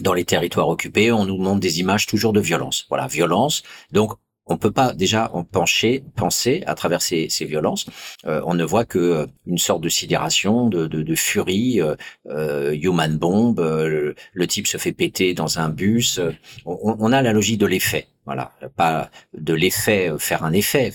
dans 0.00 0.14
les 0.14 0.24
territoires 0.24 0.68
occupés, 0.68 1.12
on 1.12 1.24
nous 1.24 1.38
montre 1.38 1.60
des 1.60 1.80
images 1.80 2.06
toujours 2.06 2.32
de 2.32 2.40
violence. 2.40 2.86
Voilà, 2.88 3.06
violence. 3.06 3.62
Donc 3.92 4.12
on 4.46 4.58
peut 4.58 4.70
pas 4.70 4.92
déjà 4.92 5.30
en 5.34 5.42
pencher, 5.42 6.04
penser 6.14 6.62
à 6.66 6.74
travers 6.74 7.02
ces, 7.02 7.28
ces 7.28 7.44
violences. 7.44 7.86
Euh, 8.26 8.40
on 8.46 8.54
ne 8.54 8.64
voit 8.64 8.84
que 8.84 8.98
euh, 8.98 9.26
une 9.46 9.58
sorte 9.58 9.80
de 9.80 9.88
sidération, 9.88 10.68
de, 10.68 10.86
de, 10.86 11.02
de 11.02 11.14
furie, 11.14 11.80
euh, 11.80 12.76
human 12.80 13.18
bomb. 13.18 13.56
le, 13.58 14.14
type 14.46 14.68
se 14.68 14.78
fait 14.78 14.92
péter 14.92 15.34
dans 15.34 15.58
un 15.58 15.68
bus. 15.68 16.20
On, 16.64 16.96
on 16.98 17.12
a 17.12 17.22
la 17.22 17.32
logique 17.32 17.58
de 17.58 17.66
l'effet, 17.66 18.06
voilà, 18.24 18.52
pas 18.76 19.10
de 19.36 19.54
l'effet 19.54 20.12
faire 20.18 20.44
un 20.44 20.52
effet. 20.52 20.92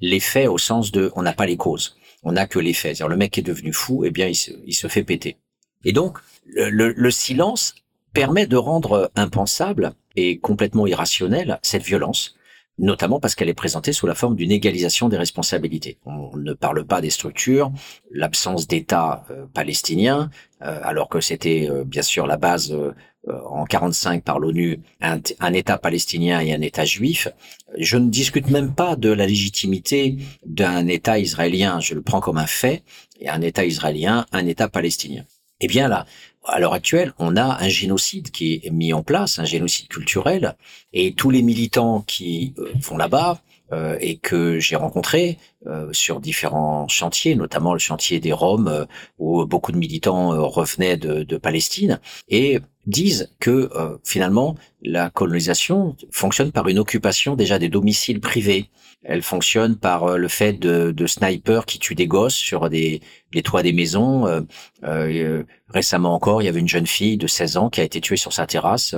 L'effet 0.00 0.46
au 0.46 0.56
sens 0.56 0.92
de, 0.92 1.12
on 1.14 1.22
n'a 1.22 1.34
pas 1.34 1.44
les 1.44 1.58
causes, 1.58 1.98
on 2.22 2.32
n'a 2.32 2.46
que 2.46 2.58
l'effet. 2.58 2.94
C'est-à-dire 2.94 3.08
le 3.08 3.16
mec 3.16 3.36
est 3.36 3.42
devenu 3.42 3.74
fou, 3.74 4.04
eh 4.06 4.10
bien 4.10 4.26
il 4.26 4.34
se, 4.34 4.52
il 4.64 4.72
se 4.72 4.88
fait 4.88 5.04
péter. 5.04 5.36
Et 5.84 5.92
donc 5.92 6.18
le, 6.46 6.92
le 6.96 7.10
silence 7.10 7.74
permet 8.12 8.46
de 8.46 8.56
rendre 8.56 9.10
impensable 9.16 9.92
et 10.16 10.38
complètement 10.38 10.86
irrationnelle 10.86 11.58
cette 11.62 11.82
violence, 11.82 12.34
notamment 12.78 13.20
parce 13.20 13.34
qu'elle 13.34 13.48
est 13.48 13.54
présentée 13.54 13.92
sous 13.92 14.06
la 14.06 14.14
forme 14.14 14.36
d'une 14.36 14.50
égalisation 14.50 15.08
des 15.08 15.16
responsabilités. 15.16 15.98
On 16.06 16.36
ne 16.36 16.52
parle 16.52 16.84
pas 16.84 17.00
des 17.00 17.10
structures, 17.10 17.72
l'absence 18.10 18.66
d'État 18.66 19.24
euh, 19.30 19.46
palestinien, 19.52 20.30
euh, 20.62 20.80
alors 20.82 21.08
que 21.08 21.20
c'était 21.20 21.68
euh, 21.70 21.84
bien 21.84 22.02
sûr 22.02 22.26
la 22.26 22.36
base 22.36 22.74
en 23.28 23.66
45 23.66 24.24
par 24.24 24.38
l'ONU, 24.38 24.80
un, 25.02 25.20
un, 25.40 25.52
État 25.52 25.76
palestinien 25.76 26.40
et 26.40 26.54
un 26.54 26.62
État 26.62 26.86
juif. 26.86 27.28
Je 27.76 27.98
ne 27.98 28.08
discute 28.08 28.48
même 28.48 28.74
pas 28.74 28.96
de 28.96 29.10
la 29.10 29.26
légitimité 29.26 30.16
d'un 30.46 30.86
État 30.86 31.18
israélien, 31.18 31.80
je 31.80 31.94
le 31.94 32.00
prends 32.00 32.20
comme 32.20 32.38
un 32.38 32.46
fait, 32.46 32.82
et 33.20 33.28
un 33.28 33.42
État 33.42 33.66
israélien, 33.66 34.24
un 34.32 34.46
État 34.46 34.68
palestinien. 34.68 35.26
Eh 35.60 35.68
bien 35.68 35.88
là, 35.88 36.06
à 36.44 36.58
l'heure 36.58 36.72
actuelle, 36.72 37.12
on 37.18 37.36
a 37.36 37.62
un 37.62 37.68
génocide 37.68 38.30
qui 38.30 38.60
est 38.64 38.70
mis 38.70 38.92
en 38.92 39.02
place, 39.02 39.38
un 39.38 39.44
génocide 39.44 39.88
culturel, 39.88 40.56
et 40.92 41.12
tous 41.12 41.30
les 41.30 41.42
militants 41.42 42.02
qui 42.06 42.54
euh, 42.58 42.72
vont 42.80 42.96
là-bas 42.96 43.40
euh, 43.72 43.96
et 44.00 44.16
que 44.16 44.58
j'ai 44.58 44.76
rencontrés 44.76 45.38
euh, 45.66 45.92
sur 45.92 46.20
différents 46.20 46.88
chantiers, 46.88 47.34
notamment 47.34 47.72
le 47.72 47.78
chantier 47.78 48.20
des 48.20 48.32
Roms, 48.32 48.86
où 49.18 49.44
beaucoup 49.44 49.72
de 49.72 49.76
militants 49.76 50.48
revenaient 50.48 50.96
de, 50.96 51.22
de, 51.22 51.36
Palestine, 51.36 52.00
et 52.28 52.60
disent 52.86 53.30
que 53.38 53.70
finalement 54.04 54.56
la 54.82 55.10
colonisation 55.10 55.94
fonctionne 56.10 56.50
par 56.50 56.66
une 56.66 56.78
occupation 56.78 57.36
déjà 57.36 57.58
des 57.58 57.68
domiciles 57.68 58.20
privés 58.20 58.70
elle 59.02 59.22
fonctionne 59.22 59.76
par 59.76 60.04
euh, 60.04 60.16
le 60.18 60.28
fait 60.28 60.52
de, 60.54 60.92
de 60.92 61.06
snipers 61.06 61.66
qui 61.66 61.78
tuent 61.78 61.94
des 61.94 62.06
gosses 62.06 62.34
sur 62.34 62.68
des, 62.68 63.00
les 63.32 63.42
toits 63.42 63.62
des 63.62 63.72
maisons. 63.72 64.26
Euh, 64.26 64.40
euh, 64.84 65.44
récemment 65.68 66.14
encore, 66.14 66.42
il 66.42 66.46
y 66.46 66.48
avait 66.48 66.60
une 66.60 66.68
jeune 66.68 66.86
fille 66.86 67.16
de 67.16 67.26
16 67.26 67.56
ans 67.56 67.70
qui 67.70 67.80
a 67.80 67.84
été 67.84 68.00
tuée 68.00 68.16
sur 68.16 68.32
sa 68.32 68.46
terrasse. 68.46 68.94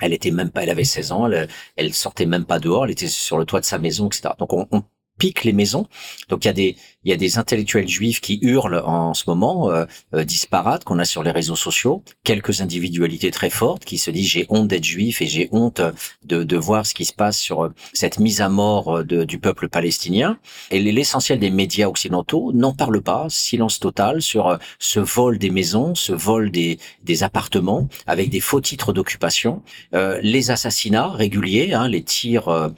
Elle 0.00 0.12
était 0.12 0.30
même 0.30 0.50
pas, 0.50 0.62
elle 0.62 0.70
avait 0.70 0.84
16 0.84 1.12
ans, 1.12 1.26
elle, 1.30 1.48
elle 1.76 1.94
sortait 1.94 2.26
même 2.26 2.44
pas 2.44 2.58
dehors, 2.58 2.84
elle 2.84 2.90
était 2.90 3.06
sur 3.06 3.38
le 3.38 3.44
toit 3.44 3.60
de 3.60 3.64
sa 3.64 3.78
maison, 3.78 4.06
etc. 4.08 4.30
Donc 4.38 4.52
on, 4.52 4.66
on 4.72 4.82
pique 5.18 5.44
les 5.44 5.52
maisons. 5.52 5.86
Donc 6.28 6.44
il 6.44 6.48
y 6.48 6.50
a 6.50 6.54
des 6.54 6.76
il 7.04 7.10
y 7.10 7.12
a 7.12 7.16
des 7.16 7.38
intellectuels 7.38 7.88
juifs 7.88 8.20
qui 8.20 8.38
hurlent 8.40 8.82
en 8.84 9.14
ce 9.14 9.24
moment 9.26 9.70
euh, 9.70 9.84
euh, 10.14 10.24
disparates 10.24 10.84
qu'on 10.84 10.98
a 10.98 11.04
sur 11.04 11.22
les 11.22 11.30
réseaux 11.30 11.56
sociaux. 11.56 12.02
Quelques 12.24 12.62
individualités 12.62 13.30
très 13.30 13.50
fortes 13.50 13.84
qui 13.84 13.98
se 13.98 14.10
disent 14.10 14.28
j'ai 14.28 14.46
honte 14.48 14.68
d'être 14.68 14.84
juif 14.84 15.20
et 15.20 15.26
j'ai 15.26 15.48
honte 15.52 15.82
de, 16.24 16.42
de 16.42 16.56
voir 16.56 16.86
ce 16.86 16.94
qui 16.94 17.04
se 17.04 17.12
passe 17.12 17.38
sur 17.38 17.64
euh, 17.64 17.68
cette 17.92 18.18
mise 18.18 18.40
à 18.40 18.48
mort 18.48 19.04
de, 19.04 19.24
du 19.24 19.38
peuple 19.38 19.68
palestinien. 19.68 20.38
Et 20.70 20.80
l'essentiel 20.80 21.38
des 21.38 21.50
médias 21.50 21.88
occidentaux 21.88 22.52
n'en 22.54 22.72
parle 22.72 23.02
pas. 23.02 23.26
Silence 23.28 23.80
total 23.80 24.22
sur 24.22 24.58
ce 24.78 25.00
vol 25.00 25.38
des 25.38 25.50
maisons, 25.50 25.94
ce 25.94 26.12
vol 26.12 26.50
des, 26.50 26.78
des 27.02 27.22
appartements 27.22 27.88
avec 28.06 28.30
des 28.30 28.40
faux 28.40 28.60
titres 28.60 28.92
d'occupation, 28.92 29.62
les 29.92 30.50
assassinats 30.50 31.08
réguliers, 31.08 31.74
hein, 31.74 31.88
les 31.88 32.02
tirs 32.02 32.72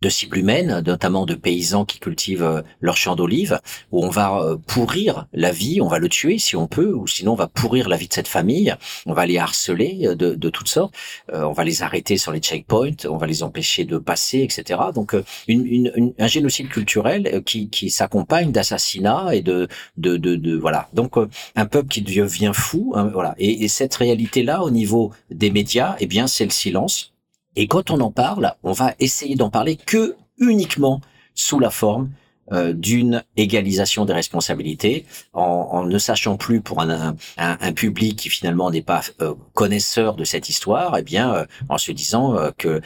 de 0.00 0.08
cibles 0.08 0.38
humaines, 0.38 0.82
notamment 0.86 1.26
de 1.26 1.34
paysans 1.34 1.84
qui 1.84 1.98
cultivent 1.98 2.44
euh, 2.44 2.62
leurs 2.80 2.96
champs 2.96 3.16
d'olives, 3.16 3.60
où 3.90 4.04
on 4.04 4.10
va 4.10 4.40
euh, 4.40 4.56
pourrir 4.56 5.26
la 5.32 5.50
vie, 5.50 5.80
on 5.80 5.88
va 5.88 5.98
le 5.98 6.08
tuer 6.08 6.38
si 6.38 6.54
on 6.54 6.68
peut, 6.68 6.92
ou 6.92 7.08
sinon 7.08 7.32
on 7.32 7.36
va 7.36 7.48
pourrir 7.48 7.88
la 7.88 7.96
vie 7.96 8.06
de 8.06 8.12
cette 8.12 8.28
famille, 8.28 8.76
on 9.06 9.12
va 9.12 9.26
les 9.26 9.38
harceler 9.38 10.02
euh, 10.04 10.14
de, 10.14 10.50
toutes 10.50 10.68
sortes, 10.68 10.94
on 11.32 11.52
va 11.52 11.64
les 11.64 11.82
arrêter 11.82 12.16
sur 12.16 12.32
les 12.32 12.38
checkpoints, 12.38 13.06
on 13.08 13.16
va 13.16 13.26
les 13.26 13.42
empêcher 13.42 13.84
de 13.84 13.98
passer, 13.98 14.38
etc. 14.38 14.80
Donc 14.94 15.14
une, 15.46 15.66
une, 15.66 16.14
un 16.18 16.26
génocide 16.26 16.68
culturel 16.68 17.42
qui, 17.44 17.68
qui 17.68 17.90
s'accompagne 17.90 18.50
d'assassinats 18.50 19.34
et 19.34 19.42
de, 19.42 19.68
de, 19.96 20.16
de, 20.16 20.36
de, 20.36 20.56
voilà. 20.56 20.88
Donc 20.94 21.16
un 21.54 21.66
peuple 21.66 21.88
qui 21.88 22.02
devient 22.02 22.52
fou, 22.54 22.92
hein, 22.96 23.10
voilà. 23.12 23.34
Et, 23.38 23.64
et 23.64 23.68
cette 23.68 23.94
réalité-là, 23.94 24.62
au 24.62 24.70
niveau 24.70 25.12
des 25.30 25.50
médias, 25.50 25.96
eh 26.00 26.06
bien 26.06 26.26
c'est 26.26 26.44
le 26.44 26.50
silence 26.50 27.12
et 27.58 27.66
quand 27.66 27.90
on 27.90 28.00
en 28.00 28.12
parle, 28.12 28.54
on 28.62 28.70
va 28.70 28.94
essayer 29.00 29.34
d'en 29.34 29.50
parler 29.50 29.74
que 29.74 30.14
uniquement 30.38 31.00
sous 31.34 31.58
la 31.58 31.70
forme 31.70 32.10
euh, 32.52 32.72
d'une 32.72 33.24
égalisation 33.36 34.04
des 34.04 34.14
responsabilités, 34.14 35.04
en, 35.34 35.68
en, 35.70 35.84
ne 35.84 35.98
sachant 35.98 36.36
plus 36.36 36.60
pour 36.60 36.80
un, 36.80 36.88
un, 36.90 37.14
un 37.36 37.72
public 37.72 38.18
qui 38.18 38.30
finalement 38.30 38.70
n'est 38.70 38.82
pas 38.82 39.02
euh, 39.20 39.34
connaisseur 39.54 40.14
de 40.14 40.24
cette 40.24 40.48
histoire, 40.48 40.96
et 40.96 41.00
eh 41.00 41.02
bien 41.02 41.34
euh, 41.34 41.44
en 41.68 41.76
se 41.76 41.92
disant 41.92 42.36
que 42.56 42.80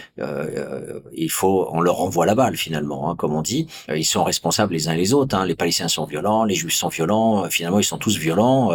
il 1.13 1.31
faut, 1.31 1.69
on 1.71 1.81
leur 1.81 1.97
renvoie 1.97 2.27
la 2.27 2.35
balle 2.35 2.57
finalement, 2.57 3.11
hein, 3.11 3.17
comme 3.17 3.35
on 3.35 3.43
dit, 3.43 3.67
ils 3.89 4.05
sont 4.05 4.25
responsables 4.25 4.73
les 4.73 4.89
uns 4.89 4.95
les 4.95 5.13
autres. 5.13 5.37
Hein. 5.37 5.47
les 5.47 5.55
Palestiniens 5.55 5.89
sont 5.89 6.07
violents, 6.07 6.45
les 6.45 6.55
Juifs 6.55 6.75
sont 6.75 6.89
violents, 6.89 7.49
finalement 7.49 7.79
ils 7.79 7.85
sont 7.85 7.99
tous 7.99 8.17
violents, 8.17 8.73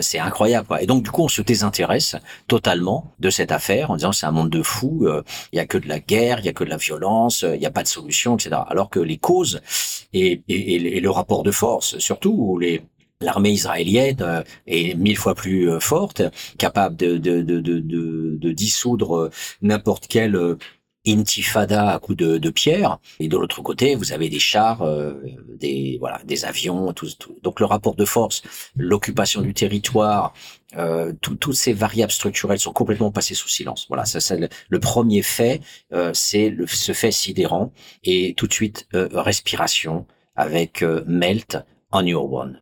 c'est 0.00 0.18
incroyable. 0.18 0.66
Quoi. 0.66 0.82
Et 0.82 0.86
donc 0.86 1.02
du 1.02 1.10
coup 1.10 1.22
on 1.22 1.28
se 1.28 1.42
désintéresse 1.42 2.16
totalement 2.48 3.12
de 3.18 3.30
cette 3.30 3.52
affaire 3.52 3.90
en 3.90 3.96
disant 3.96 4.12
c'est 4.12 4.26
un 4.26 4.30
monde 4.30 4.50
de 4.50 4.62
fous, 4.62 5.06
il 5.52 5.56
y 5.56 5.60
a 5.60 5.66
que 5.66 5.78
de 5.78 5.88
la 5.88 5.98
guerre, 5.98 6.38
il 6.40 6.46
y 6.46 6.48
a 6.48 6.52
que 6.52 6.64
de 6.64 6.70
la 6.70 6.76
violence, 6.76 7.42
il 7.42 7.58
n'y 7.58 7.66
a 7.66 7.70
pas 7.70 7.82
de 7.82 7.88
solution, 7.88 8.36
etc. 8.36 8.56
Alors 8.68 8.90
que 8.90 9.00
les 9.00 9.18
causes 9.18 9.60
et, 10.12 10.42
le 11.00 11.10
rapport 11.10 11.42
de 11.42 11.50
force, 11.50 11.98
surtout 11.98 12.34
où 12.36 12.60
L'armée 13.22 13.50
israélienne 13.52 14.16
euh, 14.20 14.42
est 14.66 14.94
mille 14.94 15.16
fois 15.16 15.34
plus 15.34 15.70
euh, 15.70 15.80
forte, 15.80 16.22
capable 16.58 16.96
de, 16.96 17.16
de, 17.18 18.52
dissoudre 18.52 19.30
n'importe 19.62 20.06
quelle 20.08 20.36
euh, 20.36 20.56
intifada 21.06 21.90
à 21.90 21.98
coups 21.98 22.18
de, 22.18 22.38
de 22.38 22.50
pierre. 22.50 22.98
Et 23.20 23.28
de 23.28 23.36
l'autre 23.36 23.62
côté, 23.62 23.94
vous 23.94 24.12
avez 24.12 24.28
des 24.28 24.38
chars, 24.38 24.86
des 25.58 25.96
voilà, 26.00 26.20
des 26.24 26.44
avions, 26.44 26.92
tout, 26.92 27.08
tout. 27.18 27.36
Donc 27.42 27.60
le 27.60 27.66
rapport 27.66 27.94
de 27.94 28.04
force, 28.04 28.42
l'occupation 28.76 29.42
du 29.42 29.54
territoire, 29.54 30.32
euh, 30.76 31.12
toutes 31.20 31.52
ces 31.52 31.72
variables 31.72 32.12
structurelles 32.12 32.58
sont 32.58 32.72
complètement 32.72 33.10
passées 33.10 33.34
sous 33.34 33.48
silence. 33.48 33.86
Voilà, 33.88 34.04
ça 34.04 34.36
le, 34.36 34.80
premier 34.80 35.22
fait, 35.22 35.60
euh, 35.92 36.12
c'est 36.14 36.54
ce 36.66 36.92
fait 36.92 37.12
sidérant 37.12 37.72
et 38.04 38.34
tout 38.34 38.46
de 38.46 38.52
suite 38.52 38.86
euh, 38.94 39.08
respiration 39.12 40.06
avec 40.34 40.82
Melt 41.06 41.58
on 41.92 42.06
Your 42.06 42.32
One. 42.32 42.60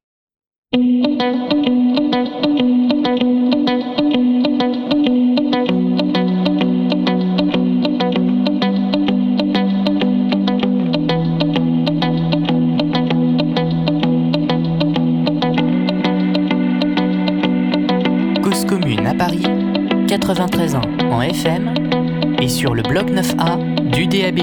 93 20.10 20.74
ans 20.74 20.80
en 21.12 21.22
FM 21.22 21.72
et 22.42 22.48
sur 22.48 22.74
le 22.74 22.82
bloc 22.82 23.08
9A 23.12 23.90
du 23.92 24.08
DAB+. 24.08 24.40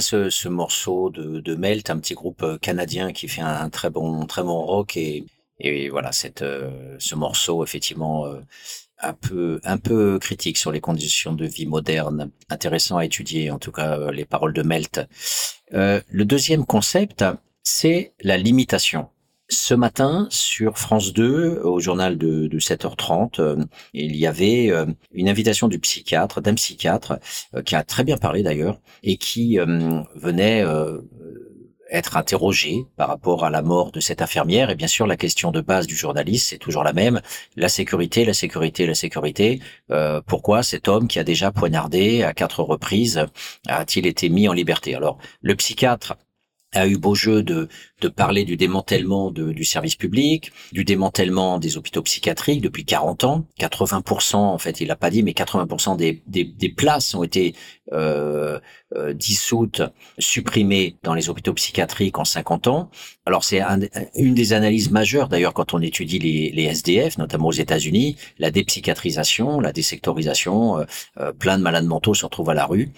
Ce, 0.00 0.48
morceau 0.48 1.10
de, 1.10 1.54
Melt, 1.54 1.90
un 1.90 1.98
petit 1.98 2.14
groupe 2.14 2.42
euh, 2.42 2.58
canadien 2.58 3.12
qui 3.12 3.28
fait 3.28 3.42
un 3.42 3.68
très 3.70 3.90
bon, 3.90 4.26
très 4.26 4.42
bon 4.42 4.60
rock 4.60 4.96
et, 4.96 5.24
et 5.58 5.88
voilà, 5.88 6.12
cette, 6.12 6.42
euh, 6.42 6.96
ce 6.98 7.14
morceau 7.14 7.64
effectivement 7.64 8.26
euh, 8.26 8.40
un 9.00 9.12
peu, 9.12 9.60
un 9.64 9.78
peu 9.78 10.18
critique 10.18 10.56
sur 10.56 10.72
les 10.72 10.80
conditions 10.80 11.32
de 11.32 11.46
vie 11.46 11.66
modernes, 11.66 12.30
intéressant 12.48 12.98
à 12.98 13.04
étudier 13.04 13.50
en 13.50 13.58
tout 13.58 13.72
cas 13.72 14.10
les 14.10 14.24
paroles 14.24 14.52
de 14.52 14.62
Melt. 14.62 15.00
le 15.70 16.22
deuxième 16.24 16.66
concept, 16.66 17.24
c'est 17.62 18.12
la 18.20 18.36
limitation. 18.36 19.08
Ce 19.50 19.74
matin, 19.74 20.28
sur 20.58 20.76
France 20.76 21.12
2, 21.12 21.60
au 21.62 21.78
journal 21.78 22.18
de, 22.18 22.48
de 22.48 22.58
7h30, 22.58 23.40
euh, 23.40 23.64
il 23.92 24.16
y 24.16 24.26
avait 24.26 24.72
euh, 24.72 24.86
une 25.12 25.28
invitation 25.28 25.68
du 25.68 25.78
psychiatre, 25.78 26.40
d'un 26.40 26.54
psychiatre, 26.54 27.20
euh, 27.54 27.62
qui 27.62 27.76
a 27.76 27.84
très 27.84 28.02
bien 28.02 28.16
parlé 28.16 28.42
d'ailleurs, 28.42 28.80
et 29.04 29.18
qui 29.18 29.58
venait 30.16 30.64
être 31.90 32.16
interrogé 32.16 32.86
par 32.96 33.08
rapport 33.08 33.44
à 33.44 33.50
la 33.50 33.62
mort 33.62 33.92
de 33.92 34.00
cette 34.00 34.20
infirmière. 34.20 34.70
Et 34.70 34.74
bien 34.74 34.88
sûr, 34.88 35.06
la 35.06 35.16
question 35.16 35.52
de 35.52 35.60
base 35.60 35.86
du 35.86 35.94
journaliste, 35.94 36.48
c'est 36.48 36.58
toujours 36.58 36.82
la 36.82 36.92
même. 36.92 37.20
La 37.56 37.68
sécurité, 37.68 38.24
la 38.24 38.34
sécurité, 38.34 38.84
la 38.84 38.94
sécurité. 38.94 39.60
Euh, 39.92 40.20
pourquoi 40.26 40.64
cet 40.64 40.88
homme 40.88 41.06
qui 41.06 41.20
a 41.20 41.24
déjà 41.24 41.52
poignardé 41.52 42.24
à 42.24 42.34
quatre 42.34 42.64
reprises 42.64 43.24
a-t-il 43.68 44.06
été 44.08 44.28
mis 44.28 44.48
en 44.48 44.52
liberté? 44.52 44.96
Alors, 44.96 45.18
le 45.40 45.54
psychiatre 45.54 46.16
a 46.74 46.86
eu 46.86 46.98
beau 46.98 47.14
jeu 47.14 47.42
de, 47.42 47.68
de 48.00 48.08
parler 48.08 48.44
du 48.44 48.56
démantèlement 48.56 49.30
du 49.30 49.64
service 49.64 49.96
public, 49.96 50.52
du 50.72 50.84
démantèlement 50.84 51.58
des 51.58 51.76
hôpitaux 51.76 52.02
psychiatriques 52.02 52.60
depuis 52.60 52.84
40 52.84 53.24
ans. 53.24 53.44
80%, 53.58 54.36
en 54.36 54.58
fait, 54.58 54.80
il 54.80 54.88
n'a 54.88 54.96
pas 54.96 55.10
dit, 55.10 55.22
mais 55.22 55.32
80% 55.32 55.96
des, 55.96 56.22
des, 56.26 56.44
des, 56.44 56.68
places 56.68 57.14
ont 57.14 57.24
été 57.24 57.54
euh, 57.92 58.60
euh, 58.94 59.12
dissoutes, 59.12 59.82
supprimées 60.18 60.96
dans 61.02 61.14
les 61.14 61.28
hôpitaux 61.28 61.54
psychiatriques 61.54 62.18
en 62.18 62.24
50 62.24 62.68
ans. 62.68 62.90
Alors 63.28 63.44
c'est 63.44 63.60
une 64.14 64.34
des 64.34 64.54
analyses 64.54 64.90
majeures 64.90 65.28
d'ailleurs 65.28 65.52
quand 65.52 65.74
on 65.74 65.82
étudie 65.82 66.18
les, 66.18 66.50
les, 66.50 66.64
SDF, 66.64 67.18
notamment 67.18 67.48
aux 67.48 67.52
États-Unis, 67.52 68.16
la 68.38 68.50
dépsychiatrisation, 68.50 69.60
la 69.60 69.72
désectorisation, 69.72 70.78
euh, 70.78 70.84
euh, 71.20 71.32
plein 71.32 71.58
de 71.58 71.62
malades 71.62 71.84
mentaux 71.84 72.14
se 72.14 72.24
retrouvent 72.24 72.48
à 72.48 72.54
la 72.54 72.64
rue. 72.64 72.90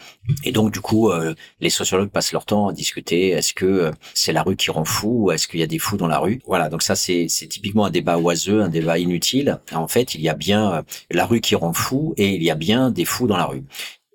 Et 0.45 0.53
donc 0.53 0.73
du 0.73 0.81
coup, 0.81 1.11
euh, 1.11 1.35
les 1.59 1.71
sociologues 1.71 2.11
passent 2.11 2.31
leur 2.31 2.47
temps 2.47 2.69
à 2.69 2.73
discuter 2.73 3.31
est-ce 3.31 3.53
que 3.53 3.91
c'est 4.15 4.33
la 4.33 4.45
rue 4.45 4.55
qui 4.55 4.71
rend 4.71 4.85
fou 4.91 5.27
ou 5.27 5.33
est-ce 5.33 5.49
qu'il 5.49 5.61
y 5.61 5.63
a 5.63 5.67
des 5.67 5.79
fous 5.79 5.97
dans 5.97 6.07
la 6.07 6.19
rue. 6.19 6.41
Voilà, 6.47 6.69
donc 6.69 6.83
ça 6.83 6.97
c'est 6.97 7.27
typiquement 7.29 7.87
un 7.87 7.91
débat 7.91 8.19
oiseux, 8.19 8.63
un 8.63 8.69
débat 8.69 8.99
inutile. 8.99 9.61
En 9.73 9.89
fait, 9.89 10.15
il 10.15 10.21
y 10.21 10.29
a 10.29 10.35
bien 10.35 10.85
la 11.11 11.27
rue 11.27 11.41
qui 11.41 11.55
rend 11.55 11.73
fou 11.73 12.15
et 12.17 12.35
il 12.35 12.43
y 12.43 12.51
a 12.51 12.55
bien 12.55 12.91
des 12.91 13.05
fous 13.05 13.27
dans 13.27 13.37
la 13.37 13.47
rue. 13.47 13.65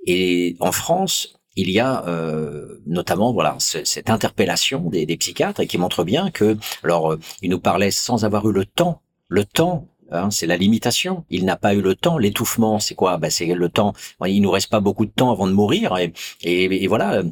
Et 0.06 0.56
en 0.60 0.72
France, 0.72 1.36
il 1.56 1.70
y 1.72 1.80
a 1.80 2.06
euh, 2.08 2.82
notamment 2.86 3.34
voilà 3.34 3.56
cette 3.60 4.10
interpellation 4.10 4.90
des, 4.90 5.06
psychiatres 5.18 5.62
et 5.62 5.68
qui 5.68 5.78
montre 5.78 6.04
bien 6.04 6.30
que 6.30 6.58
alors 6.84 7.14
euh, 7.14 7.20
il 7.42 7.50
nous 7.50 7.60
parlait 7.60 7.92
sans 7.92 8.26
avoir 8.26 8.48
eu 8.50 8.52
le 8.52 8.66
temps 8.66 9.02
le 9.28 9.46
temps 9.46 9.88
hein, 10.12 10.30
c'est 10.32 10.48
la 10.48 10.58
limitation. 10.58 11.26
Il 11.30 11.46
n'a 11.46 11.56
pas 11.56 11.74
eu 11.74 11.82
le 11.82 11.96
temps 11.96 12.18
l'étouffement 12.18 12.80
c'est 12.80 12.96
quoi? 12.96 13.18
Ben, 13.18 13.30
c'est 13.32 13.46
le 13.46 13.70
temps. 13.70 13.94
Il 14.26 14.42
nous 14.42 14.52
reste 14.52 14.70
pas 14.70 14.80
beaucoup 14.80 15.06
de 15.06 15.12
temps 15.12 15.32
avant 15.32 15.48
de 15.48 15.54
mourir 15.54 15.96
et, 16.44 16.88
voilà. 16.88 17.24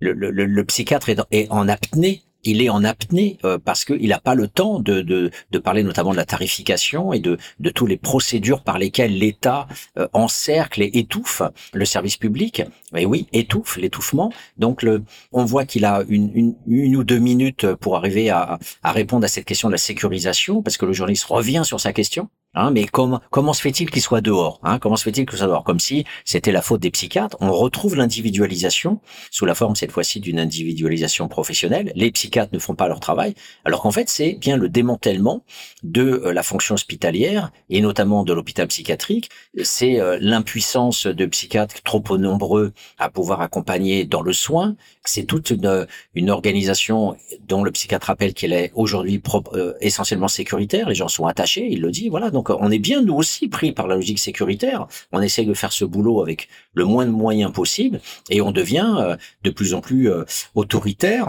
Le, 0.00 0.62
psychiatre 0.64 1.08
est 1.30 1.50
en 1.50 1.68
apnée 1.68 2.22
il 2.44 2.62
est 2.62 2.68
en 2.68 2.84
apnée 2.84 3.38
euh, 3.44 3.58
parce 3.62 3.84
qu'il 3.84 4.08
n'a 4.08 4.20
pas 4.20 4.34
le 4.34 4.48
temps 4.48 4.78
de, 4.80 5.00
de, 5.00 5.58
parler 5.58 5.82
notamment 5.82 6.12
de 6.12 6.16
la 6.16 6.24
tarification 6.24 7.12
et 7.12 7.20
de, 7.20 7.38
de 7.60 7.70
toutes 7.70 7.88
les 7.88 7.96
procédures 7.96 8.62
par 8.62 8.78
lesquelles 8.78 9.16
l'État 9.16 9.66
euh, 9.98 10.08
encercle 10.12 10.82
et 10.82 10.90
étouffe 10.94 11.42
le 11.72 11.84
service 11.84 12.16
public. 12.16 12.62
Mais 12.94 13.04
oui, 13.04 13.26
étouffe 13.32 13.76
l'étouffement. 13.76 14.32
Donc 14.56 14.82
le, 14.82 15.04
on 15.32 15.44
voit 15.44 15.64
qu'il 15.66 15.84
a 15.84 16.02
une, 16.08 16.30
une, 16.34 16.54
une, 16.66 16.96
ou 16.96 17.04
deux 17.04 17.18
minutes 17.18 17.74
pour 17.74 17.96
arriver 17.96 18.30
à, 18.30 18.58
à 18.82 18.92
répondre 18.92 19.24
à 19.24 19.28
cette 19.28 19.44
question 19.44 19.68
de 19.68 19.72
la 19.72 19.78
sécurisation 19.78 20.62
parce 20.62 20.76
que 20.76 20.86
le 20.86 20.92
journaliste 20.92 21.24
revient 21.24 21.62
sur 21.64 21.80
sa 21.80 21.92
question. 21.92 22.28
Hein, 22.56 22.70
mais 22.70 22.86
comment 22.86 23.52
se 23.52 23.60
fait-il 23.60 23.90
qu'il 23.90 24.00
soit 24.00 24.20
dehors 24.20 24.60
hein 24.62 24.78
Comment 24.78 24.96
se 24.96 25.02
fait-il 25.02 25.26
qu'il 25.26 25.36
soit 25.36 25.48
dehors? 25.48 25.64
Comme 25.64 25.80
si 25.80 26.04
c'était 26.24 26.52
la 26.52 26.62
faute 26.62 26.80
des 26.80 26.90
psychiatres. 26.90 27.36
On 27.40 27.52
retrouve 27.52 27.96
l'individualisation 27.96 29.00
sous 29.32 29.44
la 29.44 29.56
forme 29.56 29.74
cette 29.74 29.90
fois-ci 29.90 30.20
d'une 30.20 30.38
individualisation 30.38 31.26
professionnelle. 31.26 31.90
Les 31.96 32.12
psychiatres 32.12 32.54
ne 32.54 32.60
font 32.60 32.76
pas 32.76 32.86
leur 32.86 33.00
travail, 33.00 33.34
alors 33.64 33.82
qu'en 33.82 33.90
fait 33.90 34.08
c'est 34.08 34.34
bien 34.34 34.56
le 34.56 34.68
démantèlement 34.68 35.44
de 35.82 36.22
euh, 36.24 36.32
la 36.32 36.44
fonction 36.44 36.76
hospitalière 36.76 37.50
et 37.70 37.80
notamment 37.80 38.22
de 38.22 38.32
l'hôpital 38.32 38.68
psychiatrique. 38.68 39.30
C'est 39.64 40.00
euh, 40.00 40.18
l'impuissance 40.20 41.06
de 41.06 41.26
psychiatres 41.26 41.82
trop 41.82 42.04
nombreux 42.16 42.72
à 42.98 43.08
pouvoir 43.10 43.40
accompagner 43.40 44.04
dans 44.04 44.22
le 44.22 44.32
soin. 44.32 44.76
C'est 45.04 45.24
toute 45.24 45.50
une, 45.50 45.86
une 46.14 46.30
organisation 46.30 47.16
dont 47.48 47.62
le 47.62 47.70
psychiatre 47.70 48.06
rappelle 48.08 48.34
qu'elle 48.34 48.52
est 48.52 48.72
aujourd'hui 48.74 49.20
euh, 49.52 49.74
essentiellement 49.80 50.28
sécuritaire. 50.28 50.88
Les 50.88 50.94
gens 50.94 51.08
sont 51.08 51.26
attachés, 51.26 51.66
il 51.70 51.80
le 51.80 51.90
dit. 51.90 52.08
Voilà. 52.08 52.30
Donc 52.30 52.50
on 52.50 52.70
est 52.70 52.78
bien 52.78 53.02
nous 53.02 53.14
aussi 53.14 53.48
pris 53.48 53.72
par 53.72 53.86
la 53.86 53.96
logique 53.96 54.18
sécuritaire. 54.18 54.86
On 55.12 55.20
essaye 55.20 55.46
de 55.46 55.54
faire 55.54 55.72
ce 55.72 55.84
boulot 55.84 56.22
avec 56.22 56.48
le 56.74 56.84
moins 56.84 57.06
de 57.06 57.10
moyens 57.10 57.52
possible 57.52 58.00
et 58.30 58.40
on 58.40 58.52
devient 58.52 58.94
euh, 58.98 59.16
de 59.42 59.50
plus 59.50 59.74
en 59.74 59.80
plus 59.80 60.10
euh, 60.10 60.24
autoritaire 60.54 61.28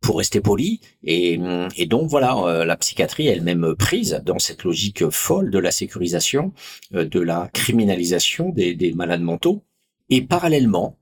pour 0.00 0.18
rester 0.18 0.40
poli. 0.40 0.80
Et, 1.02 1.40
et 1.76 1.86
donc 1.86 2.08
voilà, 2.08 2.36
euh, 2.36 2.64
la 2.64 2.76
psychiatrie 2.76 3.26
elle-même 3.26 3.74
prise 3.76 4.22
dans 4.24 4.38
cette 4.38 4.62
logique 4.62 5.10
folle 5.10 5.50
de 5.50 5.58
la 5.58 5.72
sécurisation, 5.72 6.52
de 6.92 7.20
la 7.20 7.50
criminalisation 7.52 8.50
des, 8.50 8.74
des 8.74 8.92
malades 8.92 9.22
mentaux. 9.22 9.64
Et 10.10 10.22
parallèlement, 10.22 10.98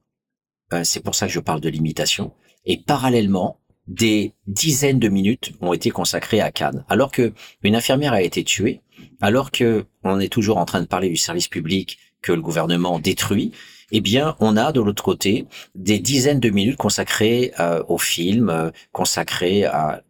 c'est 0.82 1.02
pour 1.02 1.14
ça 1.14 1.26
que 1.26 1.32
je 1.32 1.40
parle 1.40 1.60
de 1.60 1.68
limitation, 1.68 2.32
et 2.64 2.78
parallèlement, 2.78 3.60
des 3.86 4.34
dizaines 4.46 4.98
de 4.98 5.08
minutes 5.08 5.52
ont 5.60 5.72
été 5.72 5.90
consacrées 5.90 6.40
à 6.40 6.50
Cannes. 6.50 6.84
Alors 6.88 7.12
que 7.12 7.32
une 7.62 7.76
infirmière 7.76 8.12
a 8.12 8.22
été 8.22 8.42
tuée, 8.42 8.80
alors 9.20 9.50
que 9.50 9.86
on 10.02 10.18
est 10.18 10.32
toujours 10.32 10.58
en 10.58 10.64
train 10.64 10.80
de 10.80 10.86
parler 10.86 11.08
du 11.08 11.16
service 11.16 11.48
public 11.48 11.98
que 12.22 12.32
le 12.32 12.42
gouvernement 12.42 12.98
détruit, 12.98 13.52
eh 13.92 14.00
bien, 14.00 14.36
on 14.40 14.56
a 14.56 14.72
de 14.72 14.80
l'autre 14.80 15.04
côté 15.04 15.46
des 15.76 16.00
dizaines 16.00 16.40
de 16.40 16.50
minutes 16.50 16.76
consacrées 16.76 17.52
euh, 17.60 17.84
au 17.88 17.98
film, 17.98 18.50
euh, 18.50 18.70
consacrées 18.90 19.64
à 19.64 20.02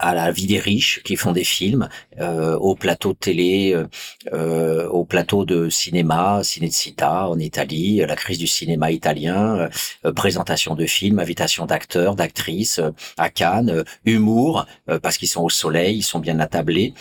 à 0.00 0.14
la 0.14 0.32
vie 0.32 0.46
des 0.46 0.58
riches 0.58 1.02
qui 1.04 1.14
font 1.14 1.32
des 1.32 1.44
films, 1.44 1.88
euh, 2.20 2.56
au 2.56 2.74
plateau 2.74 3.12
de 3.12 3.18
télé, 3.18 3.72
euh, 3.74 3.86
euh, 4.32 4.88
au 4.88 5.04
plateau 5.04 5.44
de 5.44 5.68
cinéma, 5.68 6.42
Cinecittà 6.42 7.28
en 7.28 7.38
Italie, 7.38 7.98
la 7.98 8.16
crise 8.16 8.38
du 8.38 8.46
cinéma 8.46 8.90
italien, 8.90 9.68
euh, 10.04 10.12
présentation 10.12 10.74
de 10.74 10.86
films, 10.86 11.18
invitation 11.18 11.66
d'acteurs, 11.66 12.16
d'actrices 12.16 12.80
à 13.18 13.28
Cannes, 13.28 13.84
humour 14.04 14.66
parce 15.02 15.18
qu'ils 15.18 15.28
sont 15.28 15.42
au 15.42 15.50
soleil, 15.50 15.98
ils 15.98 16.02
sont 16.02 16.18
bien 16.18 16.40
attablés, 16.40 16.94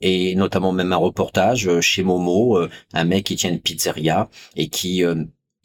et 0.00 0.34
notamment 0.34 0.72
même 0.72 0.92
un 0.92 0.96
reportage 0.96 1.80
chez 1.80 2.02
Momo, 2.02 2.58
un 2.92 3.04
mec 3.04 3.24
qui 3.24 3.36
tient 3.36 3.50
une 3.50 3.60
pizzeria 3.60 4.28
et 4.56 4.68
qui 4.68 5.02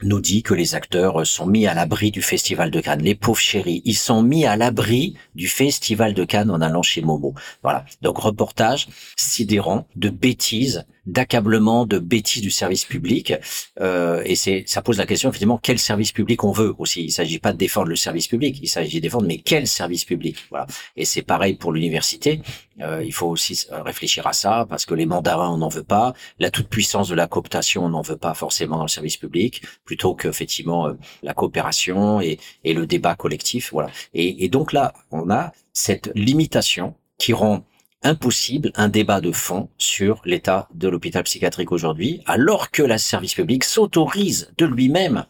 nous 0.04 0.20
dit 0.20 0.44
que 0.44 0.54
les 0.54 0.76
acteurs 0.76 1.26
sont 1.26 1.46
mis 1.46 1.68
à 1.68 1.74
l'abri 1.74 2.12
du 2.12 2.22
Festival 2.22 2.72
de 2.72 2.82
Cannes. 2.82 3.02
Les 3.02 3.16
pauvres 3.16 3.40
chéris, 3.40 3.82
ils 3.86 3.98
sont 3.98 4.22
mis 4.22 4.46
à 4.46 4.56
l'abri 4.56 5.16
du 5.36 5.48
Festival 5.48 6.14
de 6.14 6.24
Cannes 6.24 6.52
en 6.52 6.62
allant 6.62 6.82
chez 6.82 7.02
Momo. 7.02 7.34
Voilà. 7.64 7.86
Donc 8.02 8.18
reportage 8.18 8.88
sidérant 9.16 9.88
de 9.96 10.10
bêtises 10.10 10.86
d'accablement, 11.06 11.86
de 11.86 12.00
bêtises 12.00 12.42
du 12.42 12.52
service 12.52 12.86
public. 12.86 13.34
Euh, 13.80 14.22
et 14.26 14.36
c'est, 14.36 14.64
ça 14.68 14.82
pose 14.82 14.98
la 14.98 15.06
question 15.06 15.30
effectivement 15.30 15.58
quel 15.58 15.80
service 15.80 16.12
public 16.12 16.44
on 16.44 16.52
veut 16.52 16.74
aussi. 16.78 17.04
Il 17.04 17.12
s'agit 17.12 17.40
pas 17.40 17.54
de 17.54 17.58
défendre 17.58 17.88
le 17.88 17.96
service 17.96 18.28
public, 18.28 18.60
il 18.62 18.68
s'agit 18.68 18.98
de 18.98 19.02
défendre 19.02 19.26
mais 19.28 19.38
quel 19.38 19.68
service 19.68 20.06
public. 20.06 20.38
Voilà. 20.50 20.68
Et 20.96 21.06
c'est 21.06 21.22
pareil 21.22 21.56
pour 21.56 21.72
l'université. 21.72 22.42
Euh, 22.82 23.04
il 23.04 23.14
faut 23.14 23.28
aussi 23.28 23.68
réfléchir 23.72 24.28
à 24.28 24.34
ça 24.34 24.66
parce 24.70 24.86
que 24.86 24.94
les 24.94 25.06
mandarins 25.06 25.50
on 25.50 25.58
n'en 25.58 25.70
veut 25.70 25.84
pas, 25.84 26.14
la 26.40 26.50
toute 26.52 26.68
puissance 26.68 27.10
de 27.10 27.16
la 27.16 27.28
cooptation 27.28 27.86
on 27.86 27.90
n'en 27.90 28.02
veut 28.02 28.18
pas 28.18 28.34
forcément 28.34 28.78
dans 28.78 28.84
le 28.84 28.90
service 28.90 29.18
public, 29.18 29.64
plutôt 29.86 30.16
que 30.16 30.28
effectivement 30.28 30.88
euh, 30.88 30.94
la 31.24 31.34
coopération 31.34 32.22
et, 32.22 32.40
et 32.64 32.74
le 32.74 32.86
débat 32.86 33.16
collectif. 33.16 33.72
Voilà. 33.72 33.90
Et, 34.14 34.46
et 34.46 34.50
donc 34.50 34.72
là 34.72 34.94
on 35.12 35.30
a 35.30 35.52
cette 35.74 36.12
limitation 36.16 36.96
qui 37.18 37.34
rend 37.34 37.64
impossible 38.04 38.72
un 38.76 38.90
débat 38.90 39.22
de 39.22 39.32
fond 39.32 39.70
sur 39.78 40.22
l'état 40.26 40.68
de 40.74 40.88
l'hôpital 40.88 41.24
psychiatrique 41.24 41.72
aujourd'hui, 41.72 42.22
alors 42.26 42.72
que 42.72 42.84
la 42.84 42.98
service 42.98 43.36
public 43.36 43.64
s'autorise 43.64 44.52
de 44.58 44.66
lui-même 44.66 45.26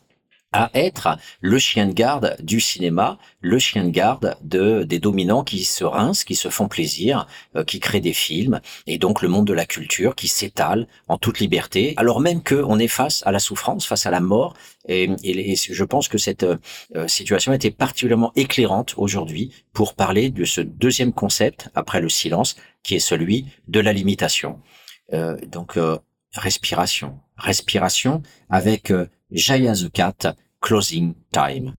à 0.54 0.70
être 0.74 1.18
le 1.40 1.58
chien 1.60 1.88
de 1.88 1.94
garde 1.94 2.36
du 2.42 2.60
cinéma, 2.60 3.18
le 3.40 3.58
chien 3.58 3.86
de 3.86 3.90
garde 3.90 4.36
de 4.42 4.84
des 4.84 5.00
dominants 5.00 5.44
qui 5.44 5.64
se 5.64 5.84
rincent, 5.84 6.26
qui 6.26 6.36
se 6.36 6.50
font 6.50 6.68
plaisir, 6.68 7.26
euh, 7.56 7.64
qui 7.64 7.80
créent 7.80 8.02
des 8.02 8.14
films, 8.14 8.60
et 8.86 8.98
donc 8.98 9.22
le 9.22 9.30
monde 9.30 9.48
de 9.48 9.54
la 9.54 9.66
culture 9.66 10.16
qui 10.16 10.28
s'étale 10.28 10.88
en 11.08 11.18
toute 11.18 11.40
liberté, 11.40 11.94
alors 11.96 12.20
même 12.20 12.44
que 12.44 12.56
on 12.56 12.80
est 12.80 12.90
face 12.90 13.24
à 13.26 13.32
la 13.32 13.40
souffrance, 13.40 13.86
face 13.86 14.06
à 14.06 14.12
la 14.12 14.20
mort, 14.20 14.54
et, 14.88 15.10
et, 15.24 15.56
je 15.56 15.84
pense 15.84 16.08
que 16.08 16.18
cette 16.18 16.44
euh, 16.44 17.08
situation 17.08 17.54
était 17.54 17.72
particulièrement 17.72 18.34
éclairante 18.36 18.96
aujourd'hui 18.98 19.54
pour 19.74 19.94
parler 19.94 20.32
de 20.32 20.44
ce 20.44 20.60
deuxième 20.60 21.14
concept 21.14 21.70
après 21.76 22.02
le 22.02 22.10
silence, 22.10 22.56
qui 22.84 22.96
est 22.96 23.00
celui 23.00 23.46
de 23.68 23.80
la 23.80 23.94
limitation. 23.94 24.60
Euh, 25.14 25.38
donc 25.48 25.78
respiration, 26.34 27.20
respiration 27.38 28.22
avec 28.50 28.92
Jaya 29.34 29.74
the 29.74 29.90
Cat, 29.90 30.38
Closing 30.60 31.16
Time. 31.32 31.76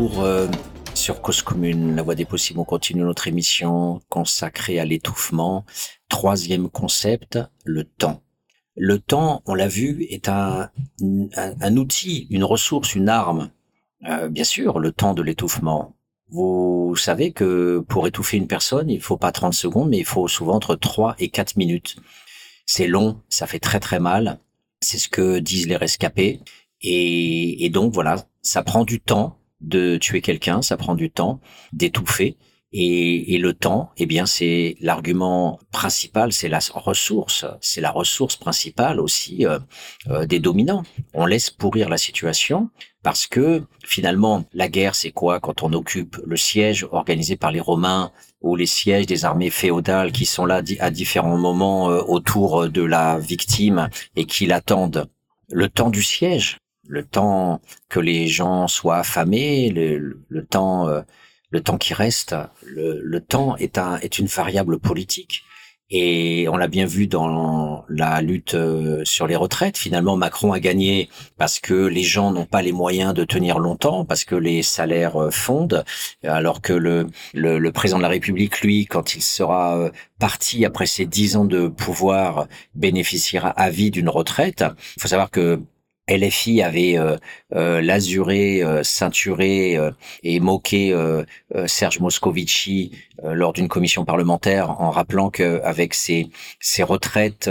Euh, 0.00 0.48
sur 0.94 1.20
Cause 1.20 1.42
Commune, 1.42 1.94
la 1.94 2.02
voie 2.02 2.14
des 2.14 2.24
possibles. 2.24 2.58
On 2.58 2.64
continue 2.64 3.02
notre 3.02 3.28
émission 3.28 4.00
consacrée 4.08 4.80
à 4.80 4.84
l'étouffement. 4.86 5.66
Troisième 6.08 6.70
concept, 6.70 7.38
le 7.64 7.84
temps. 7.84 8.22
Le 8.76 8.98
temps, 8.98 9.42
on 9.46 9.54
l'a 9.54 9.68
vu, 9.68 10.06
est 10.08 10.28
un, 10.28 10.70
outil, 11.76 12.26
une 12.30 12.44
ressource, 12.44 12.94
une 12.94 13.10
arme. 13.10 13.50
Euh, 14.08 14.28
bien 14.28 14.44
sûr, 14.44 14.78
le 14.78 14.90
temps 14.90 15.12
de 15.12 15.22
l'étouffement. 15.22 15.96
Vous 16.30 16.96
savez 16.96 17.32
que 17.32 17.84
pour 17.86 18.06
étouffer 18.06 18.38
une 18.38 18.46
personne, 18.46 18.88
il 18.88 19.02
faut 19.02 19.18
pas 19.18 19.32
30 19.32 19.52
secondes, 19.52 19.90
mais 19.90 19.98
il 19.98 20.06
faut 20.06 20.28
souvent 20.28 20.54
entre 20.54 20.76
3 20.76 21.16
et 21.18 21.28
4 21.28 21.56
minutes. 21.56 21.96
C'est 22.64 22.86
long, 22.86 23.20
ça 23.28 23.46
fait 23.46 23.58
très 23.58 23.80
très 23.80 24.00
mal. 24.00 24.38
C'est 24.80 24.98
ce 24.98 25.10
que 25.10 25.40
disent 25.40 25.68
les 25.68 25.76
rescapés. 25.76 26.40
Et, 26.80 27.66
et 27.66 27.68
donc 27.68 27.92
voilà, 27.92 28.24
ça 28.40 28.62
prend 28.62 28.84
du 28.84 29.00
temps 29.00 29.39
de 29.60 29.96
tuer 29.96 30.20
quelqu'un, 30.20 30.62
ça 30.62 30.76
prend 30.76 30.94
du 30.94 31.10
temps 31.10 31.40
d'étouffer. 31.72 32.36
Et, 32.72 33.34
et 33.34 33.38
le 33.38 33.52
temps, 33.52 33.90
eh 33.96 34.06
bien, 34.06 34.26
c'est 34.26 34.76
l'argument 34.80 35.58
principal, 35.72 36.32
c'est 36.32 36.48
la 36.48 36.60
ressource, 36.74 37.44
c'est 37.60 37.80
la 37.80 37.90
ressource 37.90 38.36
principale 38.36 39.00
aussi 39.00 39.44
euh, 39.44 39.58
euh, 40.08 40.24
des 40.24 40.38
dominants. 40.38 40.84
On 41.12 41.26
laisse 41.26 41.50
pourrir 41.50 41.88
la 41.88 41.98
situation 41.98 42.70
parce 43.02 43.26
que 43.26 43.64
finalement, 43.84 44.44
la 44.52 44.68
guerre, 44.68 44.94
c'est 44.94 45.10
quoi 45.10 45.40
quand 45.40 45.64
on 45.64 45.72
occupe 45.72 46.18
le 46.24 46.36
siège 46.36 46.86
organisé 46.92 47.34
par 47.34 47.50
les 47.50 47.58
Romains 47.58 48.12
ou 48.40 48.54
les 48.54 48.66
sièges 48.66 49.06
des 49.06 49.24
armées 49.24 49.50
féodales 49.50 50.12
qui 50.12 50.24
sont 50.24 50.46
là 50.46 50.62
à 50.78 50.90
différents 50.92 51.38
moments 51.38 51.90
euh, 51.90 52.02
autour 52.06 52.68
de 52.68 52.82
la 52.82 53.18
victime 53.18 53.88
et 54.14 54.26
qui 54.26 54.46
l'attendent? 54.46 55.10
Le 55.50 55.68
temps 55.68 55.90
du 55.90 56.04
siège, 56.04 56.58
le 56.90 57.04
temps 57.04 57.60
que 57.88 58.00
les 58.00 58.26
gens 58.26 58.66
soient 58.66 58.98
affamés, 58.98 59.70
le, 59.70 60.44
temps, 60.44 60.88
euh, 60.88 61.02
le 61.50 61.60
temps 61.62 61.78
qui 61.78 61.94
reste, 61.94 62.34
le, 62.66 63.20
temps 63.20 63.56
est 63.56 63.78
un 63.78 63.96
est 63.98 64.18
une 64.18 64.26
variable 64.26 64.78
politique. 64.78 65.44
Et 65.92 66.46
on 66.48 66.56
l'a 66.56 66.68
bien 66.68 66.86
vu 66.86 67.08
dans 67.08 67.84
la 67.88 68.22
lutte 68.22 68.54
euh, 68.54 69.04
sur 69.04 69.26
les 69.26 69.34
retraites. 69.34 69.76
Finalement, 69.76 70.16
Macron 70.16 70.52
a 70.52 70.60
gagné 70.60 71.08
parce 71.36 71.58
que 71.58 71.74
les 71.74 72.04
gens 72.04 72.30
n'ont 72.30 72.44
pas 72.44 72.62
les 72.62 72.70
moyens 72.70 73.12
de 73.12 73.24
tenir 73.24 73.58
longtemps, 73.58 74.04
parce 74.04 74.24
que 74.24 74.36
les 74.36 74.62
salaires 74.62 75.20
euh, 75.20 75.30
fondent, 75.30 75.84
alors 76.22 76.60
que 76.60 76.72
le, 76.72 77.08
le, 77.34 77.58
le 77.58 77.72
président 77.72 77.98
de 77.98 78.02
la 78.02 78.08
République, 78.08 78.60
lui, 78.60 78.86
quand 78.86 79.16
il 79.16 79.22
sera 79.22 79.90
parti 80.20 80.64
après 80.64 80.86
ses 80.86 81.06
dix 81.06 81.36
ans 81.36 81.44
de 81.44 81.66
pouvoir, 81.66 82.46
bénéficiera 82.76 83.50
à 83.50 83.70
vie 83.70 83.90
d'une 83.90 84.08
retraite. 84.08 84.64
Il 84.96 85.02
faut 85.02 85.08
savoir 85.08 85.30
que 85.30 85.60
LFI 86.10 86.62
avait 86.62 86.98
euh, 86.98 87.16
euh, 87.54 87.80
lasuré, 87.80 88.62
euh, 88.62 88.82
ceinturé 88.82 89.76
euh, 89.76 89.90
et 90.22 90.40
moqué 90.40 90.92
euh, 90.92 91.24
euh, 91.54 91.66
Serge 91.66 92.00
Moscovici 92.00 92.92
lors 93.22 93.52
d'une 93.52 93.68
commission 93.68 94.06
parlementaire 94.06 94.80
en 94.80 94.90
rappelant 94.90 95.28
qu'avec 95.28 95.92
ses, 95.92 96.30
ses 96.58 96.82
retraites, 96.82 97.50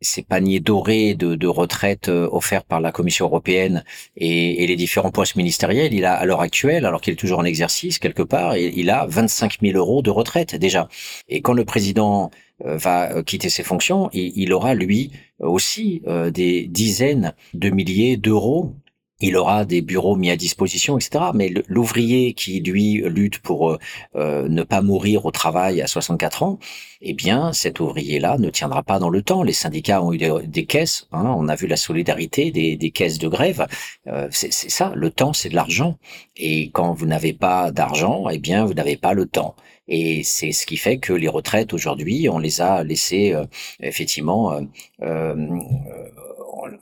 ces 0.00 0.22
paniers 0.22 0.58
dorés 0.60 1.14
de, 1.14 1.34
de 1.34 1.46
retraite 1.46 2.08
euh, 2.08 2.28
offerts 2.32 2.64
par 2.64 2.80
la 2.80 2.92
Commission 2.92 3.26
européenne 3.26 3.84
et, 4.16 4.64
et 4.64 4.66
les 4.66 4.76
différents 4.76 5.10
postes 5.10 5.36
ministériels, 5.36 5.94
il 5.94 6.04
a 6.04 6.14
à 6.14 6.24
l'heure 6.24 6.40
actuelle, 6.40 6.86
alors 6.86 7.00
qu'il 7.00 7.12
est 7.12 7.16
toujours 7.16 7.38
en 7.38 7.44
exercice 7.44 7.98
quelque 7.98 8.22
part, 8.22 8.56
il 8.56 8.76
il 8.86 8.90
a 8.90 9.06
25 9.08 9.58
000 9.62 9.76
euros 9.76 10.02
de 10.02 10.10
retraite 10.10 10.54
déjà. 10.54 10.88
Et 11.28 11.40
quand 11.40 11.54
le 11.54 11.64
président 11.64 12.30
va 12.64 13.12
euh, 13.12 13.22
quitter 13.22 13.48
ses 13.48 13.62
fonctions, 13.62 14.10
il, 14.12 14.32
il 14.36 14.52
aura 14.52 14.74
lui 14.74 15.12
aussi 15.40 16.02
euh, 16.06 16.30
des 16.30 16.66
dizaines 16.66 17.34
de 17.54 17.70
milliers 17.70 18.16
d'euros. 18.16 18.74
Il 19.20 19.38
aura 19.38 19.64
des 19.64 19.80
bureaux 19.80 20.14
mis 20.14 20.30
à 20.30 20.36
disposition, 20.36 20.98
etc. 20.98 21.26
Mais 21.32 21.50
l'ouvrier 21.68 22.34
qui 22.34 22.60
lui 22.60 23.02
lutte 23.06 23.38
pour 23.38 23.70
euh, 23.70 23.78
euh, 24.14 24.46
ne 24.46 24.62
pas 24.62 24.82
mourir 24.82 25.24
au 25.24 25.30
travail 25.30 25.80
à 25.80 25.86
64 25.86 26.42
ans, 26.42 26.58
eh 27.00 27.14
bien, 27.14 27.54
cet 27.54 27.80
ouvrier-là 27.80 28.36
ne 28.36 28.50
tiendra 28.50 28.82
pas 28.82 28.98
dans 28.98 29.08
le 29.08 29.22
temps. 29.22 29.42
Les 29.42 29.54
syndicats 29.54 30.02
ont 30.02 30.12
eu 30.12 30.18
des, 30.18 30.66
caisses. 30.66 31.08
hein, 31.12 31.34
on 31.34 31.48
a 31.48 31.54
vu 31.54 31.66
la 31.66 31.78
solidarité 31.78 32.50
des, 32.50 32.90
caisses 32.90 33.18
de 33.18 33.28
grève. 33.28 33.66
Euh, 34.06 34.28
c'est 34.30 34.52
ça. 34.52 34.92
Le 34.94 35.10
temps, 35.10 35.32
c'est 35.32 35.48
de 35.48 35.54
l'argent. 35.54 35.96
Et 36.36 36.70
quand 36.72 36.92
vous 36.92 37.06
n'avez 37.06 37.32
pas 37.32 37.70
d'argent, 37.70 38.28
eh 38.30 38.38
bien, 38.38 38.66
vous 38.66 38.74
n'avez 38.74 38.98
pas 38.98 39.14
le 39.14 39.24
temps. 39.24 39.56
Et 39.88 40.22
c'est 40.24 40.52
ce 40.52 40.66
qui 40.66 40.76
fait 40.76 40.98
que 40.98 41.12
les 41.12 41.28
retraites 41.28 41.72
aujourd'hui, 41.72 42.28
on 42.28 42.38
les 42.38 42.60
a 42.60 42.82
laissées 42.84 43.32
euh, 43.34 43.44
effectivement, 43.80 44.52
euh, 44.52 44.60
euh, 45.02 45.34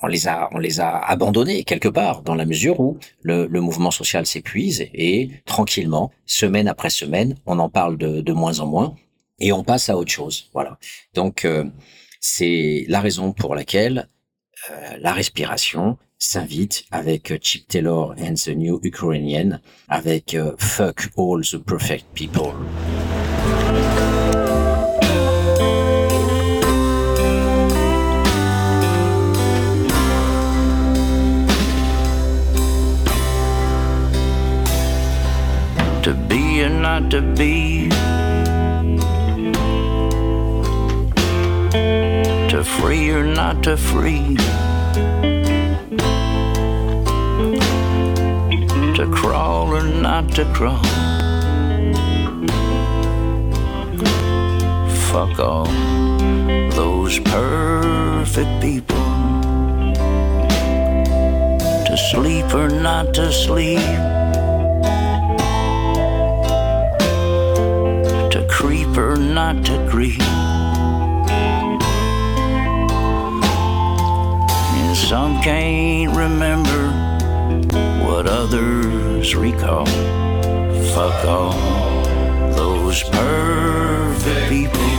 on, 0.02 0.06
les 0.06 0.28
a, 0.28 0.48
on 0.52 0.58
les 0.58 0.80
a 0.80 0.98
abandonnées 0.98 1.64
quelque 1.64 1.88
part 1.88 2.22
dans 2.22 2.34
la 2.34 2.46
mesure 2.46 2.80
où 2.80 2.98
le, 3.22 3.46
le 3.46 3.60
mouvement 3.60 3.90
social 3.90 4.24
s'épuise 4.26 4.86
et 4.94 5.30
tranquillement, 5.44 6.10
semaine 6.26 6.68
après 6.68 6.90
semaine, 6.90 7.36
on 7.46 7.58
en 7.58 7.68
parle 7.68 7.98
de, 7.98 8.20
de 8.20 8.32
moins 8.32 8.60
en 8.60 8.66
moins. 8.66 8.94
et 9.38 9.52
on 9.52 9.64
passe 9.64 9.88
à 9.90 9.96
autre 9.96 10.12
chose. 10.12 10.48
Voilà. 10.54 10.78
Donc 11.14 11.44
euh, 11.44 11.64
c'est 12.20 12.84
la 12.88 13.00
raison 13.00 13.32
pour 13.32 13.54
laquelle 13.54 14.08
euh, 14.70 14.96
la 15.00 15.12
respiration 15.12 15.98
s'invite 16.24 16.84
avec 16.90 17.32
Chip 17.42 17.68
Taylor 17.68 18.14
and 18.18 18.36
the 18.36 18.56
New 18.56 18.80
Ukrainian 18.82 19.60
avec 19.88 20.34
euh, 20.34 20.52
Fuck 20.58 21.10
All 21.16 21.42
the 21.42 21.58
Perfect 21.58 22.06
People. 22.14 22.54
not 36.94 37.10
to 43.64 43.76
be, 43.76 44.53
to 48.94 49.10
crawl 49.10 49.74
or 49.74 49.82
not 49.82 50.30
to 50.30 50.44
crawl. 50.54 50.82
Fuck 55.10 55.40
all 55.40 55.66
those 56.70 57.18
perfect 57.18 58.62
people. 58.62 59.04
To 61.86 61.96
sleep 62.10 62.54
or 62.54 62.68
not 62.68 63.14
to 63.14 63.32
sleep. 63.32 63.80
to 68.30 68.44
creep 68.50 68.96
or 68.96 69.16
not 69.16 69.64
to 69.64 69.86
creep. 69.88 70.20
And 74.76 74.96
some 74.96 75.40
can't 75.40 76.16
remember 76.16 77.13
what 78.14 78.28
others 78.28 79.34
recall. 79.34 79.86
Fuck 80.94 81.24
all 81.24 81.52
those 82.52 83.02
perfect 83.02 84.48
people. 84.48 84.94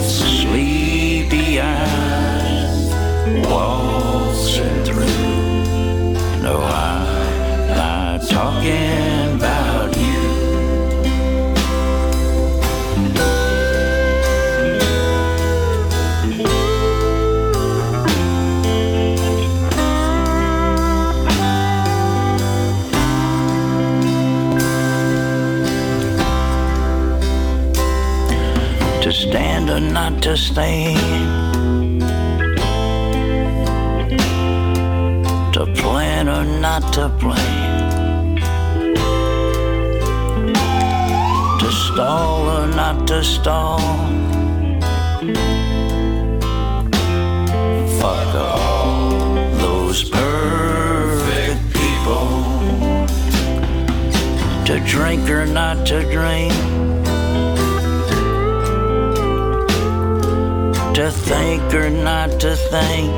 Sleepy 0.00 1.60
eyes 1.60 2.94
waltzing 3.48 4.84
through. 4.84 6.14
No, 6.44 6.60
I'm 6.62 7.66
not 7.76 8.22
talking 8.28 9.15
to 30.26 30.36
stand, 30.36 32.00
to 35.54 35.64
plan 35.76 36.28
or 36.28 36.44
not 36.60 36.82
to 36.92 37.08
plan, 37.20 38.34
to 41.60 41.70
stall 41.70 42.40
or 42.58 42.66
not 42.66 43.06
to 43.06 43.22
stall. 43.22 43.78
Fuck 48.00 48.34
all 48.34 49.34
those 49.62 50.10
perfect 50.10 51.62
people. 51.72 52.26
To 54.64 54.80
drink 54.88 55.30
or 55.30 55.46
not 55.46 55.86
to 55.86 56.02
drink. 56.10 56.75
To 60.96 61.10
think 61.10 61.74
or 61.74 61.90
not 61.90 62.40
to 62.40 62.56
think. 62.56 63.12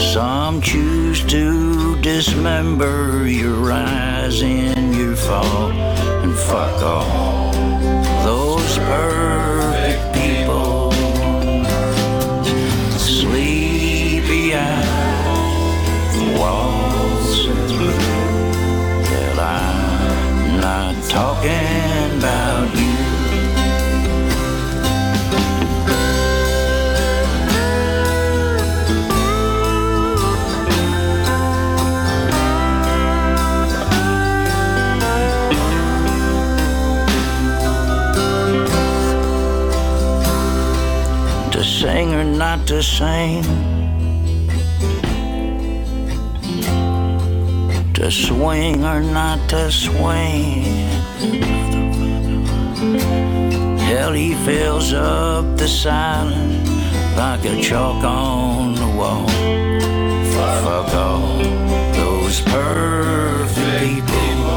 Some 0.00 0.60
choose 0.60 1.24
to 1.26 1.94
dismember 2.00 3.28
your 3.28 3.54
rise 3.54 4.42
and 4.42 4.92
your 4.96 5.14
fall, 5.14 5.70
and 5.70 6.34
fuck 6.36 6.82
all 6.82 7.37
to 42.78 42.84
sing, 42.84 43.42
to 47.92 48.08
swing 48.08 48.84
or 48.84 49.00
not 49.00 49.48
to 49.48 49.68
swing. 49.68 50.62
Hell, 53.78 54.12
he 54.12 54.34
fills 54.46 54.92
up 54.92 55.56
the 55.56 55.66
silence 55.66 56.70
like 57.16 57.44
a 57.46 57.60
chalk 57.60 58.04
on 58.04 58.74
the 58.76 58.90
wall. 58.96 59.26
Fuck 60.62 60.94
all 60.94 61.38
those 61.98 62.40
perfect 62.42 64.06
people. 64.06 64.48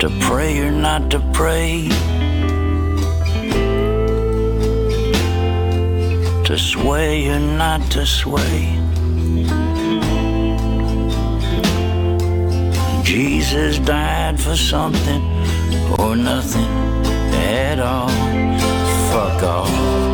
to 0.00 0.08
pray 0.18 0.58
or 0.60 0.72
not 0.72 1.10
to 1.10 1.20
pray, 1.34 1.86
sway 6.80 7.28
or 7.28 7.40
not 7.40 7.80
to 7.90 8.06
sway. 8.06 8.78
Jesus 13.02 13.78
died 13.80 14.40
for 14.40 14.56
something 14.56 15.22
or 15.98 16.16
nothing 16.16 16.70
at 17.34 17.80
all. 17.80 18.08
Fuck 19.10 19.42
all 19.42 20.09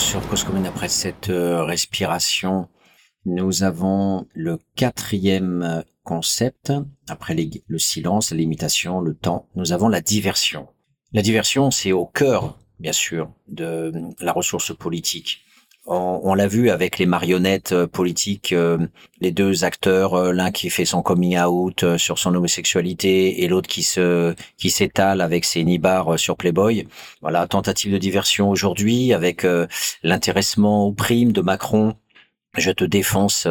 sur 0.00 0.26
Cause 0.28 0.44
Commune 0.44 0.66
après 0.66 0.88
cette 0.88 1.28
euh, 1.28 1.62
respiration. 1.62 2.68
Nous 3.26 3.62
avons 3.64 4.26
le 4.32 4.58
quatrième 4.74 5.62
euh, 5.62 5.82
concept, 6.04 6.72
après 7.08 7.36
le 7.68 7.78
silence, 7.78 8.32
limitation, 8.32 9.00
le 9.00 9.14
temps, 9.14 9.48
nous 9.56 9.72
avons 9.72 9.88
la 9.88 10.00
diversion. 10.00 10.68
La 11.12 11.20
diversion, 11.20 11.70
c'est 11.70 11.92
au 11.92 12.06
cœur, 12.06 12.58
bien 12.78 12.92
sûr, 12.92 13.30
de 13.48 13.92
la 14.20 14.32
ressource 14.32 14.74
politique. 14.74 15.42
On, 15.92 16.20
on 16.22 16.34
l'a 16.34 16.46
vu 16.46 16.70
avec 16.70 16.98
les 16.98 17.06
marionnettes 17.06 17.72
euh, 17.72 17.88
politiques, 17.88 18.52
euh, 18.52 18.78
les 19.20 19.32
deux 19.32 19.64
acteurs, 19.64 20.14
euh, 20.14 20.32
l'un 20.32 20.52
qui 20.52 20.70
fait 20.70 20.84
son 20.84 21.02
coming 21.02 21.36
out 21.40 21.82
euh, 21.82 21.98
sur 21.98 22.16
son 22.16 22.32
homosexualité 22.32 23.42
et 23.42 23.48
l'autre 23.48 23.68
qui 23.68 23.82
se 23.82 24.36
qui 24.56 24.70
s'étale 24.70 25.20
avec 25.20 25.44
ses 25.44 25.64
nibards 25.64 26.16
sur 26.16 26.36
Playboy. 26.36 26.86
Voilà, 27.22 27.48
tentative 27.48 27.92
de 27.92 27.98
diversion 27.98 28.50
aujourd'hui 28.50 29.12
avec 29.12 29.44
l'intéressement 30.04 30.86
aux 30.86 30.92
primes 30.92 31.32
de 31.32 31.40
Macron 31.40 31.94
je 32.56 32.70
te 32.72 32.84
défonce 32.84 33.46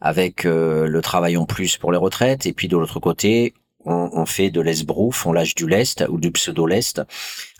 avec 0.00 0.44
le 0.44 1.00
travail 1.00 1.36
en 1.38 1.46
plus 1.46 1.78
pour 1.78 1.92
les 1.92 1.98
retraites, 1.98 2.46
et 2.46 2.52
puis 2.52 2.68
de 2.68 2.76
l'autre 2.76 3.00
côté, 3.00 3.54
on, 3.84 4.26
fait 4.26 4.50
de 4.50 4.60
l'esbrouf, 4.60 5.26
on 5.26 5.32
lâche 5.32 5.54
du 5.54 5.66
lest 5.66 6.04
ou 6.08 6.18
du 6.18 6.30
pseudo-lest. 6.30 7.02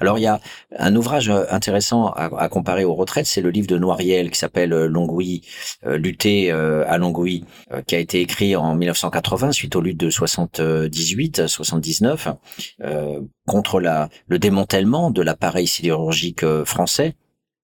Alors 0.00 0.18
il 0.18 0.22
y 0.22 0.26
a 0.26 0.40
un 0.78 0.96
ouvrage 0.96 1.30
intéressant 1.50 2.08
à, 2.08 2.48
comparer 2.48 2.84
aux 2.84 2.94
retraites, 2.94 3.26
c'est 3.26 3.40
le 3.40 3.50
livre 3.50 3.66
de 3.66 3.78
Noiriel 3.78 4.30
qui 4.30 4.38
s'appelle 4.38 4.72
euh, 4.72 4.86
Longwy, 4.86 5.42
euh, 5.86 5.96
lutter 5.96 6.50
euh, 6.50 6.84
à 6.88 6.98
Longwy, 6.98 7.44
qui 7.86 7.94
a 7.94 7.98
été 7.98 8.20
écrit 8.20 8.56
en 8.56 8.74
1980 8.74 9.52
suite 9.52 9.76
aux 9.76 9.80
luttes 9.80 10.00
de 10.00 10.10
78, 10.10 11.46
79 11.46 12.28
contre 13.46 13.80
la, 13.80 14.08
le 14.26 14.38
démantèlement 14.38 15.10
de 15.10 15.22
l'appareil 15.22 15.66
sidérurgique 15.66 16.44
français. 16.64 17.14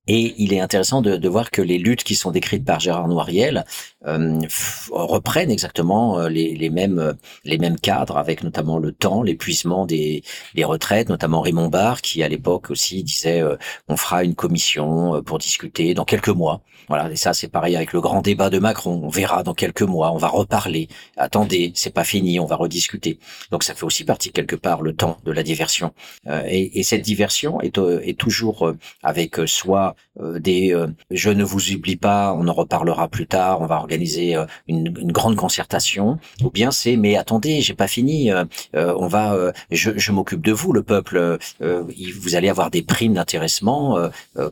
Et 0.06 0.34
il 0.38 0.52
est 0.52 0.60
intéressant 0.60 1.02
de, 1.02 1.16
de, 1.16 1.28
voir 1.28 1.50
que 1.50 1.62
les 1.62 1.78
luttes 1.78 2.02
qui 2.02 2.14
sont 2.14 2.30
décrites 2.30 2.64
par 2.64 2.80
Gérard 2.80 3.06
Noiriel 3.06 3.64
euh, 3.99 3.99
reprennent 4.02 5.50
exactement 5.50 6.18
euh, 6.20 6.28
les, 6.28 6.54
les, 6.54 6.70
mêmes 6.70 7.14
les 7.44 7.58
mêmes 7.58 7.78
cadres, 7.78 8.16
avec 8.16 8.42
notamment 8.42 8.78
le 8.78 8.92
temps, 8.92 9.22
l'épuisement 9.22 9.84
des, 9.84 10.22
des 10.54 10.64
retraites, 10.64 11.08
notamment 11.08 11.40
Raymond 11.40 11.68
Barre 11.68 12.00
qui 12.00 12.22
à 12.22 12.28
l'époque 12.28 12.70
aussi 12.70 13.04
disait 13.04 13.42
euh, 13.42 13.56
on 13.88 13.96
fera 13.96 14.24
une 14.24 14.34
commission 14.34 15.22
pour 15.22 15.38
discuter 15.38 15.94
dans 15.94 16.04
quelques 16.04 16.28
mois. 16.28 16.62
Voilà, 16.88 17.10
et 17.10 17.16
ça 17.16 17.34
c'est 17.34 17.48
pareil 17.48 17.76
avec 17.76 17.92
le 17.92 18.00
grand 18.00 18.22
débat 18.22 18.50
de 18.50 18.58
Macron. 18.58 19.00
On 19.04 19.08
verra 19.08 19.42
dans 19.42 19.54
quelques 19.54 19.82
mois, 19.82 20.12
on 20.12 20.16
va 20.16 20.28
reparler. 20.28 20.88
Attendez, 21.16 21.72
c'est 21.74 21.94
pas 21.94 22.04
fini, 22.04 22.40
on 22.40 22.46
va 22.46 22.56
rediscuter. 22.56 23.18
Donc 23.50 23.62
ça 23.62 23.74
fait 23.74 23.84
aussi 23.84 24.04
partie 24.04 24.32
quelque 24.32 24.56
part 24.56 24.82
le 24.82 24.94
temps 24.94 25.18
de 25.24 25.32
la 25.32 25.42
diversion. 25.42 25.92
et, 26.26 26.80
et, 26.80 26.82
cette 26.82 27.02
diversion 27.02 27.60
est, 27.60 27.78
est 27.78 28.18
toujours 28.18 28.72
avec 29.02 29.36
soit 29.46 29.94
des 30.18 30.74
je 31.10 31.30
ne 31.30 31.44
vous 31.44 31.72
oublie 31.72 31.96
pas, 31.96 32.34
on 32.36 32.48
en 32.48 32.52
reparlera 32.52 33.08
plus 33.08 33.26
tard, 33.26 33.60
on 33.60 33.66
va 33.66 33.76
organiser 33.90 34.36
euh, 34.36 34.46
une, 34.68 34.90
grande 35.10 35.36
concertation, 35.36 36.18
ou 36.44 36.50
bien 36.50 36.70
c'est 36.70 36.96
mais 36.96 37.16
attendez, 37.16 37.60
j'ai 37.60 37.74
pas 37.74 37.88
fini, 37.88 38.30
euh, 38.30 38.44
euh, 38.76 38.94
on 38.96 39.08
va, 39.08 39.36
je, 39.70 40.12
m'occupe 40.12 40.42
de 40.42 40.52
vous, 40.52 40.72
le 40.72 40.82
peuple, 40.82 41.38
vous 41.60 42.34
allez 42.34 42.48
avoir 42.48 42.70
des 42.70 42.82
primes 42.82 43.14
d'intéressement 43.14 43.98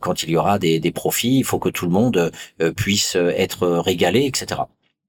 quand 0.00 0.22
il 0.22 0.30
y 0.30 0.36
aura 0.36 0.58
des, 0.58 0.92
profits, 0.92 1.38
il 1.38 1.44
faut 1.44 1.58
que 1.58 1.68
tout 1.68 1.84
le 1.84 1.92
monde 1.92 2.32
puisse 2.76 3.16
être 3.16 3.66
régalé, 3.66 4.24
etc. 4.24 4.62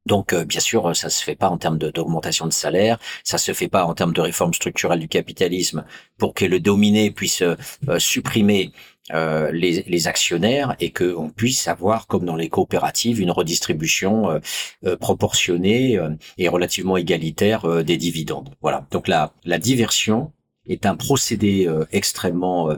Donc, 0.05 0.33
bien 0.33 0.59
sûr, 0.59 0.95
ça 0.95 1.09
se 1.09 1.23
fait 1.23 1.35
pas 1.35 1.49
en 1.49 1.57
termes 1.57 1.77
d'augmentation 1.77 2.47
de, 2.47 2.53
salaire, 2.53 2.97
ça 3.23 3.37
se 3.37 3.53
fait 3.53 3.67
pas 3.67 3.85
en 3.85 3.93
termes 3.93 4.13
de 4.13 4.21
réforme 4.21 4.53
structurelle 4.53 4.99
du 4.99 5.07
capitalisme 5.07 5.85
pour 6.17 6.33
que 6.33 6.45
le 6.45 6.59
dominé 6.59 7.11
puisse 7.11 7.43
supprimer 7.97 8.71
euh, 9.11 9.51
les, 9.51 10.07
actionnaires 10.07 10.75
et 10.79 10.91
qu'on 10.91 11.29
puisse 11.29 11.67
avoir, 11.67 12.05
comme 12.07 12.25
dans 12.25 12.35
les 12.35 12.47
coopératives, 12.47 13.19
une 13.19 13.31
redistribution 13.31 14.29
euh, 14.29 14.39
euh, 14.85 14.95
proportionnée 14.97 15.99
et 16.37 16.47
relativement 16.47 16.95
égalitaire 16.95 17.83
des 17.83 17.97
dividendes. 17.97 18.49
Voilà. 18.61 18.85
Donc 18.91 19.07
la 19.07 19.59
diversion 19.59 20.31
est 20.69 20.85
un 20.85 20.95
procédé 20.95 21.69
extrêmement 21.91 22.69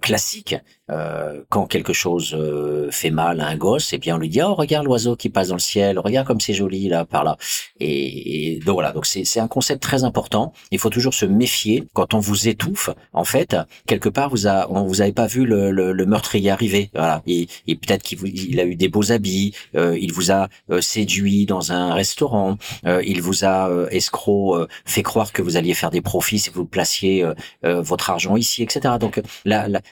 classique 0.00 0.56
euh, 0.90 1.42
quand 1.48 1.66
quelque 1.66 1.94
chose 1.94 2.34
euh, 2.38 2.90
fait 2.90 3.10
mal 3.10 3.40
à 3.40 3.46
un 3.46 3.56
gosse, 3.56 3.94
et 3.94 3.96
eh 3.96 3.98
bien 3.98 4.16
on 4.16 4.18
lui 4.18 4.28
dit 4.28 4.42
oh 4.42 4.54
regarde 4.54 4.84
l'oiseau 4.84 5.16
qui 5.16 5.30
passe 5.30 5.48
dans 5.48 5.54
le 5.54 5.60
ciel, 5.60 5.98
regarde 5.98 6.26
comme 6.26 6.42
c'est 6.42 6.52
joli 6.52 6.88
là 6.88 7.06
par 7.06 7.24
là. 7.24 7.38
Et, 7.80 8.60
donc 8.66 8.74
voilà, 8.74 8.92
donc 8.92 9.06
c'est 9.06 9.40
un 9.40 9.48
concept 9.48 9.82
très 9.82 10.04
important. 10.04 10.52
Il 10.72 10.78
faut 10.78 10.90
toujours 10.90 11.14
se 11.14 11.24
méfier 11.24 11.84
quand 11.94 12.12
on 12.12 12.18
vous 12.18 12.48
étouffe. 12.48 12.90
En 13.14 13.24
fait, 13.24 13.56
quelque 13.86 14.10
part 14.10 14.28
vous 14.28 14.46
a 14.46 14.70
on 14.70 14.84
vous 14.84 15.00
avez 15.00 15.12
pas 15.12 15.26
vu 15.26 15.46
le, 15.46 15.70
le, 15.70 15.92
le 15.92 16.06
meurtrier 16.06 16.50
arriver. 16.50 16.90
Voilà, 16.92 17.22
et, 17.26 17.48
et 17.66 17.76
peut-être 17.76 18.02
qu'il 18.02 18.18
il 18.26 18.60
a 18.60 18.64
eu 18.66 18.76
des 18.76 18.88
beaux 18.88 19.10
habits, 19.10 19.54
euh, 19.76 19.96
il 19.98 20.12
vous 20.12 20.32
a 20.32 20.50
séduit 20.80 21.46
dans 21.46 21.72
un 21.72 21.94
restaurant, 21.94 22.58
il 22.84 23.22
vous 23.22 23.46
a 23.46 23.70
escroc 23.90 24.66
fait 24.84 25.02
croire 25.02 25.32
que 25.32 25.40
vous 25.40 25.56
alliez 25.56 25.72
faire 25.72 25.90
des 25.90 26.02
profits 26.02 26.40
si 26.40 26.50
vous 26.50 26.66
placiez 26.66 27.24
votre 27.62 28.10
argent 28.10 28.36
ici, 28.36 28.62
etc. 28.62 28.94
Donc 28.98 29.20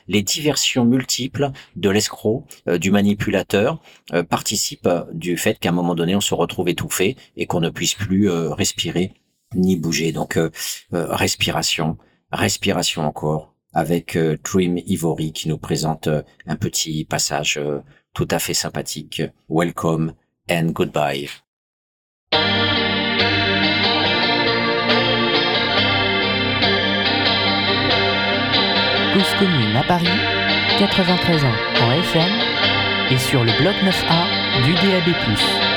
les 0.09 0.23
diversions 0.23 0.85
multiples 0.85 1.51
de 1.77 1.91
l'escroc, 1.91 2.47
euh, 2.69 2.79
du 2.79 2.91
manipulateur, 2.91 3.81
euh, 4.13 4.23
participe 4.23 4.89
du 5.13 5.37
fait 5.37 5.59
qu'à 5.59 5.71
un 5.71 5.73
moment 5.73 5.95
donné, 5.95 6.17
on 6.17 6.21
se 6.21 6.35
retrouve 6.35 6.69
étouffé 6.69 7.17
et 7.37 7.47
qu'on 7.47 7.61
ne 7.61 7.71
puisse 7.71 7.95
plus 7.95 8.31
euh, 8.31 8.53
respirer 8.53 9.15
ni 9.55 9.77
bouger. 9.77 10.13
Donc, 10.13 10.39
respiration, 10.93 11.99
respiration 12.33 13.07
encore, 13.07 13.55
avec 13.75 14.17
Dream 14.17 14.79
Ivory 14.79 15.33
qui 15.33 15.51
nous 15.51 15.59
présente 15.59 16.09
un 16.47 16.57
petit 16.57 17.05
passage 17.05 17.61
tout 18.15 18.29
à 18.31 18.39
fait 18.39 18.55
sympathique. 18.55 19.21
Welcome 19.51 20.15
and 20.51 20.69
goodbye. 20.69 21.29
Cause 29.13 29.35
commune 29.39 29.77
à 29.77 29.83
Paris 29.83 30.09
93 30.79 31.45
ans 31.45 31.49
en 31.83 31.93
FM 31.93 32.31
et 33.11 33.19
sur 33.19 33.45
le 33.45 33.53
bloc 33.61 33.75
9A 33.83 34.65
du 34.65 34.73
DAB+. 34.73 35.72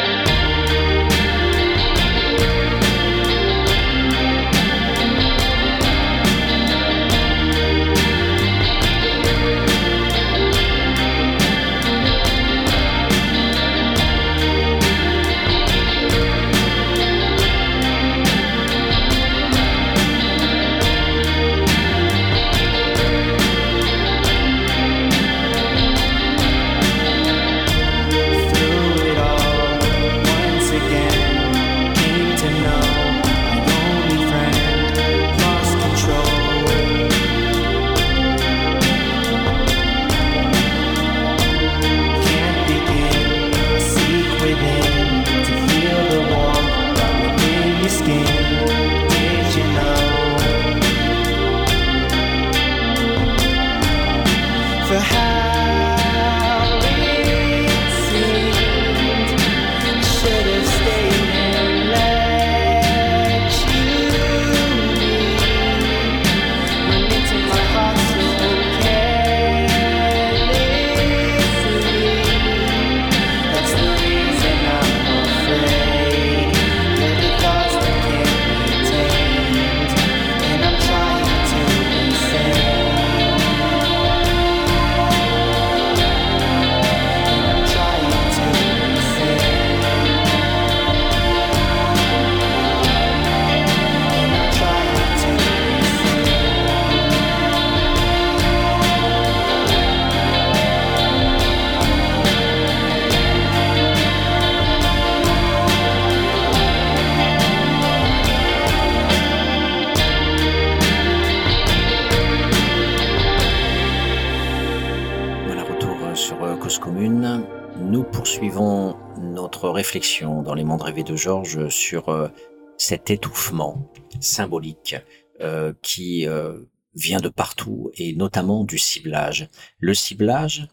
Dans 120.44 120.54
les 120.56 120.64
mondes 120.64 120.82
rêvés 120.82 121.04
de 121.04 121.16
Georges 121.16 121.70
sur 121.70 122.10
euh, 122.10 122.28
cet 122.76 123.12
étouffement 123.12 123.92
symbolique 124.20 124.96
euh, 125.42 125.74
qui 125.84 126.28
euh, 126.28 126.58
vient 126.96 127.20
de 127.20 127.30
partout 127.30 127.92
et 127.94 128.16
notamment 128.16 128.64
du 128.64 128.80
ciblage. 128.80 129.48
Le 129.80 129.94
ciblage, 129.94 130.68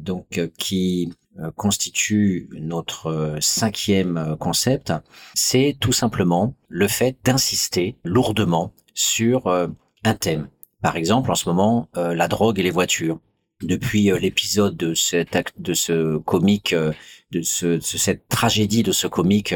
donc, 0.00 0.40
qui 0.56 1.12
constitue 1.56 2.48
notre 2.52 3.38
cinquième 3.40 4.36
concept, 4.38 4.92
c'est 5.34 5.76
tout 5.80 5.92
simplement 5.92 6.54
le 6.68 6.86
fait 6.86 7.18
d'insister 7.24 7.96
lourdement 8.04 8.72
sur 8.94 9.48
un 9.48 10.14
thème. 10.14 10.48
Par 10.80 10.94
exemple, 10.94 11.32
en 11.32 11.34
ce 11.34 11.48
moment, 11.48 11.88
la 11.96 12.28
drogue 12.28 12.60
et 12.60 12.62
les 12.62 12.70
voitures 12.70 13.18
depuis 13.62 14.10
euh, 14.10 14.18
l'épisode 14.18 14.76
de 14.76 14.94
cet 14.94 15.36
acte, 15.36 15.54
de 15.60 15.74
ce 15.74 16.18
comique, 16.18 16.72
euh, 16.72 16.92
de, 17.30 17.42
ce, 17.42 17.80
cette 17.80 18.28
tragédie 18.28 18.82
de 18.82 18.92
ce 18.92 19.06
comique 19.06 19.54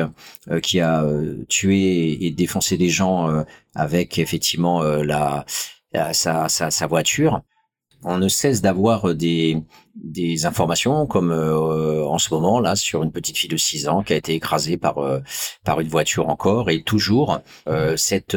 euh, 0.51 0.61
qui 0.61 0.81
a 0.81 1.07
tué 1.49 2.25
et 2.25 2.31
défoncé 2.31 2.77
des 2.77 2.89
gens 2.89 3.45
avec 3.75 4.19
effectivement 4.19 4.83
la, 4.83 5.47
sa, 6.13 6.49
sa, 6.49 6.71
sa, 6.71 6.87
voiture, 6.87 7.43
on 8.03 8.19
ne 8.19 8.29
cesse 8.29 8.61
d'avoir 8.61 9.15
des, 9.15 9.57
des 9.95 10.47
informations 10.47 11.07
comme 11.07 11.31
euh, 11.31 12.05
en 12.07 12.19
ce 12.19 12.33
moment 12.33 12.61
là 12.61 12.77
sur 12.77 13.03
une 13.03 13.13
petite 13.13 13.37
fille 13.37 13.51
de 13.51 13.57
6 13.57 13.89
ans 13.89 14.03
qui 14.03 14.15
a 14.15 14.17
été 14.17 14.33
écrasée 14.35 14.77
par 14.79 14.99
euh, 14.99 15.21
par 15.65 15.81
une 15.81 15.89
voiture 15.89 16.29
encore. 16.29 16.71
Et 16.71 16.83
toujours 16.83 17.41
euh, 17.69 17.97
cette 17.97 18.37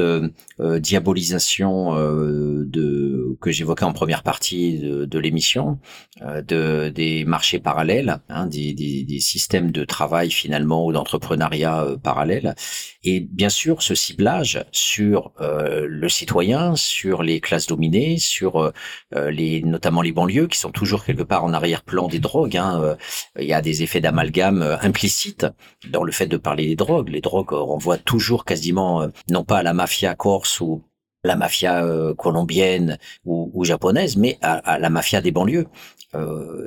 diabolisation 0.59 1.93
de 1.95 3.37
que 3.41 3.51
j'évoquais 3.51 3.83
en 3.83 3.93
première 3.93 4.23
partie 4.23 4.79
de, 4.79 5.05
de 5.05 5.19
l'émission 5.19 5.79
de 6.21 6.89
des 6.89 7.25
marchés 7.25 7.59
parallèles 7.59 8.19
hein, 8.29 8.47
des, 8.47 8.73
des, 8.73 9.03
des, 9.03 9.19
systèmes 9.19 9.71
de 9.71 9.83
travail 9.83 10.31
finalement 10.31 10.85
ou 10.85 10.93
d'entrepreneuriat 10.93 11.87
parallèle 12.01 12.55
et 13.03 13.19
bien 13.19 13.49
sûr 13.49 13.81
ce 13.81 13.95
ciblage 13.95 14.65
sur 14.71 15.33
le 15.39 16.09
citoyen 16.09 16.75
sur 16.75 17.21
les 17.23 17.41
classes 17.41 17.67
dominées 17.67 18.17
sur 18.17 18.71
les 19.13 19.61
notamment 19.61 20.01
les 20.01 20.13
banlieues 20.13 20.47
qui 20.47 20.57
sont 20.57 20.71
toujours 20.71 21.03
quelque 21.03 21.23
part 21.23 21.44
en 21.45 21.53
arrière-plan 21.53 22.07
des 22.07 22.19
drogues. 22.19 22.57
Hein. 22.57 22.81
Euh, 22.83 22.95
il 23.39 23.47
y 23.47 23.53
a 23.53 23.61
des 23.61 23.83
effets 23.83 24.01
d'amalgame 24.01 24.61
euh, 24.61 24.77
implicites 24.81 25.45
dans 25.89 26.03
le 26.03 26.11
fait 26.11 26.27
de 26.27 26.37
parler 26.37 26.67
des 26.67 26.75
drogues. 26.75 27.09
Les 27.09 27.21
drogues 27.21 27.51
renvoient 27.51 27.97
toujours 27.97 28.43
quasiment, 28.45 29.03
euh, 29.03 29.07
non 29.29 29.43
pas 29.43 29.59
à 29.59 29.63
la 29.63 29.73
mafia 29.73 30.15
corse 30.15 30.59
ou 30.59 30.83
la 31.23 31.35
mafia 31.35 31.83
colombienne 32.19 32.99
ou, 33.25 33.63
japonaise, 33.65 34.15
mais 34.15 34.37
à, 34.43 34.77
la 34.77 34.91
mafia 34.91 35.21
des 35.21 35.31
banlieues. 35.31 35.65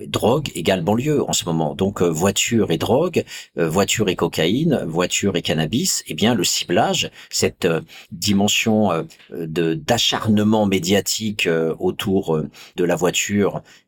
drogue 0.08 0.50
égale 0.56 0.82
banlieue 0.82 1.22
en 1.22 1.32
ce 1.32 1.44
moment. 1.44 1.76
Donc 1.76 2.02
voiture 2.02 2.72
et 2.72 2.76
drogue, 2.76 3.24
voiture 3.54 4.08
et 4.08 4.16
cocaïne, 4.16 4.82
voiture 4.84 5.36
et 5.36 5.42
cannabis. 5.42 6.02
Eh 6.08 6.14
bien, 6.14 6.34
le 6.34 6.42
ciblage, 6.42 7.12
cette 7.30 7.68
dimension 8.10 9.06
de 9.30 9.74
d'acharnement 9.74 10.66
médiatique 10.66 11.48
autour 11.78 12.42
de 12.74 12.84
la 12.84 12.96
voiture 12.96 13.62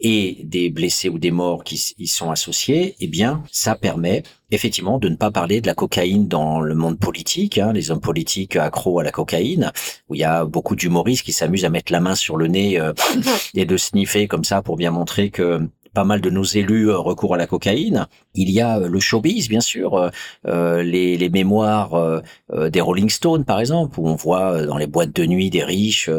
et 0.00 0.38
des 0.44 0.70
blessés 0.70 1.08
ou 1.08 1.18
des 1.18 1.30
morts 1.30 1.64
qui 1.64 1.94
y 1.98 2.06
sont 2.06 2.30
associés, 2.30 2.96
eh 3.00 3.06
bien, 3.06 3.42
ça 3.50 3.74
permet 3.74 4.22
effectivement 4.50 4.98
de 4.98 5.08
ne 5.08 5.16
pas 5.16 5.30
parler 5.30 5.60
de 5.60 5.66
la 5.66 5.74
cocaïne 5.74 6.26
dans 6.26 6.60
le 6.60 6.74
monde 6.74 6.98
politique, 6.98 7.58
hein, 7.58 7.72
les 7.72 7.90
hommes 7.90 8.00
politiques 8.00 8.56
accros 8.56 8.98
à 8.98 9.04
la 9.04 9.12
cocaïne, 9.12 9.72
où 10.08 10.14
il 10.14 10.20
y 10.20 10.24
a 10.24 10.44
beaucoup 10.44 10.76
d'humoristes 10.76 11.24
qui 11.24 11.32
s'amusent 11.32 11.64
à 11.64 11.70
mettre 11.70 11.92
la 11.92 12.00
main 12.00 12.14
sur 12.14 12.36
le 12.36 12.48
nez 12.48 12.78
euh, 12.80 12.92
et 13.54 13.64
de 13.64 13.76
sniffer 13.76 14.26
comme 14.26 14.44
ça 14.44 14.62
pour 14.62 14.76
bien 14.76 14.90
montrer 14.90 15.30
que 15.30 15.60
pas 15.92 16.04
mal 16.04 16.20
de 16.20 16.30
nos 16.30 16.44
élus 16.44 16.90
euh, 16.90 16.98
recourent 16.98 17.34
à 17.34 17.38
la 17.38 17.46
cocaïne. 17.46 18.06
Il 18.34 18.50
y 18.50 18.60
a 18.60 18.78
euh, 18.78 18.88
le 18.88 19.00
showbiz, 19.00 19.48
bien 19.48 19.60
sûr, 19.60 20.10
euh, 20.46 20.82
les, 20.82 21.16
les, 21.16 21.28
mémoires 21.30 22.22
des 22.52 22.80
Rolling 22.80 23.08
Stones, 23.08 23.44
par 23.44 23.60
exemple, 23.60 23.98
où 24.00 24.08
on 24.08 24.14
voit 24.14 24.66
dans 24.66 24.76
les 24.76 24.86
boîtes 24.86 25.14
de 25.14 25.24
nuit 25.24 25.48
des 25.48 25.62
riches 25.62 26.10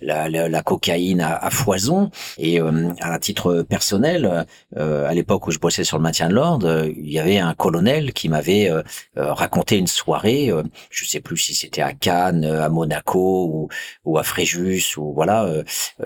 la, 0.00 0.28
la, 0.28 0.62
cocaïne 0.62 1.20
à, 1.20 1.50
foison. 1.50 2.10
Et 2.38 2.60
à 3.00 3.18
titre 3.18 3.62
personnel, 3.62 4.46
à 4.76 5.12
l'époque 5.12 5.48
où 5.48 5.50
je 5.50 5.58
bossais 5.58 5.82
sur 5.82 5.96
le 5.96 6.04
maintien 6.04 6.28
de 6.28 6.34
l'ordre, 6.34 6.86
il 6.86 7.10
y 7.10 7.18
avait 7.18 7.38
un 7.38 7.54
colonel 7.54 8.12
qui 8.12 8.28
m'avait 8.28 8.70
raconté 9.16 9.76
une 9.78 9.88
soirée, 9.88 10.52
je 10.90 11.04
sais 11.04 11.20
plus 11.20 11.36
si 11.36 11.54
c'était 11.54 11.82
à 11.82 11.92
Cannes, 11.92 12.44
à 12.44 12.68
Monaco 12.68 13.46
ou, 13.46 13.68
ou 14.04 14.18
à 14.18 14.22
Fréjus 14.22 14.96
ou 14.96 15.12
voilà 15.12 15.48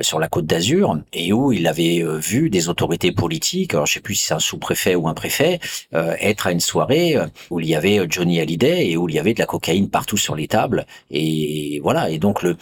sur 0.01 0.18
la 0.18 0.28
Côte 0.28 0.46
d'Azur, 0.46 0.98
et 1.12 1.32
où 1.32 1.52
il 1.52 1.66
avait 1.66 2.02
vu 2.18 2.48
des 2.48 2.68
autorités 2.70 3.12
politique, 3.15 3.74
alors 3.74 3.86
je 3.86 3.95
sais 3.95 4.01
plus 4.01 4.15
si 4.15 4.24
c'est 4.24 4.35
un 4.35 4.39
sous-préfet 4.39 4.95
ou 4.95 5.09
un 5.09 5.15
préfet, 5.15 5.61
euh, 5.95 6.15
être 6.20 6.47
à 6.47 6.53
une 6.53 6.61
soirée 6.61 7.16
euh, 7.16 7.27
où 7.51 7.61
il 7.61 7.66
y 7.66 7.74
avait 7.74 7.99
euh, 7.99 8.07
Johnny 8.09 8.41
Hallyday 8.41 8.91
et 8.91 8.97
où 8.97 9.09
il 9.09 9.15
y 9.15 9.19
avait 9.19 9.35
de 9.35 9.41
la 9.41 9.47
cocaïne 9.47 9.91
partout 9.91 10.16
sur 10.16 10.36
les 10.36 10.49
tables. 10.49 10.86
Et 11.11 11.81
voilà. 11.82 12.11
Et 12.11 12.19
donc 12.19 12.43
le, 12.43 12.57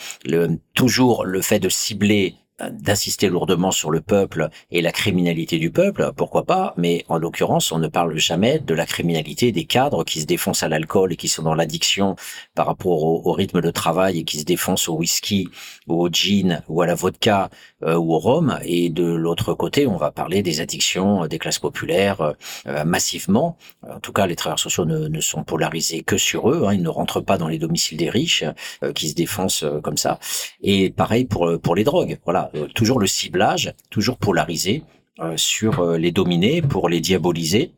toujours 0.74 1.24
le 1.24 1.40
fait 1.40 1.58
de 1.58 1.68
cibler 1.68 2.36
d'insister 2.70 3.28
lourdement 3.28 3.70
sur 3.70 3.90
le 3.90 4.00
peuple 4.00 4.48
et 4.70 4.82
la 4.82 4.92
criminalité 4.92 5.58
du 5.58 5.70
peuple, 5.70 6.12
pourquoi 6.16 6.44
pas, 6.44 6.74
mais 6.76 7.04
en 7.08 7.18
l'occurrence, 7.18 7.72
on 7.72 7.78
ne 7.78 7.88
parle 7.88 8.16
jamais 8.18 8.58
de 8.58 8.74
la 8.74 8.86
criminalité 8.86 9.52
des 9.52 9.64
cadres 9.64 10.04
qui 10.04 10.20
se 10.20 10.26
défoncent 10.26 10.62
à 10.62 10.68
l'alcool 10.68 11.12
et 11.12 11.16
qui 11.16 11.28
sont 11.28 11.42
dans 11.42 11.54
l'addiction 11.54 12.16
par 12.54 12.66
rapport 12.66 13.02
au, 13.02 13.32
rythme 13.32 13.60
de 13.60 13.70
travail 13.70 14.18
et 14.18 14.24
qui 14.24 14.38
se 14.38 14.44
défoncent 14.44 14.88
au 14.88 14.94
whisky 14.94 15.48
ou 15.86 16.02
au 16.02 16.08
gin 16.10 16.62
ou 16.68 16.82
à 16.82 16.86
la 16.86 16.94
vodka 16.94 17.48
ou 17.84 18.14
au 18.14 18.18
rhum. 18.18 18.58
Et 18.64 18.90
de 18.90 19.04
l'autre 19.04 19.54
côté, 19.54 19.86
on 19.86 19.96
va 19.96 20.10
parler 20.10 20.42
des 20.42 20.60
addictions 20.60 21.26
des 21.26 21.38
classes 21.38 21.58
populaires 21.58 22.34
euh, 22.66 22.84
massivement. 22.84 23.56
En 23.88 24.00
tout 24.00 24.12
cas, 24.12 24.26
les 24.26 24.36
travailleurs 24.36 24.58
sociaux 24.58 24.84
ne, 24.84 25.20
sont 25.20 25.44
polarisés 25.44 26.02
que 26.02 26.16
sur 26.16 26.50
eux. 26.50 26.64
Hein. 26.66 26.74
ils 26.74 26.82
ne 26.82 26.88
rentrent 26.88 27.20
pas 27.20 27.38
dans 27.38 27.48
les 27.48 27.58
domiciles 27.58 27.98
des 27.98 28.10
riches 28.10 28.44
euh, 28.82 28.92
qui 28.92 29.08
se 29.08 29.14
défoncent 29.14 29.64
comme 29.82 29.96
ça. 29.96 30.18
Et 30.62 30.90
pareil 30.90 31.24
pour 31.24 31.60
pour 31.60 31.74
les 31.74 31.84
drogues. 31.84 32.18
Voilà, 32.24 32.50
euh, 32.54 32.66
toujours 32.74 32.98
le 32.98 33.06
ciblage, 33.06 33.72
toujours 33.90 34.18
polarisé 34.18 34.84
euh, 35.20 35.36
sur 35.36 35.80
euh, 35.80 35.98
les 35.98 36.12
dominés 36.12 36.62
pour 36.62 36.88
les 36.88 37.00
diaboliser 37.00 37.72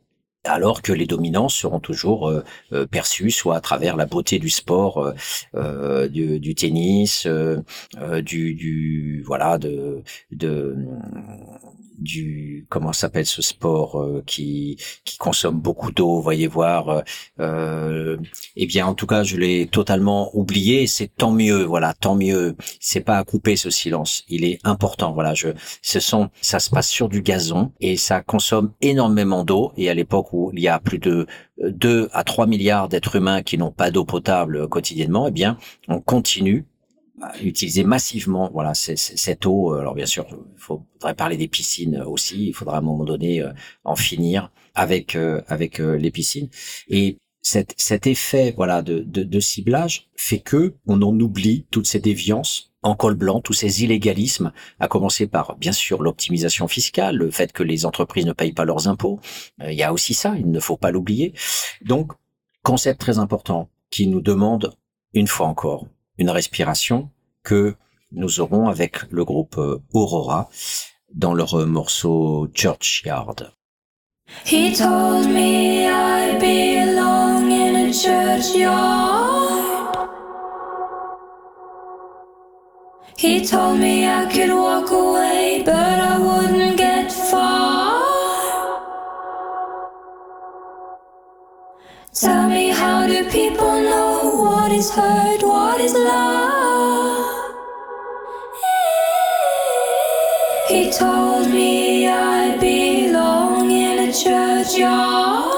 alors 0.45 0.83
que 0.83 0.93
les 0.93 1.07
dominants 1.07 1.49
seront 1.49 1.81
toujours 1.81 2.33
perçus 2.91 3.31
soit 3.31 3.57
à 3.57 3.61
travers 3.61 3.97
la 3.97 4.07
beauté 4.07 4.39
du 4.39 4.51
sport, 4.51 5.13
du, 5.55 6.55
tennis, 6.55 7.27
du, 8.23 8.55
du, 8.55 9.23
voilà 9.27 9.59
de 9.59 10.03
de 10.31 10.77
du 12.05 12.67
comment 12.69 12.93
s'appelle 12.93 13.27
ce 13.27 13.43
sport 13.43 14.01
euh, 14.01 14.23
qui 14.27 14.79
qui 15.05 15.19
consomme 15.19 15.59
beaucoup 15.61 15.91
d'eau, 15.91 16.21
voyez 16.21 16.47
voir. 16.47 16.89
Euh, 16.89 17.03
euh, 17.41 18.17
eh 18.57 18.67
bien, 18.67 18.87
en 18.87 18.95
tout 18.95 19.07
cas, 19.07 19.25
je 19.25 19.37
l'ai 19.37 19.67
totalement 19.67 20.31
oublié. 20.37 20.87
C'est 20.87 21.09
tant 21.09 21.33
mieux, 21.33 21.65
voilà, 21.65 21.95
tant 21.95 22.15
mieux. 22.15 22.57
C'est 22.81 23.01
pas 23.01 23.19
à 23.19 23.25
couper 23.25 23.57
ce 23.57 23.71
silence. 23.71 24.25
Il 24.29 24.45
est 24.45 24.59
important, 24.65 25.13
voilà. 25.13 25.35
Je, 25.35 25.49
ce 25.83 26.01
sont, 26.01 26.31
ça 26.41 26.61
se 26.61 26.71
passe 26.71 26.89
sur 26.89 27.09
du 27.09 27.23
gazon 27.23 27.73
et 27.81 27.97
ça 27.97 28.21
consomme 28.23 28.73
énormément 28.81 29.45
d'eau. 29.45 29.73
Et 29.77 29.89
à 29.91 29.95
l'époque 29.95 30.33
où 30.33 30.51
il 30.55 30.61
y 30.61 30.69
a 30.69 30.79
plus 30.79 30.99
de 30.99 31.27
2 31.59 32.09
à 32.13 32.25
3 32.25 32.47
milliards 32.47 32.89
d'êtres 32.89 33.17
humains 33.17 33.43
qui 33.43 33.59
n'ont 33.59 33.73
pas 33.73 33.91
d'eau 33.91 34.05
potable 34.05 34.69
quotidiennement, 34.69 35.29
eh 35.29 35.31
bien, 35.31 35.57
on 35.89 36.01
continue 36.01 36.67
utiliser 37.43 37.85
massivement 37.85 38.51
voilà 38.53 38.75
cette 38.75 39.47
eau 39.47 39.75
alors 39.75 39.95
bien 39.95 40.07
sûr 40.07 40.27
il 40.31 40.61
faudrait 40.61 41.15
parler 41.15 41.37
des 41.37 41.49
piscines 41.49 42.01
aussi 42.03 42.49
il 42.49 42.55
faudra 42.55 42.77
à 42.77 42.79
un 42.79 42.83
moment 42.83 43.05
donné 43.05 43.41
euh, 43.41 43.53
en 43.85 43.97
finir 43.97 44.51
avec 44.75 45.15
euh, 45.15 45.41
avec 45.47 45.81
euh, 45.81 45.97
les 45.97 46.11
piscines 46.11 46.49
et 46.89 47.19
cet, 47.41 47.75
cet 47.77 48.07
effet 48.07 48.53
voilà 48.57 48.83
de, 48.83 49.01
de, 49.01 49.23
de, 49.23 49.41
ciblage 49.41 50.09
fait 50.17 50.41
que 50.41 50.75
on 50.87 51.03
en 51.03 51.19
oublie 51.21 51.67
toute 51.71 51.87
cette 51.87 52.05
déviance 52.05 52.73
en 52.83 52.95
col 52.95 53.15
blanc, 53.15 53.41
tous 53.41 53.55
ces 53.55 53.83
illégalismes, 53.83 54.53
à 54.79 54.89
commencer 54.89 55.27
par 55.27 55.57
bien 55.57 55.73
sûr 55.73 56.03
l'optimisation 56.03 56.69
fiscale, 56.69 57.17
le 57.17 57.31
fait 57.31 57.51
que 57.51 57.63
les 57.63 57.87
entreprises 57.87 58.27
ne 58.27 58.35
payent 58.35 58.53
pas 58.53 58.67
leurs 58.67 58.89
impôts. 58.89 59.21
il 59.67 59.73
y 59.73 59.83
a 59.83 59.91
aussi 59.91 60.13
ça, 60.13 60.35
il 60.37 60.51
ne 60.51 60.61
faut 60.61 60.77
pas 60.77 60.91
l'oublier. 60.91 61.33
Donc, 61.81 62.13
concept 62.63 63.01
très 63.01 63.19
important 63.19 63.71
qui 63.89 64.07
nous 64.07 64.21
demande 64.21 64.75
une 65.15 65.29
fois 65.29 65.47
encore 65.47 65.87
une 66.19 66.31
respiration 66.31 67.11
que 67.43 67.75
nous 68.13 68.41
aurons 68.41 68.69
avec 68.69 69.11
le 69.11 69.25
groupe 69.25 69.59
euh, 69.59 69.79
Aurora 69.93 70.49
dans 71.13 71.35
leur 71.35 71.67
morceau 71.67 72.49
Churchyard. 72.55 73.53
He 74.45 74.75
told 74.75 75.29
me 75.29 75.87
I 75.87 76.39
belong 76.39 77.53
in 77.53 77.89
a 77.89 77.93
churchyard. 77.93 79.15
He 83.17 83.45
told 83.47 83.79
me 83.79 84.07
I 84.07 84.27
could 84.27 84.51
walk 84.51 84.91
away, 84.91 85.63
but 85.65 85.75
I 85.75 86.19
wouldn't 86.19 86.77
get 86.77 87.13
far. 87.13 88.03
Tell 92.13 92.49
me, 92.49 92.71
how 92.71 93.07
do 93.07 93.25
people 93.31 93.81
know 93.83 94.14
what 94.45 94.71
is 94.73 94.91
hurt, 94.91 95.43
what 95.43 95.81
is 95.81 95.95
love? 95.95 97.55
He 100.69 100.91
told 100.93 101.49
me 101.51 102.09
I 102.09 102.57
belong 102.59 103.71
in 103.71 104.09
a 104.09 104.13
churchyard. 104.13 105.54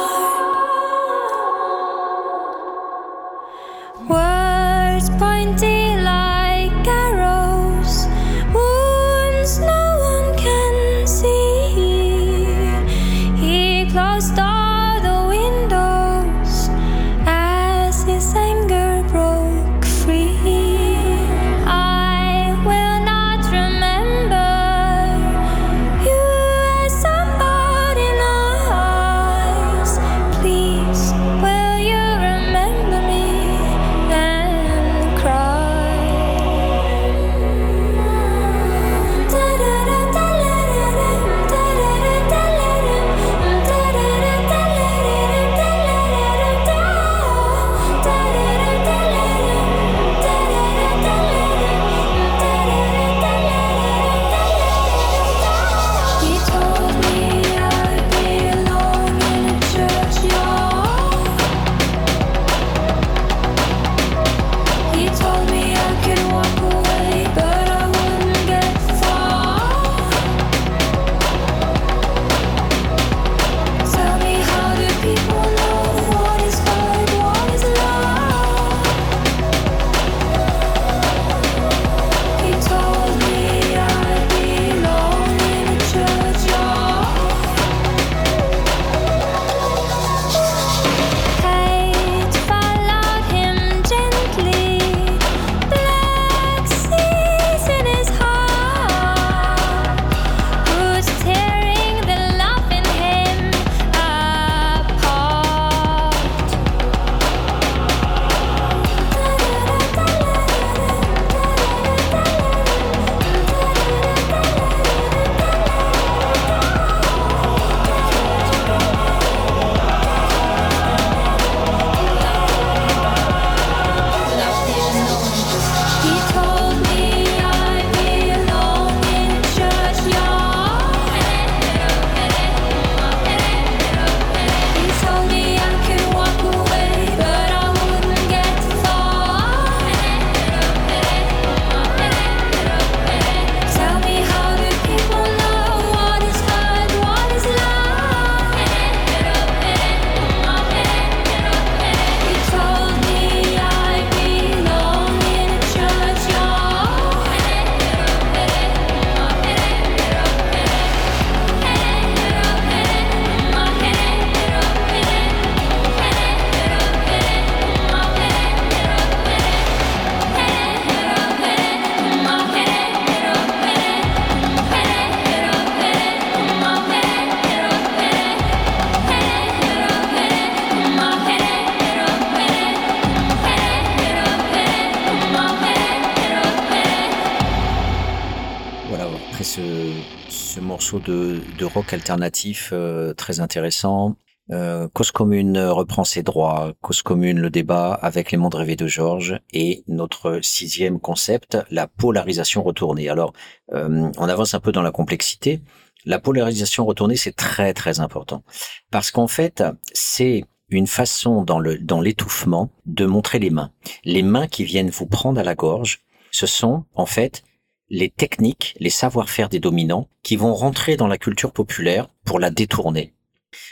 De, 190.94 191.64
rock 191.64 191.92
alternatif 191.92 192.70
euh, 192.72 193.12
très 193.14 193.40
intéressant. 193.40 194.16
Euh, 194.52 194.86
Cause 194.92 195.10
commune 195.10 195.58
reprend 195.58 196.04
ses 196.04 196.22
droits, 196.22 196.72
cause 196.80 197.02
commune 197.02 197.40
le 197.40 197.50
débat 197.50 197.92
avec 197.94 198.30
les 198.30 198.38
mondes 198.38 198.54
rêvés 198.54 198.76
de 198.76 198.86
Georges 198.86 199.40
et 199.52 199.82
notre 199.88 200.38
sixième 200.40 201.00
concept, 201.00 201.58
la 201.70 201.88
polarisation 201.88 202.62
retournée. 202.62 203.08
Alors, 203.08 203.32
euh, 203.72 204.08
on 204.16 204.28
avance 204.28 204.54
un 204.54 204.60
peu 204.60 204.70
dans 204.70 204.82
la 204.82 204.92
complexité. 204.92 205.60
La 206.04 206.20
polarisation 206.20 206.86
retournée, 206.86 207.16
c'est 207.16 207.34
très 207.34 207.74
très 207.74 207.98
important 207.98 208.44
parce 208.92 209.10
qu'en 209.10 209.26
fait, 209.26 209.64
c'est 209.92 210.44
une 210.68 210.86
façon 210.86 211.42
dans 211.42 211.58
le 211.58 211.78
dans 211.78 212.00
l'étouffement 212.00 212.70
de 212.86 213.06
montrer 213.06 213.40
les 213.40 213.50
mains. 213.50 213.72
Les 214.04 214.22
mains 214.22 214.46
qui 214.46 214.62
viennent 214.62 214.90
vous 214.90 215.06
prendre 215.06 215.40
à 215.40 215.44
la 215.44 215.56
gorge, 215.56 216.02
ce 216.30 216.46
sont 216.46 216.84
en 216.94 217.06
fait 217.06 217.42
les 217.88 218.10
techniques, 218.10 218.74
les 218.80 218.90
savoir-faire 218.90 219.48
des 219.48 219.60
dominants 219.60 220.08
qui 220.22 220.36
vont 220.36 220.54
rentrer 220.54 220.96
dans 220.96 221.06
la 221.06 221.18
culture 221.18 221.52
populaire 221.52 222.08
pour 222.24 222.38
la 222.38 222.50
détourner. 222.50 223.12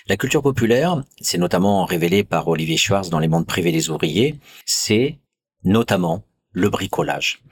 La 0.07 0.16
culture 0.16 0.43
populaire, 0.43 1.03
c'est 1.20 1.39
notamment 1.39 1.85
révélé 1.85 2.24
par 2.24 2.49
Olivier 2.49 2.77
Schwartz 2.77 3.11
dans 3.11 3.19
Les 3.19 3.28
mondes 3.28 3.47
privés 3.47 3.73
des 3.73 3.91
ouvriers, 3.91 4.39
c'est 4.65 5.19
notamment 5.65 6.24
le 6.53 6.70
bricolage. 6.70 7.43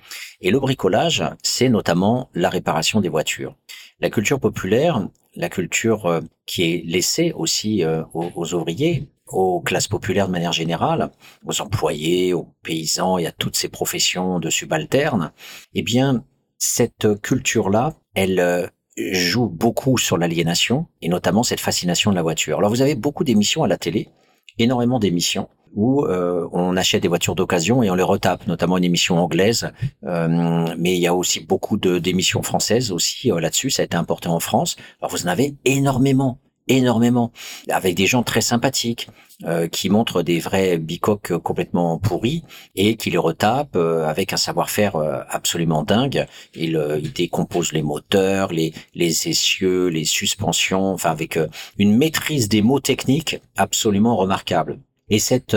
Et 0.41 0.51
le 0.51 0.61
bricolage, 0.61 1.25
c'est 1.43 1.69
notamment 1.69 2.31
la 2.35 2.49
réparation 2.49 3.01
des 3.01 3.09
voitures. 3.09 3.57
La 4.01 4.11
culture 4.11 4.41
populaire, 4.41 5.09
la 5.35 5.49
culture 5.49 6.07
euh, 6.07 6.21
qui 6.47 6.63
est 6.63 6.83
laissée 6.85 7.33
aussi 7.33 7.85
euh, 7.85 8.03
aux, 8.13 8.55
ouvriers, 8.55 9.09
aux 9.27 9.61
classes 9.61 9.89
populaires 9.89 10.27
de 10.27 10.33
manière 10.33 10.53
générale, 10.53 11.11
aux 11.45 11.61
employés, 11.61 12.35
aux 12.35 12.49
paysans 12.63 13.19
et 13.19 13.27
à 13.27 13.33
toutes 13.33 13.57
ces 13.57 13.69
professions 13.69 14.41
de 14.41 14.51
subalternes, 14.51 15.33
eh 15.75 15.83
bien, 15.83 16.25
cette 16.65 17.21
culture-là, 17.23 17.93
elle 18.15 18.39
euh, 18.39 18.69
joue 18.97 19.49
beaucoup 19.49 19.99
sur 19.99 20.17
l'aliénation 20.17 20.87
et 21.01 21.09
notamment 21.09 21.43
cette 21.43 21.59
fascination 21.59 22.13
de 22.13 22.15
la 22.15 22.23
voiture. 22.23 22.59
Alors 22.59 22.71
vous 22.71 22.83
avez 22.83 22.95
beaucoup 22.95 23.25
d'émissions 23.25 23.65
à 23.65 23.67
la 23.67 23.77
télé, 23.77 24.11
énormément 24.61 25.01
d'émissions 25.01 25.49
où 25.75 26.05
euh, 26.05 26.47
on 26.53 26.77
achète 26.77 27.03
des 27.03 27.09
voitures 27.09 27.35
d'occasion 27.35 27.83
et 27.83 27.91
on 27.91 27.97
les 27.97 28.05
retape, 28.05 28.47
notamment 28.47 28.79
une 28.79 28.85
émission 28.85 29.19
anglaise, 29.19 29.73
euh, 30.05 30.69
mais 30.79 30.95
il 30.95 31.01
y 31.01 31.09
a 31.09 31.15
aussi 31.15 31.41
beaucoup 31.41 31.77
d'émissions 31.77 32.43
françaises 32.43 32.93
aussi 32.93 33.31
là-dessus, 33.31 33.71
ça 33.71 33.83
a 33.83 33.85
été 33.85 33.97
importé 33.97 34.29
en 34.29 34.39
France. 34.39 34.77
Alors 35.01 35.11
vous 35.11 35.25
en 35.25 35.31
avez 35.31 35.57
énormément 35.65 36.39
énormément, 36.77 37.33
avec 37.69 37.95
des 37.95 38.07
gens 38.07 38.23
très 38.23 38.41
sympathiques 38.41 39.09
euh, 39.45 39.67
qui 39.67 39.89
montrent 39.91 40.23
des 40.23 40.39
vrais 40.39 40.79
bicoques 40.79 41.37
complètement 41.39 41.99
pourris 41.99 42.45
et 42.77 42.97
qui 42.97 43.11
les 43.11 43.19
retapent 43.19 43.77
euh, 43.77 44.07
avec 44.07 44.33
un 44.33 44.37
savoir-faire 44.37 44.97
euh, 44.97 45.21
absolument 45.29 45.83
dingue. 45.83 46.27
Ils, 46.55 46.81
ils, 47.03 47.13
décomposent 47.13 47.73
les 47.73 47.83
moteurs, 47.83 48.53
les, 48.53 48.73
les 48.95 49.29
essieux, 49.29 49.89
les 49.89 50.05
suspensions, 50.05 50.93
enfin 50.93 51.11
avec 51.11 51.39
une 51.79 51.97
maîtrise 51.97 52.49
des 52.49 52.63
mots 52.63 52.81
techniques 52.81 53.41
absolument 53.57 54.17
remarquable. 54.17 54.79
Et 55.09 55.19
cette, 55.19 55.57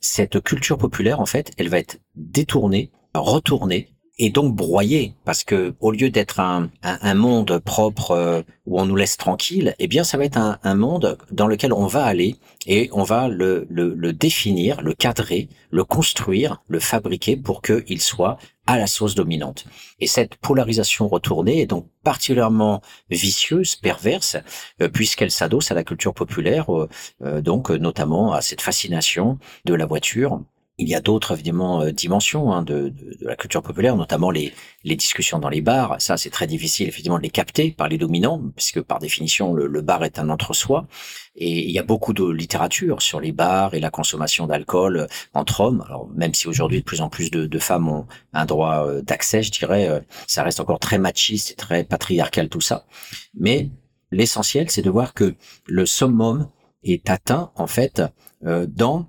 cette 0.00 0.40
culture 0.40 0.78
populaire, 0.78 1.20
en 1.20 1.26
fait, 1.26 1.50
elle 1.58 1.68
va 1.68 1.78
être 1.78 1.98
détournée, 2.14 2.90
retournée 3.14 3.93
et 4.18 4.30
donc 4.30 4.54
broyé 4.54 5.14
parce 5.24 5.42
que 5.42 5.74
au 5.80 5.90
lieu 5.90 6.10
d'être 6.10 6.38
un, 6.38 6.70
un, 6.82 7.14
monde 7.14 7.58
propre 7.58 8.12
euh, 8.12 8.42
où 8.66 8.80
on 8.80 8.86
nous 8.86 8.94
laisse 8.94 9.16
tranquille, 9.16 9.74
eh 9.78 9.88
bien 9.88 10.04
ça 10.04 10.16
va 10.16 10.24
être 10.24 10.36
un, 10.36 10.58
un, 10.62 10.74
monde 10.74 11.18
dans 11.32 11.48
lequel 11.48 11.72
on 11.72 11.86
va 11.86 12.04
aller 12.04 12.36
et 12.66 12.88
on 12.92 13.02
va 13.02 13.28
le, 13.28 13.66
le, 13.68 13.94
le 13.94 14.12
définir, 14.12 14.82
le 14.82 14.94
cadrer, 14.94 15.48
le 15.70 15.84
construire, 15.84 16.62
le 16.68 16.78
fabriquer 16.78 17.36
pour 17.36 17.60
qu'il 17.60 18.00
soit 18.00 18.38
à 18.66 18.78
la 18.78 18.86
sauce 18.86 19.14
dominante. 19.14 19.66
Et 19.98 20.06
cette 20.06 20.36
polarisation 20.36 21.08
retournée 21.08 21.60
est 21.60 21.66
donc 21.66 21.88
particulièrement 22.04 22.82
vicieuse, 23.10 23.74
perverse, 23.76 24.36
euh, 24.80 24.88
puisqu'elle 24.88 25.30
s'adosse 25.30 25.70
à 25.70 25.74
la 25.74 25.84
culture 25.84 26.14
populaire, 26.14 26.66
euh, 26.72 27.40
donc 27.40 27.70
notamment 27.70 28.32
à 28.32 28.42
cette 28.42 28.60
fascination 28.60 29.38
de 29.64 29.74
la 29.74 29.86
voiture 29.86 30.40
il 30.76 30.88
y 30.88 30.94
a 30.94 31.00
d'autres 31.00 31.32
évidemment 31.32 31.82
euh, 31.82 31.92
dimensions 31.92 32.52
hein, 32.52 32.62
de, 32.62 32.88
de, 32.88 33.16
de, 33.20 33.26
la 33.26 33.36
culture 33.36 33.62
populaire, 33.62 33.96
notamment 33.96 34.30
les, 34.30 34.52
les 34.82 34.96
discussions 34.96 35.38
dans 35.38 35.48
les 35.48 35.60
bars. 35.60 36.00
Ça, 36.00 36.16
c'est 36.16 36.30
très 36.30 36.48
difficile 36.48 36.88
effectivement 36.88 37.18
de 37.18 37.22
les 37.22 37.30
capter 37.30 37.70
par 37.70 37.88
les 37.88 37.96
dominants, 37.96 38.42
puisque 38.56 38.80
par 38.80 38.98
définition 38.98 39.52
le, 39.54 39.68
le 39.68 39.80
bar 39.82 40.04
est 40.04 40.18
un 40.18 40.30
entre-soi. 40.30 40.88
Et 41.36 41.64
il 41.64 41.70
y 41.70 41.78
a 41.78 41.84
beaucoup 41.84 42.12
de 42.12 42.28
littérature 42.28 43.02
sur 43.02 43.20
les 43.20 43.30
bars 43.30 43.74
et 43.74 43.80
la 43.80 43.90
consommation 43.90 44.48
d'alcool 44.48 44.96
euh, 44.96 45.06
entre 45.32 45.60
hommes. 45.60 45.84
Alors 45.86 46.08
même 46.12 46.34
si 46.34 46.48
aujourd'hui 46.48 46.80
de 46.80 46.84
plus 46.84 47.00
en 47.00 47.08
plus 47.08 47.30
de, 47.30 47.46
de 47.46 47.58
femmes 47.60 47.88
ont 47.88 48.06
un 48.32 48.44
droit 48.44 48.84
euh, 48.86 49.00
d'accès, 49.00 49.44
je 49.44 49.52
dirais, 49.52 50.04
ça 50.26 50.42
reste 50.42 50.58
encore 50.58 50.80
très 50.80 50.98
machiste 50.98 51.52
et 51.52 51.54
très 51.54 51.84
patriarcal 51.84 52.48
tout 52.48 52.60
ça. 52.60 52.84
Mais 53.38 53.70
l'essentiel, 54.10 54.70
c'est 54.70 54.82
de 54.82 54.90
voir 54.90 55.14
que 55.14 55.36
le 55.66 55.86
summum 55.86 56.48
est 56.82 57.08
atteint 57.10 57.52
en 57.54 57.66
fait 57.66 58.02
dans 58.42 59.08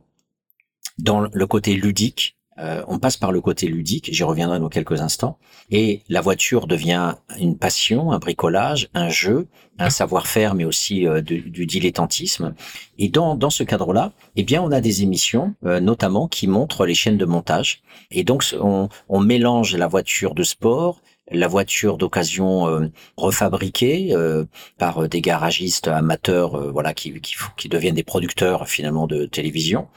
dans 0.98 1.22
le 1.32 1.48
côté 1.48 1.74
ludique. 1.74 2.38
Euh, 2.58 2.84
on 2.88 3.00
passe 3.00 3.18
par 3.18 3.34
le 3.34 3.42
côté 3.42 3.68
ludique, 3.68 4.10
j'y 4.14 4.24
reviendrai 4.24 4.60
dans 4.60 4.70
quelques 4.70 5.02
instants, 5.02 5.38
et 5.70 6.04
la 6.08 6.22
voiture 6.22 6.68
devient 6.68 7.16
une 7.38 7.58
passion, 7.58 8.14
un 8.14 8.20
bricolage, 8.20 8.88
un 8.94 9.10
jeu, 9.10 9.48
un 9.78 9.90
savoir-faire, 9.90 10.56
mais 10.56 10.64
aussi 10.64 11.06
euh, 11.06 11.22
du, 11.22 11.42
du, 11.42 11.66
dilettantisme. 11.66 12.54
Et 12.98 13.10
dans, 13.10 13.36
dans 13.36 13.50
ce 13.50 13.64
cadre-là, 13.64 14.14
eh 14.38 14.44
bien, 14.44 14.62
on 14.62 14.72
a 14.72 14.80
des 14.80 15.04
émissions, 15.04 15.54
euh, 15.66 15.82
notamment, 15.82 16.30
qui 16.30 16.48
montrent 16.48 16.86
les 16.86 16.94
chaînes 16.94 17.18
de 17.18 17.26
montage. 17.26 17.82
Et 18.10 18.24
donc, 18.24 18.46
on, 18.62 18.88
on 19.10 19.20
mélange 19.20 19.76
la 19.76 19.88
voiture 19.88 20.34
de 20.34 20.44
sport, 20.44 21.02
la 21.32 21.48
voiture 21.48 21.98
d'occasion 21.98 22.70
euh, 22.70 22.88
refabriquée 23.18 24.14
euh, 24.14 24.46
par 24.78 25.10
des 25.10 25.20
garagistes 25.20 25.90
amateurs, 25.90 26.72
voilà, 26.72 26.94
qui, 26.94 27.20
qui, 27.20 27.36
qui 27.58 27.68
deviennent 27.68 27.96
des 27.96 28.04
producteurs 28.04 28.70
finalement 28.70 29.08
de 29.08 29.26
télévision. 29.26 29.88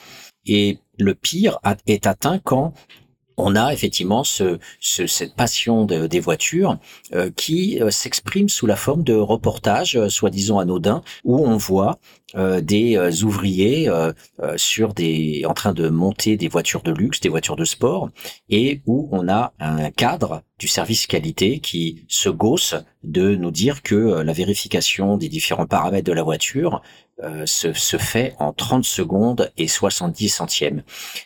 Et 0.48 0.78
le 0.98 1.14
pire 1.14 1.58
est 1.86 2.06
atteint 2.06 2.40
quand 2.42 2.74
on 3.38 3.54
a 3.54 3.72
effectivement 3.72 4.24
ce, 4.24 4.58
cette 4.80 5.34
passion 5.34 5.84
des 5.84 6.20
voitures 6.20 6.78
euh, 7.14 7.30
qui 7.34 7.80
euh, 7.80 7.90
s'exprime 7.90 8.48
sous 8.48 8.66
la 8.66 8.76
forme 8.76 9.04
de 9.04 9.14
reportages 9.14 9.96
euh, 9.96 10.08
soi-disant 10.08 10.58
anodins 10.58 11.02
où 11.24 11.38
on 11.38 11.56
voit 11.56 11.98
des 12.60 13.24
ouvriers 13.24 13.88
en 13.88 15.54
train 15.54 15.72
de 15.72 15.88
monter 15.88 16.36
des 16.36 16.48
voitures 16.48 16.82
de 16.82 16.92
luxe, 16.92 17.20
des 17.20 17.30
voitures 17.30 17.56
de 17.56 17.64
sport 17.64 18.10
et 18.50 18.82
où 18.84 19.08
on 19.12 19.30
a 19.30 19.54
un 19.60 19.90
cadre 19.90 20.42
du 20.58 20.68
service 20.68 21.06
qualité 21.06 21.60
qui 21.60 22.04
se 22.06 22.28
gausse 22.28 22.74
de 23.02 23.34
nous 23.34 23.50
dire 23.50 23.80
que 23.80 24.20
la 24.20 24.34
vérification 24.34 25.16
des 25.16 25.30
différents 25.30 25.66
paramètres 25.66 26.06
de 26.06 26.12
la 26.12 26.22
voiture 26.22 26.82
euh, 27.24 27.46
se, 27.46 27.72
se, 27.72 27.96
fait 27.96 28.36
en 28.38 28.52
30 28.52 28.84
secondes 28.84 29.52
et 29.56 29.66
70 29.66 30.28
centièmes. 30.28 30.84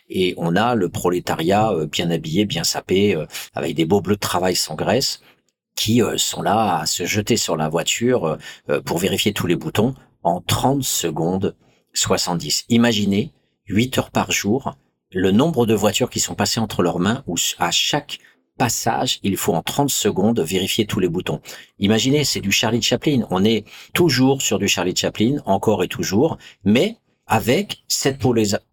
Et 0.09 0.33
on 0.37 0.55
a 0.55 0.73
le 0.73 0.89
prolétariat 0.89 1.71
euh, 1.71 1.85
bien 1.85 2.09
habillé, 2.09 2.45
bien 2.45 2.63
sapé, 2.63 3.15
euh, 3.15 3.27
avec 3.53 3.75
des 3.75 3.85
beaux 3.85 4.01
bleus 4.01 4.15
de 4.15 4.19
travail 4.19 4.55
sans 4.55 4.73
graisse, 4.73 5.21
qui 5.75 6.01
sont 6.17 6.41
là 6.41 6.79
à 6.79 6.85
se 6.85 7.05
jeter 7.05 7.35
sur 7.35 7.57
la 7.57 7.67
voiture 7.67 8.37
pour 8.85 8.99
vérifier 8.99 9.33
tous 9.33 9.47
les 9.47 9.55
boutons 9.55 9.95
en 10.21 10.39
30 10.39 10.83
secondes 10.83 11.55
70. 11.93 12.65
Imaginez 12.69 13.33
8 13.67 13.97
heures 13.97 14.11
par 14.11 14.31
jour 14.31 14.75
le 15.11 15.31
nombre 15.31 15.65
de 15.65 15.73
voitures 15.73 16.09
qui 16.09 16.19
sont 16.19 16.35
passées 16.35 16.59
entre 16.59 16.83
leurs 16.83 16.99
mains 16.99 17.23
où 17.27 17.35
à 17.59 17.71
chaque 17.71 18.19
passage, 18.57 19.19
il 19.23 19.37
faut 19.37 19.53
en 19.53 19.61
30 19.61 19.89
secondes 19.89 20.39
vérifier 20.39 20.85
tous 20.85 20.99
les 20.99 21.09
boutons. 21.09 21.41
Imaginez, 21.79 22.23
c'est 22.23 22.41
du 22.41 22.51
Charlie 22.51 22.81
Chaplin. 22.81 23.25
On 23.29 23.43
est 23.43 23.65
toujours 23.93 24.41
sur 24.41 24.59
du 24.59 24.67
Charlie 24.67 24.95
Chaplin, 24.95 25.37
encore 25.45 25.83
et 25.83 25.87
toujours, 25.87 26.37
mais 26.63 26.97
avec 27.25 27.83
cette 27.87 28.21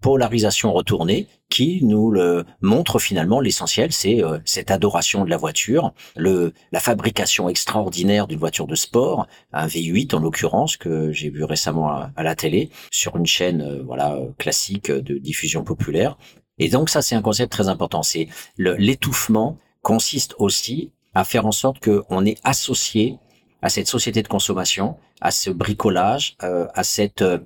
polarisation 0.00 0.72
retournée 0.72 1.28
qui 1.48 1.84
nous 1.84 2.10
le 2.10 2.44
montre 2.60 2.98
finalement 2.98 3.40
l'essentiel, 3.40 3.92
c'est 3.92 4.24
euh, 4.24 4.38
cette 4.44 4.70
adoration 4.70 5.24
de 5.24 5.30
la 5.30 5.36
voiture, 5.36 5.92
la 6.16 6.80
fabrication 6.80 7.48
extraordinaire 7.48 8.26
d'une 8.26 8.38
voiture 8.38 8.66
de 8.66 8.74
sport, 8.74 9.26
un 9.52 9.66
V8 9.66 10.14
en 10.14 10.20
l'occurrence 10.20 10.76
que 10.76 11.12
j'ai 11.12 11.30
vu 11.30 11.44
récemment 11.44 11.88
à, 11.88 12.22
la 12.22 12.34
télé 12.34 12.70
sur 12.90 13.16
une 13.16 13.26
chaîne 13.26 13.62
euh, 13.62 13.82
voilà 13.84 14.18
classique 14.38 14.90
de 14.90 15.18
diffusion 15.18 15.62
populaire. 15.62 16.18
Et 16.58 16.68
donc 16.68 16.90
ça 16.90 17.02
c'est 17.02 17.14
un 17.14 17.22
concept 17.22 17.52
très 17.52 17.68
important, 17.68 18.02
c'est 18.02 18.28
l'étouffement 18.58 19.58
consiste 19.82 20.34
aussi 20.38 20.92
à 21.14 21.24
faire 21.24 21.46
en 21.46 21.52
sorte 21.52 21.82
qu'on 21.82 22.24
est 22.24 22.38
associé 22.44 23.18
à 23.62 23.68
cette 23.68 23.88
société 23.88 24.22
de 24.22 24.28
consommation, 24.28 24.96
à 25.20 25.30
ce 25.30 25.50
bricolage, 25.50 26.36
euh, 26.42 26.66
à 26.74 26.82
cette 26.82 27.22
euh, 27.22 27.38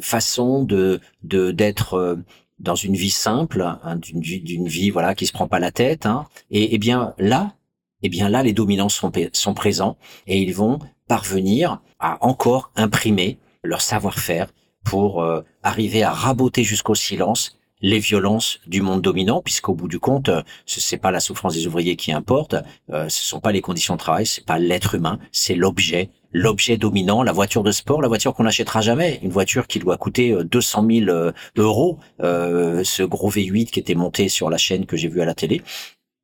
façon 0.00 0.64
de 0.64 1.00
d'être 1.22 1.94
euh, 1.94 2.16
dans 2.58 2.74
une 2.74 2.94
vie 2.94 3.10
simple, 3.10 3.62
hein, 3.62 3.96
d'une 3.96 4.68
vie 4.68 4.90
voilà 4.90 5.14
qui 5.14 5.26
se 5.26 5.32
prend 5.32 5.48
pas 5.48 5.58
la 5.58 5.70
tête. 5.70 6.06
Hein. 6.06 6.26
Et, 6.50 6.76
bien 6.78 7.14
là, 7.18 7.54
et 8.02 8.10
bien 8.10 8.28
là, 8.28 8.42
les 8.42 8.52
dominants 8.52 8.90
sont, 8.90 9.10
sont 9.32 9.54
présents 9.54 9.96
et 10.26 10.42
ils 10.42 10.54
vont 10.54 10.78
parvenir 11.08 11.80
à 11.98 12.22
encore 12.24 12.70
imprimer 12.76 13.38
leur 13.64 13.80
savoir-faire 13.80 14.52
pour 14.84 15.24
arriver 15.62 16.02
à 16.02 16.10
raboter 16.10 16.62
jusqu'au 16.62 16.94
silence 16.94 17.59
les 17.82 17.98
violences 17.98 18.60
du 18.66 18.82
monde 18.82 19.02
dominant, 19.02 19.42
puisqu'au 19.42 19.74
bout 19.74 19.88
du 19.88 19.98
compte, 19.98 20.28
euh, 20.28 20.42
ce 20.66 20.94
n'est 20.94 21.00
pas 21.00 21.10
la 21.10 21.20
souffrance 21.20 21.54
des 21.54 21.66
ouvriers 21.66 21.96
qui 21.96 22.12
importe, 22.12 22.54
euh, 22.90 23.08
ce 23.08 23.22
sont 23.22 23.40
pas 23.40 23.52
les 23.52 23.60
conditions 23.60 23.94
de 23.94 23.98
travail, 23.98 24.26
c'est 24.26 24.44
pas 24.44 24.58
l'être 24.58 24.94
humain, 24.94 25.18
c'est 25.32 25.54
l'objet, 25.54 26.10
l'objet 26.32 26.76
dominant, 26.76 27.22
la 27.22 27.32
voiture 27.32 27.62
de 27.62 27.72
sport, 27.72 28.02
la 28.02 28.08
voiture 28.08 28.34
qu'on 28.34 28.44
n'achètera 28.44 28.80
jamais, 28.80 29.18
une 29.22 29.30
voiture 29.30 29.66
qui 29.66 29.78
doit 29.78 29.96
coûter 29.96 30.36
200 30.44 30.86
000 30.88 31.32
euros, 31.56 31.98
ce 32.20 33.02
gros 33.02 33.30
V8 33.30 33.66
qui 33.66 33.80
était 33.80 33.96
monté 33.96 34.28
sur 34.28 34.48
la 34.48 34.56
chaîne 34.56 34.86
que 34.86 34.96
j'ai 34.96 35.08
vu 35.08 35.20
à 35.20 35.24
la 35.24 35.34
télé, 35.34 35.62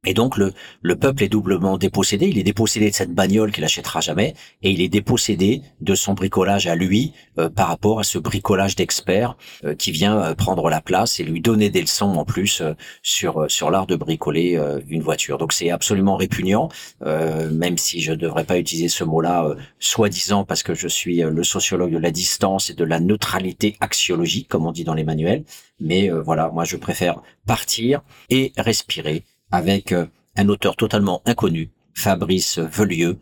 et 0.06 0.14
donc 0.14 0.38
le, 0.38 0.52
le 0.82 0.96
peuple 0.96 1.24
est 1.24 1.28
doublement 1.28 1.76
dépossédé. 1.76 2.28
Il 2.28 2.38
est 2.38 2.42
dépossédé 2.42 2.90
de 2.90 2.94
cette 2.94 3.12
bagnole 3.12 3.52
qu'il 3.52 3.64
achètera 3.64 4.00
jamais, 4.00 4.34
et 4.62 4.70
il 4.70 4.80
est 4.80 4.88
dépossédé 4.88 5.62
de 5.80 5.94
son 5.94 6.14
bricolage 6.14 6.66
à 6.66 6.74
lui 6.74 7.12
euh, 7.38 7.50
par 7.50 7.68
rapport 7.68 8.00
à 8.00 8.04
ce 8.04 8.18
bricolage 8.18 8.76
d'expert 8.76 9.36
euh, 9.64 9.74
qui 9.74 9.90
vient 9.90 10.18
euh, 10.18 10.34
prendre 10.34 10.70
la 10.70 10.80
place 10.80 11.20
et 11.20 11.24
lui 11.24 11.40
donner 11.40 11.70
des 11.70 11.80
leçons 11.80 12.14
en 12.16 12.24
plus 12.24 12.62
sur 13.02 13.46
sur 13.48 13.70
l'art 13.70 13.86
de 13.86 13.96
bricoler 13.96 14.58
une 14.88 15.02
voiture. 15.02 15.38
Donc 15.38 15.52
c'est 15.52 15.70
absolument 15.70 16.16
répugnant, 16.16 16.68
même 17.04 17.78
si 17.78 18.00
je 18.00 18.12
ne 18.12 18.16
devrais 18.16 18.44
pas 18.44 18.58
utiliser 18.58 18.88
ce 18.88 19.04
mot-là, 19.04 19.54
soi-disant 19.78 20.44
parce 20.44 20.62
que 20.62 20.74
je 20.74 20.88
suis 20.88 21.16
le 21.16 21.44
sociologue 21.44 21.92
de 21.92 21.98
la 21.98 22.10
distance 22.10 22.70
et 22.70 22.74
de 22.74 22.84
la 22.84 23.00
neutralité 23.00 23.76
axiologique, 23.80 24.48
comme 24.48 24.66
on 24.66 24.72
dit 24.72 24.84
dans 24.84 24.94
les 24.94 25.04
manuels. 25.04 25.44
Mais 25.80 26.08
voilà, 26.08 26.50
moi 26.52 26.64
je 26.64 26.76
préfère 26.76 27.20
partir 27.46 28.02
et 28.30 28.52
respirer 28.56 29.24
avec 29.50 29.92
euh, 29.92 30.06
un 30.36 30.48
auteur 30.48 30.76
totalement 30.76 31.22
inconnu, 31.24 31.70
Fabrice 31.94 32.58
Velieux, 32.58 33.18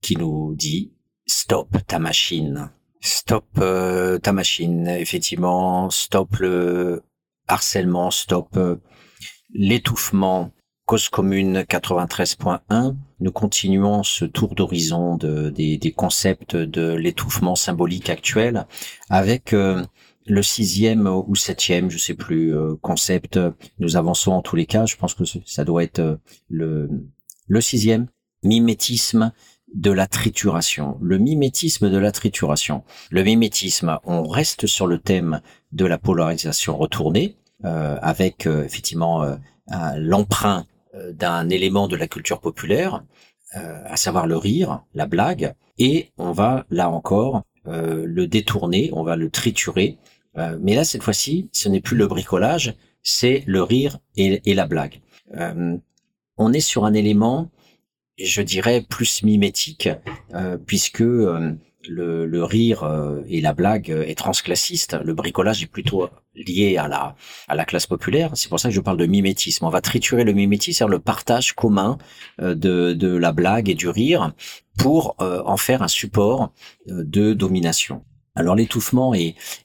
qui 0.00 0.16
nous 0.16 0.54
dit 0.54 0.92
Stop 1.26 1.76
ta 1.86 1.98
machine. 1.98 2.70
Stop 3.00 3.46
euh, 3.58 4.18
ta 4.18 4.32
machine, 4.32 4.88
effectivement, 4.88 5.90
stop 5.90 6.36
le 6.36 7.02
harcèlement, 7.46 8.10
stop 8.10 8.56
euh, 8.56 8.76
l'étouffement. 9.52 10.52
Cause 10.86 11.10
commune 11.10 11.60
93.1, 11.60 12.96
nous 13.20 13.30
continuons 13.30 14.02
ce 14.02 14.24
tour 14.24 14.54
d'horizon 14.54 15.18
de, 15.18 15.50
des, 15.50 15.76
des, 15.76 15.92
concepts 15.92 16.56
de 16.56 16.94
l'étouffement 16.94 17.56
symbolique 17.56 18.08
actuel 18.08 18.66
avec 19.10 19.54
le 20.28 20.42
sixième 20.42 21.06
ou 21.06 21.34
septième, 21.34 21.90
je 21.90 21.98
sais 21.98 22.14
plus, 22.14 22.54
euh, 22.54 22.74
concept. 22.80 23.40
Nous 23.78 23.96
avançons 23.96 24.32
en 24.32 24.42
tous 24.42 24.56
les 24.56 24.66
cas. 24.66 24.86
Je 24.86 24.96
pense 24.96 25.14
que 25.14 25.24
ça 25.46 25.64
doit 25.64 25.82
être 25.82 26.00
euh, 26.00 26.16
le, 26.48 27.60
sixième, 27.60 28.08
mimétisme 28.42 29.32
de 29.74 29.90
la 29.90 30.06
trituration. 30.06 30.98
Le 31.00 31.18
mimétisme 31.18 31.90
de 31.90 31.96
la 31.96 32.12
trituration. 32.12 32.84
Le 33.10 33.22
mimétisme, 33.22 33.98
on 34.04 34.22
reste 34.22 34.66
sur 34.66 34.86
le 34.86 34.98
thème 34.98 35.40
de 35.72 35.86
la 35.86 35.98
polarisation 35.98 36.76
retournée, 36.76 37.36
euh, 37.64 37.98
avec 38.02 38.46
effectivement 38.46 39.36
l'emprunt 39.96 40.64
d'un 41.12 41.50
élément 41.50 41.88
de 41.88 41.96
la 41.96 42.08
culture 42.08 42.40
populaire, 42.40 43.04
à 43.52 43.96
savoir 43.96 44.26
le 44.26 44.36
rire, 44.36 44.82
la 44.94 45.06
blague, 45.06 45.54
et 45.78 46.10
on 46.16 46.32
va 46.32 46.64
là 46.70 46.88
encore 46.88 47.42
le 47.66 48.26
détourner, 48.26 48.88
on 48.94 49.02
va 49.02 49.16
le 49.16 49.28
triturer 49.28 49.98
euh, 50.38 50.58
mais 50.60 50.74
là, 50.74 50.84
cette 50.84 51.02
fois-ci, 51.02 51.48
ce 51.52 51.68
n'est 51.68 51.80
plus 51.80 51.96
le 51.96 52.06
bricolage, 52.06 52.74
c'est 53.02 53.42
le 53.46 53.62
rire 53.62 53.98
et, 54.16 54.54
la 54.54 54.66
blague. 54.66 55.00
Euh, 55.36 55.76
on 56.36 56.52
est 56.52 56.60
sur 56.60 56.84
un 56.84 56.94
élément, 56.94 57.50
je 58.18 58.42
dirais, 58.42 58.84
plus 58.88 59.22
mimétique, 59.22 59.88
euh, 60.34 60.56
puisque 60.58 61.00
le, 61.00 62.44
rire 62.44 63.22
et 63.28 63.40
la 63.40 63.52
blague 63.52 63.90
est 63.90 64.18
transclassiste. 64.18 64.96
Le 65.02 65.14
bricolage 65.14 65.62
est 65.62 65.66
plutôt 65.66 66.08
lié 66.34 66.76
à 66.76 66.86
la, 66.88 67.64
classe 67.64 67.86
populaire. 67.86 68.32
C'est 68.34 68.48
pour 68.48 68.60
ça 68.60 68.68
que 68.68 68.74
je 68.74 68.80
parle 68.80 68.98
de 68.98 69.06
mimétisme. 69.06 69.64
On 69.64 69.70
va 69.70 69.80
triturer 69.80 70.24
le 70.24 70.32
mimétisme, 70.32 70.78
c'est-à-dire 70.78 70.96
le 70.96 71.00
partage 71.00 71.54
commun 71.54 71.98
de 72.38 73.16
la 73.16 73.32
blague 73.32 73.70
et 73.70 73.74
du 73.74 73.88
rire 73.88 74.32
pour 74.76 75.16
en 75.18 75.56
faire 75.56 75.82
un 75.82 75.88
support 75.88 76.52
de 76.86 77.32
domination. 77.32 78.04
Alors 78.38 78.54
l'étouffement 78.54 79.14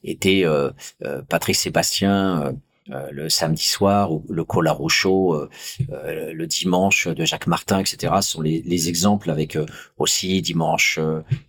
était 0.03 0.41
euh, 0.45 0.71
euh, 1.05 1.21
Patrick 1.29 1.55
Sébastien 1.55 2.55
euh, 2.89 3.03
euh, 3.03 3.07
le 3.11 3.29
samedi 3.29 3.63
soir 3.63 4.11
ou 4.11 4.23
le 4.29 4.43
Colaro 4.43 4.89
Show 4.89 5.33
euh, 5.35 5.49
euh, 5.91 6.33
le 6.33 6.47
dimanche 6.47 7.07
de 7.07 7.25
Jacques 7.25 7.47
Martin, 7.47 7.79
etc. 7.79 8.13
sont 8.21 8.41
les, 8.41 8.61
les 8.65 8.89
exemples 8.89 9.29
avec 9.29 9.57
aussi 9.97 10.41
dimanche 10.41 10.99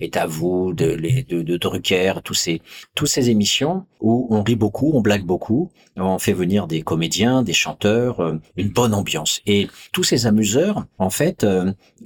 est 0.01 0.17
à 0.17 0.27
vous 0.27 0.73
de, 0.73 0.97
de, 1.29 1.43
de 1.43 1.57
Drucker, 1.57 2.15
tous 2.23 2.35
ces 2.35 2.63
tous 2.95 3.07
ces 3.07 3.31
émissions 3.31 3.87
où 4.01 4.27
on 4.31 4.43
rit 4.43 4.57
beaucoup, 4.57 4.93
on 4.95 5.01
blague 5.01 5.25
beaucoup, 5.25 5.71
on 5.97 6.19
fait 6.19 6.33
venir 6.33 6.67
des 6.67 6.83
comédiens, 6.83 7.43
des 7.43 7.53
chanteurs, 7.53 8.21
une 8.57 8.69
bonne 8.69 8.95
ambiance. 8.95 9.41
Et 9.47 9.69
tous 9.93 10.05
ces 10.05 10.27
amuseurs, 10.27 10.85
en 10.99 11.11
fait, 11.11 11.47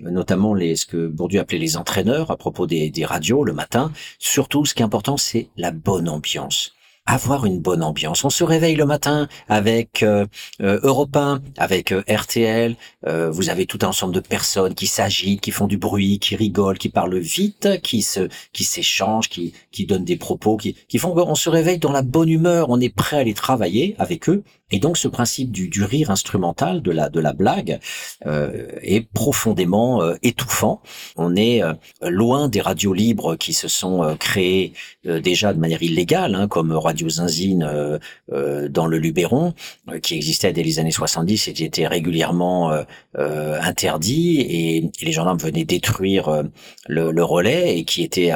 notamment 0.01 0.55
les 0.55 0.77
ce 0.77 0.87
que 0.87 1.09
Bourdieu 1.09 1.41
appelait 1.41 1.59
les 1.59 1.77
entraîneurs 1.77 2.31
à 2.31 2.37
propos 2.37 2.67
des, 2.67 2.91
des 2.91 3.05
radios 3.05 3.43
le 3.43 3.53
matin, 3.53 3.93
surtout 4.19 4.65
ce 4.65 4.75
qui 4.75 4.83
est 4.83 4.85
important, 4.85 5.17
c'est 5.17 5.49
la 5.57 5.73
bonne 5.73 6.09
ambiance 6.09 6.78
avoir 7.09 7.47
une 7.47 7.59
bonne 7.59 7.83
ambiance. 7.83 8.23
On 8.25 8.31
se 8.31 8.45
réveille 8.45 8.77
le 8.77 8.85
matin 8.85 9.29
avec 9.49 10.03
euh, 10.03 10.27
euh 10.61 10.79
Europe 10.83 11.17
1, 11.17 11.41
avec 11.57 11.91
euh, 11.91 12.03
RTL. 12.09 12.77
Euh, 13.07 13.31
vous 13.31 13.49
avez 13.49 13.65
tout 13.65 13.79
un 13.83 13.89
ensemble 13.89 14.15
de 14.15 14.21
personnes 14.21 14.75
qui 14.75 14.87
s'agitent, 14.87 15.41
qui 15.41 15.51
font 15.51 15.67
du 15.67 15.79
bruit, 15.79 16.19
qui 16.19 16.37
rigolent, 16.37 16.77
qui 16.77 16.91
parlent 16.91 17.19
vite, 17.19 17.81
qui 17.83 18.03
se, 18.03 18.29
qui 18.53 18.65
s'échangent, 18.65 19.31
qui, 19.31 19.55
qui 19.73 19.87
donnent 19.87 20.05
des 20.05 20.17
propos, 20.17 20.59
qui, 20.59 20.77
qui 20.87 20.99
font 20.99 21.15
qu'on 21.15 21.35
se 21.35 21.49
réveille 21.49 21.79
dans 21.79 21.93
la 21.93 22.03
bonne 22.03 22.29
humeur. 22.29 22.67
On 22.69 22.79
est 22.79 22.95
prêt 22.95 23.17
à 23.17 23.21
aller 23.21 23.35
travailler 23.35 23.97
avec 23.99 24.29
eux. 24.29 24.43
Et 24.71 24.79
donc 24.81 24.99
ce 24.99 25.09
principe 25.09 25.51
du, 25.51 25.69
du 25.69 25.83
rire 25.83 26.11
instrumental, 26.11 26.83
de 26.83 26.91
la, 26.91 27.09
de 27.09 27.21
la 27.21 27.33
blague, 27.33 27.81
euh, 28.27 28.67
est 28.83 29.01
profondément 29.01 30.03
euh, 30.03 30.15
étouffant. 30.23 30.83
On 31.17 31.37
est 31.37 31.63
euh, 31.63 31.73
loin 32.03 32.49
des 32.49 32.61
radios 32.61 32.93
libres 32.93 33.37
qui 33.37 33.53
se 33.53 33.69
sont 33.69 34.03
euh, 34.03 34.15
créées 34.15 34.73
déjà 35.05 35.53
de 35.53 35.59
manière 35.59 35.83
illégale, 35.83 36.35
hein, 36.35 36.49
comme 36.49 36.73
Radio 36.73 37.09
Zinzine 37.09 37.99
dans 38.29 38.87
le 38.87 38.99
Luberon, 38.99 39.55
qui 40.03 40.15
existait 40.17 40.53
dès 40.53 40.63
les 40.63 40.79
années 40.79 40.91
70 40.91 41.49
et 41.49 41.53
qui 41.55 41.65
était 41.65 41.87
régulièrement 41.87 42.73
interdit, 43.15 44.41
et, 44.41 44.77
et, 44.79 44.91
les 45.05 45.13
gendarmes 45.13 45.39
venaient 45.39 45.65
détruire 45.65 46.45
le, 46.87 47.11
le 47.11 47.25
relais 47.25 47.79
et 47.79 47.85
qui 47.85 48.03
était 48.03 48.33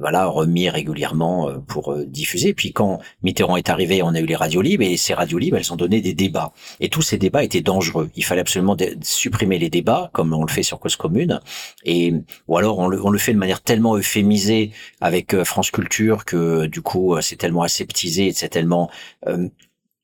voilà 0.00 0.26
remis 0.26 0.68
régulièrement 0.68 1.48
euh, 1.48 1.58
pour 1.58 1.92
euh, 1.92 2.04
diffuser. 2.06 2.54
Puis 2.54 2.72
quand 2.72 3.00
Mitterrand 3.22 3.56
est 3.56 3.68
arrivé, 3.68 4.02
on 4.02 4.14
a 4.14 4.20
eu 4.20 4.26
les 4.26 4.36
radios 4.36 4.62
libres 4.62 4.82
et 4.82 4.96
ces 4.96 5.14
radios 5.14 5.38
libres, 5.38 5.58
elles 5.58 5.72
ont 5.72 5.76
donné 5.76 6.00
des 6.00 6.14
débats. 6.14 6.52
Et 6.80 6.88
tous 6.88 7.02
ces 7.02 7.18
débats 7.18 7.44
étaient 7.44 7.60
dangereux. 7.60 8.10
Il 8.16 8.24
fallait 8.24 8.40
absolument 8.40 8.76
supprimer 9.02 9.58
les 9.58 9.70
débats, 9.70 10.10
comme 10.12 10.32
on 10.32 10.42
le 10.42 10.50
fait 10.50 10.62
sur 10.62 10.80
Cause 10.80 10.96
Commune, 10.96 11.40
et 11.84 12.14
ou 12.48 12.56
alors 12.56 12.78
on 12.78 12.88
le, 12.88 13.04
on 13.04 13.10
le 13.10 13.18
fait 13.18 13.32
de 13.32 13.38
manière 13.38 13.60
tellement 13.60 13.96
euphémisée 13.96 14.72
avec 15.00 15.34
euh, 15.34 15.44
France 15.44 15.70
Culture 15.70 16.24
que 16.24 16.66
du 16.66 16.80
coup 16.80 17.16
c'est 17.20 17.36
tellement 17.36 17.62
aseptisé, 17.62 18.32
c'est 18.32 18.48
tellement 18.48 18.90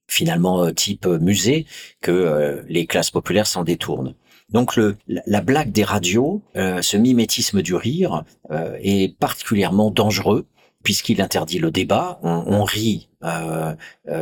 finalement 0.09 0.71
type 0.73 1.07
musée 1.07 1.67
que 2.01 2.63
les 2.69 2.87
classes 2.87 3.11
populaires 3.11 3.47
s'en 3.47 3.65
détournent. 3.65 4.15
Donc 4.53 4.77
le, 4.77 4.97
la 5.09 5.41
blague 5.41 5.73
des 5.73 5.83
radios, 5.83 6.43
euh, 6.57 6.81
ce 6.81 6.97
mimétisme 6.97 7.63
du 7.63 7.75
rire, 7.75 8.25
euh, 8.51 8.79
est 8.81 9.17
particulièrement 9.19 9.91
dangereux 9.91 10.47
puisqu'il 10.85 11.21
interdit 11.21 11.59
le 11.59 11.73
débat. 11.73 12.21
On, 12.23 12.63
rit 12.63 13.09
euh, 13.25 13.75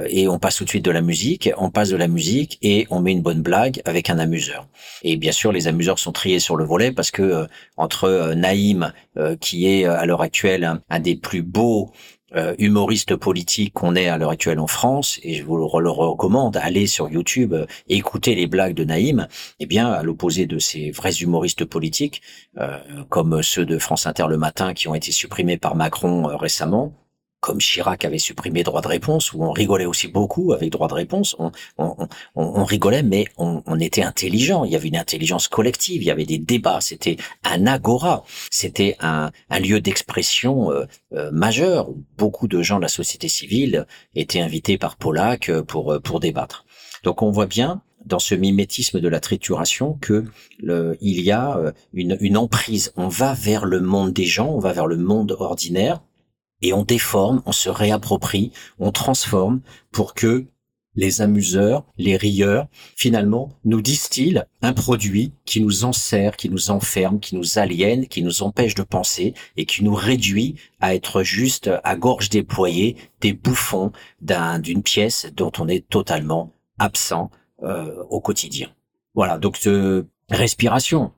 et 0.09 0.29
on 0.29 0.39
passe 0.39 0.57
tout 0.57 0.65
de 0.65 0.71
suite 0.71 0.85
de 0.85 0.91
la 0.91 1.03
musique. 1.03 1.51
On 1.59 1.69
passe 1.69 1.91
de 1.91 1.97
la 1.97 2.09
musique 2.09 2.59
et 2.63 2.87
on 2.89 3.01
met 3.01 3.13
une 3.13 3.21
bonne 3.21 3.43
blague 3.43 3.83
avec 3.85 4.09
un 4.09 4.19
amuseur. 4.19 4.67
Et 5.03 5.19
bien 5.19 5.33
sûr, 5.33 5.53
les 5.53 5.69
amuseurs 5.69 5.99
sont 5.99 6.13
triés 6.13 6.39
sur 6.39 6.57
le 6.57 6.65
volet 6.65 6.91
parce 6.91 7.11
que 7.11 7.47
entre 7.77 8.33
Naïm, 8.35 8.95
qui 9.41 9.67
est 9.67 9.85
à 9.85 10.07
l'heure 10.07 10.23
actuelle 10.23 10.81
un 10.89 11.01
des 11.01 11.17
plus 11.17 11.43
beaux 11.43 11.93
euh, 12.37 12.55
humoriste 12.59 13.17
politique 13.17 13.75
qu'on 13.75 13.95
est 13.95 14.09
à 14.09 14.19
l'heure 14.19 14.31
actuelle 14.31 14.59
en 14.59 14.67
France, 14.67 15.21
et 15.23 15.35
je 15.35 15.45
vous 15.45 15.57
le, 15.57 15.91
recommande, 15.91 16.57
allez 16.57 16.87
sur 16.87 17.09
YouTube, 17.09 17.55
euh, 17.55 17.67
écoutez 17.89 18.35
les 18.35 18.47
blagues 18.47 18.75
de 18.75 18.85
Naïm, 18.85 19.29
eh 19.61 19.67
bien, 19.67 19.89
à 19.91 20.03
l'opposé 20.03 20.47
de 20.47 20.59
ces 20.59 20.91
vrais 20.91 21.13
humoristes 21.13 21.65
politiques, 21.65 22.23
euh, 22.59 22.79
comme 23.09 23.43
ceux 23.43 23.65
de 23.65 23.79
France 23.79 24.07
Inter 24.07 24.27
le 24.29 24.37
matin 24.37 24.75
qui 24.75 24.89
ont 24.89 24.95
été 24.95 25.13
supprimés 25.13 25.59
par 25.59 25.77
Macron 25.77 26.25
récemment, 26.37 27.04
comme 27.45 27.59
Chirac 27.59 28.07
avait 28.07 28.17
supprimé 28.17 28.63
droit 28.63 28.81
de 28.81 28.89
réponse, 28.89 29.35
où 29.35 29.45
on 29.45 29.53
rigolait 29.53 29.85
aussi 29.85 30.09
beaucoup 30.09 30.55
avec 30.55 30.71
droit 30.71 30.89
de 30.89 30.95
réponse, 30.95 31.37
on, 31.39 31.53
on, 31.77 31.95
on, 31.99 32.09
on 32.37 32.65
rigolait, 32.65 33.03
mais 33.03 33.27
on, 33.37 33.79
était 33.81 34.03
intelligent, 34.03 34.65
il 34.65 34.73
y 34.73 34.77
avait 34.77 34.89
une 34.89 34.97
intelligence 34.97 35.47
collective, 35.47 36.01
il 36.01 36.07
y 36.07 36.11
avait 36.11 36.25
des 36.25 36.39
débats, 36.39 36.81
c'était 36.81 37.19
un 37.43 37.67
agora, 37.67 38.25
c'était 38.51 38.97
un, 39.01 39.31
un, 39.51 39.59
lieu 39.59 39.83
d'expression 39.83 40.73
euh, 40.73 40.87
euh, 41.13 41.31
majeur, 41.33 41.91
beaucoup 42.17 42.49
de 42.49 42.63
gens 42.63 42.79
de 42.79 42.83
la 42.83 42.89
société 42.89 43.29
civile 43.29 43.87
étaient 44.15 44.41
invités 44.41 44.79
par 44.79 44.97
Pollack 44.97 45.51
euh, 45.51 45.63
pour, 45.63 46.01
pour 46.03 46.21
débattre. 46.21 46.65
Donc 47.03 47.21
on 47.21 47.31
voit 47.31 47.45
bien 47.45 47.83
dans 48.07 48.19
ce 48.19 48.35
mimétisme 48.35 49.01
de 49.01 49.09
la 49.09 49.21
trituration 49.21 49.99
que 50.01 50.25
le, 50.61 50.97
il 51.03 51.21
y 51.21 51.31
a 51.31 51.59
une, 51.93 52.17
une 52.21 52.39
emprise. 52.39 52.95
On 52.97 53.09
va 53.09 53.35
vers 53.35 53.67
le 53.67 53.81
monde 53.81 54.15
des 54.15 54.25
gens, 54.25 54.49
on 54.49 54.61
va 54.61 54.73
vers 54.73 54.87
le 54.87 54.97
monde 54.97 55.37
ordinaire, 55.39 56.01
et 56.65 56.73
on 56.73 56.83
déforme, 56.83 57.43
on 57.45 57.53
se 57.53 57.69
réapproprie, 57.69 58.51
on 58.79 58.91
transforme 58.91 59.61
pour 59.93 60.15
que 60.15 60.47
les 60.97 61.21
amuseurs, 61.21 61.85
les 61.99 62.17
rieurs, 62.17 62.69
finalement, 62.97 63.51
nous 63.67 63.83
distillent 63.83 64.43
un 64.63 64.73
produit 64.73 65.33
qui 65.45 65.61
nous 65.61 65.85
enserre, 65.85 66.37
qui 66.37 66.49
nous 66.49 66.71
enferme, 66.71 67.21
qui 67.21 67.37
nous 67.37 67.59
aliène, 67.59 68.07
qui 68.07 68.23
nous 68.23 68.43
empêche 68.43 68.75
de 68.75 68.83
penser 68.83 69.35
et 69.59 69.67
qui 69.67 69.85
nous 69.85 69.95
réduit 69.95 70.55
à 70.81 70.95
être 70.95 71.23
juste 71.23 71.71
à 71.85 71.97
gorge 71.97 72.31
déployée 72.31 72.97
des 73.21 73.35
bouffons 73.35 73.93
d'une 74.23 74.83
pièce 74.83 75.27
dont 75.37 75.53
on 75.59 75.69
est 75.69 75.87
totalement 75.87 76.55
absent 76.79 77.31
euh, 77.63 78.03
au 78.09 78.21
quotidien. 78.21 78.69
Voilà, 79.15 79.37
donc 79.37 79.59
euh, 79.67 80.09
respiration. 80.31 81.13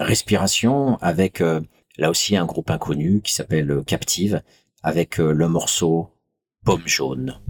Respiration 0.00 0.96
avec 1.00 1.40
euh, 1.40 1.60
là 1.96 2.10
aussi 2.10 2.36
un 2.36 2.44
groupe 2.44 2.70
inconnu 2.70 3.20
qui 3.22 3.32
s'appelle 3.32 3.82
Captive 3.86 4.42
avec 4.84 5.16
le 5.16 5.48
morceau 5.48 6.10
Pomme 6.62 6.86
jaune. 6.86 7.40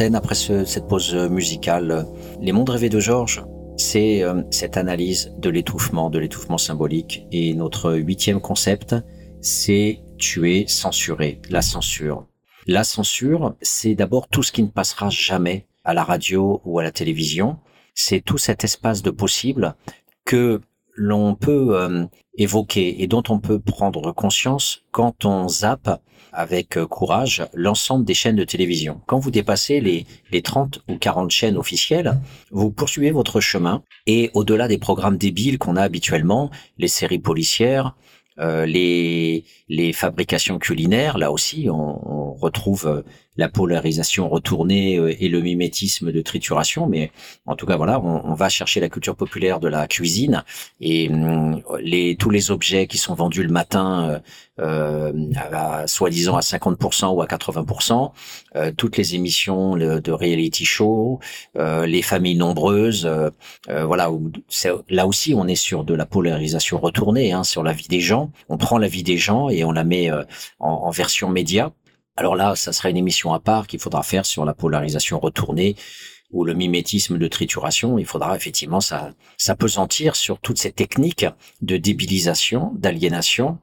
Après 0.00 0.34
cette 0.34 0.86
pause 0.86 1.14
musicale. 1.14 2.06
Les 2.40 2.52
mondes 2.52 2.70
rêvés 2.70 2.88
de 2.88 3.00
Georges, 3.00 3.44
c'est 3.76 4.22
euh, 4.22 4.42
cette 4.50 4.76
analyse 4.76 5.32
de 5.38 5.50
l'étouffement, 5.50 6.08
de 6.08 6.18
l'étouffement 6.18 6.58
symbolique. 6.58 7.26
Et 7.32 7.52
notre 7.54 7.94
huitième 7.94 8.40
concept, 8.40 8.94
c'est 9.40 10.00
tuer, 10.18 10.66
censurer, 10.68 11.40
la 11.50 11.62
censure. 11.62 12.26
La 12.66 12.84
censure, 12.84 13.56
c'est 13.60 13.94
d'abord 13.94 14.28
tout 14.28 14.42
ce 14.42 14.52
qui 14.52 14.62
ne 14.62 14.68
passera 14.68 15.10
jamais 15.10 15.66
à 15.84 15.94
la 15.94 16.04
radio 16.04 16.60
ou 16.64 16.78
à 16.78 16.82
la 16.82 16.92
télévision. 16.92 17.58
C'est 17.94 18.20
tout 18.20 18.38
cet 18.38 18.62
espace 18.62 19.02
de 19.02 19.10
possible 19.10 19.74
que 20.24 20.60
l'on 20.94 21.34
peut 21.34 21.76
euh, 21.76 22.06
évoquer 22.36 23.02
et 23.02 23.08
dont 23.08 23.24
on 23.30 23.40
peut 23.40 23.58
prendre 23.58 24.12
conscience 24.12 24.84
quand 24.92 25.24
on 25.24 25.48
zappe 25.48 26.00
avec 26.38 26.76
euh, 26.76 26.86
courage 26.86 27.44
l'ensemble 27.52 28.04
des 28.04 28.14
chaînes 28.14 28.36
de 28.36 28.44
télévision. 28.44 29.00
Quand 29.06 29.18
vous 29.18 29.32
dépassez 29.32 29.80
les, 29.80 30.06
les 30.30 30.40
30 30.40 30.82
ou 30.88 30.96
40 30.96 31.32
chaînes 31.32 31.56
officielles, 31.56 32.14
vous 32.52 32.70
poursuivez 32.70 33.10
votre 33.10 33.40
chemin 33.40 33.82
et 34.06 34.30
au-delà 34.34 34.68
des 34.68 34.78
programmes 34.78 35.16
débiles 35.16 35.58
qu'on 35.58 35.74
a 35.74 35.82
habituellement, 35.82 36.50
les 36.78 36.86
séries 36.86 37.18
policières, 37.18 37.96
euh, 38.38 38.66
les, 38.66 39.44
les 39.68 39.92
fabrications 39.92 40.60
culinaires, 40.60 41.18
là 41.18 41.32
aussi, 41.32 41.66
on, 41.68 42.30
on 42.30 42.34
retrouve 42.34 43.02
la 43.38 43.48
polarisation 43.48 44.28
retournée 44.28 44.94
et 44.94 45.28
le 45.28 45.40
mimétisme 45.40 46.12
de 46.12 46.20
trituration, 46.20 46.86
mais 46.86 47.10
en 47.46 47.56
tout 47.56 47.66
cas 47.66 47.76
voilà, 47.76 48.00
on, 48.00 48.34
va 48.34 48.48
chercher 48.48 48.80
la 48.80 48.88
culture 48.88 49.16
populaire 49.16 49.60
de 49.60 49.68
la 49.68 49.86
cuisine 49.86 50.44
et 50.80 51.08
hum, 51.08 51.62
les 51.80 52.16
tous 52.16 52.30
les 52.30 52.50
objets 52.50 52.86
qui 52.86 52.98
sont 52.98 53.14
vendus 53.14 53.42
le 53.42 53.52
matin, 53.52 54.20
euh, 54.60 55.12
à, 55.36 55.86
soi-disant 55.86 56.36
à 56.36 56.40
50% 56.40 57.14
ou 57.14 57.22
à 57.22 57.26
80%, 57.26 58.12
euh, 58.56 58.72
toutes 58.76 58.96
les 58.96 59.14
émissions 59.14 59.76
de 59.76 60.12
reality 60.12 60.64
show, 60.64 61.20
euh, 61.56 61.86
les 61.86 62.02
familles 62.02 62.36
nombreuses, 62.36 63.06
euh, 63.06 63.30
voilà, 63.84 64.10
là 64.88 65.06
aussi 65.06 65.34
on 65.34 65.46
est 65.46 65.54
sur 65.54 65.84
de 65.84 65.94
la 65.94 66.06
polarisation 66.06 66.78
retournée, 66.78 67.32
hein, 67.32 67.44
sur 67.44 67.62
la 67.62 67.72
vie 67.72 67.88
des 67.88 68.00
gens. 68.00 68.30
On 68.48 68.56
prend 68.56 68.78
la 68.78 68.88
vie 68.88 69.02
des 69.02 69.18
gens 69.18 69.48
et 69.48 69.64
on 69.64 69.72
la 69.72 69.84
met 69.84 70.10
en, 70.10 70.26
en 70.60 70.90
version 70.90 71.28
média. 71.28 71.72
Alors 72.18 72.34
là, 72.34 72.56
ça 72.56 72.72
serait 72.72 72.90
une 72.90 72.96
émission 72.96 73.32
à 73.32 73.38
part 73.38 73.68
qu'il 73.68 73.78
faudra 73.78 74.02
faire 74.02 74.26
sur 74.26 74.44
la 74.44 74.52
polarisation 74.52 75.20
retournée 75.20 75.76
ou 76.32 76.44
le 76.44 76.52
mimétisme 76.52 77.16
de 77.16 77.28
trituration, 77.28 77.96
il 77.96 78.06
faudra 78.06 78.34
effectivement 78.34 78.80
s'apesantir 79.36 80.16
sur 80.16 80.40
toutes 80.40 80.58
ces 80.58 80.72
techniques 80.72 81.26
de 81.62 81.76
débilisation, 81.76 82.72
d'aliénation, 82.74 83.60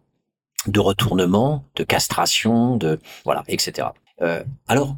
de 0.67 0.79
retournement, 0.79 1.65
de 1.75 1.83
castration, 1.83 2.77
de 2.77 2.97
voilà, 3.25 3.43
etc. 3.49 3.89
Euh, 4.21 4.41
alors, 4.69 4.95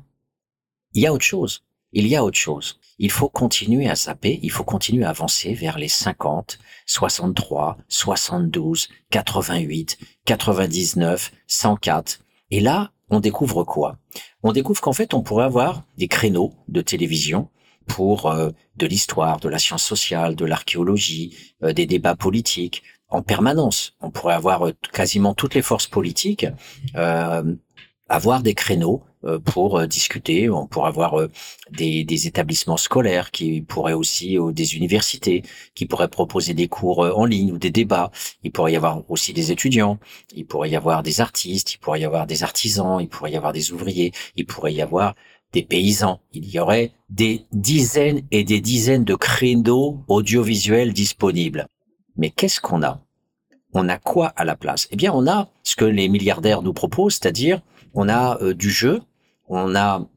il 0.93 1.01
y 1.01 1.07
a 1.07 1.11
autre 1.11 1.25
chose. 1.25 1.63
Il 1.93 2.05
y 2.05 2.15
a 2.15 2.23
autre 2.23 2.37
chose. 2.37 2.79
Il 2.99 3.09
faut 3.09 3.27
continuer 3.27 3.89
à 3.89 3.95
zapper, 3.95 4.39
il 4.43 4.51
faut 4.51 4.65
continuer 4.65 5.03
à 5.03 5.09
avancer 5.09 5.55
vers 5.55 5.79
les 5.79 5.87
50, 5.87 6.59
63, 6.85 7.79
72, 7.87 8.87
88, 9.09 9.97
99, 10.25 11.31
104. 11.47 12.19
Et 12.51 12.59
là, 12.59 12.91
on 13.09 13.19
découvre 13.19 13.63
quoi? 13.63 13.97
On 14.43 14.51
découvre 14.51 14.81
qu'en 14.81 14.93
fait, 14.93 15.13
on 15.13 15.21
pourrait 15.21 15.45
avoir 15.45 15.83
des 15.97 16.07
créneaux 16.07 16.53
de 16.67 16.81
télévision 16.81 17.49
pour 17.87 18.27
euh, 18.27 18.51
de 18.75 18.85
l'histoire, 18.85 19.39
de 19.39 19.49
la 19.49 19.59
science 19.59 19.83
sociale, 19.83 20.35
de 20.35 20.45
l'archéologie, 20.45 21.35
euh, 21.63 21.73
des 21.73 21.85
débats 21.85 22.15
politiques, 22.15 22.83
en 23.09 23.21
permanence. 23.21 23.95
On 24.01 24.11
pourrait 24.11 24.35
avoir 24.35 24.67
euh, 24.67 24.73
quasiment 24.91 25.33
toutes 25.33 25.55
les 25.55 25.61
forces 25.61 25.87
politiques 25.87 26.45
avoir 28.09 28.41
des 28.41 28.53
créneaux 28.53 29.03
pour 29.45 29.85
discuter. 29.87 30.49
On 30.49 30.67
pourrait 30.67 30.89
avoir 30.89 31.27
des, 31.71 32.03
des, 32.03 32.27
établissements 32.27 32.77
scolaires 32.77 33.31
qui 33.31 33.61
pourraient 33.61 33.93
aussi, 33.93 34.37
des 34.51 34.75
universités 34.75 35.43
qui 35.75 35.85
pourraient 35.85 36.07
proposer 36.07 36.53
des 36.53 36.67
cours 36.67 36.99
en 36.99 37.25
ligne 37.25 37.51
ou 37.51 37.57
des 37.57 37.71
débats. 37.71 38.11
Il 38.43 38.51
pourrait 38.51 38.73
y 38.73 38.75
avoir 38.75 39.03
aussi 39.09 39.33
des 39.33 39.51
étudiants. 39.51 39.99
Il 40.35 40.45
pourrait 40.45 40.69
y 40.69 40.75
avoir 40.75 41.03
des 41.03 41.21
artistes. 41.21 41.73
Il 41.73 41.77
pourrait 41.77 42.01
y 42.01 42.05
avoir 42.05 42.27
des 42.27 42.43
artisans. 42.43 42.99
Il 43.01 43.09
pourrait 43.09 43.31
y 43.31 43.37
avoir 43.37 43.53
des 43.53 43.71
ouvriers. 43.71 44.11
Il 44.35 44.45
pourrait 44.45 44.73
y 44.73 44.81
avoir 44.81 45.15
des 45.53 45.63
paysans. 45.63 46.19
Il 46.33 46.49
y 46.49 46.59
aurait 46.59 46.91
des 47.09 47.45
dizaines 47.51 48.21
et 48.31 48.43
des 48.43 48.61
dizaines 48.61 49.03
de 49.03 49.15
créneaux 49.15 50.03
audiovisuels 50.07 50.93
disponibles. 50.93 51.67
Mais 52.17 52.29
qu'est-ce 52.29 52.59
qu'on 52.59 52.83
a? 52.83 53.01
On 53.73 53.89
a 53.89 53.97
quoi 53.97 54.27
à 54.35 54.45
la 54.45 54.55
place? 54.55 54.87
Eh 54.91 54.95
bien, 54.95 55.13
on 55.13 55.27
a 55.27 55.49
ce 55.63 55.75
que 55.75 55.85
les 55.85 56.09
milliardaires 56.09 56.61
nous 56.61 56.73
proposent, 56.73 57.15
c'est-à-dire 57.15 57.61
on 57.93 58.09
a 58.09 58.41
euh, 58.41 58.53
du 58.53 58.69
jeu, 58.69 59.01
on 59.47 59.75
a 59.75 60.07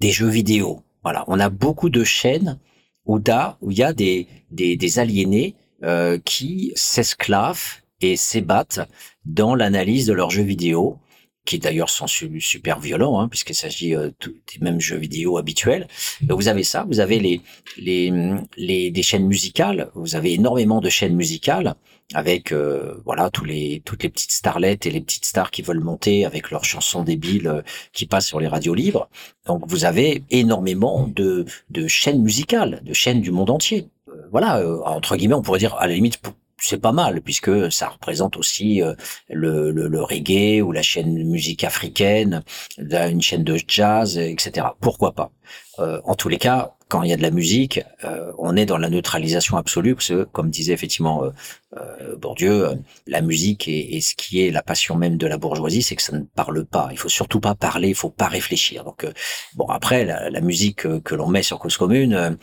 des 0.00 0.10
jeux 0.10 0.28
vidéo. 0.28 0.82
Voilà, 1.02 1.24
on 1.28 1.40
a 1.40 1.48
beaucoup 1.48 1.90
de 1.90 2.04
chaînes 2.04 2.58
où, 3.06 3.18
il 3.18 3.78
y 3.78 3.82
a 3.82 3.92
des, 3.92 4.26
des, 4.50 4.98
aliénés 4.98 5.54
euh, 5.82 6.18
qui 6.24 6.72
s'esclavent 6.76 7.80
et 8.00 8.16
s'ébattent 8.16 8.80
dans 9.24 9.54
l'analyse 9.54 10.06
de 10.06 10.12
leurs 10.12 10.30
jeux 10.30 10.42
vidéo 10.42 10.98
qui 11.46 11.58
d'ailleurs 11.58 11.90
sont 11.90 12.06
super 12.06 12.78
violents, 12.78 13.18
hein, 13.18 13.28
puisqu'il 13.28 13.54
s'agit 13.54 13.94
euh, 13.96 14.10
des 14.20 14.60
mêmes 14.60 14.80
jeux 14.80 14.98
vidéo 14.98 15.38
habituels. 15.38 15.88
vous 16.28 16.48
avez 16.48 16.62
ça, 16.62 16.84
vous 16.86 17.00
avez 17.00 17.18
les, 17.18 17.40
les, 17.78 18.12
les 18.56 18.90
des 18.90 19.02
chaînes 19.02 19.26
musicales, 19.26 19.90
vous 19.94 20.14
avez 20.14 20.34
énormément 20.34 20.80
de 20.80 20.90
chaînes 20.90 21.16
musicales 21.16 21.74
avec 22.14 22.52
euh, 22.52 23.00
voilà 23.04 23.30
tous 23.30 23.44
les 23.44 23.82
toutes 23.84 24.02
les 24.02 24.08
petites 24.08 24.32
starlettes 24.32 24.86
et 24.86 24.90
les 24.90 25.00
petites 25.00 25.24
stars 25.26 25.50
qui 25.50 25.62
veulent 25.62 25.80
monter 25.80 26.24
avec 26.24 26.50
leurs 26.50 26.64
chansons 26.64 27.02
débiles 27.04 27.48
euh, 27.48 27.62
qui 27.92 28.06
passent 28.06 28.26
sur 28.26 28.40
les 28.40 28.48
radios 28.48 28.74
libres. 28.74 29.08
Donc 29.46 29.62
vous 29.66 29.84
avez 29.84 30.24
énormément 30.30 31.06
de 31.08 31.44
de 31.70 31.86
chaînes 31.88 32.22
musicales, 32.22 32.80
de 32.84 32.92
chaînes 32.92 33.20
du 33.20 33.30
monde 33.30 33.50
entier. 33.50 33.88
voilà, 34.32 34.62
entre 34.86 35.16
guillemets, 35.16 35.34
on 35.34 35.42
pourrait 35.42 35.58
dire 35.60 35.74
à 35.76 35.86
la 35.86 35.94
limite 35.94 36.20
c'est 36.60 36.80
pas 36.80 36.92
mal 36.92 37.20
puisque 37.22 37.72
ça 37.72 37.88
représente 37.88 38.36
aussi 38.36 38.82
euh, 38.82 38.94
le, 39.28 39.70
le, 39.70 39.88
le, 39.88 40.02
reggae 40.02 40.62
ou 40.62 40.72
la 40.72 40.82
chaîne 40.82 41.14
de 41.14 41.22
musique 41.22 41.64
africaine, 41.64 42.42
une 42.78 43.22
chaîne 43.22 43.44
de 43.44 43.58
jazz, 43.66 44.18
etc. 44.18 44.68
Pourquoi 44.80 45.12
pas? 45.12 45.30
Euh, 45.78 46.00
En 46.04 46.14
tous 46.14 46.28
les 46.28 46.38
cas, 46.38 46.74
quand 46.90 47.04
il 47.04 47.10
y 47.10 47.12
a 47.12 47.16
de 47.16 47.22
la 47.22 47.30
musique, 47.30 47.80
euh, 48.04 48.32
on 48.36 48.56
est 48.56 48.66
dans 48.66 48.76
la 48.76 48.90
neutralisation 48.90 49.56
absolue, 49.56 49.94
parce 49.94 50.08
que, 50.08 50.24
comme 50.24 50.50
disait 50.50 50.72
effectivement 50.72 51.22
euh, 51.24 51.30
euh 51.78 52.16
Bourdieu, 52.16 52.66
la 53.06 53.22
musique 53.22 53.68
est, 53.68 54.00
ce 54.00 54.16
qui 54.16 54.44
est 54.44 54.50
la 54.50 54.62
passion 54.62 54.96
même 54.96 55.16
de 55.16 55.26
la 55.28 55.38
bourgeoisie, 55.38 55.82
c'est 55.82 55.94
que 55.94 56.02
ça 56.02 56.16
ne 56.18 56.24
parle 56.24 56.64
pas. 56.66 56.88
Il 56.90 56.98
faut 56.98 57.08
surtout 57.08 57.38
pas 57.38 57.54
parler, 57.54 57.88
il 57.90 57.94
faut 57.94 58.10
pas 58.10 58.26
réfléchir. 58.26 58.82
Donc, 58.84 59.06
bon, 59.54 59.66
après, 59.66 60.04
la, 60.04 60.40
musique 60.40 60.82
que 61.02 61.14
l'on 61.14 61.28
met 61.28 61.44
sur 61.44 61.60
Cause 61.60 61.76
Commune, 61.76 62.36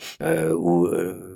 où 0.56 0.88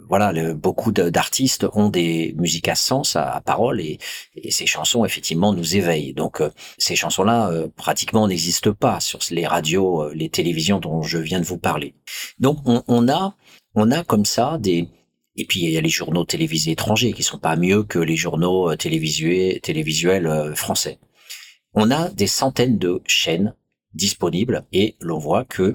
voilà, 0.08 0.54
beaucoup 0.54 0.90
d'artistes 0.90 1.66
ont 1.74 1.90
des 1.90 2.34
musiques 2.38 2.68
à 2.68 2.74
sens, 2.74 3.14
à, 3.14 3.42
parole, 3.44 3.80
et, 3.80 3.98
et, 4.36 4.50
ces 4.50 4.66
chansons, 4.66 5.04
effectivement, 5.04 5.52
nous 5.52 5.76
éveillent. 5.76 6.14
Donc, 6.14 6.42
ces 6.78 6.96
chansons-là, 6.96 7.50
pratiquement 7.76 8.26
n'existent 8.26 8.72
pas 8.72 9.00
sur 9.00 9.18
les 9.30 9.46
radios, 9.46 10.10
les 10.14 10.30
télévisions 10.30 10.80
dont 10.80 11.02
je 11.02 11.18
viens 11.18 11.40
de 11.40 11.46
vous 11.46 11.58
parler. 11.58 11.94
Donc, 12.38 12.58
on, 12.64 12.82
on 12.88 13.01
on 13.02 13.08
a, 13.08 13.36
on 13.74 13.90
a 13.90 14.04
comme 14.04 14.24
ça 14.24 14.58
des, 14.58 14.88
et 15.36 15.44
puis 15.44 15.60
il 15.60 15.70
y 15.70 15.76
a 15.76 15.80
les 15.80 15.88
journaux 15.88 16.24
télévisés 16.24 16.72
étrangers 16.72 17.12
qui 17.12 17.22
sont 17.22 17.38
pas 17.38 17.56
mieux 17.56 17.82
que 17.82 17.98
les 17.98 18.16
journaux 18.16 18.70
euh, 18.70 18.76
télévisuels, 18.76 19.60
télévisuels 19.60 20.26
euh, 20.26 20.54
français. 20.54 20.98
On 21.74 21.90
a 21.90 22.10
des 22.10 22.26
centaines 22.26 22.78
de 22.78 23.00
chaînes 23.06 23.54
disponibles 23.94 24.64
et 24.72 24.96
l'on 25.00 25.18
voit 25.18 25.44
que 25.44 25.74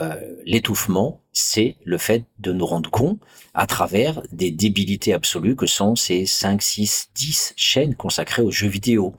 euh, 0.00 0.14
l'étouffement, 0.44 1.22
c'est 1.32 1.76
le 1.84 1.98
fait 1.98 2.24
de 2.38 2.52
nous 2.52 2.66
rendre 2.66 2.90
compte 2.90 3.20
à 3.54 3.66
travers 3.66 4.22
des 4.32 4.50
débilités 4.50 5.12
absolues 5.12 5.56
que 5.56 5.66
sont 5.66 5.94
ces 5.94 6.26
5, 6.26 6.60
6, 6.60 7.10
10 7.14 7.52
chaînes 7.56 7.94
consacrées 7.94 8.42
aux 8.42 8.50
jeux 8.50 8.68
vidéo. 8.68 9.14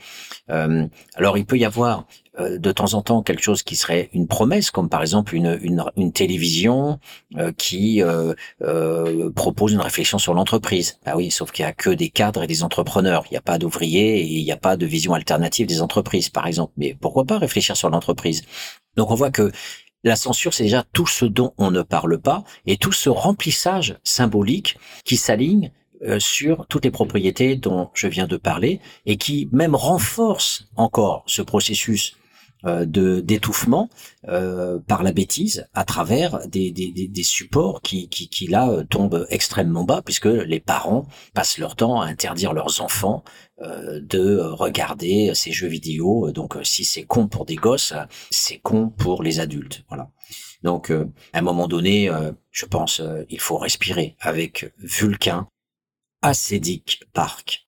alors 0.47 1.37
il 1.37 1.45
peut 1.45 1.57
y 1.57 1.65
avoir 1.65 2.07
euh, 2.39 2.57
de 2.57 2.71
temps 2.71 2.93
en 2.93 3.01
temps 3.01 3.23
quelque 3.23 3.43
chose 3.43 3.61
qui 3.61 3.75
serait 3.75 4.09
une 4.13 4.25
promesse, 4.25 4.71
comme 4.71 4.87
par 4.87 5.01
exemple 5.01 5.35
une, 5.35 5.59
une, 5.61 5.83
une 5.97 6.13
télévision 6.13 6.97
euh, 7.37 7.51
qui 7.51 8.01
euh, 8.01 8.33
propose 9.35 9.73
une 9.73 9.81
réflexion 9.81 10.17
sur 10.17 10.33
l'entreprise. 10.33 10.97
Ah 11.05 11.17
oui, 11.17 11.29
sauf 11.29 11.51
qu'il 11.51 11.63
y 11.63 11.67
a 11.67 11.73
que 11.73 11.89
des 11.89 12.09
cadres 12.09 12.43
et 12.43 12.47
des 12.47 12.63
entrepreneurs. 12.63 13.25
Il 13.29 13.33
n'y 13.33 13.37
a 13.37 13.41
pas 13.41 13.57
d'ouvriers 13.57 14.21
et 14.21 14.25
il 14.25 14.45
n'y 14.45 14.51
a 14.53 14.57
pas 14.57 14.77
de 14.77 14.85
vision 14.85 15.13
alternative 15.13 15.67
des 15.67 15.81
entreprises, 15.81 16.29
par 16.29 16.47
exemple. 16.47 16.71
Mais 16.77 16.95
pourquoi 16.97 17.25
pas 17.25 17.37
réfléchir 17.37 17.75
sur 17.75 17.89
l'entreprise? 17.89 18.43
Donc 18.95 19.11
on 19.11 19.15
voit 19.15 19.31
que 19.31 19.51
la 20.05 20.15
censure, 20.15 20.53
c'est 20.53 20.63
déjà 20.63 20.85
tout 20.93 21.07
ce 21.07 21.25
dont 21.25 21.53
on 21.57 21.69
ne 21.69 21.81
parle 21.81 22.17
pas 22.17 22.45
et 22.65 22.77
tout 22.77 22.93
ce 22.93 23.09
remplissage 23.09 23.99
symbolique 24.05 24.77
qui 25.03 25.17
s'aligne 25.17 25.71
sur 26.17 26.65
toutes 26.67 26.85
les 26.85 26.91
propriétés 26.91 27.55
dont 27.55 27.91
je 27.93 28.07
viens 28.07 28.25
de 28.25 28.37
parler 28.37 28.79
et 29.05 29.17
qui 29.17 29.47
même 29.51 29.75
renforce 29.75 30.65
encore 30.75 31.23
ce 31.27 31.43
processus 31.43 32.15
euh, 32.15 32.20
de 32.63 33.21
d'étouffement 33.21 33.89
euh, 34.27 34.79
par 34.87 35.03
la 35.03 35.11
bêtise 35.11 35.67
à 35.73 35.83
travers 35.83 36.47
des, 36.47 36.71
des, 36.71 36.91
des 36.91 37.23
supports 37.23 37.81
qui, 37.81 38.07
qui, 38.09 38.29
qui 38.29 38.47
là 38.47 38.69
euh, 38.69 38.83
tombent 38.83 39.25
extrêmement 39.29 39.83
bas 39.83 40.01
puisque 40.03 40.25
les 40.25 40.59
parents 40.59 41.07
passent 41.33 41.57
leur 41.57 41.75
temps 41.75 42.01
à 42.01 42.05
interdire 42.05 42.53
leurs 42.53 42.81
enfants 42.81 43.23
de 43.59 44.39
regarder 44.39 45.33
ces 45.35 45.51
jeux 45.51 45.67
vidéo. 45.67 46.31
Donc 46.31 46.57
si 46.63 46.83
c'est 46.83 47.03
con 47.03 47.27
pour 47.27 47.45
des 47.45 47.55
gosses, 47.55 47.93
c'est 48.31 48.57
con 48.57 48.89
pour 48.89 49.21
les 49.21 49.39
adultes. 49.39 49.83
Voilà. 49.87 50.09
Donc 50.63 50.89
à 50.89 51.37
un 51.37 51.41
moment 51.41 51.67
donné, 51.67 52.09
je 52.49 52.65
pense 52.65 53.03
il 53.29 53.39
faut 53.39 53.59
respirer 53.59 54.15
avec 54.19 54.73
Vulcain, 54.79 55.47
Acédic 56.23 57.03
Park. 57.13 57.67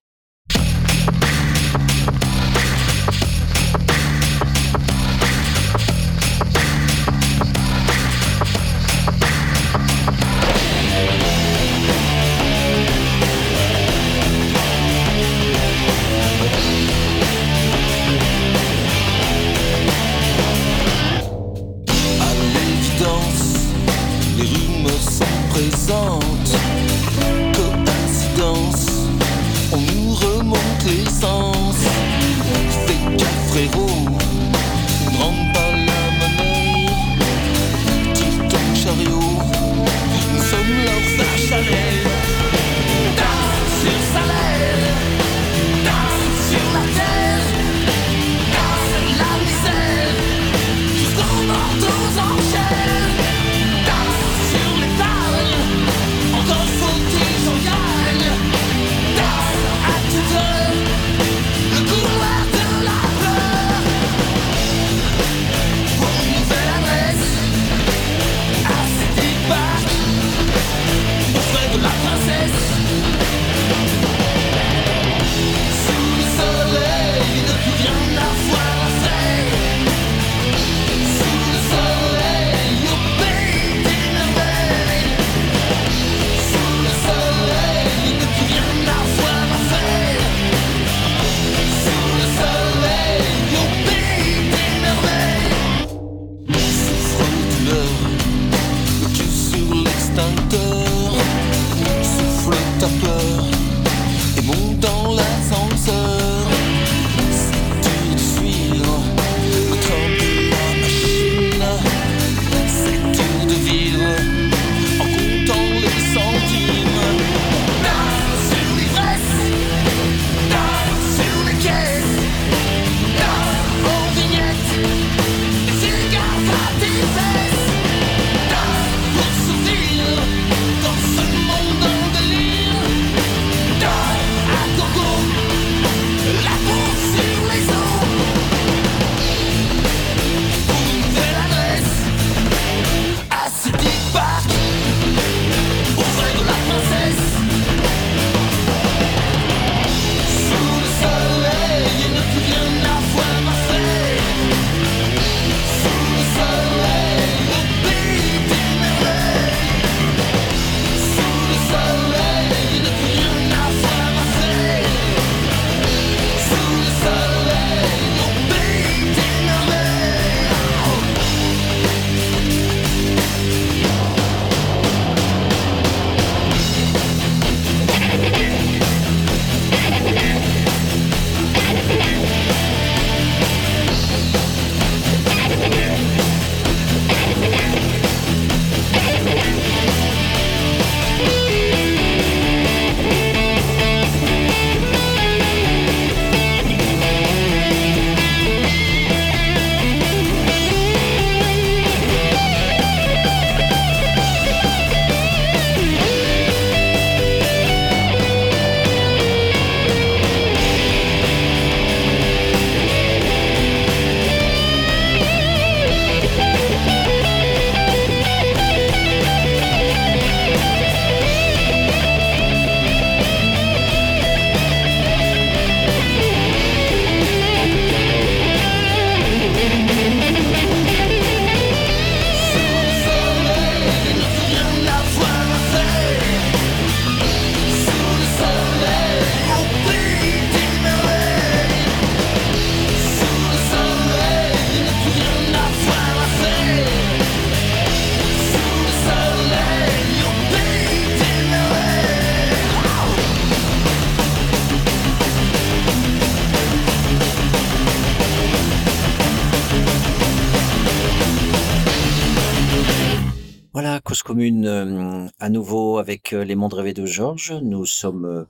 Les 266.34 266.56
mondes 266.56 266.74
rêvés 266.74 266.94
de 266.94 267.06
Georges. 267.06 267.54
Nous 267.62 267.86
sommes 267.86 268.26
euh, 268.26 268.44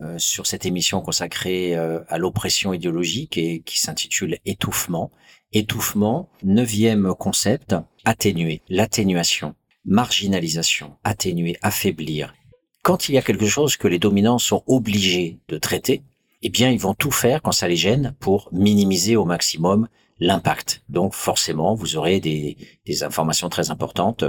euh, 0.00 0.18
sur 0.18 0.46
cette 0.46 0.66
émission 0.66 1.00
consacrée 1.00 1.76
euh, 1.76 2.00
à 2.08 2.18
l'oppression 2.18 2.72
idéologique 2.72 3.38
et 3.38 3.60
qui 3.60 3.80
s'intitule 3.80 4.38
Étouffement. 4.44 5.10
Étouffement, 5.52 6.28
neuvième 6.42 7.14
concept, 7.14 7.76
atténuer, 8.04 8.60
l'atténuation, 8.68 9.54
marginalisation, 9.84 10.96
atténuer, 11.04 11.56
affaiblir. 11.62 12.34
Quand 12.82 13.08
il 13.08 13.14
y 13.14 13.18
a 13.18 13.22
quelque 13.22 13.46
chose 13.46 13.76
que 13.76 13.86
les 13.86 14.00
dominants 14.00 14.38
sont 14.38 14.64
obligés 14.66 15.38
de 15.48 15.58
traiter, 15.58 16.02
eh 16.42 16.50
bien, 16.50 16.70
ils 16.70 16.80
vont 16.80 16.94
tout 16.94 17.12
faire 17.12 17.40
quand 17.40 17.52
ça 17.52 17.68
les 17.68 17.76
gêne 17.76 18.14
pour 18.18 18.48
minimiser 18.52 19.16
au 19.16 19.24
maximum 19.24 19.88
l'impact. 20.18 20.82
Donc, 20.88 21.14
forcément, 21.14 21.74
vous 21.74 21.96
aurez 21.96 22.20
des, 22.20 22.56
informations 23.02 23.48
très 23.48 23.70
importantes 23.70 24.24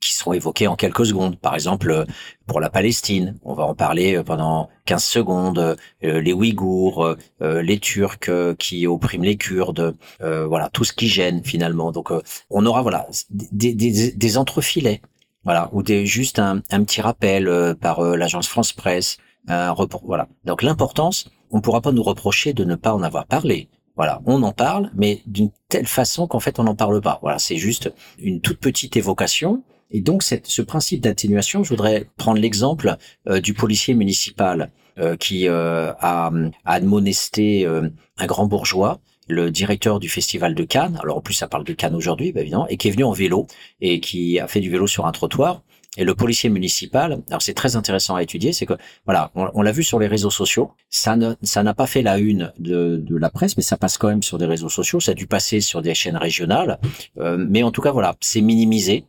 qui 0.00 0.12
seront 0.14 0.32
évoquées 0.32 0.68
en 0.68 0.76
quelques 0.76 1.06
secondes. 1.06 1.38
Par 1.38 1.54
exemple, 1.54 1.90
euh, 1.90 2.04
pour 2.46 2.60
la 2.60 2.70
Palestine, 2.70 3.38
on 3.42 3.54
va 3.54 3.64
en 3.64 3.74
parler 3.74 4.16
euh, 4.16 4.22
pendant 4.22 4.68
15 4.84 5.04
secondes. 5.04 5.58
euh, 5.58 6.20
les 6.20 6.32
Ouïghours, 6.32 7.16
les 7.40 7.78
Turcs 7.78 8.30
qui 8.58 8.86
oppriment 8.86 9.24
les 9.24 9.36
Kurdes, 9.36 9.96
voilà, 10.20 10.68
tout 10.72 10.84
ce 10.84 10.92
qui 10.92 11.08
gêne 11.08 11.42
finalement. 11.44 11.92
Donc, 11.92 12.10
on 12.50 12.66
aura 12.66 12.82
voilà 12.82 13.06
des, 13.30 13.74
des, 13.74 14.12
des 14.12 14.38
entrefilets, 14.38 15.00
voilà, 15.44 15.68
ou 15.72 15.82
des, 15.82 16.06
juste 16.06 16.38
un, 16.38 16.62
un 16.70 16.84
petit 16.84 17.00
rappel 17.00 17.74
par 17.80 18.00
l'agence 18.02 18.48
France 18.48 18.72
Presse. 18.72 19.18
Un 19.48 19.70
report, 19.72 20.02
voilà. 20.04 20.28
Donc 20.44 20.62
l'importance, 20.62 21.30
on 21.50 21.56
ne 21.58 21.62
pourra 21.62 21.80
pas 21.80 21.92
nous 21.92 22.02
reprocher 22.02 22.52
de 22.52 22.64
ne 22.64 22.74
pas 22.74 22.92
en 22.94 23.02
avoir 23.02 23.26
parlé. 23.26 23.68
Voilà, 23.96 24.20
on 24.26 24.42
en 24.42 24.52
parle, 24.52 24.90
mais 24.94 25.22
d'une 25.26 25.50
telle 25.68 25.86
façon 25.86 26.26
qu'en 26.26 26.40
fait 26.40 26.58
on 26.58 26.64
n'en 26.64 26.74
parle 26.74 27.00
pas. 27.00 27.18
Voilà, 27.22 27.38
c'est 27.38 27.56
juste 27.56 27.92
une 28.18 28.40
toute 28.40 28.58
petite 28.60 28.96
évocation. 28.96 29.62
Et 29.90 30.00
donc 30.00 30.22
cette, 30.22 30.46
ce 30.46 30.62
principe 30.62 31.00
d'atténuation, 31.00 31.62
je 31.62 31.70
voudrais 31.70 32.08
prendre 32.16 32.40
l'exemple 32.40 32.96
euh, 33.28 33.40
du 33.40 33.54
policier 33.54 33.94
municipal 33.94 34.70
euh, 34.98 35.16
qui 35.16 35.48
euh, 35.48 35.92
a, 36.00 36.30
a 36.64 36.72
admonesté 36.72 37.66
euh, 37.66 37.88
un 38.18 38.26
grand 38.26 38.46
bourgeois, 38.46 39.00
le 39.28 39.50
directeur 39.50 39.98
du 40.00 40.08
festival 40.08 40.54
de 40.54 40.64
Cannes. 40.64 40.98
Alors 41.02 41.18
en 41.18 41.20
plus 41.20 41.34
ça 41.34 41.48
parle 41.48 41.64
de 41.64 41.72
Cannes 41.72 41.94
aujourd'hui, 41.94 42.32
bah, 42.32 42.40
évidemment, 42.40 42.68
et 42.68 42.76
qui 42.76 42.88
est 42.88 42.92
venu 42.92 43.04
en 43.04 43.12
vélo 43.12 43.46
et 43.80 44.00
qui 44.00 44.38
a 44.40 44.46
fait 44.46 44.60
du 44.60 44.70
vélo 44.70 44.86
sur 44.86 45.06
un 45.06 45.12
trottoir. 45.12 45.62
Et 45.98 46.04
le 46.04 46.14
policier 46.14 46.50
municipal, 46.50 47.22
alors 47.30 47.40
c'est 47.40 47.54
très 47.54 47.74
intéressant 47.74 48.16
à 48.16 48.22
étudier, 48.22 48.52
c'est 48.52 48.66
que 48.66 48.74
voilà, 49.06 49.30
on, 49.34 49.48
on 49.54 49.62
l'a 49.62 49.72
vu 49.72 49.82
sur 49.82 49.98
les 49.98 50.08
réseaux 50.08 50.30
sociaux, 50.30 50.72
ça 50.90 51.16
ne, 51.16 51.32
ça 51.42 51.62
n'a 51.62 51.72
pas 51.72 51.86
fait 51.86 52.02
la 52.02 52.18
une 52.18 52.52
de, 52.58 52.98
de 52.98 53.16
la 53.16 53.30
presse, 53.30 53.56
mais 53.56 53.62
ça 53.62 53.78
passe 53.78 53.96
quand 53.96 54.08
même 54.08 54.22
sur 54.22 54.36
des 54.36 54.44
réseaux 54.44 54.68
sociaux, 54.68 55.00
ça 55.00 55.12
a 55.12 55.14
dû 55.14 55.26
passer 55.26 55.62
sur 55.62 55.80
des 55.80 55.94
chaînes 55.94 56.18
régionales, 56.18 56.78
euh, 57.18 57.38
mais 57.38 57.62
en 57.62 57.70
tout 57.70 57.80
cas 57.80 57.92
voilà, 57.92 58.14
c'est 58.20 58.42
minimisé. 58.42 59.06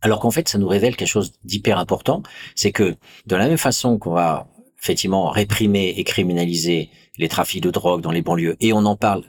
Alors 0.00 0.20
qu'en 0.20 0.30
fait, 0.30 0.48
ça 0.48 0.58
nous 0.58 0.68
révèle 0.68 0.96
quelque 0.96 1.08
chose 1.08 1.32
d'hyper 1.44 1.78
important, 1.78 2.22
c'est 2.54 2.72
que 2.72 2.96
de 3.26 3.36
la 3.36 3.48
même 3.48 3.58
façon 3.58 3.98
qu'on 3.98 4.12
va 4.12 4.48
effectivement 4.80 5.28
réprimer 5.28 5.94
et 5.96 6.04
criminaliser 6.04 6.90
les 7.16 7.28
trafics 7.28 7.62
de 7.62 7.70
drogue 7.70 8.00
dans 8.00 8.12
les 8.12 8.22
banlieues, 8.22 8.56
et 8.60 8.72
on 8.72 8.84
en 8.84 8.96
parle 8.96 9.24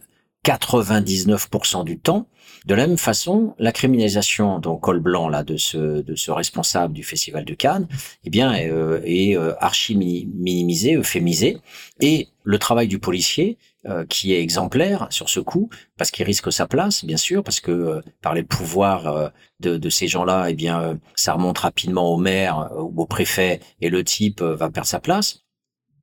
99% 0.46 1.84
du 1.84 2.00
temps, 2.00 2.28
de 2.70 2.76
la 2.76 2.86
même 2.86 3.00
façon, 3.00 3.56
la 3.58 3.72
criminalisation, 3.72 4.60
donc 4.60 4.82
col 4.82 5.00
blanc 5.00 5.28
là 5.28 5.44
de 5.44 5.58
ce 5.58 6.02
de 6.10 6.16
ce 6.16 6.30
responsable 6.32 6.94
du 6.94 7.04
festival 7.04 7.44
de 7.44 7.56
Cannes, 7.56 7.88
eh 8.26 8.30
bien 8.30 8.54
euh, 8.54 9.02
est 9.04 9.36
euh, 9.36 9.56
archi 9.60 9.96
mini- 9.96 10.30
minimisé, 10.36 10.94
euphémisé, 10.96 11.58
et 12.00 12.28
le 12.44 12.58
travail 12.60 12.88
du 12.88 13.00
policier 13.00 13.58
euh, 13.88 14.06
qui 14.06 14.34
est 14.34 14.42
exemplaire 14.42 15.08
sur 15.10 15.30
ce 15.30 15.40
coup, 15.40 15.70
parce 15.98 16.12
qu'il 16.12 16.26
risque 16.26 16.52
sa 16.52 16.68
place, 16.68 17.04
bien 17.04 17.18
sûr, 17.18 17.44
parce 17.44 17.60
que 17.60 18.02
par 18.22 18.34
les 18.36 18.44
pouvoirs 18.44 19.32
de, 19.60 19.78
de 19.78 19.90
ces 19.90 20.08
gens-là, 20.08 20.50
eh 20.50 20.54
bien 20.54 21.00
ça 21.16 21.34
remonte 21.34 21.58
rapidement 21.58 22.14
au 22.14 22.18
maire 22.18 22.70
ou 22.78 23.02
au 23.02 23.08
préfet, 23.08 23.62
et 23.82 23.90
le 23.90 24.04
type 24.04 24.42
va 24.42 24.70
perdre 24.70 24.88
sa 24.88 25.00
place. 25.00 25.40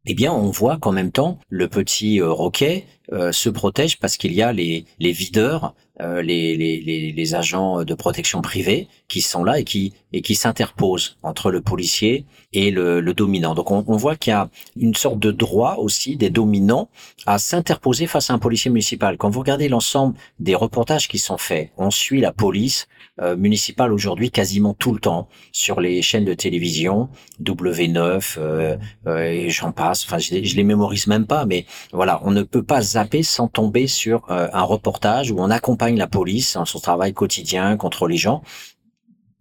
Eh 0.08 0.14
bien, 0.14 0.32
on 0.32 0.50
voit 0.50 0.76
qu'en 0.78 0.92
même 0.92 1.10
temps, 1.10 1.38
le 1.48 1.66
petit 1.66 2.20
euh, 2.20 2.30
Roquet 2.30 2.84
euh, 3.12 3.32
se 3.32 3.48
protègent 3.48 3.98
parce 3.98 4.16
qu'il 4.16 4.32
y 4.32 4.40
a 4.40 4.52
les, 4.52 4.84
les 5.00 5.10
videurs, 5.10 5.74
euh, 6.00 6.22
les, 6.22 6.56
les, 6.56 6.80
les, 6.80 7.10
les 7.10 7.34
agents 7.34 7.82
de 7.82 7.94
protection 7.94 8.40
privée 8.40 8.86
qui 9.08 9.20
sont 9.20 9.42
là 9.42 9.58
et 9.58 9.64
qui, 9.64 9.94
et 10.12 10.22
qui 10.22 10.36
s'interposent 10.36 11.18
entre 11.24 11.50
le 11.50 11.60
policier 11.60 12.24
et 12.52 12.70
le, 12.70 13.00
le 13.00 13.14
dominant. 13.14 13.54
Donc 13.54 13.72
on, 13.72 13.84
on 13.88 13.96
voit 13.96 14.14
qu'il 14.14 14.30
y 14.30 14.34
a 14.34 14.48
une 14.76 14.94
sorte 14.94 15.18
de 15.18 15.32
droit 15.32 15.76
aussi 15.78 16.16
des 16.16 16.30
dominants 16.30 16.88
à 17.26 17.38
s'interposer 17.38 18.06
face 18.06 18.30
à 18.30 18.34
un 18.34 18.38
policier 18.38 18.70
municipal. 18.70 19.16
Quand 19.16 19.30
vous 19.30 19.40
regardez 19.40 19.68
l'ensemble 19.68 20.16
des 20.38 20.54
reportages 20.54 21.08
qui 21.08 21.18
sont 21.18 21.38
faits, 21.38 21.70
on 21.76 21.90
suit 21.90 22.20
la 22.20 22.32
police 22.32 22.86
euh, 23.20 23.36
municipale 23.36 23.92
aujourd'hui 23.92 24.30
quasiment 24.30 24.74
tout 24.74 24.92
le 24.92 25.00
temps 25.00 25.28
sur 25.52 25.80
les 25.80 26.02
chaînes 26.02 26.24
de 26.24 26.34
télévision, 26.34 27.08
W9 27.42 28.36
euh, 28.38 28.76
euh, 29.06 29.18
et 29.18 29.50
j'en 29.50 29.72
passe. 29.72 30.04
Enfin, 30.04 30.18
je, 30.18 30.42
je 30.42 30.56
les 30.56 30.64
mémorise 30.64 31.06
même 31.06 31.26
pas, 31.26 31.46
mais 31.46 31.66
voilà, 31.92 32.20
on 32.24 32.30
ne 32.30 32.42
peut 32.42 32.62
pas 32.62 32.82
zapper 32.82 33.22
sans 33.22 33.48
tomber 33.48 33.86
sur 33.86 34.30
euh, 34.30 34.48
un 34.52 34.62
reportage 34.62 35.30
où 35.30 35.36
on 35.38 35.50
accompagne 35.50 35.96
la 35.96 36.06
police 36.06 36.54
dans 36.54 36.64
son 36.64 36.80
travail 36.80 37.12
quotidien 37.14 37.76
contre 37.76 38.06
les 38.06 38.16
gens. 38.16 38.42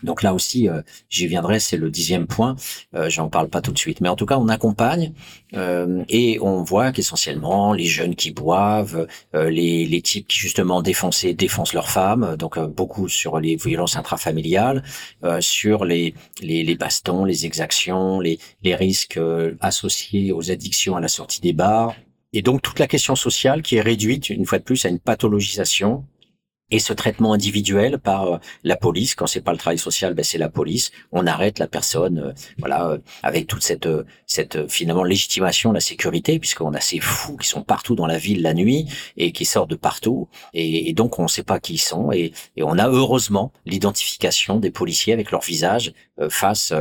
Donc 0.03 0.23
là 0.23 0.33
aussi, 0.33 0.67
euh, 0.67 0.81
j'y 1.09 1.27
viendrai, 1.27 1.59
c'est 1.59 1.77
le 1.77 1.89
dixième 1.89 2.27
point. 2.27 2.55
Euh, 2.95 3.09
J'en 3.09 3.29
parle 3.29 3.49
pas 3.49 3.61
tout 3.61 3.71
de 3.71 3.77
suite, 3.77 4.01
mais 4.01 4.09
en 4.09 4.15
tout 4.15 4.25
cas, 4.25 4.37
on 4.37 4.49
accompagne 4.49 5.13
euh, 5.55 6.03
et 6.09 6.37
on 6.41 6.63
voit 6.63 6.91
qu'essentiellement 6.91 7.73
les 7.73 7.85
jeunes 7.85 8.15
qui 8.15 8.31
boivent, 8.31 9.07
euh, 9.35 9.49
les, 9.49 9.85
les 9.85 10.01
types 10.01 10.27
qui 10.27 10.37
justement 10.37 10.81
défoncent 10.81 11.25
défoncent 11.25 11.73
leurs 11.73 11.89
femmes, 11.89 12.35
donc 12.37 12.57
euh, 12.57 12.67
beaucoup 12.67 13.07
sur 13.07 13.39
les 13.39 13.55
violences 13.55 13.95
intrafamiliales, 13.95 14.83
euh, 15.23 15.39
sur 15.41 15.85
les, 15.85 16.13
les 16.41 16.63
les 16.63 16.75
bastons, 16.75 17.23
les 17.23 17.45
exactions, 17.45 18.19
les 18.19 18.37
les 18.63 18.75
risques 18.75 19.19
associés 19.61 20.31
aux 20.33 20.51
addictions 20.51 20.95
à 20.97 21.01
la 21.01 21.07
sortie 21.07 21.41
des 21.41 21.53
bars, 21.53 21.95
et 22.33 22.41
donc 22.41 22.61
toute 22.61 22.79
la 22.79 22.87
question 22.87 23.15
sociale 23.15 23.61
qui 23.61 23.77
est 23.77 23.81
réduite 23.81 24.29
une 24.29 24.45
fois 24.45 24.59
de 24.59 24.63
plus 24.63 24.85
à 24.85 24.89
une 24.89 24.99
pathologisation 24.99 26.05
et 26.71 26.79
ce 26.79 26.93
traitement 26.93 27.33
individuel 27.33 27.99
par 27.99 28.33
euh, 28.33 28.37
la 28.63 28.75
police, 28.75 29.13
quand 29.13 29.27
c'est 29.27 29.41
pas 29.41 29.51
le 29.51 29.57
travail 29.57 29.77
social, 29.77 30.13
ben 30.15 30.25
c'est 30.25 30.39
la 30.39 30.49
police. 30.49 30.91
On 31.11 31.27
arrête 31.27 31.59
la 31.59 31.67
personne, 31.67 32.17
euh, 32.19 32.33
voilà, 32.57 32.89
euh, 32.89 32.97
avec 33.21 33.47
toute 33.47 33.61
cette 33.61 33.85
euh, 33.85 34.03
cette 34.25 34.67
finalement 34.69 35.03
légitimation 35.03 35.69
de 35.69 35.75
la 35.75 35.79
sécurité, 35.79 36.39
puisqu'on 36.39 36.73
a 36.73 36.81
ces 36.81 36.99
fous 36.99 37.37
qui 37.37 37.47
sont 37.47 37.61
partout 37.61 37.95
dans 37.95 38.07
la 38.07 38.17
ville 38.17 38.41
la 38.41 38.53
nuit 38.53 38.87
et 39.17 39.31
qui 39.31 39.45
sortent 39.45 39.69
de 39.69 39.75
partout, 39.75 40.27
et, 40.53 40.93
donc 40.93 41.19
on 41.19 41.23
ne 41.23 41.27
sait 41.27 41.43
pas 41.43 41.59
qui 41.59 41.75
ils 41.75 41.77
sont, 41.77 42.11
et, 42.11 42.33
et 42.55 42.63
on 42.63 42.77
a 42.79 42.89
heureusement 42.89 43.51
l'identification 43.65 44.59
des 44.59 44.71
policiers 44.71 45.13
avec 45.13 45.31
leur 45.31 45.41
visage 45.41 45.93
euh, 46.19 46.29
face 46.29 46.73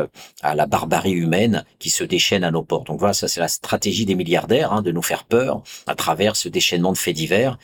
à 0.42 0.54
la 0.54 0.66
barbarie 0.66 1.12
humaine 1.12 1.64
qui 1.78 1.90
se 1.90 2.04
déchaîne 2.04 2.44
à 2.44 2.50
nos 2.50 2.62
portes. 2.62 2.86
Donc 2.86 3.00
voilà, 3.00 3.14
ça 3.14 3.28
c'est 3.28 3.40
la 3.40 3.48
stratégie 3.48 4.06
des 4.06 4.14
milliardaires, 4.14 4.72
hein, 4.72 4.82
de 4.82 4.92
nous 4.92 5.02
faire 5.02 5.24
peur 5.24 5.62
à 5.86 5.94
travers 5.94 6.36
ce 6.36 6.48
déchaînement 6.48 6.92
de 6.92 6.98
faits 6.98 7.16
divers. 7.16 7.58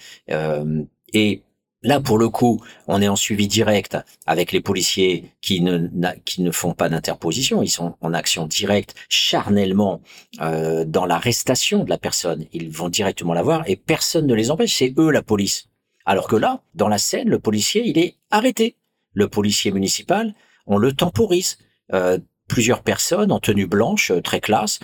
Et 1.13 1.43
Là, 1.83 1.99
pour 1.99 2.19
le 2.19 2.29
coup, 2.29 2.63
on 2.89 3.01
est 3.01 3.09
en 3.09 3.17
suivi 3.17 3.49
direct 3.49 3.97
avec 4.27 4.53
les 4.53 4.61
policiers 4.61 5.33
qui 5.41 5.63
ne, 5.63 5.89
qui 6.27 6.43
ne 6.43 6.51
font 6.51 6.75
pas 6.75 6.91
d'interposition. 6.91 7.63
Ils 7.63 7.71
sont 7.71 7.97
en 8.03 8.13
action 8.13 8.47
directe, 8.47 8.95
charnellement, 9.09 10.03
euh, 10.43 10.85
dans 10.85 11.07
l'arrestation 11.07 11.83
de 11.85 11.89
la 11.89 11.97
personne. 11.97 12.45
Ils 12.53 12.71
vont 12.71 12.91
directement 12.91 13.33
la 13.33 13.43
voir 13.43 13.63
et 13.67 13.77
personne 13.77 14.27
ne 14.27 14.35
les 14.35 14.51
empêche. 14.51 14.77
C'est 14.77 14.93
eux 14.99 15.11
la 15.11 15.23
police. 15.23 15.69
Alors 16.05 16.29
que 16.29 16.37
là, 16.37 16.63
dans 16.75 16.89
la 16.89 16.99
scène, 16.99 17.31
le 17.31 17.39
policier, 17.39 17.83
il 17.87 17.99
est 17.99 18.17
arrêté. 18.31 18.77
Le 19.15 19.29
policier 19.29 19.73
municipal, 19.73 20.35
on 20.67 20.77
le 20.77 20.93
temporise. 20.93 21.57
Euh, 21.95 22.19
plusieurs 22.47 22.83
personnes 22.83 23.33
en 23.33 23.41
tenue 23.41 23.67
blanche, 23.67 24.11
euh, 24.11 24.21
très 24.21 24.41
classe, 24.41 24.81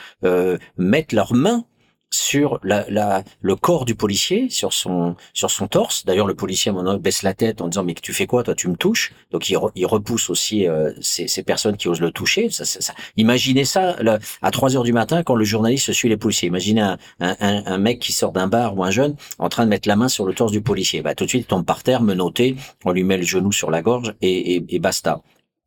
mettent 0.78 1.12
leurs 1.12 1.34
mains 1.34 1.66
sur 2.10 2.60
la, 2.62 2.86
la, 2.88 3.24
le 3.40 3.56
corps 3.56 3.84
du 3.84 3.94
policier, 3.94 4.48
sur 4.48 4.72
son, 4.72 5.16
sur 5.34 5.50
son 5.50 5.66
torse. 5.66 6.04
D'ailleurs, 6.06 6.26
le 6.26 6.34
policier 6.34 6.70
à 6.70 6.72
un 6.74 6.76
moment 6.76 6.96
baisse 6.96 7.22
la 7.22 7.34
tête 7.34 7.60
en 7.60 7.68
disant 7.68 7.84
mais 7.84 7.94
tu 7.94 8.12
fais 8.12 8.26
quoi 8.26 8.42
toi 8.42 8.54
Tu 8.54 8.68
me 8.68 8.76
touches? 8.76 9.12
Donc 9.32 9.50
il, 9.50 9.56
re- 9.56 9.72
il 9.74 9.86
repousse 9.86 10.30
aussi 10.30 10.66
euh, 10.68 10.92
ces, 11.00 11.26
ces 11.28 11.42
personnes 11.42 11.76
qui 11.76 11.88
osent 11.88 12.00
le 12.00 12.12
toucher. 12.12 12.48
Ça, 12.50 12.64
ça- 12.64 12.80
ça- 12.80 12.94
Imaginez 13.16 13.64
ça 13.64 13.96
là, 14.02 14.18
à 14.40 14.50
3 14.50 14.76
heures 14.76 14.84
du 14.84 14.92
matin 14.92 15.22
quand 15.22 15.34
le 15.34 15.44
journaliste 15.44 15.92
suit 15.92 16.08
les 16.08 16.16
policiers. 16.16 16.48
Imaginez 16.48 16.80
un, 16.80 16.96
un, 17.20 17.36
un, 17.40 17.62
un 17.66 17.78
mec 17.78 17.98
qui 18.00 18.12
sort 18.12 18.32
d'un 18.32 18.46
bar 18.46 18.76
ou 18.76 18.84
un 18.84 18.90
jeune 18.90 19.16
en 19.38 19.48
train 19.48 19.64
de 19.64 19.70
mettre 19.70 19.88
la 19.88 19.96
main 19.96 20.08
sur 20.08 20.24
le 20.26 20.32
torse 20.34 20.52
du 20.52 20.60
policier. 20.62 21.02
Bah, 21.02 21.14
tout 21.14 21.24
de 21.24 21.28
suite 21.30 21.42
il 21.42 21.46
tombe 21.46 21.64
par 21.64 21.82
terre, 21.82 22.02
menotté. 22.02 22.56
On 22.84 22.92
lui 22.92 23.04
met 23.04 23.16
le 23.16 23.24
genou 23.24 23.52
sur 23.52 23.70
la 23.70 23.82
gorge 23.82 24.14
et, 24.22 24.56
et, 24.56 24.64
et 24.68 24.78
basta. 24.78 25.20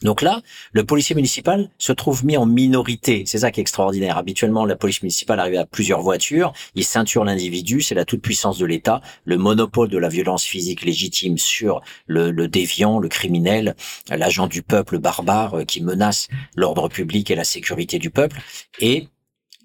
Donc 0.03 0.21
là, 0.21 0.41
le 0.71 0.85
policier 0.85 1.13
municipal 1.13 1.69
se 1.77 1.91
trouve 1.91 2.25
mis 2.25 2.37
en 2.37 2.45
minorité. 2.45 3.23
C'est 3.25 3.39
ça 3.39 3.51
qui 3.51 3.59
est 3.59 3.61
extraordinaire. 3.61 4.17
Habituellement, 4.17 4.65
la 4.65 4.77
police 4.77 5.01
municipale 5.03 5.39
arrive 5.39 5.59
à 5.59 5.65
plusieurs 5.65 6.01
voitures, 6.01 6.53
il 6.75 6.85
ceinture 6.85 7.25
l'individu, 7.25 7.81
c'est 7.81 7.95
la 7.95 8.05
toute-puissance 8.05 8.57
de 8.57 8.65
l'État, 8.65 9.01
le 9.25 9.37
monopole 9.37 9.89
de 9.89 9.97
la 9.97 10.07
violence 10.07 10.45
physique 10.45 10.83
légitime 10.83 11.37
sur 11.37 11.81
le, 12.07 12.31
le 12.31 12.47
déviant, 12.47 12.99
le 12.99 13.09
criminel, 13.09 13.75
l'agent 14.09 14.47
du 14.47 14.61
peuple 14.61 14.99
barbare 14.99 15.59
euh, 15.59 15.63
qui 15.65 15.81
menace 15.81 16.29
l'ordre 16.55 16.87
public 16.87 17.29
et 17.29 17.35
la 17.35 17.43
sécurité 17.43 17.99
du 17.99 18.09
peuple. 18.09 18.39
Et 18.79 19.09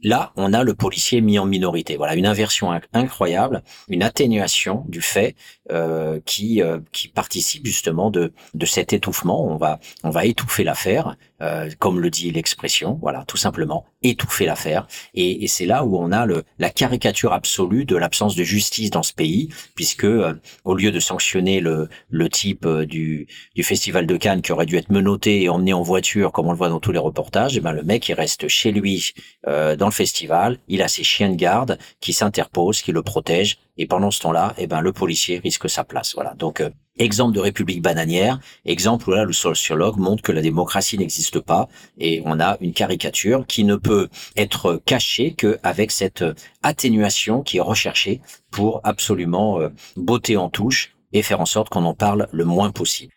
là, 0.02 0.32
on 0.36 0.52
a 0.52 0.64
le 0.64 0.74
policier 0.74 1.20
mis 1.20 1.38
en 1.38 1.46
minorité. 1.46 1.96
Voilà, 1.96 2.14
une 2.14 2.26
inversion 2.26 2.72
inc- 2.72 2.84
incroyable, 2.92 3.62
une 3.88 4.02
atténuation 4.02 4.84
du 4.88 5.00
fait 5.00 5.34
euh, 5.70 6.20
qui 6.26 6.62
euh, 6.62 6.80
qui 6.92 7.08
participe 7.08 7.66
justement 7.66 8.10
de 8.10 8.32
de 8.54 8.66
cet 8.66 8.92
étouffement. 8.92 9.46
On 9.46 9.56
va 9.56 9.78
on 10.02 10.10
va 10.10 10.26
étouffer 10.26 10.64
l'affaire, 10.64 11.16
euh, 11.40 11.70
comme 11.78 12.00
le 12.00 12.10
dit 12.10 12.30
l'expression. 12.32 12.98
Voilà, 13.00 13.24
tout 13.26 13.36
simplement 13.38 13.86
étouffer 14.02 14.44
l'affaire. 14.44 14.86
Et, 15.14 15.44
et 15.44 15.48
c'est 15.48 15.64
là 15.64 15.84
où 15.84 15.96
on 15.96 16.12
a 16.12 16.26
le 16.26 16.44
la 16.58 16.68
caricature 16.70 17.32
absolue 17.32 17.86
de 17.86 17.96
l'absence 17.96 18.36
de 18.36 18.44
justice 18.44 18.90
dans 18.90 19.02
ce 19.02 19.14
pays, 19.14 19.48
puisque 19.74 20.04
euh, 20.04 20.34
au 20.64 20.74
lieu 20.74 20.92
de 20.92 21.00
sanctionner 21.00 21.60
le 21.60 21.88
le 22.10 22.28
type 22.28 22.66
euh, 22.66 22.84
du 22.84 23.26
du 23.54 23.62
festival 23.62 24.06
de 24.06 24.16
Cannes 24.18 24.42
qui 24.42 24.52
aurait 24.52 24.66
dû 24.66 24.76
être 24.76 24.90
menotté 24.90 25.42
et 25.42 25.48
emmené 25.48 25.72
en 25.72 25.82
voiture, 25.82 26.32
comme 26.32 26.48
on 26.48 26.52
le 26.52 26.58
voit 26.58 26.68
dans 26.68 26.80
tous 26.80 26.92
les 26.92 26.98
reportages, 26.98 27.56
et 27.56 27.60
ben 27.60 27.72
le 27.72 27.82
mec 27.82 28.06
il 28.08 28.14
reste 28.14 28.48
chez 28.48 28.70
lui 28.72 29.12
euh, 29.46 29.76
dans 29.84 29.88
le 29.88 29.92
festival, 29.92 30.56
il 30.66 30.80
a 30.80 30.88
ses 30.88 31.04
chiens 31.04 31.28
de 31.28 31.34
garde 31.34 31.78
qui 32.00 32.14
s'interposent, 32.14 32.80
qui 32.80 32.90
le 32.90 33.02
protègent, 33.02 33.58
et 33.76 33.86
pendant 33.86 34.10
ce 34.10 34.18
temps-là, 34.20 34.54
eh 34.56 34.66
ben 34.66 34.80
le 34.80 34.94
policier 34.94 35.40
risque 35.40 35.68
sa 35.68 35.84
place. 35.84 36.14
Voilà. 36.14 36.32
Donc 36.38 36.62
euh, 36.62 36.70
exemple 36.98 37.34
de 37.34 37.40
république 37.40 37.82
bananière, 37.82 38.40
exemple 38.64 39.10
où 39.10 39.12
là 39.12 39.24
le 39.24 39.34
sociologue 39.34 39.98
montre 39.98 40.22
que 40.22 40.32
la 40.32 40.40
démocratie 40.40 40.96
n'existe 40.96 41.38
pas, 41.38 41.68
et 41.98 42.22
on 42.24 42.40
a 42.40 42.56
une 42.62 42.72
caricature 42.72 43.46
qui 43.46 43.62
ne 43.64 43.76
peut 43.76 44.08
être 44.38 44.80
cachée 44.86 45.34
qu'avec 45.34 45.90
cette 45.90 46.22
euh, 46.22 46.32
atténuation 46.62 47.42
qui 47.42 47.58
est 47.58 47.68
recherchée 47.74 48.22
pour 48.50 48.80
absolument 48.84 49.60
euh, 49.60 49.68
botter 49.96 50.38
en 50.38 50.48
touche 50.48 50.96
et 51.12 51.20
faire 51.20 51.42
en 51.42 51.46
sorte 51.46 51.68
qu'on 51.68 51.84
en 51.84 51.94
parle 51.94 52.26
le 52.32 52.46
moins 52.46 52.70
possible. 52.70 53.12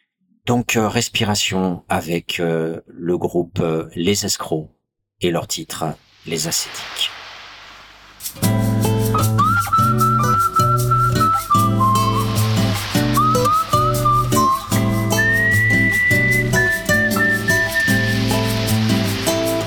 Donc 0.45 0.75
euh, 0.75 0.89
respiration 0.89 1.85
avec 1.87 2.39
le 2.39 3.17
groupe 3.17 3.63
Les 3.95 4.25
Escrocs 4.25 4.69
et 5.21 5.31
leur 5.31 5.47
titre 5.47 5.85
Les 6.27 6.45
Ascétiques. 6.45 7.09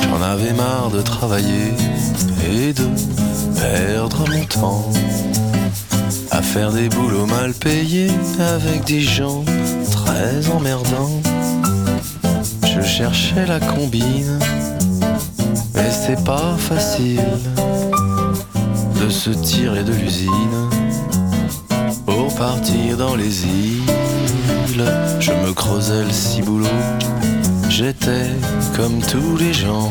J'en 0.03 0.23
avais 0.23 0.53
marre 0.53 0.91
de 0.91 1.01
travailler 1.01 1.73
et 2.53 2.75
de 2.75 2.87
perdre 3.59 4.29
mon 4.29 4.45
temps 4.45 4.93
à 6.31 6.43
faire 6.43 6.73
des 6.73 6.91
boulots 6.91 7.25
mal 7.25 7.55
payés 7.55 8.11
avec 8.39 8.85
des 8.85 9.01
gens 9.01 9.45
très 9.91 10.47
emmerdants. 10.51 11.23
Je 12.65 12.83
cherchais 12.83 13.47
la 13.47 13.61
combine, 13.61 14.39
mais 15.81 15.91
c'est 15.91 16.25
pas 16.25 16.57
facile 16.59 17.25
de 19.01 19.09
se 19.09 19.31
tirer 19.31 19.83
de 19.83 19.93
l'usine 19.93 20.69
pour 22.05 22.35
partir 22.35 22.97
dans 22.97 23.17
les 23.17 23.45
îles. 23.45 24.85
Je 25.21 25.33
me 25.33 25.53
creusais 25.53 26.05
le 26.05 26.11
ciboulot 26.11 26.67
J'étais 27.69 28.27
comme 28.77 29.01
tous 29.01 29.37
les 29.37 29.55
gens, 29.55 29.91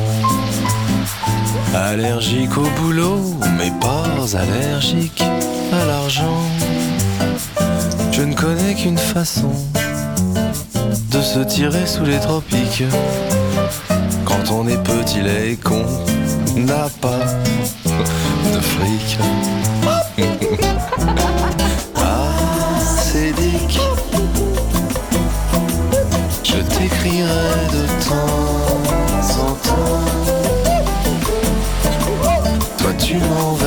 allergique 1.74 2.56
au 2.58 2.70
boulot, 2.82 3.22
mais 3.58 3.72
pas 3.80 4.06
allergique 4.38 5.24
à 5.72 5.86
l'argent. 5.86 6.44
Je 8.12 8.22
ne 8.22 8.34
connais 8.36 8.76
qu'une 8.76 8.98
façon 8.98 9.52
de 11.12 11.22
se 11.22 11.40
tirer 11.40 11.88
sous 11.88 12.04
les 12.04 12.20
tropiques. 12.20 12.84
Quand 14.26 14.52
on 14.52 14.68
est 14.68 14.82
petit, 14.84 15.22
les 15.22 15.56
con 15.58 15.86
n'a 16.56 16.88
pas 17.02 17.20
de 18.54 18.60
fric. 18.60 19.18
Ah, 21.96 22.80
c'est 22.82 23.32
dick. 23.34 23.80
Je 26.44 26.58
t'écrirai 26.58 27.68
de 27.72 27.84
temps 28.08 29.30
en 29.40 29.54
temps. 29.68 30.04
Toi, 32.78 32.92
tu 32.98 33.16
m'enverras 33.16 33.59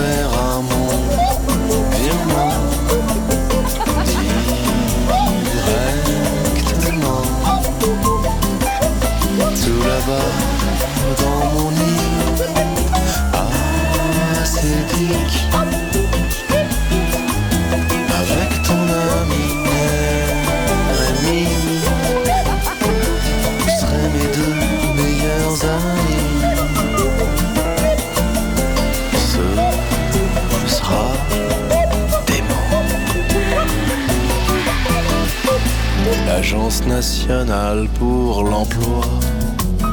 Alliance 36.73 36.87
nationale 36.87 37.89
pour 37.99 38.45
l'emploi, 38.45 39.05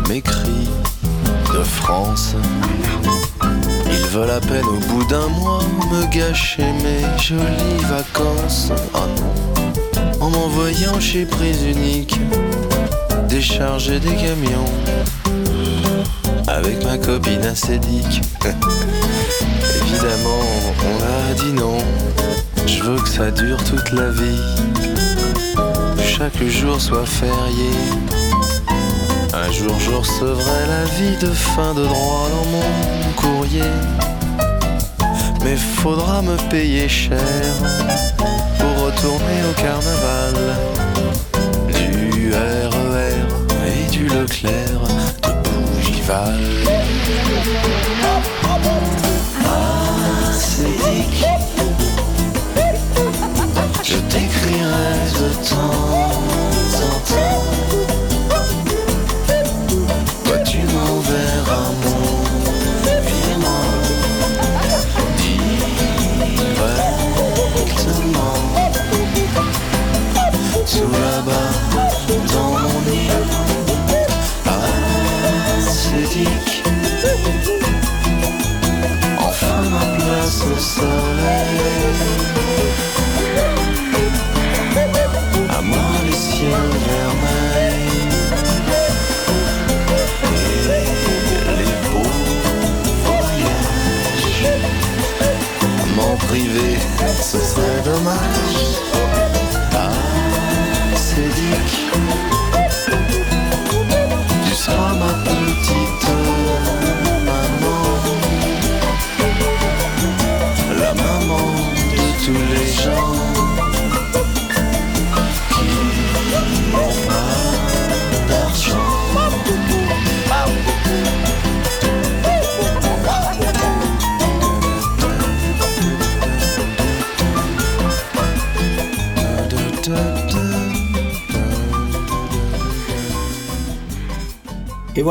mes 0.07 0.21
cris 0.21 0.69
de 1.53 1.63
France. 1.63 2.35
Ils 3.87 4.07
veulent 4.07 4.29
à 4.29 4.39
peine 4.39 4.65
au 4.65 4.79
bout 4.87 5.03
d'un 5.05 5.27
mois 5.27 5.63
me 5.91 6.05
gâcher 6.05 6.63
mes 6.83 7.01
jolies 7.21 7.83
vacances. 7.89 8.71
Oh 8.93 8.99
non, 9.17 10.25
en 10.25 10.29
m'envoyant 10.29 10.99
chez 10.99 11.25
Prise 11.25 11.63
Unique, 11.63 12.17
décharger 13.27 13.99
des 13.99 14.15
camions 14.15 14.71
avec 16.47 16.83
ma 16.85 16.97
copine 16.97 17.43
acédique. 17.43 18.21
Évidemment, 19.81 20.45
on 20.85 21.03
a 21.03 21.33
dit 21.33 21.53
non. 21.53 21.77
Je 22.67 22.83
veux 22.83 23.01
que 23.01 23.09
ça 23.09 23.31
dure 23.31 23.61
toute 23.63 23.91
la 23.91 24.09
vie. 24.11 24.78
Chaque 26.19 26.43
jour 26.49 26.81
soit 26.81 27.05
férié. 27.05 27.71
Un 29.33 29.49
jour 29.53 29.73
je 29.79 29.89
recevrai 29.89 30.67
la 30.67 30.83
vie 30.97 31.15
de 31.15 31.31
fin 31.31 31.73
de 31.73 31.85
droit 31.85 32.27
dans 32.29 32.49
mon 32.51 33.11
courrier. 33.15 33.71
Mais 35.45 35.55
faudra 35.55 36.21
me 36.21 36.35
payer 36.49 36.89
cher 36.89 37.21
pour 38.57 38.83
retourner 38.83 39.39
au 39.49 39.53
carnaval. 39.61 40.35
Du 41.69 42.33
RER 42.33 43.15
et 43.65 43.89
du 43.89 44.09
Leclerc 44.09 44.81
de 45.23 45.31
Bougival. 45.49 46.78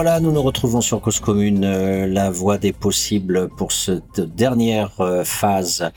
Voilà, 0.01 0.21
nous 0.21 0.31
nous 0.31 0.43
retrouvons 0.43 0.81
sur 0.81 1.01
Cause 1.01 1.19
Commune, 1.19 1.65
euh, 1.65 2.07
la 2.07 2.31
voie 2.31 2.57
des 2.57 2.73
possibles 2.73 3.49
pour 3.49 3.73
cette 3.73 4.21
dernière 4.21 5.01
euh, 5.01 5.25
phase 5.25 5.91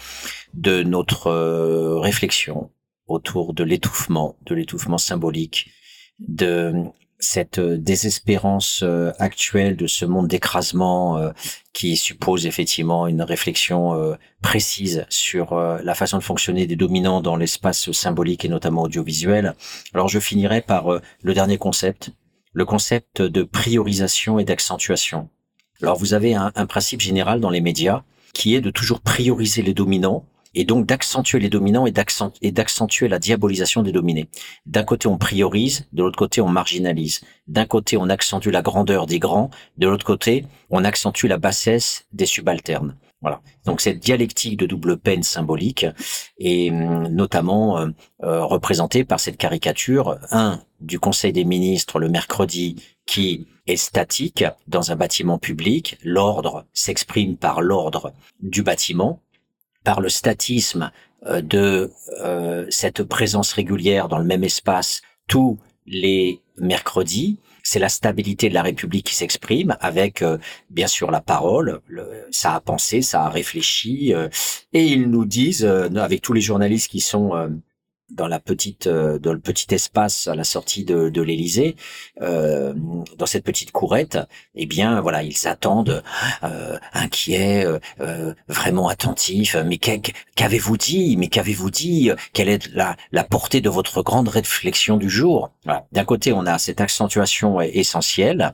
de 0.56 0.82
notre 0.82 1.28
euh, 1.28 1.99
réflexion 1.99 2.72
autour 3.06 3.53
de 3.53 3.64
l'étouffement, 3.64 4.38
de 4.48 4.56
l'étouffement 4.56 4.98
symbolique, 4.98 5.69
de 6.18 6.73
cette 7.19 7.60
désespérance 7.60 8.84
actuelle 9.19 9.76
de 9.76 9.86
ce 9.86 10.06
monde 10.06 10.28
d'écrasement 10.28 11.22
qui 11.72 11.95
suppose 11.95 12.48
effectivement 12.48 13.06
une 13.06 13.22
réflexion 13.22 14.18
précise 14.41 15.06
sur 15.10 15.53
la 15.53 15.94
façon 15.94 16.18
de 16.18 16.23
fonctionner 16.23 16.65
des 16.65 16.76
dominants 16.76 17.22
dans 17.22 17.36
l'espace 17.36 17.91
symbolique 17.91 18.44
et 18.44 18.49
notamment 18.49 18.82
audiovisuel. 18.82 19.53
Alors 19.94 20.07
je 20.07 20.18
finirai 20.18 20.61
par 20.61 20.99
le 21.22 21.34
dernier 21.36 21.60
concept, 21.60 22.11
le 22.53 22.65
concept 22.65 23.22
de 23.22 23.44
priorisation 23.44 24.40
et 24.40 24.45
d'accentuation. 24.45 25.30
Alors 25.82 25.98
vous 25.98 26.14
avez 26.14 26.36
un, 26.36 26.52
principe 26.68 27.02
général 27.02 27.40
dans 27.40 27.49
les 27.49 27.61
médias 27.61 28.03
qui 28.34 28.56
est 28.56 28.61
de 28.61 28.69
toujours 28.69 29.02
prioriser 29.02 29.61
les 29.61 29.73
dominants 29.73 30.26
et 30.53 30.65
donc 30.65 30.86
d'accentuer 30.86 31.40
les 31.40 31.49
dominants 31.49 31.86
et 31.86 32.52
d'accentuer 32.52 33.07
la 33.07 33.19
diabolisation 33.19 33.84
des 33.84 33.91
dominés. 33.91 34.28
D'un 34.65 34.84
côté, 34.84 35.07
on 35.07 35.18
priorise, 35.18 35.88
de 35.94 36.03
l'autre 36.03 36.18
côté, 36.18 36.41
on 36.41 36.49
marginalise. 36.49 37.22
D'un 37.48 37.65
côté, 37.65 37.95
on 37.98 38.10
accentue 38.10 38.49
la 38.49 38.61
grandeur 38.61 39.06
des 39.06 39.19
grands, 39.19 39.49
de 39.78 39.88
l'autre 39.88 40.06
côté, 40.06 40.45
on 40.69 40.84
accentue 40.84 41.28
la 41.28 41.38
bassesse 41.38 42.06
des 42.11 42.26
subalternes. 42.26 42.98
Voilà. 43.22 43.41
Donc 43.65 43.81
cette 43.81 43.99
dialectique 43.99 44.57
de 44.57 44.65
double 44.65 44.98
peine 44.98 45.23
symbolique 45.23 45.85
est 46.39 46.72
hum, 46.72 47.07
notamment 47.07 47.77
euh, 47.77 47.88
euh, 48.23 48.43
représentée 48.43 49.03
par 49.03 49.19
cette 49.19 49.38
caricature, 49.38 50.18
un, 50.31 50.61
du 50.80 50.99
Conseil 50.99 51.31
des 51.31 51.45
ministres 51.45 51.99
le 51.99 52.10
mercredi 52.10 52.81
qui 53.06 53.48
est 53.68 53.76
statique 53.76 54.43
dans 54.68 54.91
un 54.91 54.95
bâtiment 54.95 55.38
public. 55.38 55.98
L'ordre 56.03 56.65
s'exprime 56.73 57.38
par 57.38 57.61
l'ordre 57.61 58.14
du 58.41 58.64
bâtiment, 58.64 59.22
par 59.84 60.02
le 60.02 60.10
statisme 60.10 60.91
euh, 61.27 61.41
de 61.41 61.91
cette 62.69 63.03
présence 63.03 63.53
régulière 63.53 64.07
dans 64.07 64.18
le 64.18 64.26
même 64.26 64.43
espace 64.43 65.02
tous 65.27 65.60
les 65.85 66.41
mercredis. 66.57 67.39
C'est 67.64 67.80
la 67.80 67.90
stabilité 67.90 68.50
de 68.50 68.54
la 68.54 68.64
République 68.64 69.06
qui 69.08 69.16
s'exprime 69.16 69.76
avec, 69.80 70.22
euh, 70.22 70.38
bien 70.70 70.88
sûr, 70.88 71.12
la 71.12 71.22
parole. 71.22 71.82
Le- 71.88 72.28
ça 72.32 72.56
a 72.56 72.62
pensé, 72.62 73.02
ça 73.02 73.24
a 73.26 73.30
réfléchi, 73.30 74.14
euh, 74.14 74.30
et 74.74 74.86
ils 74.86 75.10
nous 75.10 75.26
disent, 75.26 75.64
euh, 75.66 75.90
avec 75.96 76.22
tous 76.22 76.34
les 76.34 76.42
journalistes 76.42 76.90
qui 76.90 77.00
sont 77.02 77.36
euh, 77.36 77.50
dans 78.16 78.28
la 78.28 78.40
petite, 78.40 78.88
euh, 78.88 79.20
dans 79.20 79.34
le 79.34 79.40
petit 79.40 79.74
espace 79.74 80.28
à 80.28 80.36
la 80.36 80.44
sortie 80.44 80.84
de, 80.84 81.10
de 81.10 81.22
l'Élysée, 81.22 81.76
euh, 82.22 82.74
dans 83.18 83.26
cette 83.26 83.44
petite 83.44 83.72
courette, 83.72 84.18
eh 84.56 84.66
bien, 84.66 85.02
voilà, 85.02 85.24
ils 85.24 85.48
attendent, 85.48 86.04
euh, 86.44 86.78
inquiets, 86.94 87.66
euh, 87.66 87.80
euh, 88.00 88.34
vraiment 88.48 88.88
attentifs. 88.90 89.56
Mais 89.66 89.78
qu'avez-vous 89.78 90.78
dit? 90.78 91.18
Mais 91.18 91.28
qu'avez-vous 91.28 91.72
dit? 91.72 92.12
Quelle 92.34 92.50
est 92.50 92.70
la, 92.74 92.96
la 93.12 93.24
portée 93.24 93.62
de 93.62 93.70
votre 93.70 94.02
grande 94.02 94.28
réflexion 94.28 94.98
du 94.98 95.10
jour? 95.10 95.52
Voilà. 95.66 95.86
D'un 95.92 96.06
côté, 96.06 96.34
on 96.34 96.46
a 96.46 96.58
cette 96.58 96.82
accentuation 96.82 97.62
essentielle. 97.62 98.54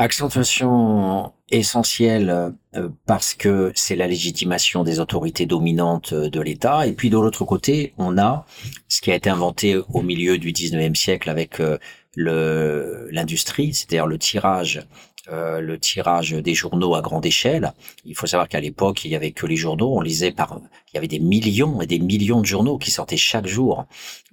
Accentuation 0.00 1.32
essentielle 1.50 2.54
euh, 2.76 2.88
parce 3.06 3.34
que 3.34 3.72
c'est 3.74 3.96
la 3.96 4.06
légitimation 4.06 4.84
des 4.84 5.00
autorités 5.00 5.44
dominantes 5.44 6.12
euh, 6.12 6.30
de 6.30 6.40
l'État. 6.40 6.86
Et 6.86 6.92
puis 6.92 7.10
de 7.10 7.16
l'autre 7.16 7.44
côté, 7.44 7.94
on 7.98 8.16
a 8.16 8.46
ce 8.88 9.00
qui 9.00 9.10
a 9.10 9.16
été 9.16 9.28
inventé 9.28 9.76
au 9.92 10.02
milieu 10.02 10.38
du 10.38 10.52
19e 10.52 10.94
siècle 10.94 11.28
avec 11.30 11.58
euh, 11.58 11.78
l'industrie, 12.16 13.74
c'est-à-dire 13.74 14.06
le 14.06 14.18
tirage 14.18 14.86
euh, 15.30 15.60
le 15.60 15.78
tirage 15.78 16.32
des 16.32 16.54
journaux 16.54 16.94
à 16.94 17.02
grande 17.02 17.26
échelle. 17.26 17.72
Il 18.06 18.14
faut 18.14 18.26
savoir 18.26 18.48
qu'à 18.48 18.60
l'époque, 18.60 19.04
il 19.04 19.10
y 19.10 19.16
avait 19.16 19.32
que 19.32 19.46
les 19.46 19.56
journaux. 19.56 19.94
On 19.94 20.00
lisait 20.00 20.32
par, 20.32 20.58
il 20.90 20.94
y 20.94 20.98
avait 20.98 21.08
des 21.08 21.18
millions 21.18 21.82
et 21.82 21.86
des 21.86 21.98
millions 21.98 22.40
de 22.40 22.46
journaux 22.46 22.78
qui 22.78 22.90
sortaient 22.90 23.18
chaque 23.18 23.46
jour. 23.46 23.84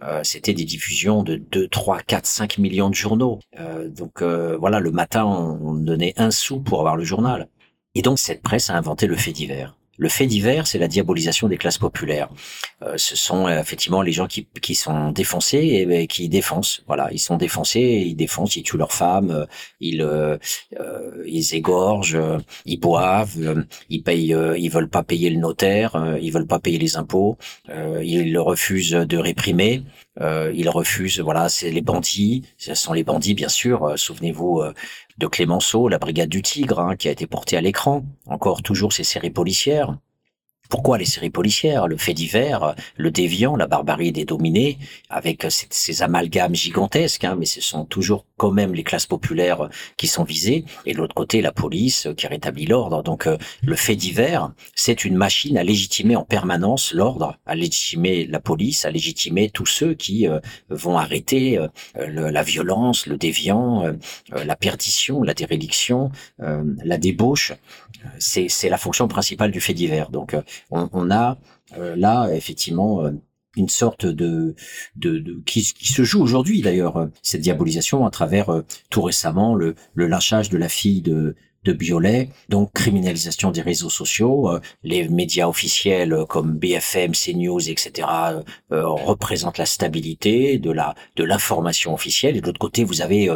Euh, 0.03 0.22
C'était 0.23 0.53
des 0.53 0.64
diffusions 0.64 1.23
de 1.23 1.35
2, 1.35 1.68
3, 1.68 1.99
4, 2.02 2.26
5 2.26 2.57
millions 2.60 2.89
de 2.89 2.95
journaux. 2.95 3.39
Euh, 3.60 3.89
donc 3.89 4.22
euh, 4.22 4.56
voilà, 4.57 4.80
le 4.80 4.91
matin, 4.91 5.26
on, 5.26 5.60
on 5.69 5.73
donnait 5.73 6.14
un 6.18 6.31
sou 6.31 6.61
pour 6.61 6.80
avoir 6.80 6.95
le 6.95 7.03
journal. 7.03 7.49
Et 7.93 8.02
donc 8.02 8.19
cette 8.19 8.41
presse 8.41 8.69
a 8.69 8.77
inventé 8.77 9.07
le 9.07 9.15
fait 9.18 9.34
divers. 9.34 9.77
Le 9.97 10.09
fait 10.09 10.27
divers, 10.27 10.67
c'est 10.67 10.80
la 10.80 10.88
diabolisation 10.88 11.47
des 11.47 11.57
classes 11.57 11.77
populaires. 11.77 12.30
Euh, 12.81 12.95
ce 12.97 13.15
sont 13.15 13.47
euh, 13.47 13.59
effectivement 13.59 14.01
les 14.01 14.11
gens 14.11 14.27
qui, 14.27 14.47
qui 14.61 14.76
sont 14.76 15.11
défoncés 15.11 15.85
et, 15.89 16.07
qui 16.07 16.30
défoncent. 16.30 16.84
Voilà, 16.88 17.09
ils 17.11 17.19
sont 17.19 17.38
défoncés, 17.38 18.03
ils 18.05 18.15
défoncent, 18.15 18.55
ils 18.55 18.63
tuent 18.63 18.77
leurs 18.77 18.91
femmes, 18.91 19.31
euh, 19.31 19.45
ils 19.80 20.01
euh, 20.01 20.38
euh, 20.80 21.23
ils 21.26 21.55
égorgent, 21.55 22.17
ils 22.65 22.80
boivent, 22.80 23.65
ils 23.89 24.03
payent, 24.03 24.35
ils 24.57 24.69
veulent 24.69 24.89
pas 24.89 25.03
payer 25.03 25.30
le 25.30 25.38
notaire, 25.38 26.17
ils 26.22 26.31
veulent 26.31 26.47
pas 26.47 26.59
payer 26.59 26.77
les 26.77 26.97
impôts, 26.97 27.38
ils 27.69 28.38
refusent 28.38 28.91
de 28.91 29.17
réprimer. 29.17 29.84
ils 30.22 30.69
refusent, 30.69 31.19
voilà, 31.19 31.49
c'est 31.49 31.72
les 31.72 31.81
bandits, 31.81 32.43
ce 32.57 32.73
sont 32.73 32.93
les 32.93 33.03
bandits 33.03 33.34
bien 33.34 33.49
sûr. 33.49 33.93
Souvenez-vous 33.97 34.61
de 35.17 35.27
Clémenceau, 35.27 35.87
la 35.87 35.97
brigade 35.97 36.29
du 36.29 36.41
Tigre, 36.41 36.79
hein, 36.79 36.95
qui 36.95 37.07
a 37.07 37.11
été 37.11 37.27
portée 37.27 37.57
à 37.57 37.61
l'écran. 37.61 38.03
Encore 38.25 38.61
toujours 38.63 38.93
ces 38.93 39.03
séries 39.03 39.29
policières. 39.29 39.97
Pourquoi 40.69 40.97
les 40.97 41.05
séries 41.05 41.29
policières 41.29 41.87
Le 41.87 41.97
fait 41.97 42.13
divers, 42.13 42.75
le 42.97 43.11
déviant, 43.11 43.55
la 43.55 43.67
barbarie 43.67 44.11
des 44.11 44.25
dominés, 44.25 44.77
avec 45.09 45.45
ces, 45.49 46.01
amalgames 46.01 46.55
gigantesques, 46.55 47.23
hein, 47.23 47.35
mais 47.37 47.45
ce 47.45 47.61
sont 47.61 47.85
toujours 47.85 48.25
quand 48.37 48.51
même 48.51 48.73
les 48.73 48.83
classes 48.83 49.05
populaires 49.05 49.69
qui 49.97 50.07
sont 50.07 50.23
visées, 50.23 50.65
et 50.85 50.93
de 50.93 50.97
l'autre 50.97 51.15
côté 51.15 51.41
la 51.41 51.51
police 51.51 52.07
qui 52.17 52.27
rétablit 52.27 52.65
l'ordre. 52.65 53.01
Donc 53.03 53.27
euh, 53.27 53.37
le 53.63 53.75
fait 53.75 53.95
divers, 53.95 54.51
c'est 54.75 55.05
une 55.05 55.15
machine 55.15 55.57
à 55.57 55.63
légitimer 55.63 56.15
en 56.15 56.23
permanence 56.23 56.93
l'ordre, 56.93 57.37
à 57.45 57.55
légitimer 57.55 58.25
la 58.27 58.39
police, 58.39 58.85
à 58.85 58.91
légitimer 58.91 59.49
tous 59.49 59.65
ceux 59.65 59.93
qui 59.93 60.27
euh, 60.27 60.39
vont 60.69 60.97
arrêter 60.97 61.57
euh, 61.57 61.67
la 61.95 62.43
violence, 62.43 63.07
le 63.07 63.17
déviant, 63.17 63.83
la 64.31 64.55
perdition, 64.55 65.23
la 65.23 65.33
dérédiction, 65.33 66.11
la 66.39 66.97
débauche. 66.97 67.53
C'est 68.19 68.69
la 68.69 68.77
fonction 68.77 69.07
principale 69.07 69.51
du 69.51 69.61
fait 69.61 69.73
divers. 69.73 70.09
Donc 70.09 70.35
on, 70.72 70.90
on 70.94 71.11
a 71.11 71.38
là 71.77 72.30
effectivement 72.34 73.10
une 73.57 73.69
sorte 73.69 74.06
de, 74.06 74.56
de, 74.95 75.18
de 75.19 75.41
qui, 75.45 75.64
se 75.64 76.03
joue 76.03 76.22
aujourd'hui 76.22 76.61
d'ailleurs 76.61 77.10
cette 77.22 77.41
diabolisation 77.41 78.06
à 78.06 78.10
travers 78.10 78.64
tout 78.90 79.02
récemment 79.02 79.56
le, 79.56 79.76
le 79.94 80.07
lynchage 80.07 80.49
de 80.49 80.57
la 80.57 80.69
fille 80.69 81.02
de 81.02 81.36
de 81.65 81.73
Biolay, 81.73 82.29
donc 82.47 82.71
criminalisation 82.73 83.51
des 83.51 83.61
réseaux 83.61 83.89
sociaux. 83.89 84.49
Euh, 84.49 84.61
les 84.83 85.09
médias 85.09 85.47
officiels 85.47 86.13
euh, 86.13 86.25
comme 86.25 86.53
BFM, 86.53 87.11
CNews, 87.13 87.69
etc. 87.69 88.07
Euh, 88.71 88.87
représentent 88.87 89.57
la 89.57 89.65
stabilité 89.65 90.59
de 90.59 90.71
la 90.71 90.93
de 91.15 91.23
l'information 91.23 91.93
officielle. 91.93 92.37
Et 92.37 92.41
de 92.41 92.45
l'autre 92.45 92.59
côté, 92.59 92.83
vous 92.83 93.01
avez 93.01 93.29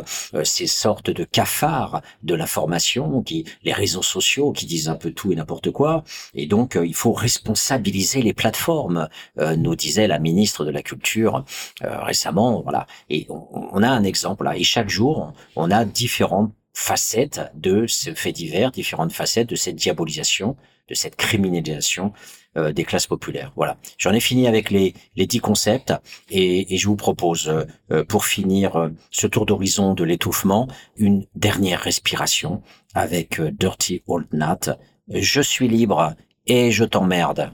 ces 0.44 0.68
sortes 0.68 1.10
de 1.10 1.24
cafards 1.24 2.02
de 2.24 2.36
l'information, 2.36 3.24
qui 3.24 3.46
les 3.64 3.74
réseaux 3.74 4.04
sociaux 4.04 4.52
qui 4.52 4.66
disent 4.68 4.90
un 4.90 4.96
peu 4.96 5.12
tout 5.12 5.32
et 5.32 5.36
n'importe 5.36 5.72
quoi. 5.72 6.04
Et 6.36 6.46
donc, 6.46 6.78
il 6.82 6.94
faut 6.94 7.14
responsabiliser 7.14 8.22
les 8.22 8.34
plateformes, 8.34 9.10
nous 9.58 9.76
disait 9.76 10.08
la 10.08 10.20
ministre 10.20 10.66
de 10.66 10.72
la 10.72 10.84
Culture 10.84 11.44
récemment. 11.82 12.62
Voilà. 12.62 12.86
Et 13.10 13.26
on, 13.30 13.48
on, 13.72 13.82
a 13.82 13.90
un 13.90 14.04
exemple 14.04 14.44
là. 14.44 14.56
Et 14.56 14.64
chaque 14.64 14.90
jour, 14.90 15.34
on 15.56 15.72
a 15.72 15.86
différentes 15.86 16.54
facettes 16.74 17.42
de 17.56 17.88
ce 17.88 18.14
fait 18.14 18.32
divers, 18.32 18.72
différentes 18.72 19.12
facettes 19.12 19.50
de 19.50 19.56
cette 19.56 19.76
diabolisation, 19.76 20.56
de 20.88 20.96
cette 20.96 21.16
criminalisation 21.16 22.14
euh, 22.58 22.72
des 22.72 22.84
classes 22.84 23.08
populaires. 23.08 23.52
Voilà. 23.56 23.78
J'en 23.98 24.12
ai 24.12 24.20
fini 24.20 24.48
avec 24.48 24.72
les, 24.72 24.94
les 25.16 25.28
dix 25.28 25.40
concepts 25.40 25.94
et, 26.30 26.78
je 26.78 26.88
vous 26.88 26.96
propose, 26.96 27.48
euh, 27.92 28.04
pour 28.06 28.26
finir 28.26 28.76
euh, 28.76 28.90
ce 29.12 29.28
tour 29.28 29.46
d'horizon 29.46 29.94
de 29.94 30.04
l'étouffement, 30.04 30.68
une 30.98 31.26
dernière 31.36 31.80
respiration 31.80 32.64
avec 32.96 33.40
euh, 33.40 33.52
Dirty 33.52 34.02
Old 34.08 34.28
Nat. 34.34 34.78
Je 35.10 35.42
suis 35.42 35.68
libre 35.68 36.16
et 36.48 36.72
je 36.72 36.86
t'emmerde. 36.86 37.52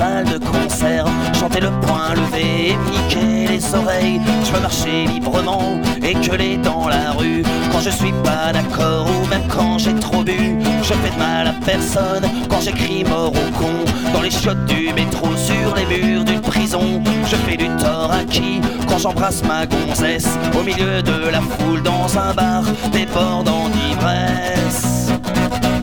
De 0.00 0.38
concert, 0.38 1.04
chanter 1.38 1.60
le 1.60 1.70
poing 1.82 2.14
levé 2.14 2.70
et 2.70 2.78
piquer 2.90 3.46
les 3.52 3.74
oreilles. 3.74 4.20
Je 4.44 4.52
veux 4.52 4.60
marcher 4.60 5.04
librement 5.06 5.78
et 6.02 6.14
gueuler 6.14 6.56
dans 6.56 6.88
la 6.88 7.12
rue 7.12 7.42
quand 7.70 7.80
je 7.80 7.90
suis 7.90 8.12
pas 8.24 8.50
d'accord 8.52 9.06
ou 9.06 9.26
même 9.28 9.46
quand 9.48 9.78
j'ai 9.78 9.94
trop 9.96 10.22
bu. 10.22 10.56
Je 10.82 10.94
fais 10.94 11.10
de 11.10 11.18
mal 11.18 11.48
à 11.48 11.52
personne 11.66 12.24
quand 12.48 12.60
j'écris 12.62 13.04
mort 13.04 13.32
au 13.32 13.58
con 13.58 13.74
dans 14.14 14.22
les 14.22 14.30
chiottes 14.30 14.64
du 14.64 14.90
métro 14.94 15.28
sur 15.36 15.74
les 15.74 15.84
murs 15.84 16.24
d'une 16.24 16.40
prison. 16.40 17.02
Je 17.30 17.36
fais 17.36 17.58
du 17.58 17.68
tort 17.76 18.10
à 18.10 18.24
qui? 18.24 18.60
Quand 18.88 18.98
j'embrasse 18.98 19.42
ma 19.44 19.66
gonzesse 19.66 20.30
au 20.58 20.62
milieu 20.62 21.02
de 21.02 21.28
la 21.30 21.42
foule 21.42 21.82
dans 21.82 22.18
un 22.18 22.32
bar 22.32 22.62
débordant 22.90 23.68
d'ivresse. 23.68 24.89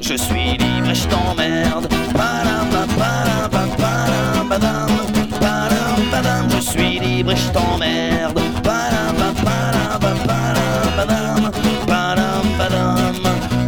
Je 0.01 0.15
suis 0.15 0.57
libre 0.57 0.89
et 0.89 0.95
je 0.95 1.07
t'emmerde. 1.07 1.87
Je 6.49 6.59
suis 6.61 6.99
libre 6.99 7.31
et 7.31 7.35
je 7.35 7.49
t'emmerde. 7.51 8.46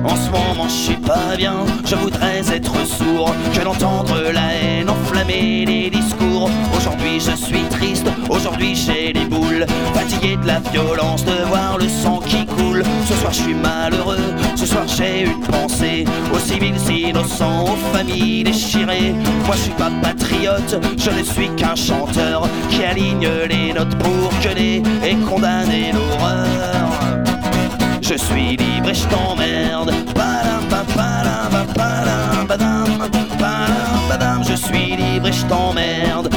En 0.10 0.16
ce 0.16 0.32
moment 0.32 0.68
je 0.68 0.74
suis 0.74 0.96
pas 0.96 1.36
bien, 1.38 1.54
je 1.86 1.96
voudrais 1.96 2.40
être 2.40 2.74
sourd, 2.86 3.32
que 3.54 3.64
d'entendre 3.64 4.16
la 4.34 4.54
haine 4.56 4.90
enflammer 4.90 5.66
les 5.66 5.90
discours. 5.92 6.50
Aujourd'hui 6.76 7.20
je 7.20 7.36
suis 7.36 7.64
triste, 7.70 8.08
aujourd'hui 8.28 8.76
j'ai 8.76 9.14
les 9.14 9.26
boules, 9.26 9.68
fatigué 9.94 10.36
de 10.38 10.48
la 10.48 10.60
violence, 10.72 11.24
de 11.26 11.44
voir 11.48 11.78
le 11.78 11.88
sang 11.88 12.20
qui 12.26 12.44
coule. 12.46 12.84
Ce 13.08 13.14
soir 13.16 13.32
je 13.32 13.42
suis 13.44 13.54
malheureux, 13.54 14.34
ce 14.56 14.66
soir 14.66 14.86
j'ai 14.88 15.26
une 15.26 15.42
pensée 15.42 16.06
aux 16.34 16.40
civils 16.40 16.90
innocents, 16.90 17.66
aux 17.66 17.96
familles 17.96 18.44
déchirées. 18.44 19.14
Moi 19.46 19.56
je 19.56 19.62
suis 19.62 19.72
pas 19.74 19.92
patriote, 20.02 20.84
je 20.98 21.12
ne 21.12 21.24
suis 21.24 21.50
qu'un 21.56 21.76
chanteur 21.76 22.48
qui 22.72 22.84
aligne 22.84 23.30
les 23.48 23.74
notes 23.74 23.96
pour 24.00 24.32
gueuler 24.42 24.82
et 25.06 25.16
condamner 25.30 25.92
l'horreur. 25.92 26.50
Je 28.02 28.16
suis 28.16 28.58
je 28.94 29.06
t'emmerde. 29.08 29.94
Je 34.44 34.56
suis 34.56 34.96
libre 34.96 35.28
et 35.28 35.32
je 35.32 35.46
t'emmerde. 35.46 36.30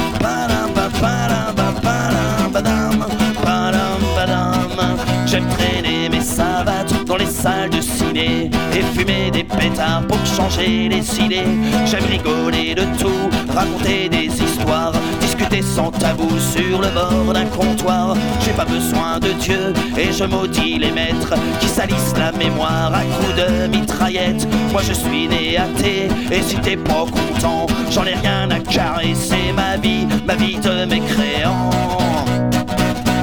J'aime 5.25 5.47
traîner 5.47 6.09
mes 6.09 6.21
savates 6.21 7.05
dans 7.05 7.17
les 7.17 7.25
salles 7.25 7.71
de 7.71 7.81
ciné 7.81 8.51
et 8.71 8.81
fumer 8.95 9.31
des 9.31 9.43
pétards 9.43 10.05
pour 10.07 10.23
changer 10.25 10.89
les 10.89 11.19
idées. 11.19 11.47
J'aime 11.85 12.05
rigoler 12.05 12.75
de 12.75 12.83
tout, 12.99 13.29
raconter 13.55 14.09
des 14.09 14.27
histoires, 14.27 14.93
discuter 15.33 15.61
sans 15.61 15.91
tabou 15.91 16.29
sur 16.37 16.81
le 16.81 16.89
bord 16.89 17.33
d'un 17.33 17.45
comptoir. 17.45 18.15
J'ai 18.41 18.51
pas 18.51 18.65
besoin 18.65 19.19
de 19.19 19.31
Dieu 19.33 19.73
et 19.97 20.11
je 20.11 20.23
maudis 20.23 20.77
les 20.77 20.91
maîtres 20.91 21.33
qui 21.59 21.67
salissent 21.67 22.15
la 22.17 22.31
mémoire 22.31 22.93
à 22.93 23.01
coups 23.01 23.35
de 23.35 23.67
mitraillette. 23.67 24.47
Moi 24.71 24.81
je 24.83 24.93
suis 24.93 25.27
né 25.27 25.57
athée 25.57 26.07
et 26.31 26.41
si 26.41 26.55
t'es 26.57 26.77
pas 26.77 27.05
content, 27.05 27.65
j'en 27.89 28.05
ai 28.05 28.15
rien 28.15 28.49
à 28.51 28.59
carrer. 28.59 29.13
C'est 29.15 29.53
ma 29.53 29.77
vie, 29.77 30.07
ma 30.25 30.35
vie 30.35 30.57
de 30.57 30.85
mécréant. 30.85 31.69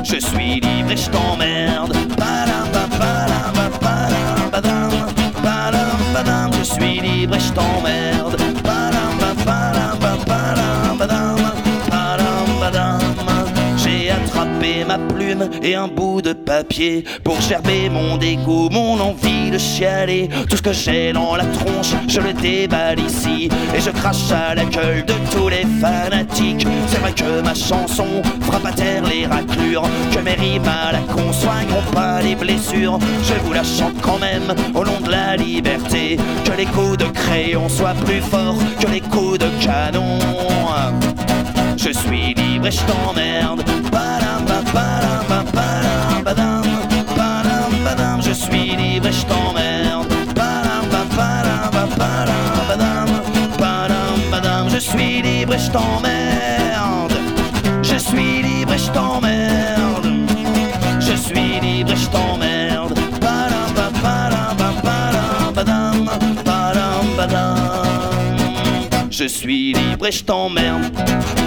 Je 0.02 0.18
suis 0.18 0.54
libre 0.60 0.90
et 0.90 0.96
je 0.96 1.10
t'emmerde. 1.10 1.96
Je 6.62 6.74
suis 6.74 7.00
libre 7.00 7.36
et 7.36 7.40
je 7.40 7.52
t'emmerde. 7.52 8.39
Ma 14.86 14.98
plume 14.98 15.48
et 15.62 15.74
un 15.74 15.88
bout 15.88 16.22
de 16.22 16.32
papier 16.32 17.04
pour 17.24 17.40
gerber 17.40 17.88
mon 17.90 18.16
dégoût, 18.16 18.68
mon 18.70 19.00
envie 19.00 19.50
de 19.50 19.58
chialer. 19.58 20.28
Tout 20.48 20.56
ce 20.56 20.62
que 20.62 20.72
j'ai 20.72 21.12
dans 21.12 21.36
la 21.36 21.44
tronche, 21.44 21.92
je 22.08 22.20
le 22.20 22.32
déballe 22.32 23.00
ici 23.00 23.48
et 23.74 23.80
je 23.80 23.90
crache 23.90 24.30
à 24.30 24.54
la 24.54 24.64
gueule 24.64 25.04
de 25.04 25.14
tous 25.32 25.48
les 25.48 25.64
fanatiques. 25.80 26.66
C'est 26.88 26.98
vrai 26.98 27.12
que 27.12 27.42
ma 27.42 27.54
chanson 27.54 28.22
frappe 28.42 28.66
à 28.66 28.72
terre 28.72 29.02
les 29.04 29.26
raclures, 29.26 29.88
que 30.12 30.20
mes 30.20 30.34
rimes 30.34 30.68
à 30.68 30.92
la 30.92 31.00
con 31.00 31.32
soigneront 31.32 31.90
pas 31.92 32.20
les 32.20 32.34
blessures. 32.34 32.98
Je 33.22 33.34
vous 33.44 33.52
la 33.52 33.64
chante 33.64 34.00
quand 34.00 34.18
même 34.18 34.54
au 34.74 34.84
nom 34.84 35.00
de 35.00 35.10
la 35.10 35.36
liberté, 35.36 36.16
que 36.44 36.52
les 36.56 36.66
coups 36.66 36.98
de 36.98 37.06
crayon 37.06 37.68
soient 37.68 37.94
plus 38.04 38.20
forts 38.20 38.58
que 38.80 38.86
les 38.88 39.00
coups 39.00 39.38
de 39.38 39.48
canon. 39.64 40.18
Je 41.76 41.92
suis 41.92 42.34
libre 42.34 42.49
et 42.66 42.70
je 42.70 42.82
t'emmerde. 42.82 43.62
Je 48.22 48.32
suis 48.32 48.76
libre 48.76 49.06
et 49.08 49.12
je 49.12 49.26
t'emmerde. 49.26 49.60
suis 54.90 55.22
libre 55.22 55.54
et 55.54 55.58
je 55.58 55.70
t'emmerde. 55.70 57.12
Je 57.82 57.96
suis 57.96 58.42
libre 58.42 58.72
et 58.72 58.78
je 58.78 58.90
t'emmerde. 58.90 60.06
Je 60.98 61.14
suis 61.14 61.60
libre 61.60 61.92
et 61.92 61.96
je 61.96 62.08
t'emmerde. 62.08 62.94
Padam, 63.20 63.70
pa, 63.74 63.90
padam, 64.02 64.56
padam, 65.54 66.06
padam, 66.44 67.06
padam. 67.16 69.10
Je 69.10 69.26
suis 69.26 69.72
libre 69.72 70.06
et 70.06 70.12
je 70.12 70.24
t'emmerde. 70.24 71.39